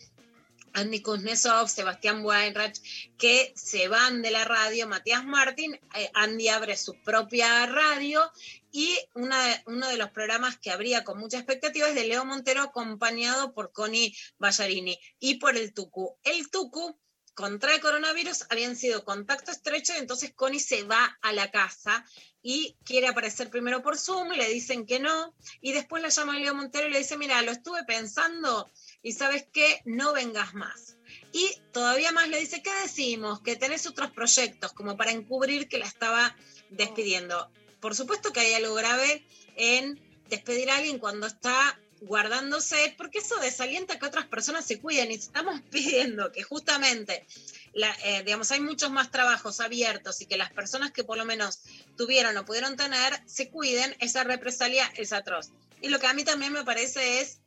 Andy 0.72 1.02
Kuznetsov, 1.02 1.68
Sebastián 1.68 2.24
Weinreich, 2.24 2.80
que 3.16 3.52
se 3.56 3.88
van 3.88 4.22
de 4.22 4.30
la 4.30 4.44
radio, 4.44 4.86
Matías 4.86 5.24
Martín, 5.24 5.78
eh, 5.94 6.10
Andy 6.14 6.48
abre 6.48 6.76
su 6.76 6.94
propia 7.02 7.66
radio 7.66 8.30
y 8.72 8.96
una 9.14 9.36
uno 9.66 9.88
de 9.88 9.96
los 9.96 10.10
programas 10.10 10.58
que 10.58 10.70
habría 10.70 11.02
con 11.04 11.18
mucha 11.18 11.38
expectativa 11.38 11.88
es 11.88 11.94
de 11.94 12.04
Leo 12.04 12.24
Montero 12.24 12.62
acompañado 12.62 13.52
por 13.52 13.72
Connie 13.72 14.16
Ballarini 14.38 14.98
y 15.18 15.36
por 15.36 15.56
el 15.56 15.74
Tucu. 15.74 16.16
El 16.22 16.50
Tucu 16.50 16.98
contrae 17.34 17.80
coronavirus, 17.80 18.46
habían 18.50 18.76
sido 18.76 19.04
contacto 19.04 19.50
estrecho, 19.50 19.94
entonces 19.96 20.32
Connie 20.34 20.60
se 20.60 20.84
va 20.84 21.18
a 21.22 21.32
la 21.32 21.50
casa 21.50 22.04
y 22.42 22.76
quiere 22.84 23.08
aparecer 23.08 23.50
primero 23.50 23.82
por 23.82 23.98
Zoom, 23.98 24.30
le 24.30 24.48
dicen 24.48 24.86
que 24.86 24.98
no, 24.98 25.34
y 25.60 25.72
después 25.72 26.02
la 26.02 26.08
llama 26.08 26.38
Leo 26.38 26.54
Montero 26.54 26.88
y 26.88 26.92
le 26.92 26.98
dice, 26.98 27.16
mira, 27.16 27.42
lo 27.42 27.52
estuve 27.52 27.84
pensando 27.84 28.70
y 29.02 29.12
sabes 29.12 29.46
qué, 29.52 29.82
no 29.84 30.12
vengas 30.12 30.54
más. 30.54 30.96
Y 31.32 31.54
todavía 31.72 32.12
más 32.12 32.28
le 32.28 32.40
dice, 32.40 32.62
¿qué 32.62 32.72
decimos? 32.82 33.40
Que 33.40 33.56
tenés 33.56 33.86
otros 33.86 34.10
proyectos, 34.10 34.72
como 34.72 34.96
para 34.96 35.12
encubrir 35.12 35.68
que 35.68 35.78
la 35.78 35.86
estaba 35.86 36.36
despidiendo. 36.70 37.50
Por 37.80 37.94
supuesto 37.94 38.32
que 38.32 38.40
hay 38.40 38.54
algo 38.54 38.74
grave 38.74 39.26
en 39.56 40.00
despedir 40.28 40.70
a 40.70 40.76
alguien 40.76 40.98
cuando 40.98 41.26
está 41.26 41.78
guardándose, 42.00 42.94
porque 42.96 43.18
eso 43.18 43.36
desalienta 43.40 43.98
que 43.98 44.06
otras 44.06 44.26
personas 44.26 44.64
se 44.64 44.80
cuiden 44.80 45.10
y 45.10 45.14
estamos 45.14 45.60
pidiendo 45.70 46.32
que 46.32 46.42
justamente, 46.42 47.26
la, 47.74 47.94
eh, 48.04 48.22
digamos, 48.24 48.50
hay 48.50 48.60
muchos 48.60 48.90
más 48.90 49.10
trabajos 49.10 49.60
abiertos 49.60 50.20
y 50.20 50.26
que 50.26 50.36
las 50.36 50.52
personas 50.52 50.92
que 50.92 51.04
por 51.04 51.18
lo 51.18 51.24
menos 51.24 51.60
tuvieron 51.96 52.36
o 52.36 52.44
pudieron 52.44 52.76
tener 52.76 53.20
se 53.26 53.50
cuiden, 53.50 53.94
esa 54.00 54.24
represalia 54.24 54.90
es 54.96 55.12
atroz. 55.12 55.50
Y 55.82 55.88
lo 55.88 55.98
que 55.98 56.06
a 56.06 56.14
mí 56.14 56.24
también 56.24 56.52
me 56.52 56.64
parece 56.64 57.20
es, 57.20 57.40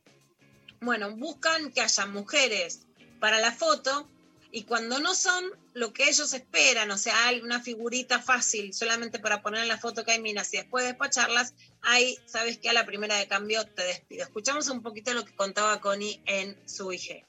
bueno, 0.80 1.16
buscan 1.16 1.72
que 1.72 1.80
haya 1.80 2.06
mujeres 2.06 2.80
para 3.20 3.38
la 3.38 3.52
foto 3.52 4.08
y 4.54 4.62
cuando 4.62 5.00
no 5.00 5.16
son 5.16 5.44
lo 5.72 5.92
que 5.92 6.08
ellos 6.08 6.32
esperan, 6.32 6.88
o 6.92 6.96
sea, 6.96 7.26
hay 7.26 7.40
una 7.40 7.60
figurita 7.60 8.22
fácil 8.22 8.72
solamente 8.72 9.18
para 9.18 9.42
poner 9.42 9.62
en 9.62 9.68
la 9.68 9.78
foto 9.78 10.04
que 10.04 10.12
hay 10.12 10.20
minas 10.20 10.54
y 10.54 10.58
después 10.58 10.84
despacharlas, 10.84 11.54
ahí 11.82 12.16
sabes 12.24 12.58
que 12.58 12.70
a 12.70 12.72
la 12.72 12.86
primera 12.86 13.16
de 13.16 13.26
cambio 13.26 13.66
te 13.66 13.82
despido. 13.82 14.22
Escuchamos 14.22 14.68
un 14.68 14.80
poquito 14.80 15.12
lo 15.12 15.24
que 15.24 15.34
contaba 15.34 15.80
Connie 15.80 16.22
en 16.24 16.56
su 16.68 16.92
IG. 16.92 17.24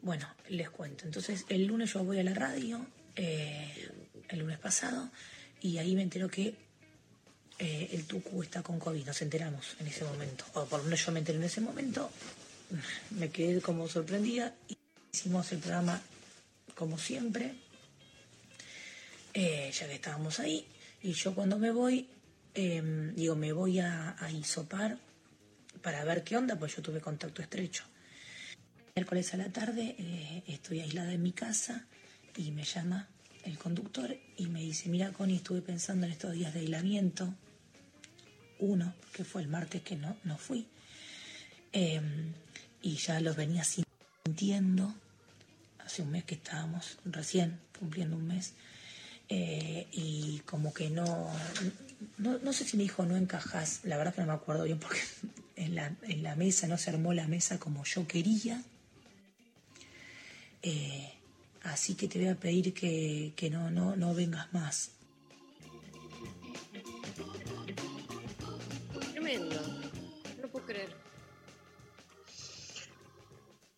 Bueno, 0.00 0.26
les 0.48 0.70
cuento. 0.70 1.04
Entonces, 1.04 1.44
el 1.50 1.66
lunes 1.66 1.92
yo 1.92 2.02
voy 2.04 2.18
a 2.18 2.24
la 2.24 2.32
radio, 2.32 2.86
eh, 3.14 3.90
el 4.30 4.38
lunes 4.38 4.58
pasado, 4.60 5.10
y 5.60 5.76
ahí 5.76 5.94
me 5.94 6.00
entero 6.00 6.30
que 6.30 6.54
eh, 7.58 7.90
el 7.92 8.06
Tucu 8.06 8.42
está 8.42 8.62
con 8.62 8.78
COVID, 8.78 9.04
nos 9.04 9.20
enteramos 9.20 9.76
en 9.78 9.88
ese 9.88 10.04
momento, 10.04 10.46
o 10.54 10.64
por 10.64 10.78
lo 10.78 10.84
menos 10.84 11.04
yo 11.04 11.12
me 11.12 11.18
enteré 11.18 11.36
en 11.36 11.44
ese 11.44 11.60
momento, 11.60 12.10
me 13.10 13.28
quedé 13.28 13.60
como 13.60 13.86
sorprendida 13.88 14.54
hicimos 15.14 15.52
el 15.52 15.58
programa 15.58 16.00
como 16.74 16.96
siempre, 16.96 17.54
eh, 19.34 19.70
ya 19.70 19.86
que 19.86 19.94
estábamos 19.94 20.40
ahí, 20.40 20.66
y 21.02 21.12
yo 21.12 21.34
cuando 21.34 21.58
me 21.58 21.70
voy, 21.70 22.08
eh, 22.54 23.12
digo, 23.14 23.36
me 23.36 23.52
voy 23.52 23.78
a, 23.78 24.16
a 24.18 24.30
hisopar 24.32 24.98
para 25.82 26.02
ver 26.04 26.24
qué 26.24 26.38
onda, 26.38 26.56
pues 26.56 26.76
yo 26.76 26.82
tuve 26.82 27.02
contacto 27.02 27.42
estrecho. 27.42 27.84
Miércoles 28.96 29.34
a 29.34 29.36
la 29.36 29.52
tarde 29.52 29.96
eh, 29.98 30.44
estoy 30.46 30.80
aislada 30.80 31.12
en 31.12 31.22
mi 31.22 31.32
casa 31.32 31.86
y 32.36 32.50
me 32.50 32.64
llama 32.64 33.06
el 33.44 33.58
conductor 33.58 34.16
y 34.38 34.46
me 34.46 34.62
dice, 34.62 34.88
mira 34.88 35.12
Connie, 35.12 35.36
estuve 35.36 35.60
pensando 35.60 36.06
en 36.06 36.12
estos 36.12 36.32
días 36.32 36.54
de 36.54 36.60
aislamiento, 36.60 37.34
uno, 38.60 38.94
que 39.12 39.24
fue 39.24 39.42
el 39.42 39.48
martes 39.48 39.82
que 39.82 39.96
no, 39.96 40.16
no 40.24 40.38
fui, 40.38 40.66
eh, 41.74 42.00
y 42.80 42.96
ya 42.96 43.20
los 43.20 43.36
venía 43.36 43.62
sintiendo, 43.62 44.94
hace 45.84 46.02
un 46.02 46.10
mes 46.10 46.24
que 46.24 46.34
estábamos 46.34 46.98
recién 47.04 47.58
cumpliendo 47.78 48.16
un 48.16 48.26
mes, 48.26 48.54
eh, 49.28 49.86
y 49.92 50.40
como 50.40 50.74
que 50.74 50.90
no, 50.90 51.30
no, 52.18 52.38
no 52.38 52.52
sé 52.52 52.64
si 52.64 52.76
me 52.76 52.82
dijo 52.82 53.06
no 53.06 53.16
encajas, 53.16 53.80
la 53.84 53.96
verdad 53.96 54.14
que 54.14 54.20
no 54.20 54.26
me 54.26 54.32
acuerdo 54.34 54.64
bien 54.64 54.78
porque 54.78 55.00
en 55.56 55.74
la, 55.74 55.94
en 56.02 56.22
la 56.22 56.36
mesa 56.36 56.66
no 56.66 56.78
se 56.78 56.90
armó 56.90 57.12
la 57.12 57.26
mesa 57.26 57.58
como 57.58 57.84
yo 57.84 58.06
quería. 58.06 58.62
Eh, 60.62 61.12
así 61.62 61.94
que 61.94 62.08
te 62.08 62.18
voy 62.18 62.28
a 62.28 62.36
pedir 62.36 62.72
que, 62.72 63.32
que 63.34 63.50
no, 63.50 63.70
no, 63.70 63.96
no 63.96 64.14
vengas 64.14 64.52
más. 64.52 64.90
Tremendo. 69.12 69.60
No 70.40 70.48
puedo 70.48 70.66
creer. 70.66 71.01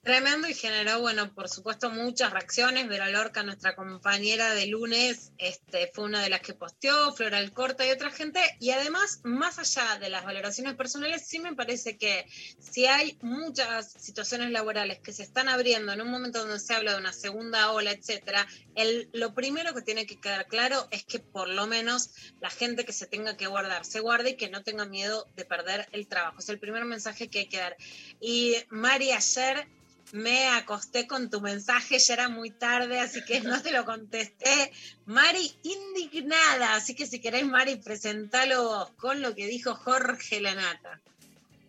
Tremendo 0.05 0.47
y 0.47 0.52
generó, 0.52 1.01
bueno, 1.01 1.32
por 1.32 1.48
supuesto, 1.48 1.89
muchas 1.89 2.31
reacciones. 2.31 2.89
Vera 2.89 3.09
Lorca, 3.09 3.43
nuestra 3.43 3.74
compañera 3.74 4.52
de 4.52 4.66
lunes, 4.66 5.32
este, 5.39 5.90
fue 5.94 6.05
una 6.05 6.22
de 6.22 6.28
las 6.28 6.43
que 6.43 6.52
posteó, 6.52 7.14
Flora 7.14 7.39
Alcorta 7.39 7.86
y 7.86 7.90
otra 7.90 8.10
gente. 8.10 8.39
Y 8.60 8.68
además, 8.68 9.20
más 9.24 9.59
allá 9.59 9.98
de 9.98 10.10
las 10.10 10.26
valoraciones 10.26 10.74
personales, 10.74 11.26
sí 11.26 11.39
me 11.39 11.55
parece 11.55 11.97
que 11.97 12.26
si 12.59 12.85
hay 12.85 13.16
muchas 13.22 13.93
situaciones 13.93 14.51
laborales 14.51 14.98
que 14.98 15.14
se 15.14 15.22
están 15.22 15.48
abriendo 15.48 15.90
en 15.94 16.02
un 16.02 16.10
momento 16.10 16.40
donde 16.40 16.60
se 16.60 16.74
habla 16.74 16.93
de 16.93 16.98
una 16.98 17.14
segunda 17.14 17.72
ola, 17.72 17.93
etcétera, 17.93 18.47
el, 18.74 19.09
lo 19.14 19.32
primero 19.32 19.72
que 19.72 19.81
tiene 19.81 20.05
que 20.05 20.20
quedar 20.20 20.47
claro 20.48 20.86
es 20.90 21.06
que 21.06 21.18
por 21.18 21.48
lo 21.48 21.66
menos 21.66 22.10
la 22.43 22.51
gente 22.51 22.85
que 22.85 22.93
se 22.93 23.06
tenga 23.06 23.39
que 23.39 23.47
guardar 23.47 23.86
se 23.86 24.01
guarde 24.01 24.31
y 24.31 24.36
que 24.36 24.51
no 24.51 24.62
tenga 24.62 24.85
miedo 24.85 25.26
de 25.35 25.47
perder 25.47 25.89
el 25.93 26.09
trabajo. 26.09 26.40
Es 26.40 26.51
el 26.51 26.59
primer 26.59 26.85
mensaje 26.85 27.28
que 27.28 27.39
hay 27.39 27.48
que 27.48 27.56
dar. 27.56 27.74
Y 28.20 28.56
Mari, 28.68 29.10
ayer 29.10 29.66
me 30.12 30.48
acosté 30.48 31.06
con 31.06 31.31
tu 31.31 31.40
mensaje, 31.40 31.98
ya 31.98 32.14
era 32.14 32.28
muy 32.28 32.51
tarde, 32.51 33.01
así 33.01 33.24
que 33.24 33.40
no 33.40 33.60
te 33.62 33.72
lo 33.72 33.85
contesté. 33.85 34.72
Mari, 35.06 35.52
indignada, 35.62 36.74
así 36.74 36.94
que 36.94 37.06
si 37.06 37.20
querés, 37.20 37.47
Mari, 37.47 37.76
presentalo 37.76 38.90
con 38.97 39.22
lo 39.22 39.35
que 39.35 39.47
dijo 39.47 39.74
Jorge 39.74 40.40
Lanata. 40.40 41.01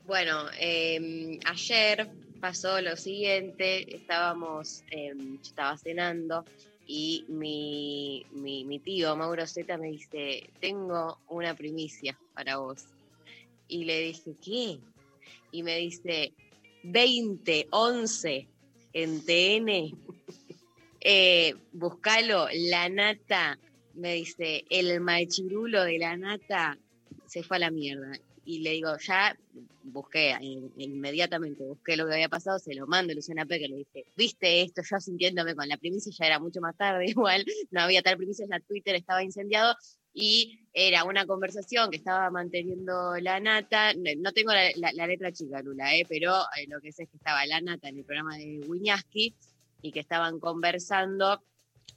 Bueno, 0.06 0.46
eh, 0.60 1.40
ayer 1.46 2.10
pasó 2.40 2.80
lo 2.82 2.96
siguiente, 2.96 3.96
estábamos, 3.96 4.84
yo 4.92 5.42
estaba 5.42 5.78
cenando 5.78 6.46
y 6.88 7.26
mi, 7.28 8.26
mi, 8.32 8.64
mi 8.66 8.80
tío 8.80 9.16
Mauro 9.16 9.48
Zeta 9.48 9.78
me 9.78 9.88
dice, 9.88 10.50
tengo 10.60 11.20
una 11.28 11.56
primicia 11.56 12.18
para 12.34 12.58
vos. 12.58 12.84
Y 13.68 13.86
le 13.86 14.00
dije, 14.02 14.36
¿qué? 14.44 14.78
Y 15.52 15.64
me 15.64 15.78
dice, 15.78 16.34
2011 16.92 18.48
en 18.94 19.26
TN, 19.26 19.92
eh, 21.02 21.54
buscalo, 21.74 22.48
la 22.54 22.90
nata, 22.90 23.60
me 23.94 24.14
dice, 24.14 24.66
el 24.70 25.02
machirulo 25.02 25.84
de 25.84 26.00
la 26.00 26.18
nata 26.18 26.78
se 27.28 27.44
fue 27.44 27.58
a 27.58 27.60
la 27.62 27.72
mierda. 27.72 28.12
Y 28.46 28.60
le 28.60 28.72
digo, 28.72 28.96
ya 29.00 29.36
busqué, 29.84 30.32
eh, 30.32 30.62
inmediatamente 30.78 31.64
busqué 31.64 31.96
lo 31.96 32.08
que 32.08 32.14
había 32.14 32.30
pasado, 32.30 32.60
se 32.60 32.74
lo 32.74 32.88
mando 32.88 33.12
a 33.12 33.16
Luciana 33.16 33.46
Peque, 33.46 33.68
le 33.68 33.78
dije, 33.78 34.06
viste 34.16 34.62
esto, 34.62 34.82
yo 34.90 35.00
sintiéndome 35.00 35.56
con 35.56 35.68
la 35.68 35.78
primicia, 35.78 36.12
ya 36.18 36.26
era 36.26 36.40
mucho 36.40 36.62
más 36.62 36.76
tarde, 36.76 37.06
igual 37.10 37.46
no 37.72 37.82
había 37.82 38.02
tal 38.02 38.18
primicia, 38.18 38.46
ya 38.50 38.60
Twitter 38.60 38.96
estaba 38.96 39.24
incendiado, 39.24 39.76
y 40.16 40.60
era 40.74 41.04
una 41.04 41.26
conversación 41.26 41.92
que 41.92 41.98
estaba 41.98 42.30
manteniendo 42.32 43.16
la 43.22 43.40
nata, 43.40 43.94
no, 43.94 44.32
tengo 44.32 44.52
la, 44.52 45.08
letra 45.08 45.32
chica, 45.32 45.62
Lula, 45.62 45.96
eh, 45.96 46.06
pero 46.08 46.34
eh, 46.58 46.66
lo 46.68 46.82
que 46.82 46.92
sé 46.92 47.04
es 47.04 47.10
que 47.10 47.18
estaba 47.18 47.46
la 47.46 47.62
nata 47.62 47.90
en 47.90 48.00
el 48.00 48.06
programa 48.06 48.38
de 48.38 48.62
Wiñaski 48.66 49.36
y 49.82 49.92
que 49.92 50.00
estaban 50.00 50.40
conversando 50.40 51.42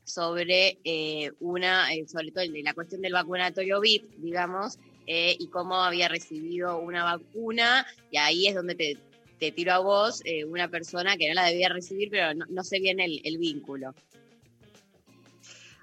sobre 0.05 0.79
eh, 0.85 1.31
una, 1.41 1.93
eh, 1.95 2.07
sobre 2.07 2.33
todo 2.33 2.45
la 2.63 2.75
cuestión 2.75 3.01
del 3.01 3.13
vacunatorio 3.13 3.81
VIP, 3.81 4.05
digamos, 4.19 4.79
y 5.11 5.47
cómo 5.47 5.77
había 5.77 6.07
recibido 6.07 6.79
una 6.79 7.03
vacuna, 7.03 7.87
y 8.11 8.19
ahí 8.19 8.47
es 8.47 8.55
donde 8.55 8.75
te, 8.75 8.99
te 9.39 9.53
tiro 9.53 9.73
a 9.73 9.79
vos 9.79 10.23
una 10.47 10.69
persona 10.69 11.17
que 11.17 11.29
no 11.29 11.35
la 11.35 11.47
debía 11.47 11.71
recibir, 11.71 12.11
pero 12.11 12.35
no, 12.35 12.45
no 12.51 12.63
sé 12.63 12.79
bien 12.79 13.01
el, 13.01 13.23
el 13.25 13.39
vínculo. 13.39 13.95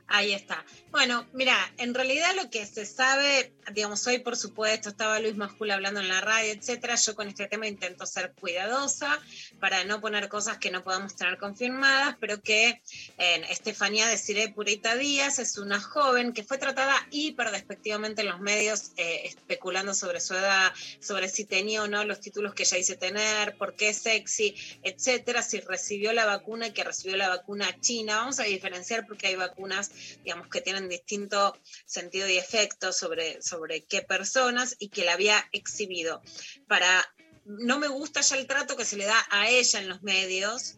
Ahí 0.07 0.34
está. 0.34 0.64
Bueno, 0.91 1.27
mira, 1.34 1.57
en 1.77 1.94
realidad 1.94 2.36
lo 2.36 2.49
que 2.52 2.65
se 2.65 2.86
sabe, 2.86 3.53
digamos, 3.73 4.06
hoy 4.06 4.19
por 4.19 4.38
supuesto 4.38 4.90
estaba 4.90 5.19
Luis 5.19 5.36
Majul 5.36 5.72
hablando 5.72 5.99
en 5.99 6.07
la 6.07 6.22
radio, 6.22 6.53
etcétera. 6.53 6.95
Yo 6.95 7.15
con 7.15 7.27
este 7.27 7.48
tema 7.48 7.68
intento 7.68 8.06
ser 8.06 8.34
cuidadosa 8.40 9.19
para 9.60 9.84
no 9.84 9.99
poner 10.02 10.30
cosas 10.30 10.60
que 10.60 10.69
no 10.69 10.84
podamos 10.84 11.15
tener 11.15 11.38
confirmadas, 11.40 12.18
pero 12.19 12.40
que 12.40 12.82
eh, 13.18 13.41
Estefanía 13.49 14.07
Desiree 14.07 14.53
Purita 14.53 14.95
Díaz 14.95 15.40
es 15.40 15.57
una 15.57 15.82
joven 15.82 16.34
que 16.34 16.44
fue 16.44 16.60
tratada 16.60 16.95
hiper 17.10 17.49
despectivamente 17.49 18.22
en 18.22 18.30
los 18.30 18.40
medios, 18.40 18.91
eh, 18.98 19.22
especulando 19.26 19.95
sobre 19.95 20.22
su 20.22 20.36
edad, 20.36 20.72
sobre 20.99 21.30
si 21.30 21.45
tenía 21.45 21.82
o 21.82 21.88
no 21.88 22.06
los 22.06 22.19
títulos 22.19 22.53
que 22.53 22.64
ella 22.64 22.77
dice 22.77 22.95
tener, 22.95 23.57
por 23.57 23.76
qué 23.76 23.90
es 23.90 23.98
sexy, 23.98 24.56
etcétera, 24.84 25.41
si 25.41 25.60
recibió 25.61 26.14
la 26.14 26.26
vacuna 26.26 26.68
y 26.68 26.73
que 26.73 26.84
recibió 26.84 27.18
la 27.18 27.30
vacuna 27.30 27.76
china. 27.82 28.18
Vamos 28.18 28.40
a 28.40 28.44
diferenciar 28.44 29.07
porque 29.07 29.27
hay 29.27 29.36
vacunas 29.36 29.91
digamos, 30.24 30.48
que 30.50 30.62
tienen 30.62 30.90
distinto 30.90 31.58
sentido 31.86 32.28
y 32.30 32.38
efecto 32.38 32.92
sobre, 32.92 33.42
sobre 33.42 33.86
qué 33.86 34.02
personas 34.02 34.76
y 34.80 34.90
que 34.90 35.06
la 35.06 35.14
había 35.14 35.48
exhibido. 35.52 36.22
Para, 36.68 37.06
no 37.46 37.80
me 37.80 37.88
gusta 37.88 38.22
ya 38.22 38.38
el 38.38 38.48
trato 38.48 38.76
que 38.76 38.86
se 38.86 38.98
le 38.98 39.06
da 39.06 39.26
a 39.30 39.50
ella 39.50 39.80
en 39.80 39.90
los 39.90 40.04
medios 40.04 40.76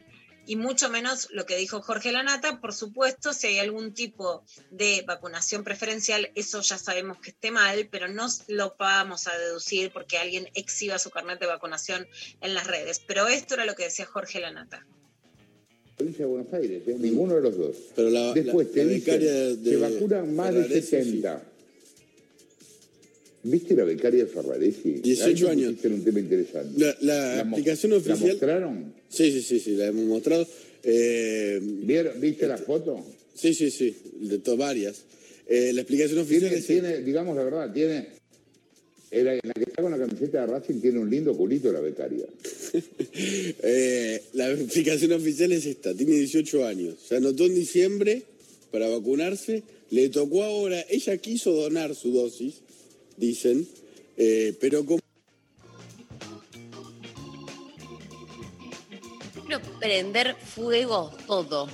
y 0.47 0.55
mucho 0.55 0.89
menos 0.89 1.27
lo 1.31 1.45
que 1.45 1.57
dijo 1.57 1.81
Jorge 1.81 2.13
Lanata, 2.13 2.61
por 2.61 2.73
supuesto, 2.73 3.33
si 3.33 3.47
hay 3.47 3.59
algún 3.59 3.93
tipo 3.93 4.45
de 4.71 5.03
vacunación 5.05 5.65
preferencial, 5.65 6.31
eso 6.35 6.61
ya 6.61 6.77
sabemos 6.77 7.19
que 7.19 7.31
esté 7.31 7.51
mal, 7.51 7.89
pero 7.91 8.07
no 8.07 8.27
lo 8.47 8.73
vamos 8.79 9.27
a 9.27 9.37
deducir 9.37 9.91
porque 9.91 10.17
alguien 10.17 10.49
exhiba 10.53 10.99
su 10.99 11.09
carnet 11.09 11.41
de 11.41 11.47
vacunación 11.47 12.07
en 12.39 12.53
las 12.53 12.65
redes. 12.65 13.01
Pero 13.05 13.27
esto 13.27 13.55
era 13.55 13.65
lo 13.65 13.75
que 13.75 13.83
decía 13.83 14.05
Jorge 14.05 14.39
Lanata. 14.39 14.87
Provincia 15.97 16.25
de 16.25 16.31
Buenos 16.31 16.53
Aires, 16.53 16.81
¿eh? 16.87 16.95
ninguno 16.99 17.35
de 17.35 17.41
los 17.41 17.57
dos. 17.57 17.75
Pero 17.95 18.09
la, 18.11 18.33
Después 18.33 18.67
la- 18.67 18.73
te 18.73 18.85
la 18.85 18.91
dicen, 18.93 19.19
de- 19.19 19.69
se 19.71 19.77
vacunan 19.77 20.35
más 20.35 20.53
de 20.53 20.61
Ferraresi, 20.61 20.87
70. 20.87 21.43
¿Viste 23.43 23.75
la 23.75 23.83
becaria 23.83 24.25
de 24.25 24.29
Ferraresi? 24.29 24.91
18 25.01 25.49
Ahí 25.49 25.57
me 25.57 25.65
años. 25.67 25.85
en 25.85 25.93
un 25.93 26.03
tema 26.03 26.19
interesante. 26.19 26.79
La, 26.79 26.97
la 27.01 27.39
aplicación 27.41 27.91
¿La 27.93 27.97
oficial. 27.97 28.19
mostraron? 28.19 28.93
Sí, 29.09 29.31
sí, 29.31 29.41
sí, 29.41 29.59
sí, 29.59 29.71
la 29.75 29.87
hemos 29.87 30.05
mostrado. 30.05 30.47
Eh, 30.83 31.59
¿Vieron- 31.61 32.19
¿Viste 32.21 32.47
la 32.47 32.57
foto? 32.57 33.03
Sí, 33.33 33.53
sí, 33.53 33.71
sí, 33.71 33.95
de 34.21 34.37
to- 34.39 34.57
varias. 34.57 35.01
Eh, 35.47 35.71
la 35.73 35.81
explicación 35.81 36.19
oficial 36.19 36.41
Tiene, 36.41 36.57
es 36.57 36.65
tiene, 36.67 36.97
digamos 37.01 37.35
la 37.35 37.43
verdad, 37.43 37.73
tiene. 37.73 38.16
La, 39.09 39.35
la 39.35 39.53
que 39.53 39.63
está 39.63 39.81
con 39.81 39.91
la 39.91 39.97
camiseta 39.97 40.41
de 40.41 40.47
Racing 40.47 40.81
tiene 40.81 40.99
un 40.99 41.09
lindo 41.09 41.35
culito 41.35 41.71
la 41.71 41.79
becaria. 41.79 42.25
Eh, 43.19 44.21
la 44.33 44.51
explicación 44.51 45.11
oficial 45.13 45.51
es 45.51 45.65
esta, 45.65 45.93
tiene 45.93 46.13
18 46.13 46.65
años, 46.65 46.95
se 47.07 47.15
anotó 47.15 47.45
en 47.45 47.55
diciembre 47.55 48.23
para 48.71 48.87
vacunarse, 48.87 49.63
le 49.89 50.09
tocó 50.09 50.43
ahora, 50.43 50.85
ella 50.89 51.17
quiso 51.17 51.51
donar 51.51 51.95
su 51.95 52.11
dosis, 52.11 52.61
dicen, 53.17 53.67
eh, 54.17 54.55
pero 54.59 54.85
como... 54.85 54.99
Quiero 59.47 59.61
prender 59.79 60.35
fuego 60.35 61.11
todo. 61.25 61.67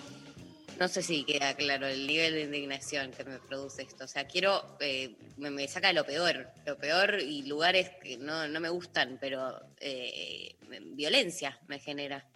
No 0.84 0.89
sé 0.89 1.01
si 1.01 1.23
queda 1.23 1.55
claro 1.55 1.88
el 1.88 2.05
nivel 2.05 2.34
de 2.34 2.41
indignación 2.41 3.11
que 3.11 3.23
me 3.23 3.39
produce 3.39 3.84
esto. 3.84 4.03
O 4.03 4.07
sea, 4.10 4.27
quiero, 4.27 4.76
eh, 4.81 5.15
me, 5.38 5.49
me 5.49 5.65
saca 5.65 5.93
lo 5.93 6.05
peor, 6.05 6.49
lo 6.65 6.77
peor 6.77 7.22
y 7.22 7.43
lugares 7.43 7.89
que 8.03 8.18
no, 8.18 8.49
no 8.49 8.60
me 8.60 8.68
gustan, 8.68 9.18
pero 9.18 9.61
eh, 9.80 10.57
violencia 10.91 11.57
me 11.68 11.80
genera. 11.80 12.27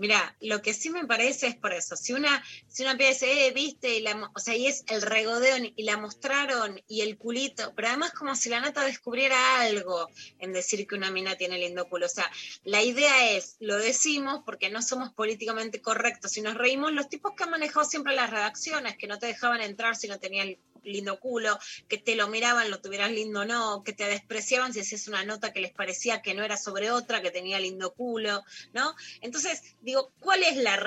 Mira, 0.00 0.34
lo 0.40 0.62
que 0.62 0.72
sí 0.72 0.88
me 0.88 1.04
parece 1.04 1.46
es 1.48 1.56
por 1.56 1.74
eso. 1.74 1.94
Si 1.94 2.14
una, 2.14 2.42
si 2.68 2.84
una 2.84 2.96
pieza 2.96 3.26
dice, 3.26 3.48
eh, 3.48 3.52
viste, 3.52 3.98
y 3.98 4.00
la, 4.00 4.30
o 4.34 4.40
sea, 4.40 4.56
y 4.56 4.66
es 4.66 4.82
el 4.88 5.02
regodeo 5.02 5.58
y 5.76 5.82
la 5.82 5.98
mostraron 5.98 6.80
y 6.88 7.02
el 7.02 7.18
culito, 7.18 7.74
pero 7.76 7.88
además 7.88 8.12
como 8.12 8.34
si 8.34 8.48
la 8.48 8.60
nata 8.60 8.82
descubriera 8.82 9.60
algo 9.60 10.08
en 10.38 10.54
decir 10.54 10.86
que 10.86 10.94
una 10.94 11.10
mina 11.10 11.36
tiene 11.36 11.58
lindo 11.58 11.86
culo. 11.86 12.06
O 12.06 12.08
sea, 12.08 12.30
la 12.64 12.82
idea 12.82 13.32
es, 13.32 13.56
lo 13.60 13.76
decimos 13.76 14.40
porque 14.46 14.70
no 14.70 14.80
somos 14.80 15.12
políticamente 15.12 15.82
correctos 15.82 16.34
y 16.38 16.40
nos 16.40 16.54
reímos 16.54 16.94
los 16.94 17.10
tipos 17.10 17.34
que 17.36 17.44
han 17.44 17.50
manejado 17.50 17.84
siempre 17.84 18.14
las 18.14 18.30
redacciones, 18.30 18.96
que 18.96 19.06
no 19.06 19.18
te 19.18 19.26
dejaban 19.26 19.60
entrar 19.60 19.96
si 19.96 20.08
no 20.08 20.18
tenías 20.18 20.46
lindo 20.84 21.20
culo, 21.20 21.58
que 21.88 21.98
te 21.98 22.14
lo 22.14 22.28
miraban, 22.28 22.70
lo 22.70 22.80
tuvieras 22.80 23.10
lindo 23.10 23.40
o 23.40 23.44
no, 23.44 23.82
que 23.84 23.92
te 23.92 24.04
despreciaban 24.04 24.72
si 24.72 24.80
hacías 24.80 25.08
una 25.08 25.24
nota 25.24 25.52
que 25.52 25.60
les 25.60 25.72
parecía 25.72 26.22
que 26.22 26.34
no 26.34 26.44
era 26.44 26.56
sobre 26.56 26.90
otra, 26.90 27.22
que 27.22 27.30
tenía 27.30 27.58
lindo 27.60 27.92
culo, 27.94 28.44
¿no? 28.72 28.94
Entonces, 29.20 29.62
digo, 29.82 30.12
¿cuál 30.20 30.42
es 30.42 30.56
la 30.56 30.80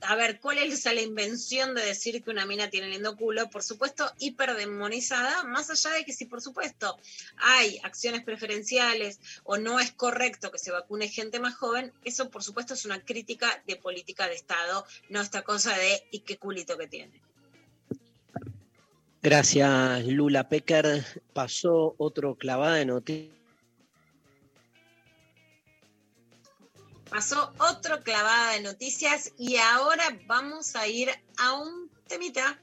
a 0.00 0.16
ver, 0.16 0.40
cuál 0.40 0.58
es 0.58 0.84
la 0.84 1.00
invención 1.00 1.74
de 1.74 1.84
decir 1.84 2.22
que 2.22 2.30
una 2.30 2.46
mina 2.46 2.70
tiene 2.70 2.88
lindo 2.88 3.16
culo? 3.16 3.48
Por 3.50 3.62
supuesto, 3.62 4.10
hiperdemonizada, 4.18 5.44
más 5.44 5.70
allá 5.70 5.90
de 5.90 6.04
que 6.04 6.12
si 6.12 6.24
por 6.24 6.40
supuesto 6.40 6.98
hay 7.36 7.78
acciones 7.82 8.22
preferenciales 8.24 9.20
o 9.44 9.58
no 9.58 9.80
es 9.80 9.92
correcto 9.92 10.50
que 10.50 10.58
se 10.58 10.70
vacune 10.70 11.08
gente 11.08 11.40
más 11.40 11.56
joven, 11.56 11.92
eso 12.04 12.30
por 12.30 12.42
supuesto 12.42 12.74
es 12.74 12.84
una 12.84 13.04
crítica 13.04 13.62
de 13.66 13.76
política 13.76 14.28
de 14.28 14.34
Estado, 14.34 14.86
no 15.08 15.20
esta 15.20 15.42
cosa 15.42 15.76
de 15.76 16.06
y 16.10 16.20
qué 16.20 16.36
culito 16.38 16.76
que 16.76 16.86
tiene. 16.86 17.27
Gracias, 19.22 20.06
Lula 20.06 20.48
Pecker. 20.48 21.04
Pasó 21.32 21.94
otro 21.98 22.36
clavada 22.36 22.76
de 22.76 22.86
noticias. 22.86 23.38
Pasó 27.10 27.52
otro 27.58 28.02
clavada 28.02 28.52
de 28.52 28.60
noticias 28.60 29.32
y 29.38 29.56
ahora 29.56 30.04
vamos 30.26 30.76
a 30.76 30.86
ir 30.86 31.10
a 31.38 31.54
un 31.54 31.90
temita. 32.06 32.60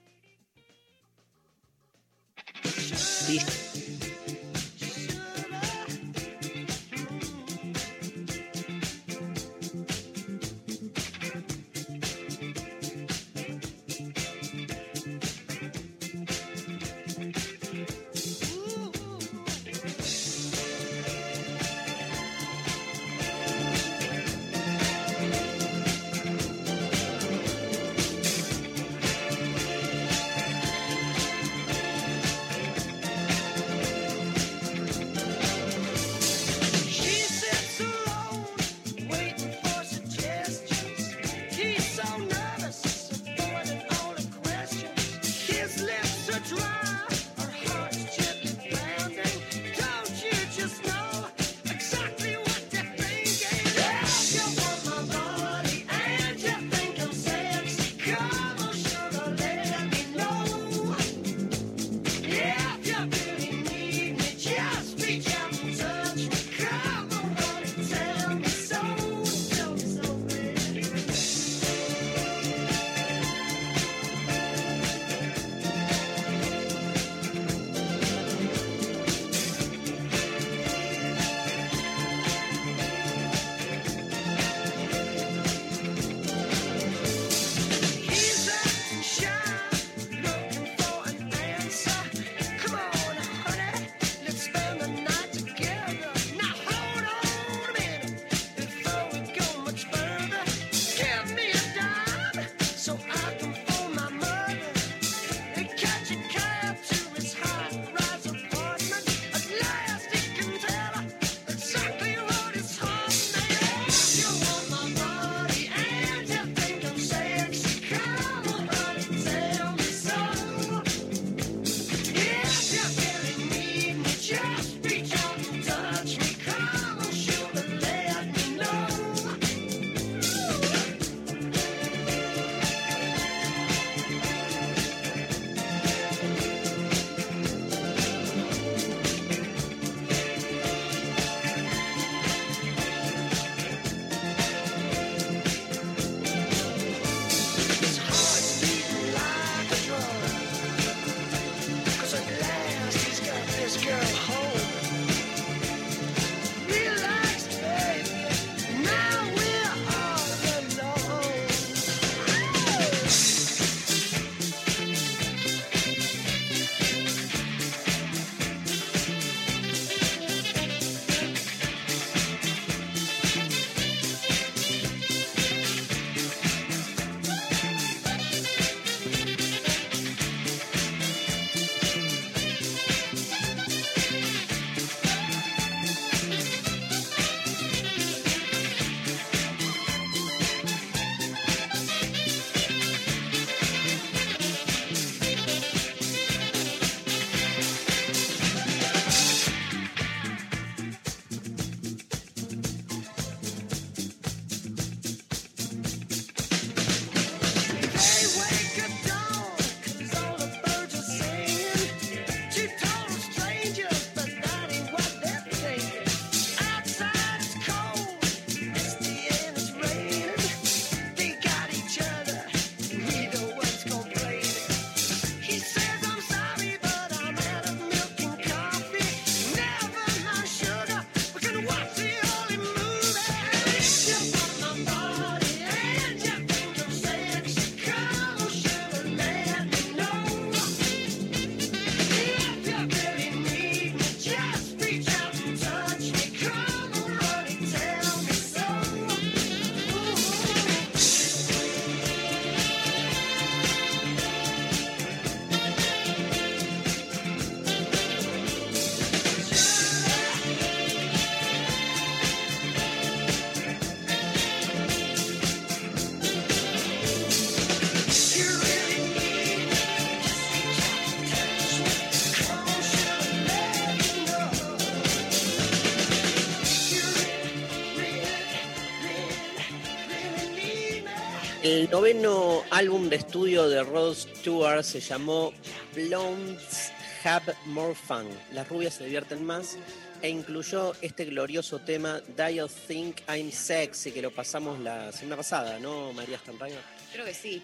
El 281.86 281.91
noveno 281.91 282.64
álbum 282.72 283.10
de 283.10 283.18
estudio 283.18 283.70
de 283.70 283.84
Rod 283.84 284.16
Stewart 284.16 284.82
se 284.82 284.99
llamó 284.99 285.53
Blondes 285.94 286.91
Have 287.24 287.53
More 287.68 287.94
Fun. 287.94 288.28
Las 288.53 288.68
rubias 288.68 288.95
se 288.95 289.03
divierten 289.03 289.45
más 289.45 289.78
e 290.20 290.30
incluyó 290.30 290.94
este 291.02 291.26
glorioso 291.26 291.78
tema 291.78 292.24
Do 292.36 292.49
You 292.49 292.68
Think 292.88 293.18
I'm 293.30 293.52
Sexy 293.52 294.12
que 294.12 294.24
lo 294.24 294.32
pasamos 294.32 294.80
la 294.80 295.12
semana 295.12 295.38
pasada, 295.38 295.78
¿no, 295.78 296.12
María 296.12 296.40
Stanrayo? 296.40 296.78
Creo 297.14 297.24
que 297.24 297.36
sí. 297.36 297.62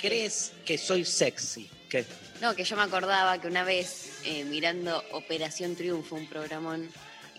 ¿Crees 0.00 0.52
que 0.64 0.78
soy 0.78 1.04
sexy? 1.04 1.68
¿Qué? 1.90 2.06
No, 2.40 2.56
que 2.56 2.64
yo 2.64 2.74
me 2.74 2.84
acordaba 2.84 3.38
que 3.38 3.48
una 3.48 3.64
vez 3.64 4.22
eh, 4.24 4.44
mirando 4.44 5.04
Operación 5.12 5.76
Triunfo, 5.76 6.16
un 6.16 6.26
programón, 6.26 6.88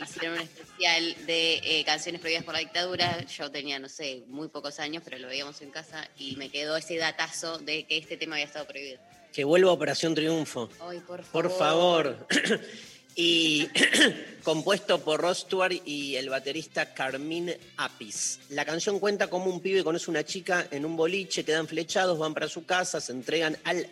hicieron 0.04 0.38
un 0.38 0.44
especial 0.44 1.16
de 1.26 1.56
eh, 1.64 1.84
canciones 1.86 2.22
prohibidas 2.22 2.44
por 2.44 2.54
la 2.54 2.60
dictadura. 2.60 3.26
Yo 3.26 3.52
tenía, 3.52 3.80
no 3.80 3.90
sé, 3.90 4.24
muy 4.28 4.48
pocos 4.48 4.80
años, 4.80 5.04
pero 5.04 5.18
lo 5.20 5.28
veíamos 5.28 5.62
en 5.62 5.72
casa 5.72 6.08
y 6.18 6.36
me 6.36 6.50
quedó 6.50 6.78
ese 6.78 6.98
datazo 6.98 7.58
de 7.60 7.86
que 7.86 7.98
este 7.98 8.18
tema 8.18 8.36
había 8.36 8.46
estado 8.46 8.66
prohibido. 8.68 9.00
Que 9.34 9.44
vuelva 9.44 9.70
a 9.70 9.74
Operación 9.74 10.16
Triunfo. 10.16 10.70
Ay, 10.82 11.00
por 11.00 11.24
favor. 11.24 11.32
Por 11.32 11.58
favor. 11.58 12.28
y 13.16 13.68
compuesto 14.44 15.04
por 15.04 15.22
Ross 15.22 15.40
Stewart 15.40 15.74
y 15.86 16.16
el 16.16 16.30
baterista 16.30 16.94
Carmine 16.94 17.60
Apis. 17.78 18.40
La 18.50 18.66
canción 18.66 19.00
cuenta 19.00 19.28
como 19.28 19.46
un 19.52 19.60
pibe 19.62 19.84
conoce 19.84 20.10
una 20.10 20.24
chica 20.24 20.68
en 20.72 20.86
un 20.86 20.96
boliche, 20.96 21.44
quedan 21.44 21.68
flechados, 21.68 22.18
van 22.18 22.34
para 22.34 22.48
su 22.48 22.66
casa, 22.66 23.02
se 23.02 23.12
entregan 23.12 23.58
al, 23.66 23.88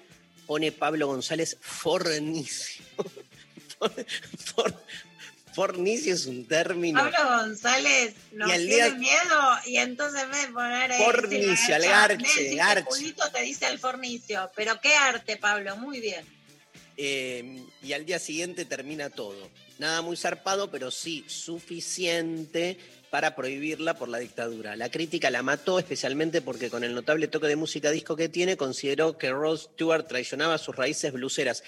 pone 0.46 0.72
Pablo 0.72 1.08
González, 1.08 1.58
fornicio. 1.60 2.84
For- 4.40 4.74
fornicio 5.58 6.14
es 6.14 6.28
un 6.28 6.46
término. 6.48 7.00
Pablo 7.00 7.38
González 7.40 8.14
nos 8.32 8.48
Y 8.48 8.52
al 8.54 8.60
tiene 8.68 8.76
día- 8.90 8.94
miedo 8.94 9.42
y 9.66 9.78
entonces 9.78 10.22
en 10.22 10.30
vez 10.32 10.42
de 10.48 10.54
poner 10.54 10.92
Fornicio, 10.94 11.76
al 11.76 11.82
garcha, 11.82 12.30
garche. 12.56 12.86
Julito 12.88 13.32
te 13.32 13.42
dice 13.42 13.66
el 13.68 13.80
fornicio. 13.80 14.52
Pero 14.56 14.80
qué 14.80 14.94
arte, 14.94 15.36
Pablo, 15.38 15.76
muy 15.78 16.00
bien. 16.00 16.24
Eh, 16.96 17.64
y 17.82 17.94
al 17.94 18.06
día 18.06 18.20
siguiente 18.20 18.66
termina 18.66 19.10
todo. 19.10 19.50
Nada 19.80 20.04
muy 20.04 20.16
zarpado, 20.16 20.70
pero 20.70 20.92
sí 20.92 21.26
suficiente 21.28 22.78
para 23.10 23.36
prohibirla 23.36 23.96
por 23.96 24.10
la 24.10 24.20
dictadura. 24.20 24.76
La 24.76 24.90
crítica 24.92 25.30
la 25.32 25.42
mató 25.42 25.80
especialmente 25.80 26.42
porque 26.42 26.70
con 26.70 26.84
el 26.84 26.94
notable 26.94 27.28
toque 27.28 27.48
de 27.48 27.56
música 27.56 27.90
disco 27.90 28.16
que 28.16 28.30
tiene, 28.30 28.58
consideró 28.58 29.18
que 29.18 29.32
Rod 29.32 29.58
Stewart 29.58 30.08
traicionaba 30.08 30.58
sus 30.60 30.76
raíces 30.76 31.14
bluseras. 31.14 31.64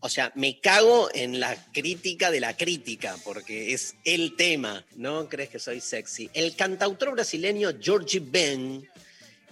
O 0.00 0.08
sea, 0.08 0.32
me 0.34 0.60
cago 0.60 1.10
en 1.12 1.40
la 1.40 1.54
crítica 1.72 2.30
de 2.30 2.40
la 2.40 2.56
crítica, 2.56 3.16
porque 3.22 3.74
es 3.74 3.96
el 4.04 4.34
tema, 4.34 4.84
¿no? 4.96 5.28
¿Crees 5.28 5.50
que 5.50 5.58
soy 5.58 5.80
sexy? 5.80 6.30
El 6.32 6.56
cantautor 6.56 7.12
brasileño 7.12 7.70
Georgie 7.78 8.20
Ben 8.20 8.88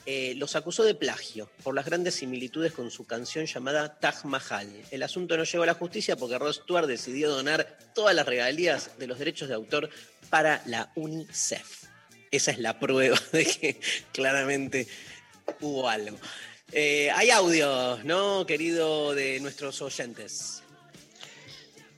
eh, 0.06 0.32
los 0.36 0.56
acusó 0.56 0.84
de 0.84 0.94
plagio 0.94 1.50
por 1.62 1.74
las 1.74 1.84
grandes 1.84 2.14
similitudes 2.14 2.72
con 2.72 2.90
su 2.90 3.04
canción 3.04 3.44
llamada 3.44 3.98
Taj 4.00 4.24
Mahal. 4.24 4.66
El 4.90 5.02
asunto 5.02 5.36
no 5.36 5.44
llegó 5.44 5.64
a 5.64 5.66
la 5.66 5.74
justicia 5.74 6.16
porque 6.16 6.38
Rod 6.38 6.54
Stewart 6.54 6.86
decidió 6.86 7.28
donar 7.28 7.76
todas 7.94 8.14
las 8.14 8.24
regalías 8.24 8.98
de 8.98 9.06
los 9.06 9.18
derechos 9.18 9.48
de 9.48 9.54
autor 9.54 9.90
para 10.30 10.62
la 10.64 10.90
UNICEF. 10.94 11.84
Esa 12.30 12.52
es 12.52 12.58
la 12.58 12.78
prueba 12.78 13.20
de 13.32 13.44
que 13.44 13.80
claramente 14.10 14.88
hubo 15.60 15.90
algo. 15.90 16.18
Eh, 16.72 17.10
hay 17.14 17.30
audios, 17.30 18.04
¿no, 18.04 18.44
querido, 18.46 19.14
de 19.14 19.40
nuestros 19.40 19.80
oyentes? 19.80 20.62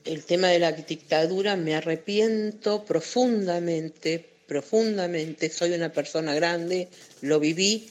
el 0.05 0.23
tema 0.23 0.47
de 0.49 0.59
la 0.59 0.71
dictadura 0.71 1.55
me 1.55 1.75
arrepiento 1.75 2.85
profundamente, 2.85 4.25
profundamente. 4.47 5.49
Soy 5.49 5.73
una 5.73 5.91
persona 5.91 6.33
grande, 6.33 6.87
lo 7.21 7.39
viví 7.39 7.89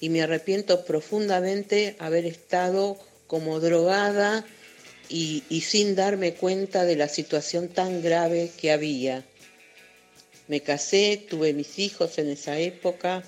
y 0.00 0.08
me 0.08 0.22
arrepiento 0.22 0.84
profundamente 0.84 1.96
haber 1.98 2.24
estado 2.26 2.98
como 3.26 3.60
drogada 3.60 4.44
y, 5.08 5.44
y 5.48 5.60
sin 5.60 5.94
darme 5.94 6.34
cuenta 6.34 6.84
de 6.84 6.96
la 6.96 7.08
situación 7.08 7.68
tan 7.68 8.02
grave 8.02 8.50
que 8.58 8.72
había. 8.72 9.24
Me 10.48 10.60
casé, 10.62 11.24
tuve 11.28 11.52
mis 11.52 11.78
hijos 11.78 12.18
en 12.18 12.30
esa 12.30 12.58
época 12.58 13.22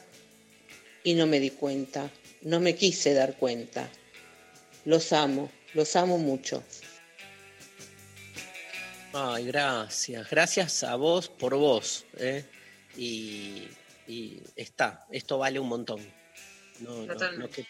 y 1.05 1.15
no 1.15 1.27
me 1.27 1.41
di 1.41 1.51
cuenta, 1.51 2.11
no 2.43 2.61
me 2.61 2.75
quise 2.75 3.15
dar 3.15 3.37
cuenta. 3.37 3.91
Los 4.85 5.13
amo, 5.13 5.51
los 5.75 5.95
amo 5.97 6.19
mucho. 6.19 6.63
Ay, 9.13 9.47
gracias. 9.47 10.29
Gracias 10.31 10.83
a 10.85 10.97
vos 10.97 11.29
por 11.29 11.55
vos. 11.57 12.07
¿eh? 12.17 12.45
Y, 12.97 13.69
y 14.07 14.43
está, 14.57 15.07
esto 15.11 15.39
vale 15.39 15.59
un 15.61 15.69
montón. 15.69 16.01
No, 16.81 17.07
no, 17.07 17.33
no, 17.39 17.51
que- 17.51 17.67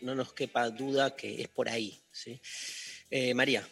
no 0.00 0.14
nos 0.14 0.32
quepa 0.32 0.70
duda 0.70 1.14
que 1.14 1.42
es 1.42 1.48
por 1.48 1.68
ahí. 1.68 2.00
¿sí? 2.10 2.40
Eh, 3.10 3.34
María, 3.34 3.66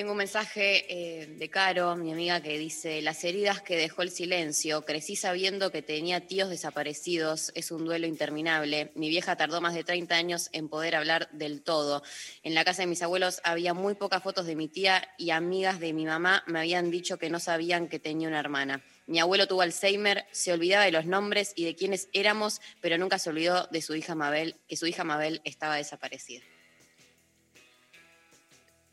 Tengo 0.00 0.12
un 0.12 0.16
mensaje 0.16 0.86
eh, 0.88 1.26
de 1.26 1.50
Caro, 1.50 1.94
mi 1.94 2.10
amiga, 2.10 2.40
que 2.40 2.56
dice, 2.56 3.02
las 3.02 3.22
heridas 3.22 3.60
que 3.60 3.76
dejó 3.76 4.00
el 4.00 4.10
silencio, 4.10 4.80
crecí 4.86 5.14
sabiendo 5.14 5.70
que 5.70 5.82
tenía 5.82 6.26
tíos 6.26 6.48
desaparecidos, 6.48 7.52
es 7.54 7.70
un 7.70 7.84
duelo 7.84 8.06
interminable. 8.06 8.92
Mi 8.94 9.10
vieja 9.10 9.36
tardó 9.36 9.60
más 9.60 9.74
de 9.74 9.84
30 9.84 10.14
años 10.14 10.48
en 10.52 10.70
poder 10.70 10.96
hablar 10.96 11.28
del 11.32 11.60
todo. 11.60 12.02
En 12.42 12.54
la 12.54 12.64
casa 12.64 12.80
de 12.80 12.86
mis 12.86 13.02
abuelos 13.02 13.42
había 13.44 13.74
muy 13.74 13.94
pocas 13.94 14.22
fotos 14.22 14.46
de 14.46 14.56
mi 14.56 14.68
tía 14.68 15.06
y 15.18 15.32
amigas 15.32 15.80
de 15.80 15.92
mi 15.92 16.06
mamá 16.06 16.44
me 16.46 16.60
habían 16.60 16.90
dicho 16.90 17.18
que 17.18 17.28
no 17.28 17.38
sabían 17.38 17.86
que 17.86 17.98
tenía 17.98 18.28
una 18.28 18.40
hermana. 18.40 18.82
Mi 19.06 19.20
abuelo 19.20 19.48
tuvo 19.48 19.60
Alzheimer, 19.60 20.24
se 20.30 20.50
olvidaba 20.50 20.86
de 20.86 20.92
los 20.92 21.04
nombres 21.04 21.52
y 21.56 21.66
de 21.66 21.76
quiénes 21.76 22.08
éramos, 22.14 22.62
pero 22.80 22.96
nunca 22.96 23.18
se 23.18 23.28
olvidó 23.28 23.68
de 23.70 23.82
su 23.82 23.94
hija 23.94 24.14
Mabel, 24.14 24.56
que 24.66 24.78
su 24.78 24.86
hija 24.86 25.04
Mabel 25.04 25.42
estaba 25.44 25.76
desaparecida. 25.76 26.42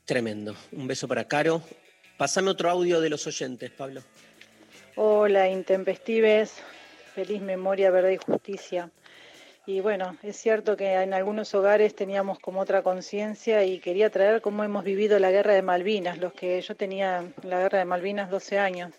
Tremendo. 0.08 0.56
Un 0.72 0.88
beso 0.88 1.08
para 1.08 1.26
Caro. 1.26 1.62
Pasame 2.18 2.50
otro 2.50 2.70
audio 2.70 3.02
de 3.02 3.10
los 3.10 3.28
oyentes, 3.28 3.70
Pablo. 3.70 4.02
Hola, 4.96 5.50
intempestives, 5.50 6.56
feliz 7.14 7.42
memoria, 7.42 7.92
verdad 7.92 8.10
y 8.10 8.18
justicia. 8.18 8.90
Y 9.66 9.82
bueno, 9.82 10.18
es 10.24 10.38
cierto 10.38 10.78
que 10.78 10.94
en 10.94 11.14
algunos 11.14 11.54
hogares 11.54 11.94
teníamos 11.94 12.40
como 12.40 12.62
otra 12.62 12.84
conciencia 12.84 13.66
y 13.66 13.80
quería 13.80 14.10
traer 14.10 14.42
cómo 14.42 14.64
hemos 14.64 14.86
vivido 14.86 15.20
la 15.20 15.30
guerra 15.30 15.54
de 15.54 15.62
Malvinas, 15.62 16.18
los 16.20 16.32
que 16.32 16.62
yo 16.62 16.74
tenía 16.76 17.18
en 17.18 17.50
la 17.50 17.60
guerra 17.60 17.80
de 17.80 17.86
Malvinas 17.86 18.32
12 18.32 18.58
años. 18.58 18.94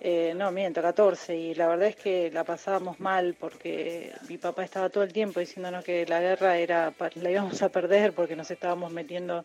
Eh, 0.00 0.32
no, 0.34 0.50
miento, 0.50 0.80
14. 0.80 1.36
Y 1.36 1.54
la 1.54 1.68
verdad 1.68 1.88
es 1.88 1.96
que 1.96 2.30
la 2.30 2.44
pasábamos 2.44 2.98
mal 2.98 3.36
porque 3.38 4.10
mi 4.26 4.38
papá 4.38 4.64
estaba 4.64 4.88
todo 4.88 5.04
el 5.04 5.12
tiempo 5.12 5.38
diciéndonos 5.38 5.84
que 5.84 6.06
la 6.06 6.20
guerra 6.20 6.56
era 6.56 6.94
la 7.14 7.30
íbamos 7.30 7.62
a 7.62 7.68
perder 7.68 8.14
porque 8.14 8.36
nos 8.36 8.50
estábamos 8.50 8.90
metiendo 8.90 9.44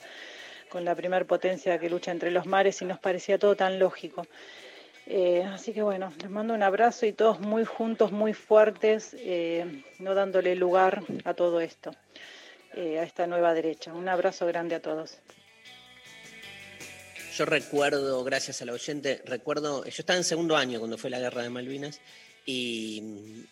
con 0.70 0.86
la 0.86 0.96
primer 0.96 1.26
potencia 1.26 1.80
que 1.80 1.90
lucha 1.90 2.12
entre 2.12 2.32
los 2.32 2.46
mares 2.46 2.82
y 2.82 2.86
nos 2.86 3.00
parecía 3.00 3.38
todo 3.38 3.56
tan 3.56 3.80
lógico. 3.80 4.26
Eh, 5.12 5.44
así 5.44 5.74
que 5.74 5.82
bueno, 5.82 6.14
les 6.22 6.30
mando 6.30 6.54
un 6.54 6.62
abrazo 6.62 7.08
y 7.08 7.14
todos 7.14 7.40
muy 7.40 7.66
juntos, 7.66 8.12
muy 8.12 8.34
fuertes, 8.34 9.16
eh, 9.18 9.84
no 9.98 10.14
dándole 10.14 10.56
lugar 10.56 11.04
a 11.26 11.34
todo 11.34 11.62
esto, 11.62 11.96
eh, 12.76 13.00
a 13.00 13.04
esta 13.04 13.26
nueva 13.26 13.56
derecha. 13.56 13.92
Un 13.92 14.08
abrazo 14.08 14.46
grande 14.46 14.76
a 14.76 14.82
todos. 14.84 15.18
Yo 17.36 17.46
recuerdo, 17.46 18.24
gracias 18.24 18.62
al 18.62 18.70
oyente, 18.70 19.24
recuerdo, 19.26 19.84
yo 19.84 19.90
estaba 19.90 20.18
en 20.18 20.24
segundo 20.24 20.56
año 20.56 20.78
cuando 20.78 20.98
fue 21.00 21.10
la 21.10 21.20
guerra 21.20 21.42
de 21.42 21.50
Malvinas 21.50 22.02
y 22.46 23.46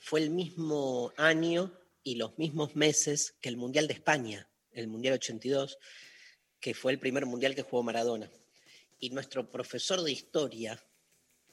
fue 0.00 0.20
el 0.20 0.30
mismo 0.30 1.12
año 1.16 1.72
y 2.04 2.16
los 2.16 2.38
mismos 2.38 2.76
meses 2.76 3.34
que 3.40 3.48
el 3.48 3.56
Mundial 3.56 3.88
de 3.88 3.94
España, 3.94 4.48
el 4.72 4.86
Mundial 4.86 5.14
82, 5.14 5.78
que 6.64 6.72
fue 6.72 6.92
el 6.92 6.98
primer 6.98 7.26
Mundial 7.26 7.54
que 7.54 7.60
jugó 7.60 7.82
Maradona. 7.82 8.30
Y 8.98 9.10
nuestro 9.10 9.50
profesor 9.50 10.00
de 10.00 10.12
historia, 10.12 10.82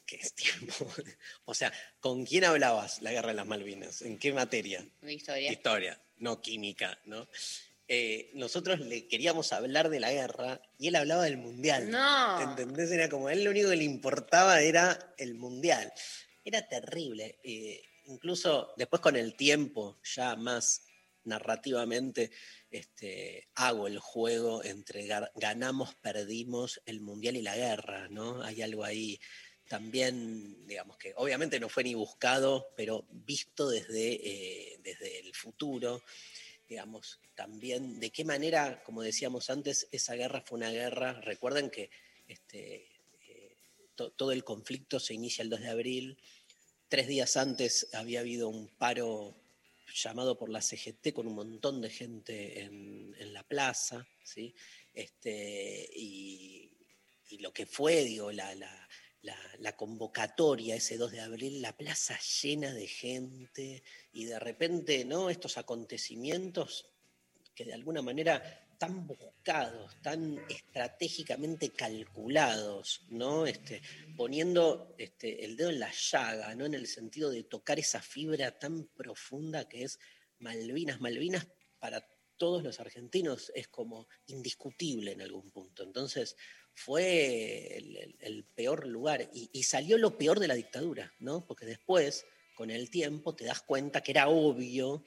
que 0.06 0.16
es 0.16 0.34
tiempo, 0.34 0.88
o 1.44 1.54
sea, 1.54 1.74
¿con 2.00 2.26
quién 2.26 2.46
hablabas 2.46 3.02
la 3.02 3.12
guerra 3.12 3.28
de 3.28 3.34
las 3.34 3.46
Malvinas? 3.46 4.04
¿En 4.04 4.18
qué 4.18 4.32
materia? 4.32 4.88
Historia. 5.06 5.52
Historia, 5.52 6.02
no 6.20 6.42
química, 6.42 6.98
¿no? 7.04 7.28
Eh, 7.90 8.32
nosotros 8.36 8.80
le 8.80 9.10
queríamos 9.10 9.52
hablar 9.52 9.90
de 9.90 10.00
la 10.00 10.14
guerra 10.14 10.62
y 10.80 10.88
él 10.88 10.96
hablaba 10.96 11.26
del 11.26 11.36
mundial. 11.36 11.92
No. 11.92 12.42
¿Entendés? 12.42 12.90
Era 12.90 13.10
como 13.10 13.28
a 13.28 13.34
él 13.34 13.44
lo 13.44 13.52
único 13.52 13.70
que 13.70 13.76
le 13.76 13.84
importaba 13.84 14.62
era 14.62 15.14
el 15.18 15.34
mundial. 15.36 15.92
Era 16.46 16.66
terrible. 16.70 17.38
Eh, 17.44 17.84
incluso 18.06 18.74
después 18.78 19.02
con 19.02 19.18
el 19.18 19.36
tiempo, 19.36 20.00
ya 20.06 20.38
más 20.38 20.86
narrativamente, 21.26 22.32
este, 22.72 23.50
hago 23.56 23.88
el 23.88 24.00
juego 24.00 24.64
entre 24.64 25.06
ganamos, 25.36 25.96
perdimos 25.96 26.82
el 26.86 27.02
mundial 27.02 27.36
y 27.38 27.42
la 27.42 27.56
guerra, 27.56 28.08
¿no? 28.10 28.42
Hay 28.44 28.62
algo 28.62 28.84
ahí 28.86 29.20
también, 29.68 30.68
digamos 30.68 30.98
que 30.98 31.14
obviamente 31.16 31.60
no 31.60 31.70
fue 31.70 31.84
ni 31.84 31.94
buscado, 31.94 32.74
pero 32.76 33.06
visto 33.12 33.70
desde, 33.70 34.14
eh, 34.74 34.80
desde 34.84 35.20
el 35.20 35.34
futuro, 35.36 36.02
digamos, 36.68 37.20
también 37.36 38.00
de 38.00 38.10
qué 38.12 38.24
manera, 38.26 38.82
como 38.84 39.02
decíamos 39.02 39.50
antes, 39.50 39.88
esa 39.92 40.16
guerra 40.16 40.42
fue 40.42 40.58
una 40.58 40.72
guerra, 40.72 41.14
recuerden 41.22 41.70
que 41.70 41.90
este, 42.28 42.88
eh, 43.28 43.58
to- 43.96 44.12
todo 44.12 44.32
el 44.32 44.44
conflicto 44.44 45.00
se 45.00 45.14
inicia 45.14 45.44
el 45.44 45.50
2 45.50 45.62
de 45.62 45.70
abril, 45.70 46.18
tres 46.88 47.08
días 47.08 47.38
antes 47.38 47.88
había 47.94 48.22
habido 48.22 48.50
un 48.50 48.68
paro 48.70 49.36
llamado 49.94 50.38
por 50.38 50.50
la 50.50 50.62
CGT 50.62 51.14
con 51.14 51.28
un 51.28 51.36
montón 51.36 51.82
de 51.82 51.90
gente 51.90 52.62
en, 52.62 53.16
en 53.18 53.34
la 53.34 53.44
plaza, 53.44 54.08
¿sí? 54.24 54.54
Este, 54.94 55.90
y, 55.96 56.72
y 57.30 57.38
lo 57.40 57.54
que 57.54 57.66
fue, 57.66 58.04
digo, 58.04 58.32
la, 58.32 58.54
la, 58.56 58.88
la, 59.60 59.76
convocatoria 59.76 60.76
ese 60.76 60.98
2 60.98 61.12
de 61.12 61.22
abril, 61.22 61.62
la 61.62 61.76
plaza 61.76 62.20
llena 62.20 62.74
de 62.74 62.88
gente 62.88 63.84
y 64.12 64.26
de 64.26 64.40
repente, 64.40 65.06
¿no? 65.06 65.30
Estos 65.30 65.58
acontecimientos 65.58 66.90
que 67.54 67.66
de 67.66 67.74
alguna 67.74 68.02
manera 68.02 68.61
tan 68.82 69.06
buscados, 69.06 70.02
tan 70.02 70.44
estratégicamente 70.50 71.70
calculados, 71.70 73.06
¿no? 73.10 73.46
Este, 73.46 73.80
poniendo 74.18 74.96
este, 74.98 75.46
el 75.46 75.56
dedo 75.56 75.70
en 75.70 75.80
la 75.82 75.92
llaga, 75.92 76.56
¿no? 76.56 76.66
En 76.66 76.74
el 76.74 76.88
sentido 76.88 77.30
de 77.30 77.44
tocar 77.44 77.78
esa 77.78 78.02
fibra 78.02 78.58
tan 78.58 78.86
profunda 78.88 79.70
que 79.70 79.84
es 79.84 80.00
Malvinas. 80.40 81.00
Malvinas 81.00 81.48
para 81.78 82.04
todos 82.38 82.64
los 82.64 82.80
argentinos 82.80 83.52
es 83.54 83.68
como 83.68 84.08
indiscutible 84.26 85.12
en 85.12 85.22
algún 85.22 85.52
punto. 85.52 85.84
Entonces, 85.84 86.36
fue 86.74 87.78
el, 87.78 88.46
peor 88.56 88.88
lugar 88.88 89.30
y, 89.32 89.52
y 89.54 89.62
salió 89.62 90.00
lo 90.00 90.18
peor 90.18 90.40
de 90.40 90.48
la 90.48 90.56
dictadura, 90.56 91.14
¿no? 91.20 91.46
Porque 91.46 91.68
después, 91.68 92.26
con 92.56 92.72
el 92.72 92.90
tiempo, 92.90 93.36
te 93.36 93.46
das 93.46 93.62
cuenta 93.62 94.02
que 94.02 94.10
era 94.10 94.28
obvio, 94.28 95.04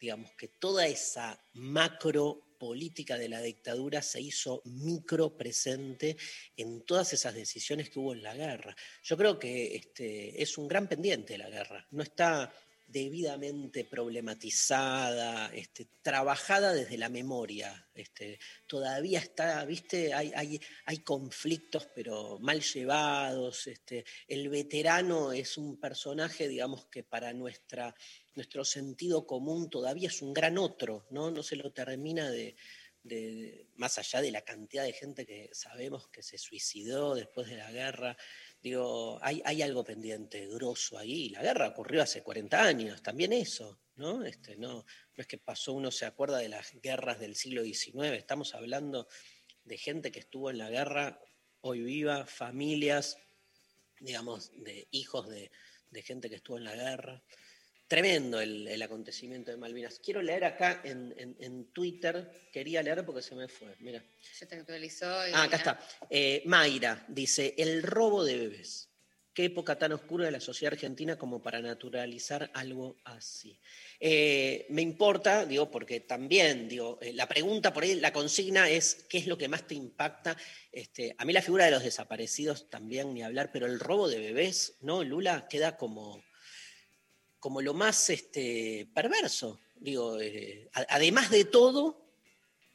digamos, 0.00 0.32
que 0.32 0.48
toda 0.48 0.86
esa 0.86 1.38
macro 1.52 2.47
política 2.58 3.16
de 3.16 3.28
la 3.28 3.40
dictadura 3.40 4.02
se 4.02 4.20
hizo 4.20 4.62
micro 4.64 5.36
presente 5.36 6.16
en 6.56 6.82
todas 6.82 7.12
esas 7.12 7.34
decisiones 7.34 7.90
que 7.90 7.98
hubo 7.98 8.12
en 8.12 8.22
la 8.22 8.34
guerra. 8.34 8.74
Yo 9.02 9.16
creo 9.16 9.38
que 9.38 9.76
este, 9.76 10.42
es 10.42 10.58
un 10.58 10.68
gran 10.68 10.88
pendiente 10.88 11.34
de 11.34 11.38
la 11.38 11.50
guerra. 11.50 11.86
No 11.90 12.02
está 12.02 12.52
debidamente 12.88 13.84
problematizada, 13.84 15.54
este, 15.54 15.88
trabajada 16.00 16.72
desde 16.72 16.96
la 16.96 17.10
memoria. 17.10 17.86
Este, 17.94 18.38
todavía 18.66 19.18
está, 19.18 19.64
viste, 19.66 20.14
hay, 20.14 20.58
conflictos, 21.04 21.88
pero 21.94 22.38
mal 22.40 22.62
llevados. 22.62 23.66
Este, 23.66 24.04
el 24.26 24.48
veterano 24.48 25.32
es 25.32 25.58
un 25.58 25.78
personaje, 25.78 26.48
digamos, 26.48 26.86
que 26.86 27.04
para 27.04 27.32
nuestra, 27.34 27.94
nuestro 28.34 28.64
sentido 28.64 29.26
común 29.26 29.68
todavía 29.68 30.08
es 30.08 30.22
un 30.22 30.32
gran 30.32 30.56
otro, 30.56 31.06
¿no? 31.10 31.30
No 31.30 31.42
se 31.42 31.56
lo 31.56 31.70
termina 31.72 32.30
de- 32.30 32.56
más 33.76 33.96
allá 33.96 34.20
de 34.20 34.30
la 34.30 34.42
cantidad 34.42 34.84
de 34.84 34.92
gente 34.92 35.24
que 35.24 35.48
sabemos 35.52 36.08
que 36.08 36.22
se 36.22 36.36
suicidó 36.36 37.14
después 37.14 37.48
de 37.48 37.56
la 37.56 37.70
guerra, 37.70 38.16
digo, 38.62 39.18
hay, 39.22 39.42
hay 39.44 39.62
algo 39.62 39.84
pendiente, 39.84 40.46
grosso 40.48 40.98
ahí. 40.98 41.28
La 41.30 41.42
guerra 41.42 41.68
ocurrió 41.68 42.02
hace 42.02 42.22
40 42.22 42.62
años, 42.62 43.02
también 43.02 43.32
eso, 43.32 43.80
¿no? 43.96 44.24
Este, 44.24 44.56
no, 44.56 44.74
no 44.74 44.84
es 45.16 45.26
que 45.26 45.38
pasó, 45.38 45.72
uno 45.72 45.90
se 45.90 46.06
acuerda 46.06 46.38
de 46.38 46.48
las 46.48 46.72
guerras 46.80 47.18
del 47.18 47.36
siglo 47.36 47.62
XIX, 47.62 48.12
estamos 48.16 48.54
hablando 48.54 49.08
de 49.64 49.78
gente 49.78 50.10
que 50.10 50.20
estuvo 50.20 50.50
en 50.50 50.58
la 50.58 50.70
guerra, 50.70 51.20
hoy 51.60 51.82
viva, 51.82 52.26
familias, 52.26 53.16
digamos, 54.00 54.50
de 54.52 54.88
hijos 54.90 55.28
de, 55.28 55.50
de 55.90 56.02
gente 56.02 56.28
que 56.28 56.36
estuvo 56.36 56.58
en 56.58 56.64
la 56.64 56.74
guerra. 56.74 57.22
Tremendo 57.88 58.38
el, 58.40 58.68
el 58.68 58.82
acontecimiento 58.82 59.50
de 59.50 59.56
Malvinas. 59.56 59.98
Quiero 59.98 60.20
leer 60.20 60.44
acá 60.44 60.82
en, 60.84 61.14
en- 61.16 61.36
en 61.40 61.72
Twitter, 61.72 62.30
quería 62.52 62.82
leer 62.82 63.04
porque 63.06 63.22
se 63.22 63.34
me 63.34 63.48
fue, 63.48 63.74
mira. 63.80 64.04
Se 64.20 64.44
te 64.44 64.56
actualizó. 64.56 65.06
y- 65.26 65.32
Ah, 65.32 65.44
acá 65.44 65.56
está. 65.56 65.80
Eh, 66.10 66.42
Mayra 66.44 67.06
dice, 67.08 67.54
el 67.56 67.82
robo 67.82 68.24
de 68.24 68.36
bebés. 68.36 68.84
Qué 69.32 69.44
época 69.46 69.78
tan 69.78 69.92
oscura 69.92 70.24
de 70.26 70.32
la 70.32 70.40
sociedad 70.40 70.74
argentina 70.74 71.16
como 71.16 71.40
para 71.40 71.60
naturalizar 71.62 72.50
algo 72.54 72.96
así. 73.04 73.58
Eh, 74.00 74.66
me 74.68 74.82
importa, 74.82 75.46
digo, 75.46 75.70
porque 75.70 76.00
también, 76.00 76.68
digo, 76.68 76.98
eh, 77.00 77.12
la 77.12 77.26
pregunta 77.28 77.72
por 77.72 77.84
ahí, 77.84 77.94
la 77.94 78.12
consigna 78.12 78.68
es, 78.68 79.06
¿qué 79.08 79.18
es 79.18 79.28
lo 79.28 79.38
que 79.38 79.46
más 79.48 79.66
te 79.66 79.76
impacta? 79.76 80.36
Este, 80.72 81.14
a 81.16 81.24
mí 81.24 81.32
la 81.32 81.40
figura 81.40 81.64
de 81.66 81.70
los 81.70 81.84
desaparecidos 81.84 82.68
también, 82.68 83.14
ni 83.14 83.22
hablar, 83.22 83.50
pero 83.52 83.66
el 83.66 83.78
robo 83.78 84.08
de 84.08 84.18
bebés, 84.18 84.76
¿no? 84.80 85.04
Lula 85.04 85.46
queda 85.48 85.76
como, 85.76 86.20
como 87.40 87.60
lo 87.62 87.74
más 87.74 88.10
este, 88.10 88.88
perverso. 88.94 89.58
Digo, 89.76 90.20
eh, 90.20 90.68
a- 90.74 90.86
además 90.90 91.30
de 91.30 91.44
todo, 91.44 92.04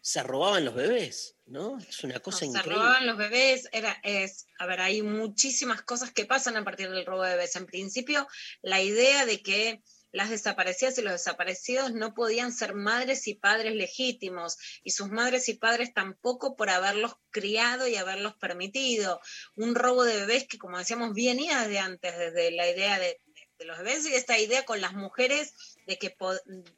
se 0.02 0.22
robaban 0.23 0.65
los 0.65 0.76
bebés, 0.76 1.35
¿no? 1.45 1.77
Es 1.80 2.03
una 2.03 2.19
cosa 2.19 2.40
se 2.40 2.45
increíble. 2.48 2.76
robaban 2.76 3.07
los 3.07 3.18
bebés, 3.18 3.69
era, 3.72 3.98
es, 4.03 4.48
a 4.60 4.65
ver, 4.65 4.81
hay 4.81 5.02
muchísimas 5.02 5.81
cosas 5.81 6.11
que 6.11 6.26
pasan 6.26 6.57
a 6.57 6.64
partir 6.65 6.90
del 6.90 7.06
robo 7.06 7.23
de 7.23 7.31
bebés. 7.31 7.56
En 7.56 7.65
principio, 7.65 8.27
la 8.61 8.81
idea 8.81 9.26
de 9.26 9.41
que 9.41 9.81
las 10.11 10.30
desaparecidas 10.30 10.98
y 10.99 11.02
los 11.02 11.14
desaparecidos 11.14 11.91
no 11.94 12.14
podían 12.14 12.52
ser 12.52 12.76
madres 12.76 13.27
y 13.27 13.34
padres 13.34 13.73
legítimos, 13.76 14.57
y 14.84 14.91
sus 14.91 15.10
madres 15.10 15.49
y 15.49 15.56
padres 15.56 15.94
tampoco 15.94 16.56
por 16.56 16.69
haberlos 16.69 17.14
criado 17.31 17.88
y 17.88 17.95
haberlos 17.95 18.35
permitido. 18.35 19.19
Un 19.56 19.73
robo 19.73 20.03
de 20.03 20.18
bebés 20.18 20.48
que, 20.48 20.57
como 20.60 20.77
decíamos, 20.77 21.14
venía 21.15 21.61
desde 21.61 21.80
antes, 21.80 22.15
desde 22.18 22.52
la 22.52 22.69
idea 22.69 22.99
de, 22.99 23.22
de- 23.57 23.65
los 23.65 23.77
bebés 23.77 24.05
y 24.05 24.13
esta 24.15 24.38
idea 24.38 24.65
con 24.65 24.81
las 24.81 24.93
mujeres 24.93 25.53
de 25.88 25.97
que 25.97 26.15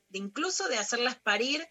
de 0.09 0.17
incluso 0.17 0.67
de 0.67 0.77
hacerlas 0.77 1.15
parir 1.15 1.67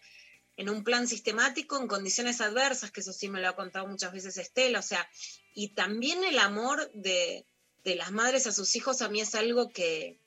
en 0.57 0.69
un 0.69 0.83
plan 0.83 1.07
sistemático, 1.07 1.77
en 1.79 1.87
condiciones 1.87 2.39
adversas, 2.41 2.91
que 2.91 3.01
eso 3.01 3.11
sí 3.11 3.27
me 3.27 3.41
lo 3.41 3.49
ha 3.49 3.55
contado 3.55 3.87
muchas 3.87 4.13
veces 4.13 4.37
Estela, 4.37 4.79
o 4.79 4.83
sea, 4.83 5.09
y 5.53 5.73
también 5.73 6.23
el 6.23 6.39
amor 6.39 6.89
de, 6.93 7.45
de 7.83 7.95
las 7.95 8.11
madres 8.11 8.47
a 8.47 8.53
sus 8.53 8.75
hijos 8.75 9.01
a 9.01 9.09
mí 9.09 9.19
es 9.19 9.35
algo 9.35 9.69
que, 9.69 10.17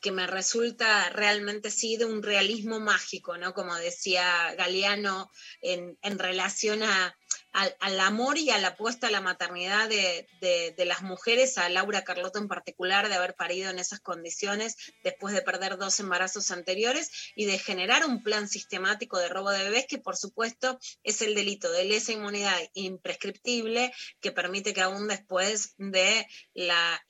que 0.00 0.10
me 0.10 0.26
resulta 0.26 1.08
realmente 1.10 1.70
sí 1.70 1.96
de 1.98 2.06
un 2.06 2.22
realismo 2.22 2.80
mágico, 2.80 3.36
¿no? 3.36 3.54
Como 3.54 3.74
decía 3.76 4.54
Galeano, 4.56 5.30
en, 5.60 5.96
en 6.02 6.18
relación 6.18 6.82
a, 6.82 7.16
al, 7.52 7.76
al 7.80 7.98
amor 8.00 8.38
y 8.38 8.50
a 8.50 8.58
la 8.58 8.68
apuesta 8.68 9.08
a 9.08 9.10
la 9.10 9.20
maternidad 9.20 9.88
de, 9.88 10.26
de- 10.40 10.84
las 10.84 11.02
mujeres, 11.02 11.58
a 11.58 11.68
Laura 11.68 12.02
Carlotto 12.04 12.38
en 12.38 12.48
particular, 12.48 13.08
de 13.08 13.14
haber 13.14 13.34
parido 13.34 13.70
en 13.70 13.78
esas 13.78 14.00
condiciones 14.00 14.76
después 15.04 15.34
de 15.34 15.42
perder 15.42 15.76
dos 15.76 16.00
embarazos 16.00 16.50
anteriores 16.50 17.10
y 17.36 17.44
de 17.44 17.58
generar 17.58 18.04
un 18.06 18.22
plan 18.22 18.48
sistemático 18.48 19.18
de 19.18 19.28
robo 19.28 19.50
de 19.50 19.62
bebés 19.64 19.86
que 19.86 19.98
por 19.98 20.16
supuesto 20.16 20.78
es 21.04 21.22
el 21.22 21.34
delito 21.34 21.70
de 21.70 21.84
lesa 21.84 22.12
inmunidad 22.12 22.58
imprescriptible 22.74 23.92
que 24.20 24.32
permite 24.32 24.72
que 24.74 24.80
aún 24.80 25.06
después 25.06 25.74
de 25.78 26.26
la, 26.54 27.04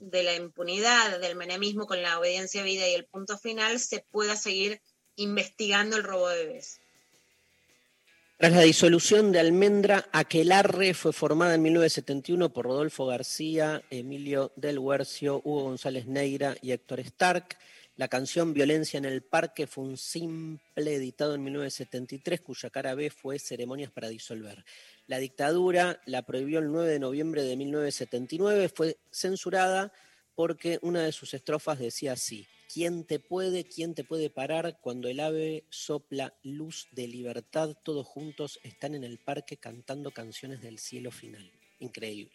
de 0.00 0.22
la 0.22 0.34
impunidad 0.34 1.20
del 1.20 1.36
menemismo 1.36 1.86
con 1.86 2.02
la 2.02 2.18
obediencia 2.18 2.62
a 2.62 2.64
vida 2.64 2.88
y 2.88 2.94
el 2.94 3.06
punto 3.06 3.38
final 3.38 3.78
se 3.78 4.00
pueda 4.10 4.36
seguir 4.36 4.80
investigando 5.16 5.96
el 5.96 6.04
robo 6.04 6.28
de 6.28 6.46
bebés. 6.46 6.80
Tras 8.38 8.52
la 8.52 8.60
disolución 8.60 9.32
de 9.32 9.40
Almendra, 9.40 10.10
Aquelarre 10.12 10.92
fue 10.92 11.14
formada 11.14 11.54
en 11.54 11.62
1971 11.62 12.52
por 12.52 12.66
Rodolfo 12.66 13.06
García, 13.06 13.82
Emilio 13.88 14.52
Del 14.56 14.78
Huercio, 14.78 15.40
Hugo 15.42 15.62
González 15.62 16.06
Neira 16.06 16.54
y 16.60 16.72
Héctor 16.72 17.00
Stark. 17.00 17.56
La 17.96 18.08
canción 18.08 18.52
Violencia 18.52 18.98
en 18.98 19.06
el 19.06 19.22
Parque 19.22 19.66
fue 19.66 19.84
un 19.84 19.96
simple 19.96 20.94
editado 20.94 21.34
en 21.34 21.44
1973, 21.44 22.42
cuya 22.42 22.68
cara 22.68 22.94
B 22.94 23.08
fue 23.08 23.38
Ceremonias 23.38 23.90
para 23.90 24.10
disolver. 24.10 24.66
La 25.06 25.16
dictadura 25.16 26.02
la 26.04 26.20
prohibió 26.26 26.58
el 26.58 26.70
9 26.70 26.90
de 26.90 26.98
noviembre 26.98 27.42
de 27.42 27.56
1979, 27.56 28.68
fue 28.68 28.98
censurada 29.10 29.94
porque 30.34 30.78
una 30.82 31.02
de 31.02 31.12
sus 31.12 31.32
estrofas 31.32 31.78
decía 31.78 32.12
así, 32.12 32.46
¿quién 32.76 33.04
te 33.04 33.18
puede, 33.20 33.64
quién 33.64 33.94
te 33.94 34.04
puede 34.04 34.28
parar 34.28 34.80
cuando 34.82 35.08
el 35.08 35.20
ave 35.20 35.64
sopla 35.70 36.34
luz 36.42 36.88
de 36.92 37.08
libertad? 37.08 37.74
Todos 37.82 38.06
juntos 38.06 38.60
están 38.64 38.94
en 38.94 39.02
el 39.02 39.18
parque 39.18 39.56
cantando 39.56 40.10
canciones 40.10 40.60
del 40.60 40.78
cielo 40.78 41.10
final. 41.10 41.50
Increíble. 41.78 42.34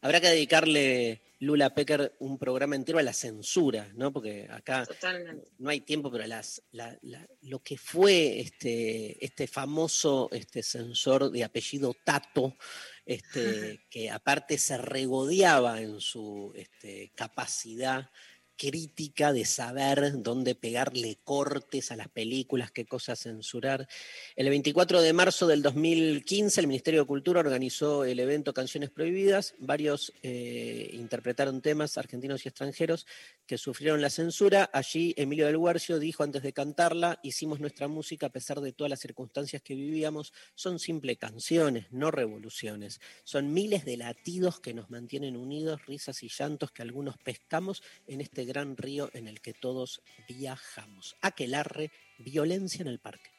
Habrá 0.00 0.18
que 0.22 0.28
dedicarle, 0.28 1.20
Lula 1.40 1.74
Pecker, 1.74 2.14
un 2.20 2.38
programa 2.38 2.74
entero 2.74 2.98
a 2.98 3.02
la 3.02 3.12
censura, 3.12 3.90
¿no? 3.94 4.10
Porque 4.14 4.46
acá 4.50 4.86
Totalmente. 4.86 5.46
no 5.58 5.68
hay 5.68 5.80
tiempo, 5.82 6.10
pero 6.10 6.26
las, 6.26 6.62
la- 6.72 6.98
la- 7.02 7.28
lo 7.42 7.58
que 7.62 7.76
fue 7.76 8.40
este, 8.40 9.22
este 9.22 9.46
famoso 9.46 10.30
este 10.32 10.62
censor 10.62 11.30
de 11.30 11.44
apellido 11.44 11.94
Tato, 12.02 12.56
este, 13.04 13.80
que 13.90 14.08
aparte 14.08 14.56
se 14.56 14.78
regodeaba 14.78 15.82
en 15.82 16.00
su 16.00 16.52
este, 16.54 17.12
capacidad 17.14 18.10
crítica 18.56 19.32
de 19.32 19.44
saber 19.44 20.22
dónde 20.22 20.54
pegarle 20.54 21.18
cortes 21.24 21.92
a 21.92 21.96
las 21.96 22.08
películas, 22.08 22.70
qué 22.70 22.86
cosas 22.86 23.20
censurar. 23.20 23.86
El 24.34 24.48
24 24.48 25.02
de 25.02 25.12
marzo 25.12 25.46
del 25.46 25.62
2015 25.62 26.60
el 26.60 26.66
Ministerio 26.66 27.00
de 27.00 27.06
Cultura 27.06 27.40
organizó 27.40 28.04
el 28.04 28.18
evento 28.18 28.54
Canciones 28.54 28.90
Prohibidas. 28.90 29.54
Varios 29.58 30.12
eh, 30.22 30.90
interpretaron 30.94 31.60
temas 31.60 31.98
argentinos 31.98 32.44
y 32.44 32.48
extranjeros 32.48 33.06
que 33.46 33.58
sufrieron 33.58 34.00
la 34.00 34.10
censura. 34.10 34.70
Allí 34.72 35.14
Emilio 35.16 35.46
del 35.46 35.58
Guercio 35.58 35.98
dijo 35.98 36.22
antes 36.22 36.42
de 36.42 36.52
cantarla, 36.52 37.20
hicimos 37.22 37.60
nuestra 37.60 37.88
música 37.88 38.26
a 38.26 38.30
pesar 38.30 38.60
de 38.60 38.72
todas 38.72 38.90
las 38.90 39.00
circunstancias 39.00 39.62
que 39.62 39.74
vivíamos. 39.74 40.32
Son 40.54 40.78
simples 40.78 41.18
canciones, 41.18 41.86
no 41.90 42.10
revoluciones. 42.10 43.00
Son 43.24 43.52
miles 43.52 43.84
de 43.84 43.98
latidos 43.98 44.60
que 44.60 44.74
nos 44.74 44.90
mantienen 44.90 45.36
unidos, 45.36 45.84
risas 45.86 46.22
y 46.22 46.28
llantos 46.28 46.72
que 46.72 46.82
algunos 46.82 47.18
pescamos 47.18 47.82
en 48.06 48.20
este 48.20 48.45
gran 48.46 48.76
río 48.76 49.10
en 49.12 49.28
el 49.28 49.40
que 49.40 49.52
todos 49.52 50.00
viajamos. 50.28 51.16
Aquelarre, 51.20 51.90
violencia 52.18 52.82
en 52.82 52.88
el 52.88 53.00
parque. 53.00 53.30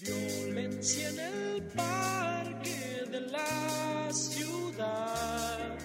Violencia 0.00 1.10
en 1.10 1.18
el 1.20 1.62
parque 1.74 3.04
de 3.10 3.20
la 3.20 4.10
ciudad, 4.12 5.78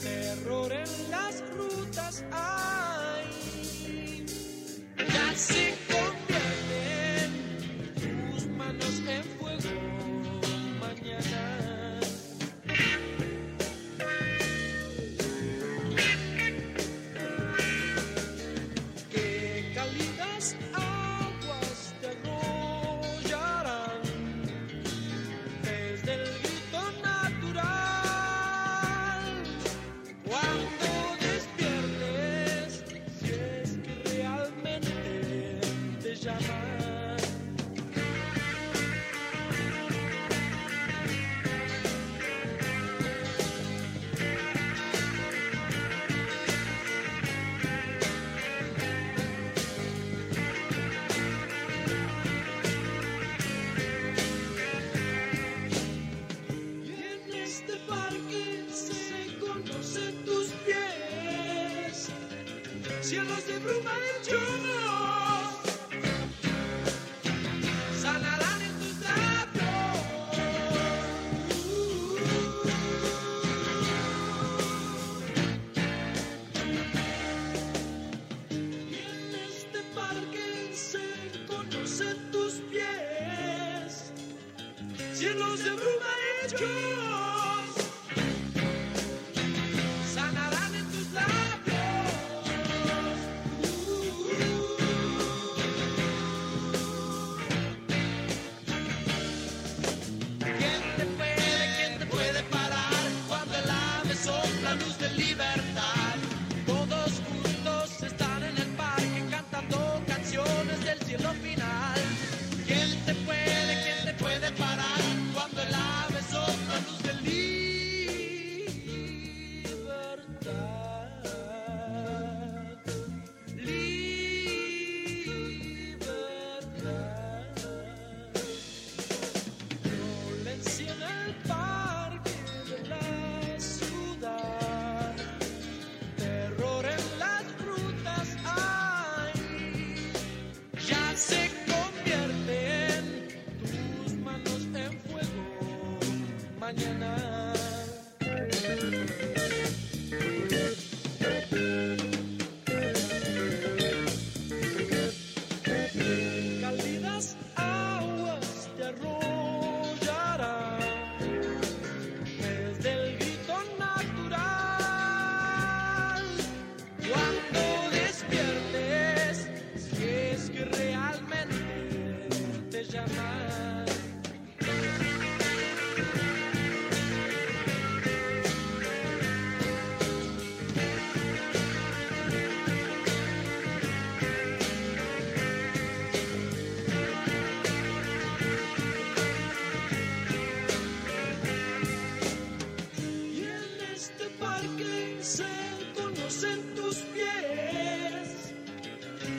terror 0.00 0.72
en 0.72 1.10
las 1.10 1.48
rutas, 1.50 2.24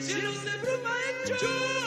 cielos 0.06 0.44
de 0.44 0.56
bruma 0.58 0.90
hechos, 1.24 1.40
sanarán 1.40 1.85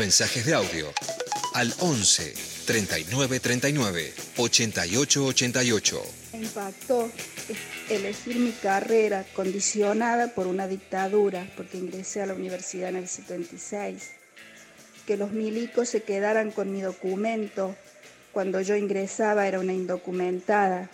mensajes 0.00 0.46
de 0.46 0.54
audio 0.54 0.90
al 1.52 1.74
11 1.78 2.32
39 2.66 3.38
39 3.38 4.14
88 4.38 5.24
88. 5.26 6.02
Me 6.32 6.38
impactó 6.38 7.10
elegir 7.90 8.36
mi 8.36 8.52
carrera 8.52 9.26
condicionada 9.34 10.28
por 10.34 10.46
una 10.46 10.66
dictadura, 10.66 11.46
porque 11.54 11.76
ingresé 11.76 12.22
a 12.22 12.26
la 12.26 12.32
universidad 12.34 12.88
en 12.88 12.96
el 12.96 13.08
76. 13.08 14.10
Que 15.06 15.18
los 15.18 15.32
milicos 15.32 15.90
se 15.90 16.02
quedaran 16.02 16.50
con 16.50 16.72
mi 16.72 16.80
documento. 16.80 17.76
Cuando 18.32 18.62
yo 18.62 18.76
ingresaba 18.76 19.46
era 19.48 19.60
una 19.60 19.74
indocumentada. 19.74 20.88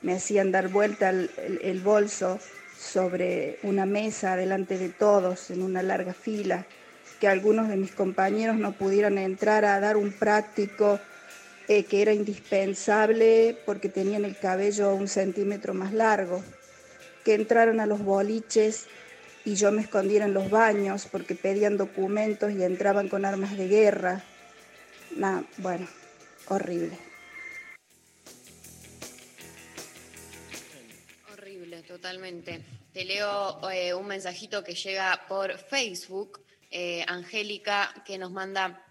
Me 0.00 0.14
hacían 0.14 0.50
dar 0.50 0.68
vuelta 0.68 1.10
el, 1.10 1.30
el- 1.44 1.60
el 1.62 1.80
bolso 1.80 2.38
sobre 2.80 3.58
una 3.64 3.84
mesa 3.84 4.34
delante 4.36 4.78
de 4.78 4.88
todos 4.88 5.50
en 5.50 5.62
una 5.62 5.82
larga 5.82 6.14
fila. 6.14 6.64
Que 7.20 7.28
algunos 7.28 7.68
de 7.68 7.76
mis 7.76 7.92
compañeros 7.92 8.56
no 8.56 8.72
pudieran 8.72 9.18
entrar 9.18 9.64
a 9.64 9.80
dar 9.80 9.96
un 9.96 10.12
práctico 10.12 11.00
eh, 11.68 11.84
que 11.84 12.00
era 12.00 12.12
indispensable 12.12 13.58
porque 13.66 13.88
tenían 13.88 14.24
el 14.24 14.38
cabello 14.38 14.94
un 14.94 15.08
centímetro 15.08 15.74
más 15.74 15.92
largo, 15.92 16.44
que 17.24 17.34
entraron 17.34 17.80
a 17.80 17.86
los 17.86 18.04
boliches 18.04 18.86
y 19.44 19.56
yo 19.56 19.72
me 19.72 19.82
escondiera 19.82 20.26
en 20.26 20.34
los 20.34 20.48
baños 20.48 21.08
porque 21.10 21.34
pedían 21.34 21.76
documentos 21.76 22.52
y 22.52 22.62
entraban 22.62 23.08
con 23.08 23.24
armas 23.24 23.56
de 23.56 23.66
guerra. 23.66 24.22
Nah, 25.16 25.42
bueno, 25.58 25.88
horrible. 26.46 26.96
Horrible, 31.32 31.82
totalmente. 31.82 32.62
Te 32.92 33.04
leo 33.04 33.70
eh, 33.70 33.92
un 33.92 34.06
mensajito 34.06 34.62
que 34.62 34.74
llega 34.74 35.26
por 35.28 35.58
Facebook, 35.58 36.45
eh, 36.70 37.04
Angélica, 37.08 37.92
que 38.04 38.18
nos 38.18 38.30
manda, 38.30 38.85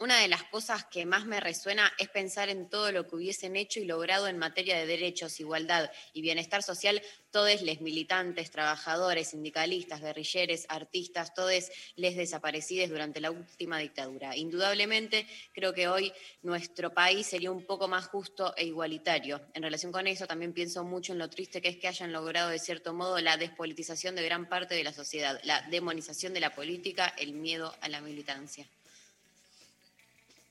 una 0.00 0.20
de 0.20 0.28
las 0.28 0.44
cosas 0.44 0.84
que 0.84 1.06
más 1.06 1.26
me 1.26 1.40
resuena 1.40 1.92
es 1.98 2.08
pensar 2.08 2.48
en 2.48 2.68
todo 2.68 2.92
lo 2.92 3.08
que 3.08 3.16
hubiesen 3.16 3.56
hecho 3.56 3.80
y 3.80 3.84
logrado 3.84 4.28
en 4.28 4.38
materia 4.38 4.78
de 4.78 4.86
derechos, 4.86 5.40
igualdad 5.40 5.90
y 6.12 6.22
bienestar 6.22 6.62
social, 6.62 7.02
todos 7.32 7.62
les 7.62 7.80
militantes, 7.80 8.52
trabajadores, 8.52 9.30
sindicalistas, 9.30 10.00
guerrilleros, 10.00 10.66
artistas, 10.68 11.34
todos 11.34 11.70
les 11.96 12.16
desaparecidos 12.16 12.90
durante 12.90 13.20
la 13.20 13.32
última 13.32 13.78
dictadura. 13.78 14.36
Indudablemente, 14.36 15.26
creo 15.52 15.74
que 15.74 15.88
hoy 15.88 16.12
nuestro 16.42 16.94
país 16.94 17.26
sería 17.26 17.50
un 17.50 17.66
poco 17.66 17.88
más 17.88 18.06
justo 18.06 18.54
e 18.56 18.64
igualitario. 18.66 19.40
En 19.52 19.64
relación 19.64 19.90
con 19.90 20.06
eso, 20.06 20.28
también 20.28 20.52
pienso 20.52 20.84
mucho 20.84 21.12
en 21.12 21.18
lo 21.18 21.28
triste 21.28 21.60
que 21.60 21.70
es 21.70 21.76
que 21.76 21.88
hayan 21.88 22.12
logrado, 22.12 22.50
de 22.50 22.60
cierto 22.60 22.94
modo, 22.94 23.18
la 23.18 23.36
despolitización 23.36 24.14
de 24.14 24.24
gran 24.24 24.48
parte 24.48 24.76
de 24.76 24.84
la 24.84 24.92
sociedad, 24.92 25.40
la 25.42 25.62
demonización 25.62 26.32
de 26.34 26.40
la 26.40 26.54
política, 26.54 27.12
el 27.18 27.32
miedo 27.32 27.74
a 27.80 27.88
la 27.88 28.00
militancia. 28.00 28.68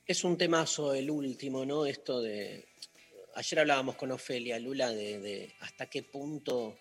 Es 0.08 0.24
un 0.24 0.38
temazo 0.38 0.94
el 0.94 1.10
último, 1.10 1.66
¿no? 1.66 1.84
Esto 1.84 2.22
de. 2.22 2.66
Ayer 3.34 3.60
hablábamos 3.60 3.94
con 3.96 4.10
Ofelia 4.10 4.58
Lula 4.58 4.90
de, 4.90 5.54
hasta 5.60 5.90
qué 5.90 6.02
punto, 6.02 6.78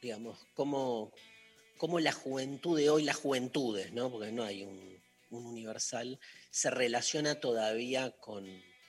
digamos, 0.00 0.46
cómo, 0.54 1.12
cómo 1.76 1.98
la 1.98 2.12
juventud 2.12 2.78
de 2.78 2.88
hoy, 2.88 3.02
las 3.02 3.16
juventudes, 3.16 3.92
¿no? 3.92 4.12
Porque 4.12 4.30
no 4.30 4.44
hay 4.44 4.62
un, 4.62 4.96
un 5.30 5.46
universal, 5.46 6.20
se 6.50 6.70
relaciona 6.70 7.40
todavía 7.40 8.12
con, 8.12 8.46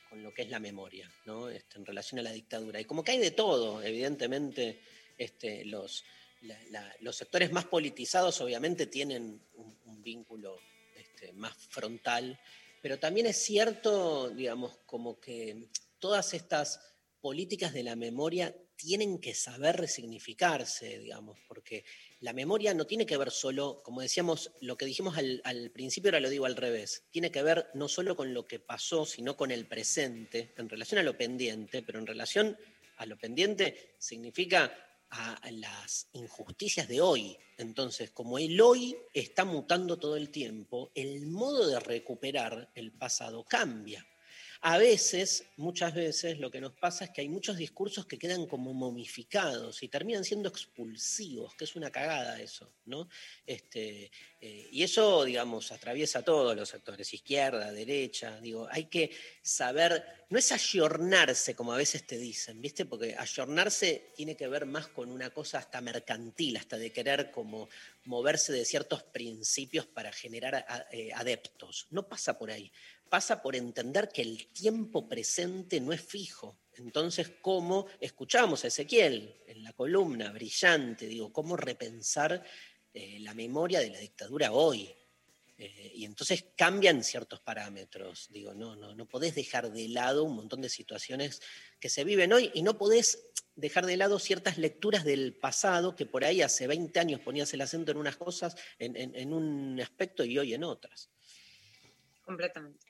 con 0.07 0.21
lo 0.21 0.35
que 0.35 0.43
es 0.43 0.51
la 0.51 0.59
memoria, 0.59 1.11
¿no? 1.25 1.49
Este, 1.49 1.79
en 1.79 1.85
relación 1.87 2.19
a 2.19 2.23
la 2.23 2.31
dictadura. 2.31 2.79
Y 2.79 2.85
como 2.85 3.03
que 3.03 3.13
hay 3.13 3.17
de 3.17 3.31
todo, 3.31 3.81
evidentemente, 3.81 4.81
este, 5.17 5.65
los, 5.65 6.05
los 6.99 7.15
sectores 7.15 7.51
más 7.51 7.65
politizados 7.65 8.39
obviamente 8.39 8.85
tienen 8.85 9.41
un, 9.55 9.79
un 9.85 10.03
vínculo 10.03 10.59
este, 10.95 11.33
más 11.33 11.57
frontal, 11.57 12.39
pero 12.81 12.99
también 12.99 13.27
es 13.27 13.37
cierto, 13.37 14.29
digamos, 14.29 14.77
como 14.85 15.19
que 15.19 15.69
todas 15.99 16.33
estas 16.33 16.79
políticas 17.21 17.73
de 17.73 17.83
la 17.83 17.95
memoria 17.95 18.55
tienen 18.75 19.19
que 19.19 19.35
saber 19.35 19.75
resignificarse, 19.75 20.99
digamos, 20.99 21.37
porque 21.49 21.83
la 22.21 22.31
memoria 22.31 22.73
no 22.73 22.87
tiene 22.87 23.05
que 23.05 23.17
ver 23.17 23.29
solo, 23.29 23.81
como 23.83 23.99
decíamos, 23.99 24.51
lo 24.61 24.77
que 24.77 24.85
dijimos 24.85 25.17
al, 25.17 25.71
principio, 25.71 26.09
ahora 26.09 26.21
lo 26.21 26.29
digo 26.29 26.45
al 26.45 26.55
revés, 26.55 27.03
tiene 27.11 27.29
que 27.29 27.43
ver 27.43 27.67
no 27.73 27.89
solo 27.89 28.15
con 28.15 28.33
lo 28.33 28.47
que 28.47 28.59
pasó, 28.59 29.05
sino 29.05 29.35
con 29.35 29.51
el 29.51 29.67
presente, 29.67 30.53
en 30.55 30.69
relación 30.69 30.99
a 30.99 31.03
lo 31.03 31.17
pendiente, 31.17 31.83
pero 31.83 31.99
en 31.99 32.07
relación 32.07 32.57
a 32.95 33.05
lo 33.05 33.17
pendiente 33.17 33.95
significa 33.97 34.73
a 35.11 35.39
las 35.51 36.07
injusticias 36.13 36.87
de 36.87 37.01
hoy. 37.01 37.37
Entonces, 37.57 38.11
como 38.11 38.37
el 38.39 38.59
hoy 38.61 38.95
está 39.13 39.43
mutando 39.45 39.97
todo 39.97 40.15
el 40.15 40.29
tiempo, 40.29 40.91
el 40.95 41.27
modo 41.27 41.67
de 41.67 41.79
recuperar 41.79 42.71
el 42.75 42.91
pasado 42.91 43.43
cambia. 43.43 44.05
A 44.61 44.77
veces, 44.77 45.45
muchas 45.55 45.93
veces, 45.93 46.37
lo 46.37 46.51
que 46.51 46.59
nos 46.59 46.73
pasa 46.73 47.05
es 47.05 47.11
que 47.11 47.21
hay 47.21 47.29
muchos 47.29 47.55
discursos 47.55 48.05
que 48.05 48.19
quedan 48.19 48.45
como 48.45 48.73
momificados 48.73 49.81
y 49.83 49.87
terminan 49.87 50.25
siendo 50.25 50.49
expulsivos, 50.49 51.55
que 51.55 51.63
es 51.63 51.77
una 51.77 51.89
cagada 51.91 52.41
eso, 52.41 52.73
¿no? 52.83 53.07
Este, 53.45 54.11
eh, 54.41 54.67
y 54.69 54.83
eso, 54.83 55.23
digamos, 55.23 55.71
atraviesa 55.71 56.23
todos 56.23 56.57
los 56.57 56.67
sectores, 56.67 57.13
izquierda, 57.13 57.71
derecha, 57.71 58.41
digo, 58.41 58.67
hay 58.69 58.87
que 58.87 59.11
saber, 59.41 60.03
no 60.29 60.37
es 60.37 60.51
ayornarse 60.51 61.55
como 61.55 61.71
a 61.71 61.77
veces 61.77 62.05
te 62.05 62.17
dicen, 62.17 62.61
¿viste? 62.61 62.85
Porque 62.85 63.15
ayornarse 63.17 64.11
tiene 64.13 64.35
que 64.35 64.49
ver 64.49 64.65
más 64.65 64.89
con 64.89 65.09
una 65.09 65.29
cosa 65.29 65.59
hasta 65.59 65.79
mercantil, 65.79 66.57
hasta 66.57 66.77
de 66.77 66.91
querer 66.91 67.31
como 67.31 67.69
moverse 68.03 68.51
de 68.51 68.65
ciertos 68.65 69.03
principios 69.03 69.85
para 69.85 70.11
generar 70.11 70.65
eh, 70.91 71.11
adeptos. 71.13 71.87
No 71.91 72.09
pasa 72.09 72.37
por 72.37 72.51
ahí, 72.51 72.71
pasa 73.09 73.41
por 73.41 73.55
entender 73.55 74.09
que 74.09 74.21
el 74.21 74.47
tiempo 74.47 75.07
presente 75.07 75.81
no 75.81 75.91
es 75.91 76.01
fijo. 76.01 76.59
Entonces, 76.73 77.31
¿cómo 77.41 77.87
escuchamos 77.99 78.63
a 78.63 78.67
Ezequiel 78.67 79.41
en 79.47 79.63
la 79.63 79.73
columna 79.73 80.31
brillante? 80.31 81.07
Digo, 81.07 81.33
¿cómo 81.33 81.57
repensar 81.57 82.43
eh, 82.93 83.19
la 83.19 83.33
memoria 83.33 83.79
de 83.79 83.89
la 83.89 83.99
dictadura 83.99 84.51
hoy? 84.51 84.95
Eh, 85.57 85.91
y 85.95 86.05
entonces 86.05 86.45
cambian 86.55 87.03
ciertos 87.03 87.41
parámetros. 87.41 88.29
Digo, 88.31 88.53
no, 88.53 88.77
no, 88.77 88.95
no 88.95 89.05
podés 89.07 89.35
dejar 89.35 89.69
de 89.71 89.89
lado 89.89 90.23
un 90.23 90.35
montón 90.35 90.61
de 90.61 90.69
situaciones 90.69 91.41
que 91.81 91.89
se 91.89 92.05
viven 92.05 92.31
hoy 92.31 92.49
y 92.53 92.61
no 92.61 92.77
podés 92.77 93.29
dejar 93.59 93.85
de 93.85 93.97
lado 93.97 94.19
ciertas 94.19 94.57
lecturas 94.57 95.03
del 95.03 95.33
pasado 95.35 95.95
que 95.95 96.05
por 96.05 96.23
ahí 96.23 96.41
hace 96.41 96.65
20 96.65 96.97
años 96.99 97.19
ponías 97.19 97.53
el 97.53 97.61
acento 97.61 97.91
en 97.91 97.97
unas 97.97 98.15
cosas, 98.15 98.55
en, 98.77 99.33
un 99.33 99.79
aspecto 99.81 100.23
y 100.23 100.37
hoy 100.37 100.53
en 100.53 100.63
otras. 100.63 101.09
Completamente. 102.21 102.88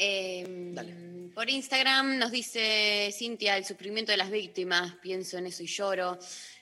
Eh, 0.00 1.28
por 1.34 1.50
Instagram 1.50 2.18
nos 2.18 2.30
dice 2.30 3.10
Cintia, 3.12 3.56
el 3.56 3.64
sufrimiento 3.64 4.12
de 4.12 4.18
las 4.18 4.30
víctimas, 4.30 4.94
pienso 5.02 5.38
en 5.38 5.46
eso 5.46 5.64
y 5.64 5.66
lloro. 5.66 6.16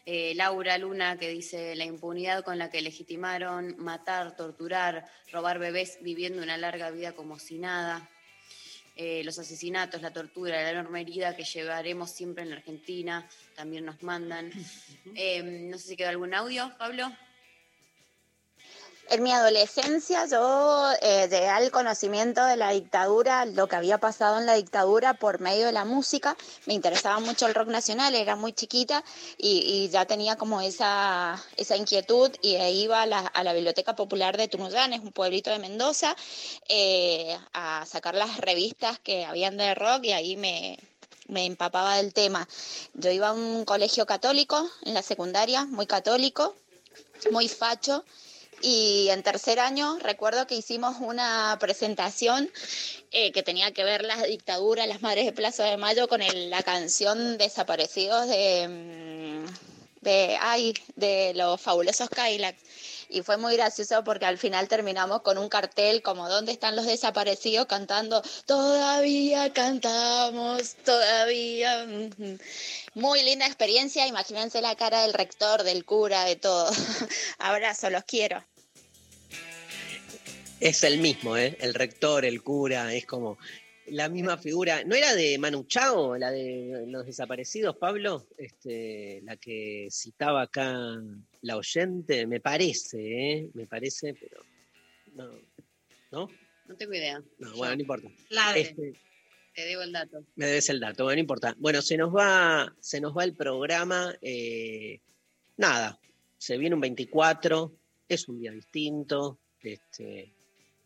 Eh, 0.07 0.33
Laura 0.37 0.79
Luna 0.79 1.19
que 1.19 1.29
dice 1.29 1.77
la 1.77 1.85
impunidad 1.85 2.43
con 2.45 2.59
la 2.59 2.71
que 2.71 2.81
legitimaron 2.81 3.77
matar, 3.77 4.37
torturar, 4.37 5.05
robar 5.31 5.59
bebés 5.59 5.99
viviendo 6.01 6.43
una 6.43 6.57
larga 6.57 6.91
vida 6.91 7.13
como 7.13 7.39
si 7.39 7.59
nada. 7.59 8.09
Eh, 8.95 9.23
los 9.25 9.39
asesinatos, 9.39 10.01
la 10.01 10.15
tortura, 10.15 10.63
la 10.63 10.71
enorme 10.71 11.03
herida 11.03 11.37
que 11.37 11.45
llevaremos 11.45 12.11
siempre 12.11 12.45
en 12.45 12.51
la 12.51 12.57
Argentina, 12.57 13.29
también 13.55 13.85
nos 13.85 14.03
mandan. 14.03 14.51
Eh, 15.15 15.43
no 15.43 15.79
sé 15.79 15.89
si 15.89 15.97
quedó 15.97 16.09
algún 16.09 16.35
audio, 16.35 16.73
Pablo. 16.79 17.11
En 19.09 19.23
mi 19.23 19.31
adolescencia 19.31 20.27
yo 20.27 20.91
eh, 21.01 21.29
llegué 21.31 21.49
al 21.49 21.71
conocimiento 21.71 22.45
de 22.45 22.57
la 22.57 22.71
dictadura, 22.71 23.45
lo 23.45 23.69
que 23.69 23.77
había 23.77 23.99
pasado 23.99 24.39
en 24.39 24.47
la 24.47 24.55
dictadura 24.55 25.15
por 25.15 25.39
medio 25.39 25.67
de 25.67 25.73
la 25.73 25.85
música. 25.85 26.37
Me 26.65 26.75
interesaba 26.75 27.21
mucho 27.21 27.47
el 27.47 27.55
rock 27.55 27.69
nacional, 27.69 28.17
era 28.17 28.35
muy 28.35 28.53
chiquita 28.53 29.05
y, 29.39 29.59
y 29.59 29.89
ya 29.91 30.07
tenía 30.07 30.35
como 30.35 30.61
esa, 30.61 31.41
esa 31.57 31.77
inquietud 31.77 32.33
y 32.43 32.57
iba 32.57 33.03
a 33.03 33.07
la, 33.07 33.21
a 33.21 33.45
la 33.45 33.53
Biblioteca 33.53 33.95
Popular 33.95 34.37
de 34.37 34.49
Tunuyanes, 34.49 34.99
un 35.01 35.13
pueblito 35.13 35.51
de 35.51 35.61
Mendoza, 35.61 36.17
eh, 36.69 37.39
a 37.53 37.87
sacar 37.87 38.17
las 38.17 38.39
revistas 38.39 38.99
que 38.99 39.25
habían 39.25 39.57
de 39.57 39.77
rock 39.77 40.03
y 40.03 40.13
ahí 40.13 40.37
me, 40.37 40.81
me 41.29 41.47
empapaba 41.47 41.97
del 41.99 42.13
tema. 42.13 42.49
Yo 42.95 43.13
iba 43.13 43.29
a 43.29 43.33
un 43.33 43.65
colegio 43.65 44.05
católico 44.05 44.69
en 44.83 44.95
la 44.95 45.03
secundaria, 45.03 45.65
muy 45.65 45.87
católico, 45.87 46.57
muy 47.31 47.49
facho. 47.49 48.05
Y 48.63 49.09
en 49.11 49.23
tercer 49.23 49.61
año 49.61 49.99
recuerdo 50.01 50.47
que 50.47 50.55
hicimos 50.57 50.97
una 51.01 51.57
presentación 51.61 52.51
eh, 53.11 53.31
que 53.33 53.43
tenía 53.43 53.73
que 53.73 53.85
ver 53.85 54.03
la 54.05 54.23
dictadura, 54.25 54.87
las 54.87 55.03
madres 55.03 55.27
de 55.27 55.33
Plaza 55.33 55.65
de 55.65 55.77
Mayo 55.77 56.09
con 56.09 56.23
el- 56.23 56.51
la 56.51 56.63
canción 56.63 57.39
Desaparecidos 57.39 58.29
de, 58.29 58.67
mm, 58.69 59.47
de, 60.03 60.39
ay, 60.41 60.75
de 60.97 61.33
los 61.35 61.61
fabulosos 61.61 62.09
Cadillacs. 62.11 62.61
Y 63.09 63.23
fue 63.23 63.37
muy 63.37 63.57
gracioso 63.57 64.03
porque 64.05 64.27
al 64.27 64.39
final 64.39 64.69
terminamos 64.69 65.23
con 65.23 65.39
un 65.39 65.49
cartel 65.49 66.03
como 66.03 66.29
¿Dónde 66.29 66.53
están 66.53 66.77
los 66.77 66.87
desaparecidos? 66.87 67.67
cantando 67.67 68.23
Todavía 68.47 69.53
cantamos, 69.53 70.75
todavía. 70.85 71.87
Muy 72.95 73.23
linda 73.23 73.47
experiencia, 73.47 74.07
imagínense 74.07 74.61
la 74.61 74.75
cara 74.77 75.03
del 75.03 75.13
rector, 75.13 75.63
del 75.63 75.85
cura, 75.85 76.25
de 76.25 76.37
todo. 76.37 76.71
Abrazo, 77.39 77.91
los 77.91 78.05
quiero. 78.05 78.45
Es 80.61 80.85
el 80.85 80.99
mismo, 80.99 81.37
¿eh? 81.37 81.57
El 81.61 81.75
rector, 81.75 82.25
el 82.25 82.43
cura, 82.43 82.93
es 82.95 83.05
como 83.05 83.39
la 83.89 84.09
misma 84.09 84.37
figura. 84.39 84.85
¿No 84.85 84.95
era 84.95 85.15
de 85.15 85.39
Manu 85.39 85.65
Chao, 85.65 86.17
la 86.17 86.31
de 86.31 86.85
los 86.89 87.07
desaparecidos, 87.07 87.77
Pablo? 87.77 88.27
Este, 88.37 89.21
la 89.25 89.37
que 89.37 89.89
citaba 89.91 90.43
acá 90.43 90.75
la 91.43 91.57
oyente, 91.57 92.27
me 92.27 92.41
parece, 92.41 92.99
¿eh? 93.33 93.51
Me 93.55 93.67
parece, 93.67 94.15
pero 94.15 94.43
no. 95.15 95.31
¿No? 96.13 96.29
No 96.67 96.77
tengo 96.77 96.95
idea. 96.95 97.23
No, 97.39 97.55
bueno, 97.57 97.75
no 97.77 97.81
importa. 97.81 98.09
La 98.31 98.53
de- 98.53 98.61
Este, 98.61 98.93
Te 99.55 99.63
debo 99.67 99.83
el 99.83 99.93
dato. 99.93 100.25
me 100.35 100.47
debes 100.47 100.69
el 100.69 100.81
dato, 100.81 101.05
bueno, 101.05 101.17
no 101.17 101.21
importa. 101.21 101.55
Bueno, 101.59 101.81
se 101.83 101.97
nos 101.97 102.15
va, 102.15 102.75
se 102.81 103.01
nos 103.01 103.17
va 103.17 103.25
el 103.25 103.35
programa. 103.35 104.15
eh, 104.21 105.01
nada, 105.57 105.99
se 106.39 106.59
viene 106.59 106.75
un 106.75 106.81
24, 106.81 107.73
es 108.09 108.29
un 108.29 108.39
día 108.41 108.51
distinto. 108.53 109.39
Este, 109.63 110.33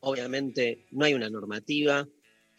obviamente 0.01 0.87
no 0.93 1.05
hay 1.05 1.15
una 1.15 1.29
normativa, 1.29 2.07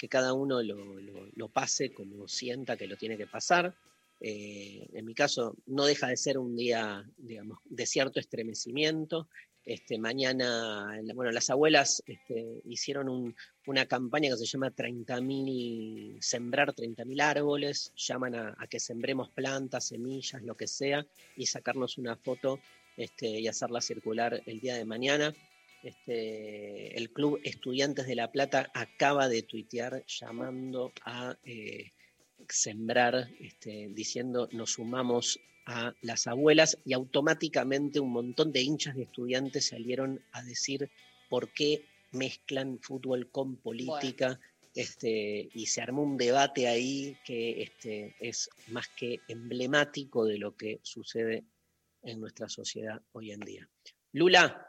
que 0.02 0.10
cada 0.10 0.34
uno 0.34 0.64
lo, 0.64 1.00
lo- 1.36 1.50
pase 1.50 1.94
como 1.94 2.28
sienta 2.28 2.76
que 2.76 2.88
lo 2.88 2.98
tiene 2.98 3.18
que 3.18 3.28
pasar. 3.28 3.76
Eh, 4.20 4.88
en 4.94 5.06
mi 5.06 5.14
caso, 5.14 5.56
no 5.68 5.86
deja 5.86 6.08
de 6.08 6.18
ser 6.18 6.40
un 6.40 6.56
día, 6.56 7.08
digamos, 7.18 7.60
de 7.66 7.86
cierto 7.86 8.20
estremecimiento. 8.20 9.28
Este, 9.64 10.00
mañana, 10.00 11.00
bueno, 11.14 11.32
las 11.32 11.52
abuelas 11.52 12.02
este, 12.08 12.62
hicieron 12.66 13.10
un- 13.10 13.36
una 13.68 13.86
campaña 13.86 14.32
que 14.32 14.38
se 14.38 14.46
llama 14.48 14.72
30.000, 14.72 16.18
sembrar 16.20 16.74
30.000 16.74 17.22
árboles, 17.22 17.94
llaman 17.96 18.34
a, 18.34 18.56
a 18.58 18.66
que 18.66 18.80
sembremos 18.80 19.30
plantas, 19.30 19.86
semillas, 19.86 20.42
lo 20.42 20.56
que 20.56 20.66
sea, 20.66 21.06
y 21.38 21.46
sacarnos 21.46 22.00
una 22.00 22.16
foto 22.16 22.60
este, 22.98 23.28
y 23.40 23.48
hacerla 23.48 23.82
circular 23.82 24.42
el 24.48 24.60
día 24.60 24.74
de 24.78 24.86
mañana. 24.86 25.32
Este, 25.84 26.98
el 26.98 27.12
Club 27.12 27.40
Estudiantes 27.44 28.06
de 28.06 28.16
La 28.16 28.32
Plata 28.32 28.72
acaba 28.74 29.28
de 29.28 29.42
tuitear 29.42 30.04
llamando 30.06 30.94
a 31.04 31.38
eh, 31.44 31.92
sembrar, 32.48 33.30
este, 33.40 33.90
diciendo 33.92 34.48
nos 34.52 34.74
sumamos 34.74 35.40
a 35.66 35.94
las 36.02 36.28
abuelas 36.28 36.78
y 36.86 36.94
automáticamente 36.94 38.00
un 38.00 38.12
montón 38.12 38.52
de 38.52 38.62
hinchas 38.62 38.96
de 38.96 39.04
estudiantes 39.04 39.68
salieron 39.68 40.24
a 40.32 40.44
decir 40.44 40.90
por 41.30 41.52
qué 41.54 41.86
mezclan 42.12 42.80
fútbol 42.82 43.30
con 43.32 43.58
política. 43.58 44.40
Este, 44.74 45.50
y 45.54 45.66
se 45.66 45.82
armó 45.82 46.02
un 46.02 46.16
debate 46.16 46.68
ahí 46.68 47.18
que 47.26 47.62
este, 47.62 48.16
es 48.22 48.50
más 48.68 48.88
que 48.88 49.20
emblemático 49.28 50.24
de 50.26 50.38
lo 50.38 50.56
que 50.56 50.80
sucede 50.82 51.44
en 52.04 52.22
nuestra 52.22 52.48
sociedad 52.48 53.02
hoy 53.12 53.32
en 53.32 53.42
día. 53.42 53.70
Lula, 54.14 54.66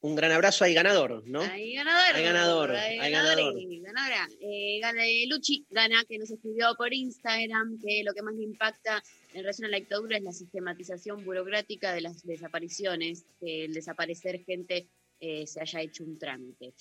un 0.00 0.14
gran 0.14 0.32
abrazo, 0.32 0.64
hay 0.64 0.74
ganador, 0.74 1.22
¿no? 1.26 1.40
Hay 1.40 1.74
ganador. 1.74 2.14
Hay 2.14 2.22
ganador, 2.22 2.70
Hay 2.70 2.98
hay 2.98 3.10
ganador 3.10 3.78
ganadora. 3.88 4.28
Eh, 4.40 4.78
gana 4.80 5.06
eh, 5.06 5.26
Luchi, 5.28 5.66
gana, 5.70 6.04
que 6.08 6.18
nos 6.18 6.30
escribió 6.30 6.74
por 6.76 6.92
Instagram, 6.92 7.78
que 7.84 8.02
lo 8.04 8.12
que 8.12 8.22
más 8.22 8.34
le 8.34 8.44
impacta 8.44 9.02
en 9.32 9.40
relación 9.40 9.66
a 9.66 9.70
la 9.70 9.78
dictadura 9.78 10.16
es 10.16 10.22
la 10.22 10.32
sistematización 10.32 11.24
burocrática 11.24 11.92
de 11.92 12.02
las 12.02 12.22
desapariciones, 12.24 13.26
que 13.40 13.64
el 13.64 13.74
desaparecer 13.74 14.44
gente 14.44 14.88
eh, 15.20 15.46
se 15.46 15.60
haya 15.60 15.80
hecho 15.80 16.04
un 16.04 16.18
trámite. 16.18 16.74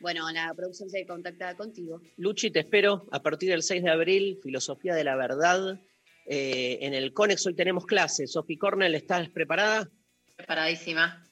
Bueno, 0.00 0.30
la 0.32 0.52
producción 0.54 0.90
se 0.90 1.06
contacta 1.06 1.56
contigo. 1.56 2.00
Luchi, 2.16 2.50
te 2.50 2.60
espero 2.60 3.06
a 3.10 3.22
partir 3.22 3.50
del 3.50 3.62
6 3.62 3.82
de 3.82 3.90
abril, 3.90 4.38
Filosofía 4.42 4.94
de 4.94 5.04
la 5.04 5.16
Verdad. 5.16 5.80
Eh, 6.26 6.78
en 6.82 6.94
el 6.94 7.12
CONEX 7.12 7.46
hoy 7.46 7.54
tenemos 7.54 7.86
clases. 7.86 8.32
Sophie 8.32 8.58
Cornell, 8.58 8.94
¿estás 8.94 9.28
preparada? 9.30 9.90
Preparadísima. 10.36 11.23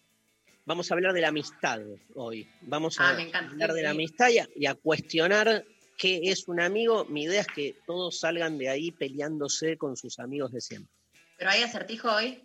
Vamos 0.64 0.90
a 0.90 0.94
hablar 0.94 1.12
de 1.12 1.20
la 1.20 1.28
amistad 1.28 1.80
hoy. 2.14 2.48
Vamos 2.62 3.00
a 3.00 3.16
Ah, 3.16 3.20
encanta, 3.20 3.50
hablar 3.50 3.70
sí, 3.70 3.76
de 3.76 3.82
la 3.82 3.90
amistad 3.90 4.28
y 4.30 4.38
a, 4.38 4.48
y 4.54 4.66
a 4.66 4.74
cuestionar 4.74 5.64
qué 5.98 6.20
es 6.24 6.46
un 6.46 6.60
amigo. 6.60 7.04
Mi 7.06 7.24
idea 7.24 7.40
es 7.40 7.48
que 7.48 7.74
todos 7.86 8.20
salgan 8.20 8.58
de 8.58 8.68
ahí 8.68 8.92
peleándose 8.92 9.76
con 9.76 9.96
sus 9.96 10.18
amigos 10.20 10.52
de 10.52 10.60
siempre. 10.60 10.92
¿Pero 11.36 11.50
hay 11.50 11.62
acertijo 11.62 12.12
hoy? 12.12 12.42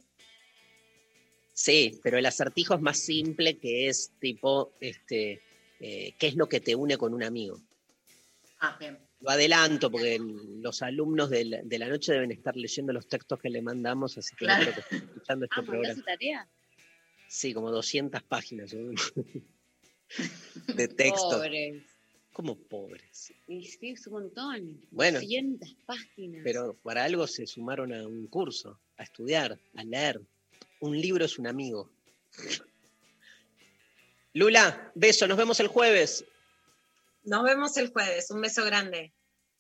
Sí, 1.54 2.00
pero 2.04 2.18
el 2.18 2.26
acertijo 2.26 2.74
es 2.76 2.82
más 2.82 3.00
simple, 3.00 3.58
que 3.60 3.88
es 3.88 4.12
tipo, 4.20 4.74
este, 4.80 5.42
eh, 5.80 6.14
¿qué 6.18 6.28
es 6.28 6.36
lo 6.36 6.48
que 6.50 6.60
te 6.60 6.76
une 6.76 6.98
con 6.98 7.14
un 7.14 7.24
amigo? 7.24 7.62
Ah, 8.60 8.76
bien. 8.80 8.98
Lo 9.20 9.30
adelanto 9.32 9.90
porque 9.92 10.16
el- 10.16 10.62
los 10.62 10.82
alumnos 10.84 11.30
de 11.32 11.46
la, 11.46 11.62
de 11.64 11.80
la 11.80 11.88
noche 11.88 12.14
deben 12.14 12.32
estar 12.32 12.56
leyendo 12.56 12.94
los 12.94 13.08
textos 13.08 13.40
que 13.40 13.50
le 13.50 13.62
mandamos, 13.64 14.18
así 14.18 14.36
que 14.36 14.46
Claro. 14.46 14.66
no 14.66 14.72
creo 14.72 14.76
que 14.76 14.82
estén 14.96 15.10
escuchando 15.10 15.46
este 15.46 15.56
Ah, 15.60 15.62
¿mandaste 15.64 16.02
programa. 16.02 16.04
tarea? 16.06 16.50
Sí, 17.28 17.54
como 17.54 17.72
200 17.72 18.24
páginas 18.24 18.74
¿no? 18.74 18.92
de 20.76 20.88
texto. 20.88 21.30
Pobres. 21.30 21.84
Como 22.32 22.56
pobres. 22.56 23.34
Y 23.48 23.66
sí, 23.66 23.90
es 23.90 24.06
un 24.08 24.14
montón. 24.14 24.82
Bueno. 24.92 25.20
200 25.20 25.76
páginas. 25.86 26.42
Pero 26.44 26.76
para 26.76 27.04
algo 27.04 27.26
se 27.28 27.48
sumaron 27.48 27.94
a 27.94 28.08
un 28.08 28.28
curso, 28.28 28.80
a 28.98 29.04
estudiar, 29.04 29.60
a 29.76 29.84
leer. 29.84 30.22
Un 30.80 31.00
libro 31.00 31.26
es 31.26 31.40
un 31.40 31.48
amigo. 31.48 31.92
Lula, 34.34 34.92
beso, 34.94 35.28
nos 35.28 35.38
vemos 35.38 35.60
el 35.60 35.68
jueves. 35.68 36.24
Nos 37.24 37.44
vemos 37.44 37.76
el 37.78 37.90
jueves. 37.92 38.30
Un 38.30 38.42
beso 38.42 38.64
grande. 38.64 39.12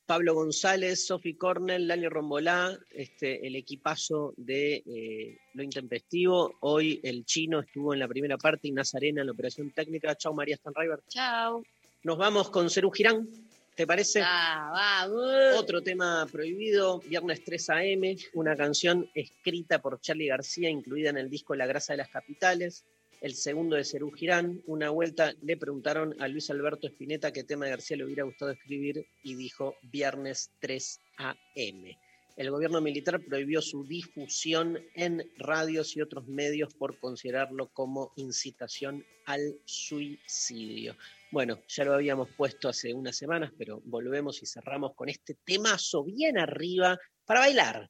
Pablo 0.07 0.33
González, 0.33 1.05
Sofi 1.05 1.33
Cornell, 1.33 1.85
Lali 1.85 2.07
Rombolá, 2.07 2.79
este, 2.91 3.45
el 3.45 3.57
equipazo 3.57 4.33
de 4.37 4.81
eh, 4.85 5.37
Lo 5.53 5.63
Intempestivo. 5.63 6.55
Hoy 6.61 7.01
el 7.03 7.25
chino 7.25 7.59
estuvo 7.59 7.93
en 7.93 7.99
la 7.99 8.07
primera 8.07 8.37
parte 8.37 8.69
y 8.69 8.71
Nazarena 8.71 9.19
en 9.19 9.27
la 9.27 9.33
operación 9.33 9.69
técnica. 9.71 10.15
Chao 10.15 10.33
María 10.33 10.55
Stanriver. 10.55 11.01
Chao. 11.09 11.61
Nos 12.03 12.17
vamos 12.17 12.49
con 12.49 12.69
Cerú 12.69 12.89
Girán, 12.89 13.27
¿te 13.75 13.85
parece? 13.85 14.21
Ah, 14.23 14.69
vamos. 15.09 15.59
Otro 15.59 15.83
tema 15.83 16.25
prohibido, 16.31 16.99
viernes 16.99 17.43
3 17.43 17.69
AM, 17.71 18.17
una 18.33 18.55
canción 18.55 19.09
escrita 19.13 19.81
por 19.81 19.99
Charlie 19.99 20.27
García, 20.27 20.69
incluida 20.69 21.09
en 21.09 21.17
el 21.17 21.29
disco 21.29 21.53
La 21.53 21.65
Grasa 21.65 21.91
de 21.91 21.97
las 21.97 22.09
Capitales. 22.09 22.85
El 23.19 23.33
segundo 23.33 23.75
de 23.75 23.83
Cerú 23.83 24.11
Girán, 24.11 24.61
una 24.67 24.91
vuelta 24.91 25.33
le 25.41 25.57
preguntaron 25.57 26.15
a 26.21 26.27
Luis 26.27 26.51
Alberto 26.51 26.85
Spinetta 26.87 27.33
qué 27.33 27.43
tema 27.43 27.65
de 27.65 27.71
García 27.71 27.97
le 27.97 28.05
hubiera 28.05 28.23
gustado 28.23 28.51
escribir 28.51 29.07
y 29.23 29.33
dijo 29.33 29.75
viernes 29.81 30.51
3 30.59 31.01
AM. 31.17 31.97
El 32.35 32.51
gobierno 32.51 32.79
militar 32.79 33.19
prohibió 33.19 33.63
su 33.63 33.83
difusión 33.83 34.77
en 34.93 35.27
radios 35.39 35.97
y 35.97 36.01
otros 36.01 36.27
medios 36.27 36.75
por 36.75 36.99
considerarlo 36.99 37.69
como 37.73 38.13
incitación 38.17 39.03
al 39.25 39.59
suicidio. 39.65 40.95
Bueno, 41.31 41.59
ya 41.67 41.85
lo 41.85 41.95
habíamos 41.95 42.29
puesto 42.37 42.69
hace 42.69 42.93
unas 42.93 43.17
semanas, 43.17 43.51
pero 43.57 43.81
volvemos 43.85 44.43
y 44.43 44.45
cerramos 44.45 44.93
con 44.93 45.09
este 45.09 45.33
temazo 45.43 46.03
bien 46.03 46.37
arriba 46.37 46.99
para 47.25 47.39
bailar, 47.39 47.89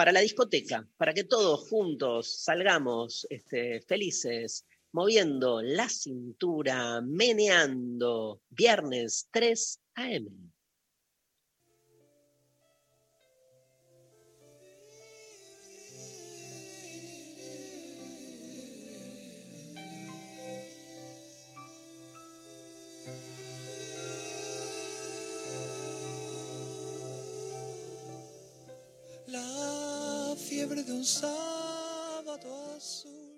para 0.00 0.12
la 0.12 0.20
discoteca, 0.20 0.88
para 0.96 1.12
que 1.12 1.24
todos 1.24 1.68
juntos 1.68 2.42
salgamos 2.42 3.26
este, 3.28 3.82
felices, 3.82 4.64
moviendo 4.92 5.60
la 5.60 5.90
cintura, 5.90 7.02
meneando. 7.02 8.40
Viernes 8.48 9.28
3 9.30 9.80
AM. 9.96 10.52
un 31.00 31.06
sábado 31.06 32.74
azul. 32.76 33.29